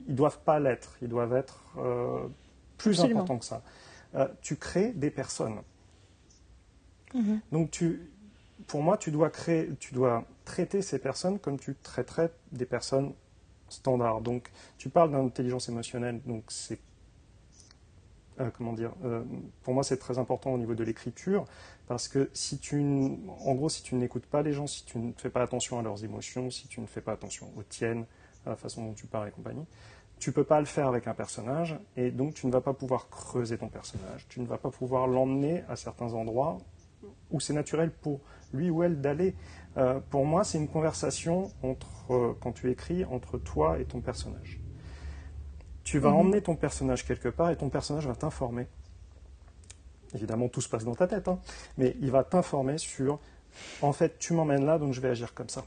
[0.07, 0.95] ils doivent pas l'être.
[1.01, 2.27] Ils doivent être euh,
[2.77, 3.61] plus importants que ça.
[4.41, 5.59] tu crées des personnes.
[7.13, 7.39] Mm-hmm.
[7.51, 8.09] Donc, tu,
[8.67, 13.13] pour moi, tu dois créer, tu dois traiter ces personnes comme tu traiterais des personnes
[13.69, 14.21] standard.
[14.21, 16.79] Donc, tu parles d'intelligence émotionnelle, donc c'est
[18.39, 19.23] euh, comment dire, euh,
[19.63, 21.45] pour moi c'est très important au niveau de l'écriture,
[21.87, 25.11] parce que si tu, en gros, si tu n'écoutes pas les gens, si tu ne
[25.17, 28.05] fais pas attention à leurs émotions, si tu ne fais pas attention aux tiennes,
[28.45, 29.65] à la façon dont tu parles et compagnie,
[30.19, 33.09] tu peux pas le faire avec un personnage, et donc tu ne vas pas pouvoir
[33.09, 36.59] creuser ton personnage, tu ne vas pas pouvoir l'emmener à certains endroits
[37.31, 38.21] où c'est naturel pour
[38.53, 39.35] lui ou elle d'aller.
[39.77, 44.01] Euh, pour moi, c'est une conversation entre, euh, quand tu écris entre toi et ton
[44.01, 44.59] personnage.
[45.83, 46.15] Tu vas mhm.
[46.15, 48.67] emmener ton personnage quelque part et ton personnage va t'informer.
[50.13, 51.39] Évidemment, tout se passe dans ta tête, hein,
[51.77, 53.19] mais il va t'informer sur
[53.81, 55.63] en fait, tu m'emmènes là, donc je vais agir comme ça.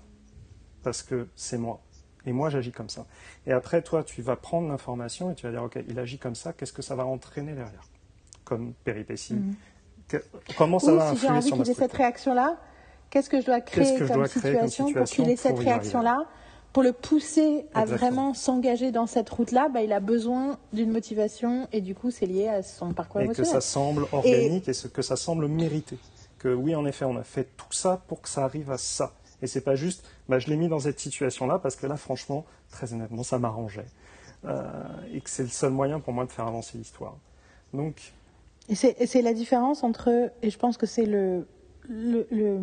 [0.82, 1.80] Parce que c'est moi.
[2.26, 3.06] Et moi, j'agis comme ça.
[3.46, 6.34] Et après, toi, tu vas prendre l'information et tu vas dire, OK, il agit comme
[6.34, 7.84] ça, qu'est-ce que ça va entraîner derrière?
[8.44, 9.34] Comme péripétie.
[9.34, 9.54] Mhm.
[10.58, 12.58] comment ça va influer si j'ai cette réaction-là,
[13.12, 16.24] Qu'est-ce que je dois créer, comme, situation pour qu'il ait cette réaction-là
[16.72, 17.98] pour le pousser à Exactement.
[17.98, 22.24] vraiment s'engager dans cette route-là, bah, il a besoin d'une motivation et du coup, c'est
[22.24, 23.52] lié à son parcours et que émotionnel.
[23.52, 25.98] ça semble organique et, ce- que ça semble mérité.
[26.38, 29.12] Que oui, en effet, on a fait tout ça pour que ça arrive à ça.
[29.42, 32.46] Et c'est pas juste, bah, je l'ai mis dans cette situation-là parce que là, franchement,
[32.70, 33.84] très honnêtement, ça m'arrangeait.
[34.46, 34.62] Euh,
[35.12, 37.16] et que c'est le seul moyen pour moi de faire avancer l'histoire.
[37.74, 38.14] Donc,
[38.70, 41.46] Et c'est et c'est la différence entre, et je pense que c'est le,
[41.88, 42.58] le, le,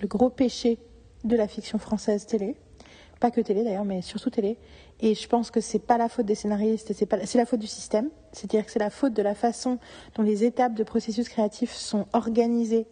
[0.00, 0.78] le gros péché
[1.24, 2.56] de la fiction française télé,
[3.20, 4.58] pas que télé d'ailleurs, mais surtout télé.
[5.00, 7.60] Et je pense que c'est pas la faute des scénaristes, c'est pas, c'est la faute
[7.60, 8.10] du système.
[8.32, 9.78] C'est-à-dire que c'est la faute de la façon
[10.16, 12.86] dont les étapes de processus créatif sont organisées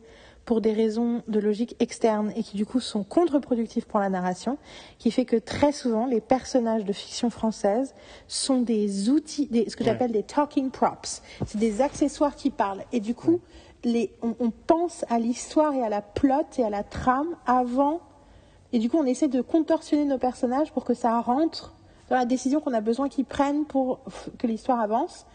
[0.45, 4.59] pour des raisons de logique externe et qui du coup sont contre-productives pour la narration,
[4.99, 7.95] qui fait que très souvent les personnages de fiction française
[8.27, 9.91] sont des outils, des, ce que Ouais.
[9.91, 11.23] j'appelle des talking props.
[11.47, 12.83] C'est des accessoires qui parlent.
[12.91, 13.41] Et du coup,
[13.85, 18.01] les, on, on pense à l'histoire et à la plot et à la trame avant.
[18.73, 21.75] Et du coup, on essaie de contorsionner nos personnages pour que ça rentre
[22.09, 24.01] dans la décision qu'on a besoin qu'ils prennent pour
[24.39, 25.27] que l'histoire avance.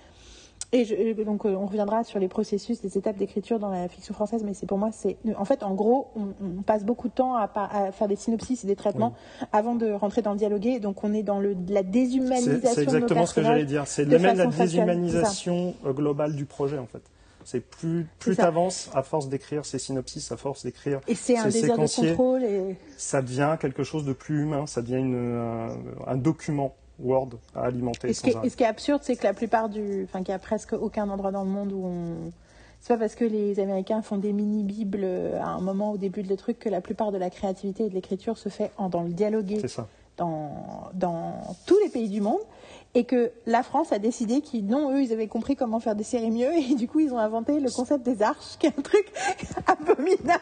[0.73, 4.13] Et je- donc, euh, on reviendra sur les processus, les étapes d'écriture dans la fiction
[4.13, 5.15] française, mais c'est pour moi, c'est.
[5.37, 6.23] En fait, en gros, on,
[6.59, 7.47] on passe beaucoup de temps à,
[7.93, 9.13] faire des synopsis et des traitements
[9.53, 10.79] avant de rentrer dans le dialoguer.
[10.79, 13.83] Donc, on est dans le, la déshumanisation c'est de nos exactement ce que j'allais dire.
[13.87, 17.01] C'est même la factuelle, déshumanisation euh, globale du projet, en fait.
[17.49, 18.41] C'est plus, plus ça.
[18.43, 21.77] tu avances, à force d'écrire ces synopsis, à force d'écrire Et c'est un ces désir
[21.77, 22.43] de séquenciers, contrôle.
[22.43, 22.75] Et...
[22.97, 25.77] ça devient quelque chose de plus humain, ça devient une, un,
[26.11, 28.47] un document Word à alimenter Et ce, qui est, arrêt.
[28.47, 30.03] et ce qui est absurde, c'est que la plupart du.
[30.03, 32.31] Enfin, qu'il y a presque aucun endroit dans le monde où on.
[32.81, 36.23] C'est pas parce que les Américains font des mini-bibles euh, à un moment au début
[36.23, 38.89] de le truc que la plupart de la créativité et de l'écriture se fait en,
[38.89, 39.87] dans le dialoguer C'est ça.
[40.17, 41.33] dans, dans
[41.65, 42.41] tous les pays du monde.
[42.99, 46.03] Et que la France a décidé qu'ils, non, eux, ils avaient compris comment faire des
[46.03, 46.51] séries mieux.
[46.71, 49.05] Et du coup, ils ont inventé le concept des arches, qui est un truc
[49.67, 50.41] abominable.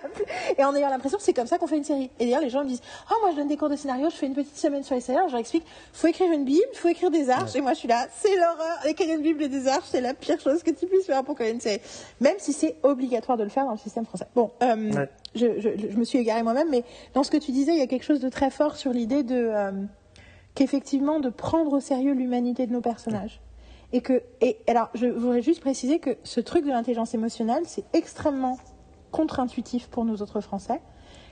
[0.57, 2.09] Et en ayant l'impression que c'est comme ça qu'on fait une série.
[2.17, 4.15] Et d'ailleurs, les gens me disent Oh, moi, je donne des cours de scénario, je
[4.15, 5.27] fais une petite semaine sur les scénarios.
[5.27, 7.55] Je leur explique faut écrire une Bible, faut écrire des arches.
[7.55, 8.85] Et moi, je suis là c'est l'horreur.
[8.85, 11.35] Écrire une Bible et des arches, c'est la pire chose que tu puisses faire pour
[11.35, 11.81] créer une série.
[12.21, 14.27] Même si c'est obligatoire de le faire dans le système français.
[14.33, 15.09] Bon, euh, Ouais.
[15.35, 17.81] je, je- je me suis égarée moi-même, mais dans ce que tu disais, il y
[17.81, 19.35] a quelque chose de très fort sur l'idée de.
[19.35, 19.71] euh,
[20.55, 23.41] qu'effectivement de prendre au sérieux l'humanité de nos personnages.
[23.93, 27.85] Et que, et alors, je voudrais juste préciser que ce truc de l'intelligence émotionnelle, c'est
[27.93, 28.57] extrêmement
[29.11, 30.81] contre-intuitif pour nous autres Français.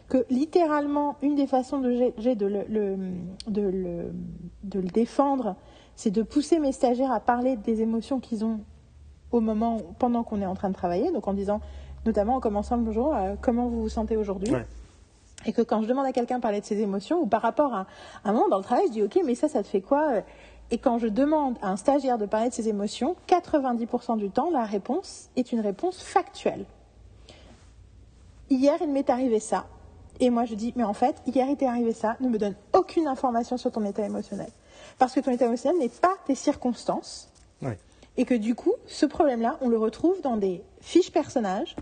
[0.08, 2.98] Que littéralement, une des façons de, de, le,
[3.48, 4.14] de, le,
[4.64, 5.56] de le défendre,
[5.96, 8.60] c'est de pousser mes stagiaires à parler des émotions qu'ils ont
[9.32, 11.12] au moment, pendant qu'on est en train de travailler.
[11.12, 11.60] Donc en disant,
[12.06, 14.54] notamment en commençant le bonjour, euh, comment vous vous sentez aujourd'hui?
[15.46, 17.74] Et que quand je demande à quelqu'un de parler de ses émotions, ou par rapport
[17.74, 17.86] à
[18.26, 20.22] un moment dans le travail, je dis ok, mais ça, ça te fait quoi
[20.72, 24.50] Et quand je demande à un stagiaire de parler de ses émotions, 90% du temps,
[24.52, 26.66] la réponse est une réponse factuelle.
[28.50, 29.66] Hier, il m'est arrivé ça.
[30.20, 32.56] Et moi, je dis, mais en fait, hier, il t'est arrivé ça, ne me donne
[32.74, 34.50] aucune information sur ton état émotionnel.
[35.00, 37.30] Parce que ton état émotionnel n'est pas tes circonstances.
[38.16, 41.76] Et que du coup, ce problème-là, on le retrouve dans des fiches personnages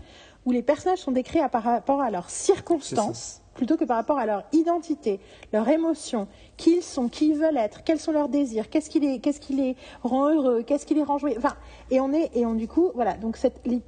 [0.46, 4.18] où les personnages sont décrits à- par rapport à leurs circonstances plutôt que par rapport
[4.18, 5.20] à leur identité,
[5.52, 9.00] leur émotion, qui ils sont, qui ils veulent être, quels sont leurs désirs, qu'est-ce qui
[9.00, 11.36] les, rend heureux, qu'est-ce qui les rend joyeux.
[11.38, 11.56] Enfin,
[11.90, 13.14] et on est, et on du coup, voilà.
[13.14, 13.38] Donc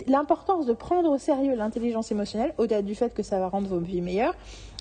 [0.07, 3.79] l'importance de prendre au sérieux l'intelligence émotionnelle, au-delà du fait que ça va rendre vos
[3.79, 4.35] vies meilleures,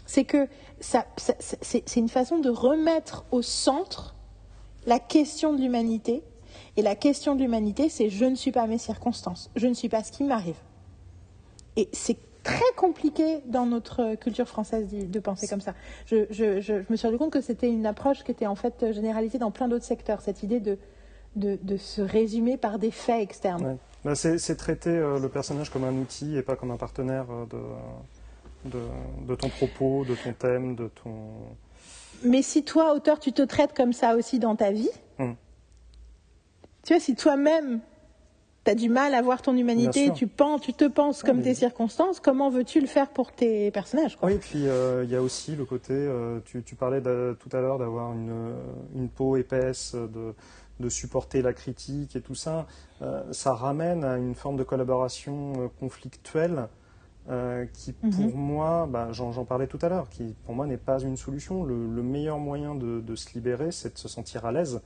[0.06, 0.48] c'est que
[0.80, 4.16] ça, c'est une façon de remettre au centre
[4.86, 6.24] la question de l'humanité.
[6.76, 9.90] Et la question de l'humanité, c'est je ne suis pas mes circonstances, je ne suis
[9.90, 10.58] pas ce qui m'arrive.
[11.76, 15.74] Et c'est très compliqué dans notre culture française de penser comme ça.
[16.06, 18.56] Je, je- je- je me suis rendu compte que c'était une approche qui était en
[18.56, 20.78] fait généralisée dans plein d'autres secteurs, cette idée de,
[21.36, 23.66] de, de se résumer par des faits externes.
[23.66, 23.78] Ouais.
[24.04, 27.46] Bah, c'est traiter euh, le personnage comme un outil et pas comme un partenaire euh,
[28.66, 28.80] de, de,
[29.28, 31.14] de ton propos, de ton thème, de ton.
[32.26, 34.90] Mais si toi, auteur, tu te traites comme ça aussi dans ta vie,
[35.20, 35.34] Mm.
[36.84, 37.80] tu vois, si toi-même,
[38.66, 41.44] tu as du mal à voir ton humanité, tu, penses, tu te penses comme mais-
[41.44, 44.28] tes circonstances, comment veux-tu le faire pour tes personnages quoi?
[44.30, 47.50] Oui, et puis euh, il y a aussi le côté, euh, tu, tu parlais tout
[47.52, 48.56] à l'heure d'avoir une, euh,
[48.96, 50.34] une peau épaisse, de,
[50.80, 52.66] de supporter la critique et tout ça.
[53.02, 56.68] Euh, ça ramène à une forme de collaboration euh, conflictuelle
[57.30, 58.12] euh, qui, Mhm.
[58.12, 61.64] pour moi, bah, j'en parlais tout à l'heure, qui pour moi n'est pas une solution.
[61.64, 64.82] Le, le meilleur moyen de, de se libérer, c'est de se sentir à l'aise,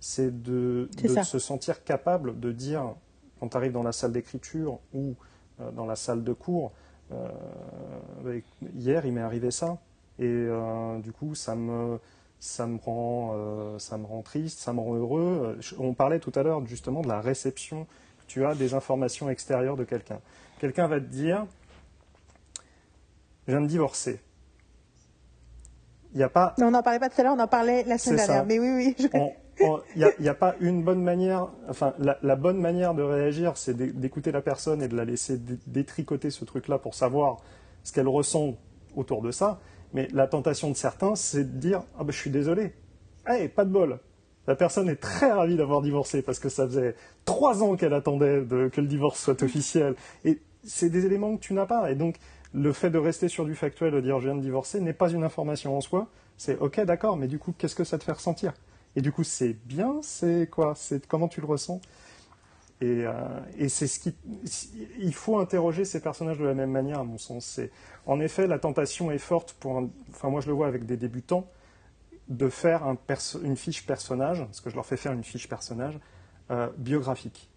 [0.00, 0.88] c'est de,
[1.24, 2.94] se sentir capable de dire,
[3.38, 5.14] quand tu arrives dans la salle d'écriture ou
[5.60, 6.72] euh, dans la salle de cours,
[7.12, 7.28] euh,
[8.76, 9.78] hier, il m'est arrivé ça.
[10.18, 11.98] Et euh, du coup, ça me,
[12.40, 15.58] ça, me rend, ça me rend triste, ça me rend heureux.
[15.78, 17.84] On parlait tout à l'heure justement de la réception
[18.20, 20.20] que tu as des informations extérieures de quelqu'un.
[20.58, 21.46] Quelqu'un va te dire
[23.46, 24.20] Je viens de divorcer.
[26.14, 26.54] Il n'y a pas.
[26.58, 28.26] Non, on n'en parlait pas tout à l'heure, on en parlait la semaine ça.
[28.26, 28.46] dernière.
[28.46, 28.96] Mais oui, oui.
[28.98, 29.06] je-
[29.60, 31.48] Il n'y a, pas une bonne manière.
[31.68, 35.36] Enfin, la, bonne manière de réagir, c'est d'é- d'écouter la personne et de la laisser
[35.36, 37.38] dé- détricoter ce truc-là pour savoir
[37.84, 38.56] ce qu'elle ressent
[38.96, 39.60] autour de ça.
[39.94, 42.72] Mais la tentation de certains, c'est de dire Ah ben, je suis désolé.
[43.26, 43.98] Hey, pas de bol.
[44.46, 48.42] La personne est très ravie d'avoir divorcé parce que ça faisait trois ans qu'elle attendait
[48.72, 49.94] que le divorce soit officiel.
[50.24, 51.90] Et c'est des éléments que tu n'as pas.
[51.90, 52.16] Et donc,
[52.54, 55.10] le fait de rester sur du factuel, de dire je viens de divorcer, n'est pas
[55.10, 56.08] une information en soi.
[56.36, 58.52] C'est ok, d'accord, mais du coup, qu'est-ce que ça te fait ressentir?
[58.98, 60.74] Et du coup, c'est bien, c'est quoi?
[60.76, 61.80] C'est comment tu le ressens?
[62.80, 63.12] Et, euh,
[63.58, 64.14] et c'est ce qui.
[65.00, 67.60] Il faut interroger ces personnages de la même manière, à mon sens.
[68.06, 69.78] En effet la tentation est forte pour.
[69.78, 71.48] un- enfin, moi, je le vois avec des débutants
[72.28, 72.84] de faire
[73.44, 75.98] une fiche personnage, parce que je leur fais faire une fiche personnage
[76.50, 77.50] euh, biographique.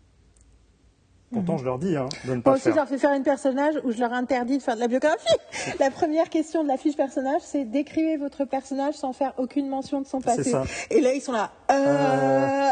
[1.34, 3.24] Pourtant, je leur dis hein, de ne pas Moi aussi, je leur fais faire une
[3.24, 5.26] personnage où je leur interdis de faire de la biographie.
[5.80, 10.02] la première question de la fiche personnage, c'est décrivez votre personnage sans faire aucune mention
[10.02, 10.44] de son passé.
[10.44, 10.64] ça.
[10.90, 11.52] Et là, ils sont là.
[11.72, 12.70] Euh...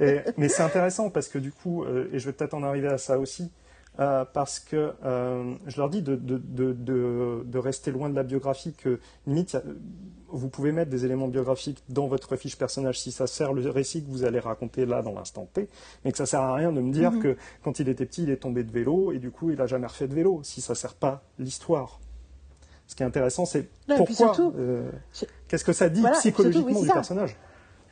[0.00, 2.88] Et- mais c'est intéressant parce que du coup, euh, et je vais peut-être en arriver
[2.88, 3.50] à ça aussi,
[4.00, 6.72] euh, parce que euh, je leur dis de, de, de,
[7.44, 9.58] de, rester loin de la biographie, que limite,
[10.28, 14.02] vous pouvez mettre des éléments biographiques dans votre fiche personnage si ça sert le récit
[14.02, 15.68] que vous allez raconter là dans l'instant T,
[16.04, 18.30] mais que ça sert à rien de me dire que quand il était petit, il
[18.30, 20.74] est tombé de vélo et du coup, il a jamais refait de vélo, si ça
[20.74, 22.00] sert pas l'histoire.
[22.86, 24.90] Ce qui est intéressant, c'est pourquoi, euh,
[25.46, 26.94] qu'est-ce que ça dit Voilà, et puis surtout, oui, psychologiquement du ça.
[26.94, 27.36] personnage?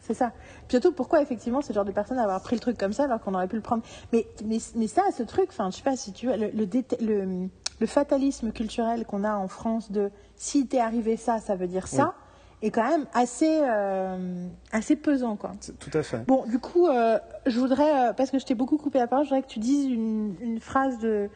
[0.08, 0.32] C'est ça.
[0.66, 3.20] Puis surtout, pourquoi effectivement ce genre de personne avoir pris le truc comme ça alors
[3.20, 3.82] qu'on aurait pu le prendre?
[4.12, 6.64] Mais, mais, mais ça, ce truc, enfin, je sais pas si tu vois, le, le,
[6.64, 11.56] déta- le, le fatalisme culturel qu'on a en France de si t'es arrivé ça, ça
[11.56, 12.14] veut dire ça,
[12.62, 15.52] est quand même assez, euh, assez pesant, quoi.
[15.78, 16.26] Tout à fait.
[16.26, 19.26] Bon, du coup, euh, je voudrais, euh, parce que je t'ai beaucoup coupé la parole,
[19.26, 21.28] je voudrais que tu dises une, une phrase de,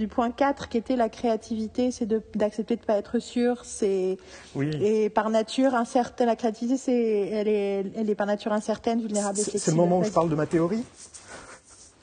[0.00, 4.16] du point 4 qui était la créativité, c'est d'accepter de ne pas être sûr, c'est
[4.54, 4.70] Oui.
[4.82, 6.26] et par nature incertaine.
[6.26, 10.04] La créativité, c'est elle est, elle est par nature incertaine, vulnérable C'est le moment où
[10.04, 10.82] je parle de ma théorie?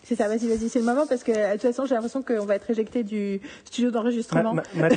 [0.04, 2.46] C'est ça, vas-y, vas-y, c'est le moment parce que de toute façon, j'ai l'impression qu'on
[2.46, 4.56] va être éjecté du studio d'enregistrement.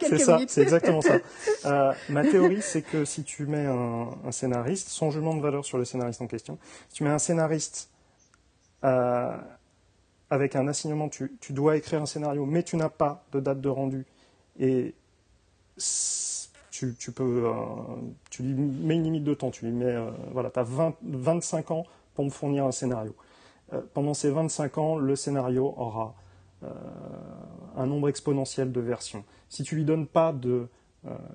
[0.00, 1.18] C'est ça, c'est exactement ça.
[1.66, 5.64] Euh, ma théorie, c'est que si tu mets un, un scénariste, sans jugement de valeur
[5.64, 7.90] sur le scénariste en question, si tu mets un scénariste
[8.82, 9.36] euh,
[10.30, 13.68] avec un assignement, tu, dois écrire un scénario, mais tu n'as pas de date de
[13.68, 14.06] rendu,
[14.58, 14.94] et
[16.98, 17.52] tu, peux, euh,
[18.30, 20.96] tu lui mets une limite de temps, tu lui mets, euh, voilà, tu as 20,
[21.02, 23.14] 25 ans pour me fournir un scénario.
[23.72, 26.14] Euh, pendant ces 25 ans, le scénario aura
[27.76, 29.22] un nombre exponentiel de versions.
[29.50, 30.66] Si tu lui donnes pas de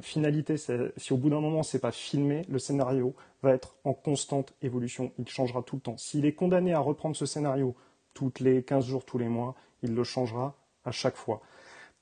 [0.01, 4.55] finalité, si au bout d'un moment c'est pas filmé, le scénario va être en constante
[4.63, 5.11] évolution.
[5.19, 5.97] Il changera tout le temps.
[5.97, 7.75] S'il est condamné à reprendre ce scénario
[8.19, 11.39] toutes les 15 jours, tous les mois, il le changera à chaque fois.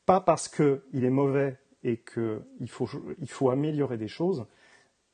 [0.07, 2.89] Pas parce qu'il est mauvais et qu'il faut,
[3.27, 4.47] faut améliorer des choses.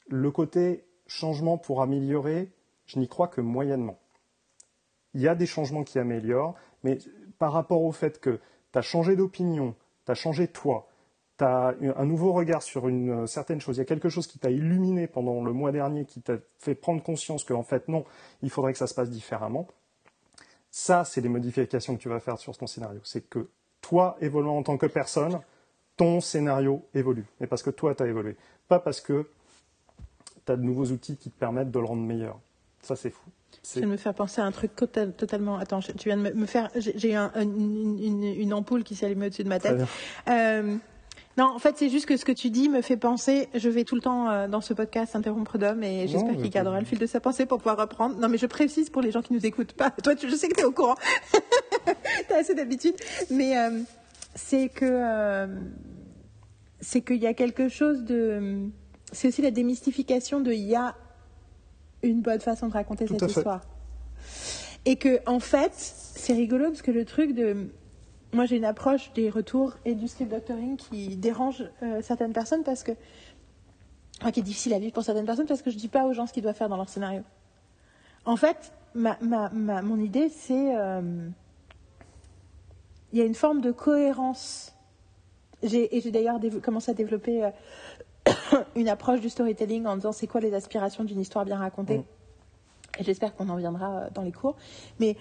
[0.08, 2.54] Le côté changement pour améliorer,
[2.86, 4.00] je n'y crois que moyennement.
[5.14, 7.00] Il y a des changements qui améliorent, mais
[7.38, 8.40] par rapport au fait que
[8.72, 9.76] tu as changé d'opinion,
[10.06, 10.88] tu as changé toi,
[11.38, 14.28] tu as un nouveau regard sur une euh, certaine chose, il y a quelque chose
[14.28, 18.06] qui t'a illuminé pendant le mois dernier, qui t'a fait prendre conscience qu'en fait non,
[18.42, 19.68] il faudrait que ça se passe différemment,
[20.76, 23.00] ça c'est les modifications que tu vas faire sur ton scénario.
[23.04, 23.48] C'est que
[23.80, 25.40] toi, évoluant en tant que personne,
[25.98, 27.26] ton scénario évolue.
[27.40, 28.36] Mais parce que toi, tu as évolué.
[28.68, 29.30] Pas parce que
[30.46, 32.40] tu as de nouveaux outils qui te permettent de le rendre meilleur.
[32.82, 33.30] Ça, c'est fou.
[33.62, 35.58] C'est- viens de me faire penser à un truc total- totalement.
[35.58, 36.72] Attends, tu viens de me, faire.
[36.76, 39.80] J'ai un- une, une- une ampoule qui s'est allumée au-dessus de ma tête.
[40.28, 40.76] Euh,
[41.38, 43.50] non, en fait, c'est juste que ce que tu dis me fait penser.
[43.56, 46.80] Je vais tout le temps euh, dans ce podcast interrompre d'homme et j'espère qu'il gardera
[46.80, 48.18] le fil de sa pensée pour pouvoir reprendre.
[48.20, 49.90] Non, mais je précise pour les gens qui nous écoutent pas.
[50.04, 50.96] Toi, tu, je sais que tu es au courant.
[52.28, 52.96] tu as assez d'habitude.
[53.32, 53.80] Mais euh,
[54.36, 54.86] c'est que.
[54.86, 55.48] euh,
[56.84, 58.68] c'est qu'il y a quelque chose de.
[59.12, 60.96] C'est aussi la démystification de il y a
[62.04, 63.62] une bonne façon de raconter Tout cette histoire.
[64.86, 67.70] Et que, en fait, c'est rigolo parce que le truc de.
[68.34, 72.64] Moi, j'ai une approche des retours et du script doctoring qui dérange euh, certaines personnes
[72.64, 72.92] parce que.
[74.22, 76.14] Enfin, qui est difficile à vivre pour certaines personnes parce que je dis pas aux
[76.14, 77.22] gens ce qu'ils doivent faire dans leur scénario.
[78.26, 80.76] En fait, ma, ma, ma- mon idée, c'est.
[80.76, 81.28] euh,
[83.12, 84.74] Il y a une forme de cohérence.
[85.62, 87.50] J'ai, et j'ai d'ailleurs commencé à développer euh,
[88.76, 92.00] une approche du storytelling en disant c'est quoi les aspirations d'une histoire bien racontée.
[92.00, 92.04] Mm.
[93.00, 94.56] Et j'espère qu'on en viendra dans les cours.
[95.00, 95.18] Mais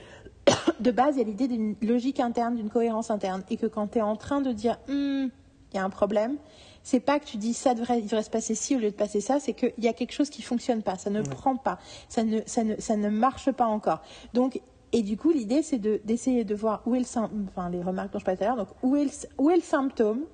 [0.81, 3.43] de base, il y a l'idée d'une logique interne, d'une cohérence interne.
[3.51, 5.27] Et que quand tu es en train de dire, Hmm,
[5.73, 6.37] il y a un problème,
[6.83, 8.97] c'est pas que tu dis ça devrait, il devrait se passer ci au lieu de
[8.97, 11.79] passer ça, c'est qu'il y a quelque chose qui fonctionne pas, ça ne prend pas,
[12.09, 14.03] ça ne, ça, ne, ça ne marche pas encore.
[14.35, 14.61] Donc,
[14.93, 17.07] et du coup, l'idée, c'est de- d'essayer de, voir où est le
[17.49, 19.57] enfin, les remarques dont je parlais tout à l'heure, donc où est le, où est
[19.57, 20.25] le symptôme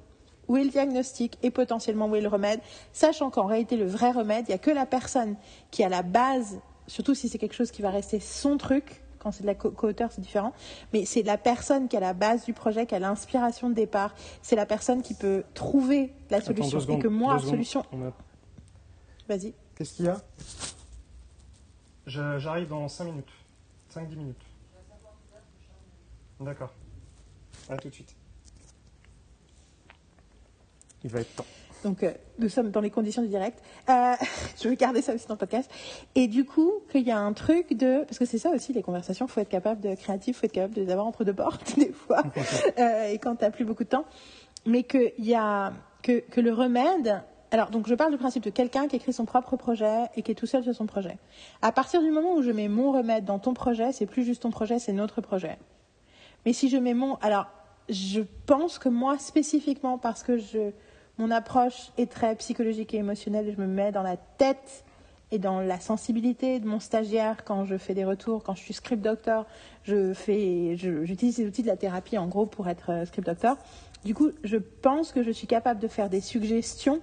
[0.49, 2.61] où est le diagnostic et potentiellement où est le remède,
[2.93, 5.37] sachant qu'en réalité, le vrai remède, il n'y a que la personne
[5.71, 9.33] qui, à la base, surtout si c'est quelque chose qui va rester son truc, quand
[9.33, 10.53] c'est de la co-auteur, c'est différent,
[10.93, 13.75] mais c'est la personne qui est à la base du projet, qui a l'inspiration de
[13.75, 16.79] départ, c'est la personne qui peut trouver la solution.
[16.79, 17.85] et que moi, solution.
[19.29, 19.53] Vas-y.
[19.75, 20.21] Qu'est-ce qu'il y a?
[22.07, 23.33] J'arrive dans 5 minutes.
[23.95, 24.43] 5-10 minutes.
[26.41, 26.73] D'accord.
[27.69, 28.15] À tout de suite.
[31.05, 31.45] Il va être temps.
[31.85, 33.63] Donc, euh, nous sommes dans les conditions du direct.
[33.89, 34.15] Euh,
[34.63, 35.71] je vais garder ça aussi dans le podcast.
[36.15, 38.05] Et du coup, qu'il y a un truc de...
[38.05, 40.47] Parce que c'est ça aussi, les conversations, il faut être capable de créatif, il faut
[40.47, 42.23] être capable de les avoir entre deux portes, des fois,
[42.79, 44.05] euh, et quand tu n'as plus beaucoup de temps.
[44.67, 45.73] Mais qu'il y a...
[46.03, 47.23] Que, que le remède...
[47.51, 50.33] Alors, donc, je parle du principe de quelqu'un qui écrit son propre projet et qui
[50.33, 51.17] est tout seul sur son projet.
[51.63, 54.43] À partir du moment où je mets mon remède dans ton projet, c'est plus juste
[54.43, 55.59] ton projet, c'est notre projet.
[56.45, 57.15] Mais si je mets mon...
[57.17, 57.47] Alors,
[57.89, 60.73] je pense que moi, spécifiquement, parce que je
[61.19, 63.53] mon approche est très psychologique et émotionnelle.
[63.55, 64.85] Je me mets dans la tête
[65.31, 68.75] et dans la sensibilité de mon stagiaire quand je fais des retours, quand je suis
[68.75, 69.45] script doctor.
[69.85, 73.57] J'utilise les outils de la thérapie en gros pour être euh, script doctor.
[74.05, 77.01] Du coup, je pense que je suis capable de faire des suggestions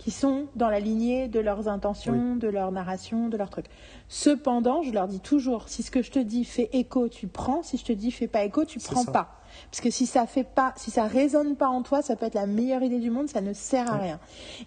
[0.00, 3.66] qui sont dans la lignée de leurs intentions, de leur narration, de leurs trucs.
[4.08, 7.62] Cependant, je leur dis toujours, si ce que je te dis fait écho, tu prends.
[7.62, 9.42] Si je te dis fait pas écho, tu prends pas.
[9.70, 12.34] Parce que si ça fait pas, si ça résonne pas en toi, ça peut être
[12.34, 14.20] la meilleure idée du monde, ça ne sert à rien.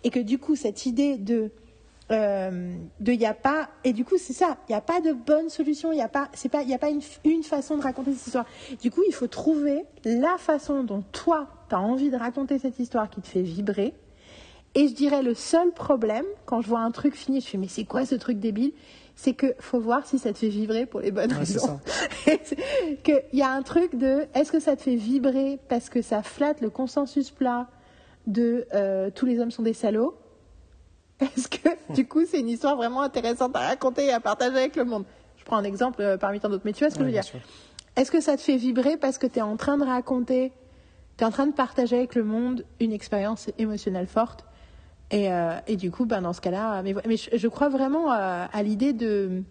[0.03, 1.49] Et que du coup, cette idée de
[2.11, 5.13] euh, de y a pas et du coup c'est ça il n'y a pas de
[5.13, 7.77] bonne solution il n'y a pas c'est pas il y a pas une, une, façon
[7.77, 8.45] de raconter cette histoire
[8.81, 12.77] du coup il faut trouver la façon dont toi tu as envie de raconter cette
[12.77, 13.93] histoire qui te fait vibrer
[14.75, 17.67] et je dirais le seul problème quand je vois un truc fini je fais mais
[17.67, 18.73] c'est quoi ce truc débile?
[19.15, 21.79] C'est que faut voir si ça te fait vibrer pour les bonnes raisons.
[23.03, 26.23] Qu'il y a un truc de est-ce que ça te fait vibrer parce que ça
[26.23, 27.67] flatte le consensus plat
[28.25, 30.17] de euh, tous les hommes sont des salauds?
[31.19, 34.75] Est-ce que du coup c'est une histoire vraiment intéressante à raconter et à partager avec
[34.75, 35.05] le monde.
[35.37, 37.11] Je prends un exemple euh, parmi tant d'autres, mais tu vois ce que je veux
[37.11, 37.23] dire.
[37.95, 40.51] Est-ce que ça te fait vibrer parce que tu es en train de raconter,
[41.17, 44.45] tu es en train de partager avec le monde une expérience émotionnelle forte?
[45.13, 48.63] Et, euh, et, du coup, ben, dans ce cas-là, mais, mais je, crois vraiment à,
[48.63, 49.43] l'idée de,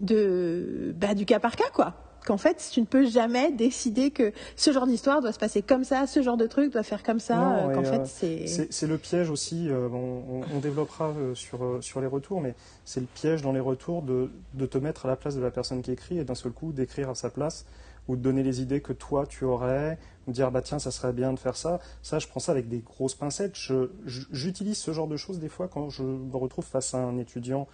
[0.00, 1.94] de bah, du cas par cas, quoi.
[2.24, 5.82] Qu'en fait, tu ne peux jamais décider que ce genre d'histoire doit se passer comme
[5.82, 7.56] ça, ce genre de truc doit faire comme ça.
[7.56, 8.46] Euh, qu'en fait, c'est...
[8.46, 9.68] c'est le piège aussi.
[9.68, 14.02] Euh, on, on, développera sur sur les retours, mais c'est le piège dans les retours
[14.02, 16.52] de, de te mettre à la place de la personne qui écrit et d'un seul
[16.52, 17.66] coup d'écrire à sa place
[18.08, 21.12] ou de donner les idées que toi tu aurais, ou dire bah tiens ça serait
[21.12, 21.80] bien de faire ça.
[22.02, 23.56] Ça je prends ça avec des grosses pincettes.
[24.04, 27.68] J'utilise ce genre de choses des fois quand je me retrouve face à un étudiant,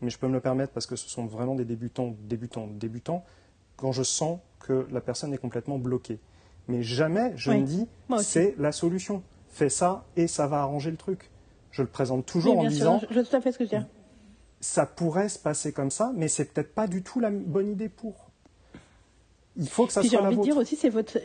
[0.00, 3.24] mais je peux me le permettre parce que ce sont vraiment des débutants, débutants, débutants,
[3.76, 6.20] quand je sens que la personne est complètement bloquée.
[6.68, 7.86] Mais jamais je me dis
[8.20, 9.22] c'est la solution.
[9.48, 11.30] Fais ça et ça va arranger le truc.
[11.70, 13.00] Je le présente toujours en disant.
[13.10, 13.84] je, tout à fait ce que je dis.
[14.60, 17.88] Ça pourrait se passer comme ça, mais c'est peut-être pas du tout la bonne idée
[17.88, 18.27] pour.
[19.58, 20.20] Il faut que ça puis soit.
[20.20, 21.18] J'ai envie de dire aussi, c'est votre.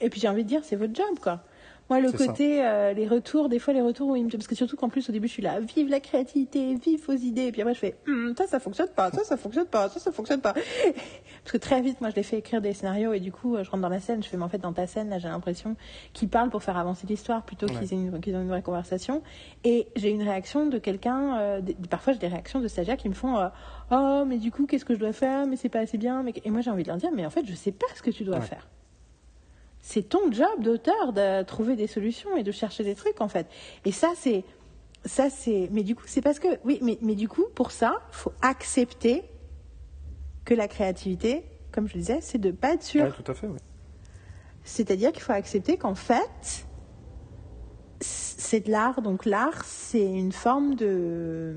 [0.00, 1.42] Et puis j'ai envie de dire, c'est votre job, quoi.
[1.90, 4.88] Moi, le côté, euh, les retours, des fois les retours me parce que surtout qu'en
[4.88, 7.74] plus au début je suis là, vive la créativité, vive vos idées, et puis après
[7.74, 10.52] je fais, hum, ça, ça fonctionne pas, ça, ça fonctionne pas, ça, ça fonctionne pas.
[11.42, 13.68] parce que très vite, moi je les fais écrire des scénarios et du coup je
[13.68, 15.74] rentre dans la scène, je fais, mais en fait dans ta scène, là j'ai l'impression
[16.12, 19.22] qu'ils parlent pour faire avancer l'histoire plutôt qu'ils aient, une, ont une vraie conversation.
[19.64, 23.14] Et j'ai une réaction de quelqu'un, euh, parfois j'ai des réactions de stagiaires qui me
[23.14, 23.48] font, euh,
[23.90, 26.34] oh mais du coup qu'est-ce que je dois faire, mais c'est pas assez bien, mais...
[26.44, 28.10] et moi j'ai envie de leur dire, mais en fait je sais pas ce que
[28.10, 28.68] tu dois faire
[29.90, 33.48] c'est ton job d'auteur de trouver des solutions et de chercher des trucs en fait.
[33.84, 34.44] Et ça c'est
[35.04, 38.00] ça c'est mais du coup c'est parce que oui mais mais du coup pour ça
[38.12, 39.24] faut accepter
[40.44, 43.04] que la créativité comme je le disais c'est de pas être sûr.
[43.04, 43.48] Oui, tout à fait.
[43.48, 43.58] Oui.
[44.62, 46.66] C'est-à-dire qu'il faut accepter qu'en fait
[48.00, 51.56] c'est de l'art donc l'art c'est une forme de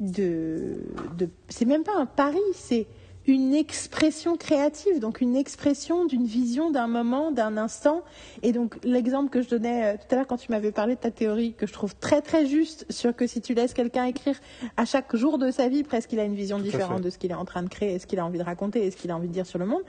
[0.00, 0.82] de,
[1.16, 2.88] de c'est même pas un pari c'est
[3.28, 8.02] une expression créative, donc une expression d'une vision, d'un moment, d'un instant.
[8.42, 11.00] Et donc l'exemple que je donnais euh, tout à l'heure quand tu m'avais parlé de
[11.00, 14.40] ta théorie, que je trouve très très juste, sur que si tu laisses quelqu'un écrire
[14.76, 17.30] à chaque jour de sa vie, presque il a une vision différente de ce qu'il
[17.30, 19.10] est en train de créer, et ce qu'il a envie de raconter, et ce qu'il
[19.10, 19.82] a envie de dire sur le monde.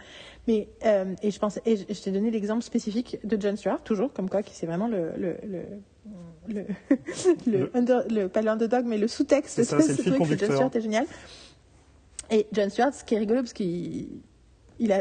[0.47, 4.11] Mais euh, et je pense, et je, t'ai donné l'exemple spécifique de John Stewart, toujours
[4.11, 5.61] comme quoi, qui c'est vraiment le, le, le
[6.47, 6.65] le,
[7.45, 7.69] le,
[8.09, 10.39] le, pas l'underdog, mais le sous-texte de ce truc.
[10.39, 11.05] John Stewart est génial.
[12.31, 14.21] Et John Stewart, ce qui est rigolo, parce qu'il
[14.79, 14.91] il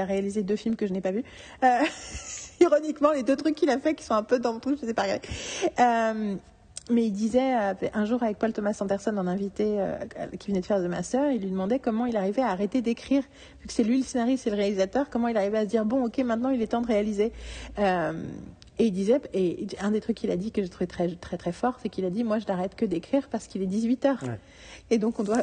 [0.00, 1.24] a, réalisé deux films que je n'ai pas vus.
[1.62, 1.78] Euh,
[2.60, 4.86] ironiquement, les deux trucs qu'il a fait qui sont un peu dans le truc, je
[4.86, 5.06] sais pas.
[5.06, 6.34] Euh,
[6.90, 9.78] mais il disait euh, un jour avec Paul Thomas Anderson, un invité
[10.38, 13.22] qui venait de faire The Master, il lui demandait comment il arrivait à arrêter d'écrire,
[13.60, 15.84] vu que c'est lui le scénariste et le réalisateur, comment il arrivait à se dire
[15.84, 17.32] bon, ok, maintenant il est temps de réaliser.
[18.80, 21.36] Et il disait, et un des trucs qu'il a dit que je trouvais très très
[21.36, 24.04] très fort, c'est qu'il a dit moi je n'arrête que d'écrire parce qu'il est 18
[24.06, 24.38] h Ouais.
[24.88, 25.42] Et donc on doit,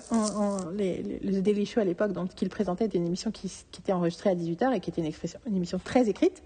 [0.76, 4.32] les- le Daily Show à l'époque, qu'il présentait, était une émission qui, qui était enregistrée
[4.32, 6.42] à 18 h et qui était une, émission très écrite.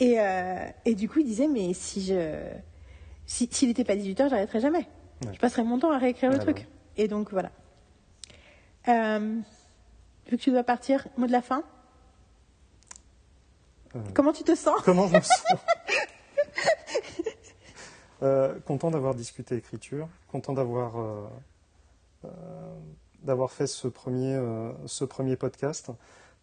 [0.00, 2.34] Et, euh, et du coup il disait mais si je
[3.24, 4.88] si- s'il n'était pas 18h, j'arrêterais jamais.
[5.24, 5.34] Ouais.
[5.34, 6.66] Je passerais mon temps à réécrire le Ouais, truc.
[6.96, 7.52] Et donc voilà.
[8.88, 9.38] Euh,
[10.28, 11.62] vu que tu dois partir, mot de la fin.
[14.14, 15.42] Comment tu te sens Comment je me sens
[18.22, 21.26] Euh, Content d'avoir discuté écriture, content d'avoir euh,
[22.24, 22.28] euh,
[23.24, 24.40] d'avoir fait ce premier,
[24.86, 25.90] ce premier podcast,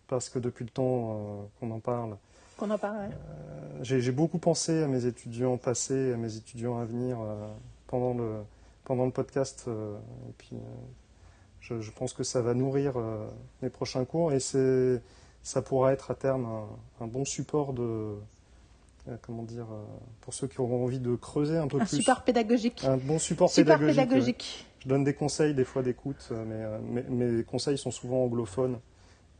[0.07, 2.17] parce que depuis le temps qu'on en parle,
[2.57, 2.97] Qu'on en parle.
[3.07, 3.09] ouais.
[3.81, 7.17] j'ai beaucoup pensé à mes étudiants passés, à mes étudiants à venir
[7.87, 8.43] pendant, le,
[8.83, 10.57] pendant le podcast, et puis
[11.61, 12.93] je, je pense que ça va nourrir
[13.61, 15.01] mes prochains cours, et c'est
[15.43, 18.15] ça pourra être à terme un, un bon support de
[19.09, 19.83] euh, comment dire euh,
[20.21, 22.83] pour ceux qui auront envie de creuser un peu Un plus support pédagogique.
[22.85, 24.73] un bon support, Support pédagogique, ouais.
[24.79, 28.23] Je donne des conseils des fois d'écoute, euh, mais euh, mes, mes conseils sont souvent
[28.23, 28.79] anglophones.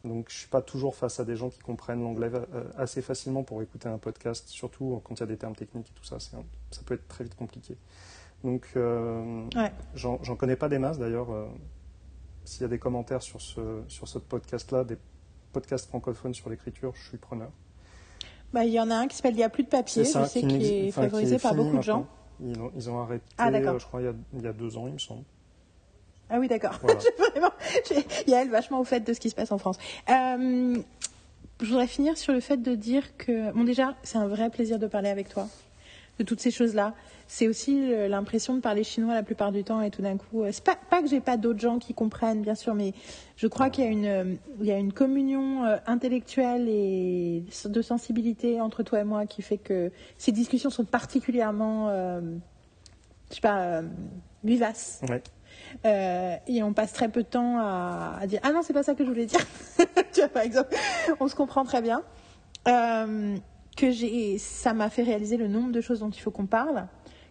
[0.04, 2.30] Donc je suis pas toujours face à des gens qui comprennent l'anglais
[2.78, 5.94] assez facilement pour écouter un podcast, surtout quand il y a des termes techniques et
[5.98, 6.16] tout ça.
[6.18, 7.78] un- ça peut être très vite compliqué.
[8.44, 9.72] Donc Ouais.
[9.96, 11.30] j'en connais pas des masses d'ailleurs.
[12.44, 14.98] S'il y a des commentaires sur ce, sur ce podcast-là, des
[15.54, 17.50] podcasts francophones sur l'écriture, je suis preneur.
[18.52, 20.04] Bah, il y en a un qui s'appelle Il n'y a plus de papier.
[20.04, 21.82] C'est Je ça, sais qui qu'il n'existe- est enfin, qui favorisé est par beaucoup de
[21.82, 22.06] gens.
[22.44, 24.78] Ils ont, ils ont arrêté, Ah, je crois, il y, a, il y a deux
[24.78, 25.24] ans, il me semble.
[26.30, 26.78] Ah oui, d'accord.
[26.82, 27.00] Voilà.
[27.32, 27.52] Vraiment,
[28.28, 29.78] Yael, vachement au fait de ce qui se passe en France.
[30.10, 30.76] Euh,
[31.62, 34.80] je voudrais finir sur le fait de dire que, bon, déjà, c'est un vrai plaisir
[34.80, 35.48] de parler avec toi
[36.20, 36.94] de toutes ces choses-là.
[37.28, 40.44] C'est aussi euh, l'impression de parler chinois la plupart du temps et tout d'un coup,
[40.44, 42.94] euh, c'est pas, pas que j'ai pas d'autres gens qui comprennent, bien sûr, mais
[43.38, 47.82] je crois qu'il y a une, euh, il y a une communion intellectuelle et de
[47.82, 52.22] sensibilité entre toi et moi qui fait que ces discussions sont particulièrement, euh,
[53.30, 53.82] je sais pas, euh,
[54.44, 55.02] vivaces.
[55.10, 55.24] Ouais.
[55.86, 58.84] Euh, et on passe très peu de temps à, à dire ah non c'est pas
[58.84, 59.40] ça que je voulais dire
[60.14, 60.76] tu vois par exemple
[61.20, 62.04] on se comprend très bien
[62.68, 63.38] Euh,
[63.76, 66.88] que j'ai ça m'a fait réaliser le nombre de choses dont il faut qu'on parle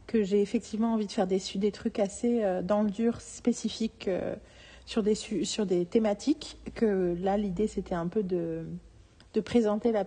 [0.06, 4.08] que j'ai effectivement envie de faire des des trucs assez euh, dans le dur spécifiques
[4.08, 4.34] euh,
[4.84, 8.66] sur des su- sur des thématiques que là l'idée c'était un peu de
[9.34, 10.04] de présenter la,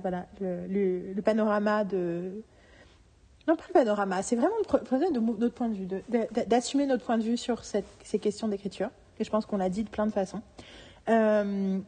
[0.00, 2.42] voilà le, panorama de
[3.46, 5.86] non, pas le panorama, c'est vraiment de pr- présenter notre point de vue,
[6.46, 8.88] d'assumer notre point de vue sur ces questions d'écriture.
[9.20, 10.40] Et je pense qu'on l'a dit de plein de façons.
[11.10, 11.78] Euh,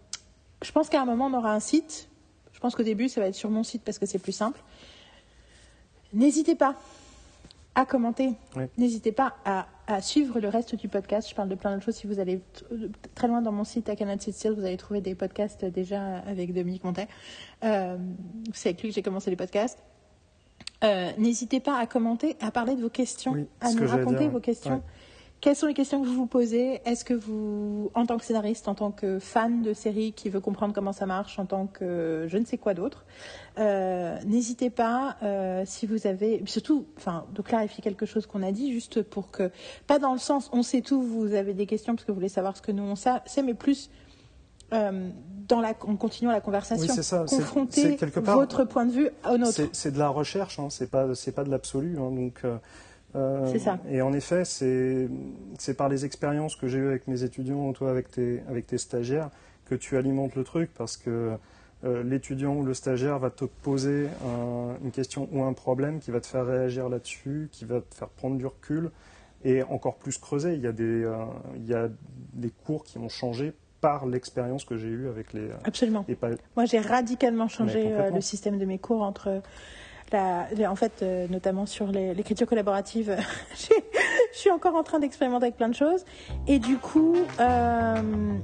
[0.62, 2.10] je pense qu'à un moment, on aura un site.
[2.56, 4.58] Je pense qu'au début, ça va être sur mon site parce que c'est plus simple.
[6.14, 6.76] N'hésitez pas
[7.74, 8.32] à commenter.
[8.56, 8.64] Oui.
[8.78, 11.28] N'hésitez pas à, à suivre le reste du podcast.
[11.28, 11.96] Je parle de plein d'autres choses.
[11.96, 12.64] Si vous allez t-
[13.14, 16.54] très loin dans mon site, à Canal Still, vous allez trouver des podcasts déjà avec
[16.54, 17.08] Dominique Montet.
[17.64, 17.98] Euh,
[18.54, 19.78] c'est avec lui que j'ai commencé les podcasts.
[20.84, 24.40] Euh, N'hésitez pas à commenter, à parler de vos questions, Oui, à nous raconter vos
[24.40, 24.76] questions.
[24.76, 24.80] ouais.
[25.46, 26.80] Quelles sont les questions que vous vous posez?
[26.86, 30.40] Est-ce que vous, en tant que scénariste, en tant que fan de série qui veut
[30.40, 33.04] comprendre comment ça marche, en tant que je ne sais quoi d'autre,
[33.60, 38.50] euh, n'hésitez pas euh, si vous avez, surtout, enfin, de clarifier quelque chose qu'on a
[38.50, 39.52] dit, juste pour que,
[39.86, 42.28] pas dans le sens on sait tout, vous avez des questions parce que vous voulez
[42.28, 43.12] savoir ce que nous on sait,
[43.44, 43.88] mais plus
[44.72, 45.10] euh,
[45.46, 47.24] dans la, en continuant la conversation, Oui, c'est ça.
[47.28, 49.60] C'est- confronter c'est quelque part- votre point de vue au nôtre.
[49.72, 51.98] C'est de la recherche, hein, c'est pas pas de l'absolu.
[52.00, 52.42] hein, donc
[53.16, 53.78] euh, ça.
[53.90, 55.08] Et en effet, c'est
[55.76, 59.30] par les expériences que j'ai eues avec mes étudiants, toi avec tes avec tes stagiaires,
[59.66, 61.32] que tu alimentes le truc parce que
[61.84, 66.10] euh, l'étudiant ou le stagiaire va te poser un- une question ou un problème qui
[66.10, 68.90] va te faire réagir là-dessus, qui va te faire prendre du recul
[69.44, 70.54] et encore plus creuser.
[70.54, 71.14] Il y a des euh,
[71.56, 71.88] il y a
[72.32, 76.04] des cours qui ont changé par l'expérience que j'ai eue avec les Absolument.
[76.08, 79.42] et pas Moi, j'ai radicalement changé le système de mes cours entre
[80.12, 83.16] la, en fait, euh, notamment sur l'écriture collaborative.
[83.54, 86.04] je suis encore en train d'expérimenter avec plein de choses.
[86.46, 88.34] Et du coup, euh,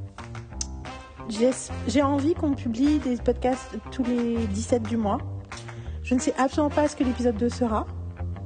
[1.87, 5.19] j'ai envie qu'on publie des podcasts tous les 17 du mois.
[6.03, 7.87] Je ne sais absolument pas ce que l'épisode 2 sera.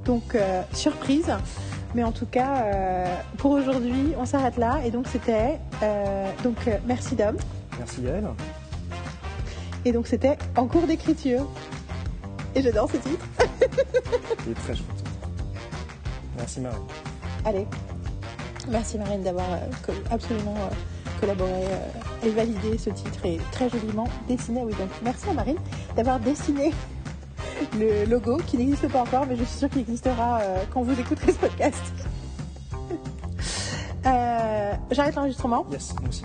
[0.05, 1.33] Donc, euh, surprise.
[1.95, 3.07] Mais en tout cas, euh,
[3.39, 4.81] pour aujourd'hui, on s'arrête là.
[4.85, 5.59] Et donc, c'était.
[5.83, 7.37] euh, donc, merci Dom.
[7.79, 8.25] Merci Yael.
[9.87, 11.47] Et donc c'était en cours d'écriture.
[12.57, 13.27] Et j'adore ce titre.
[14.47, 15.05] Il est très chouette.
[16.39, 16.77] Merci Marie.
[17.45, 17.67] Allez,
[18.69, 20.71] merci Marine d'avoir euh, absolument euh,
[21.21, 24.63] collaboré euh, et validé ce titre et très joliment dessiné.
[24.65, 25.59] Oui, donc merci à Marine
[25.97, 26.73] d'avoir dessiné
[27.79, 30.41] le logo qui n'existe pas encore, mais je suis sûre qu'il existera
[30.73, 31.83] quand vous écouterez ce podcast.
[34.91, 35.67] J'arrête l'enregistrement.
[35.71, 36.25] Yes, moi aussi.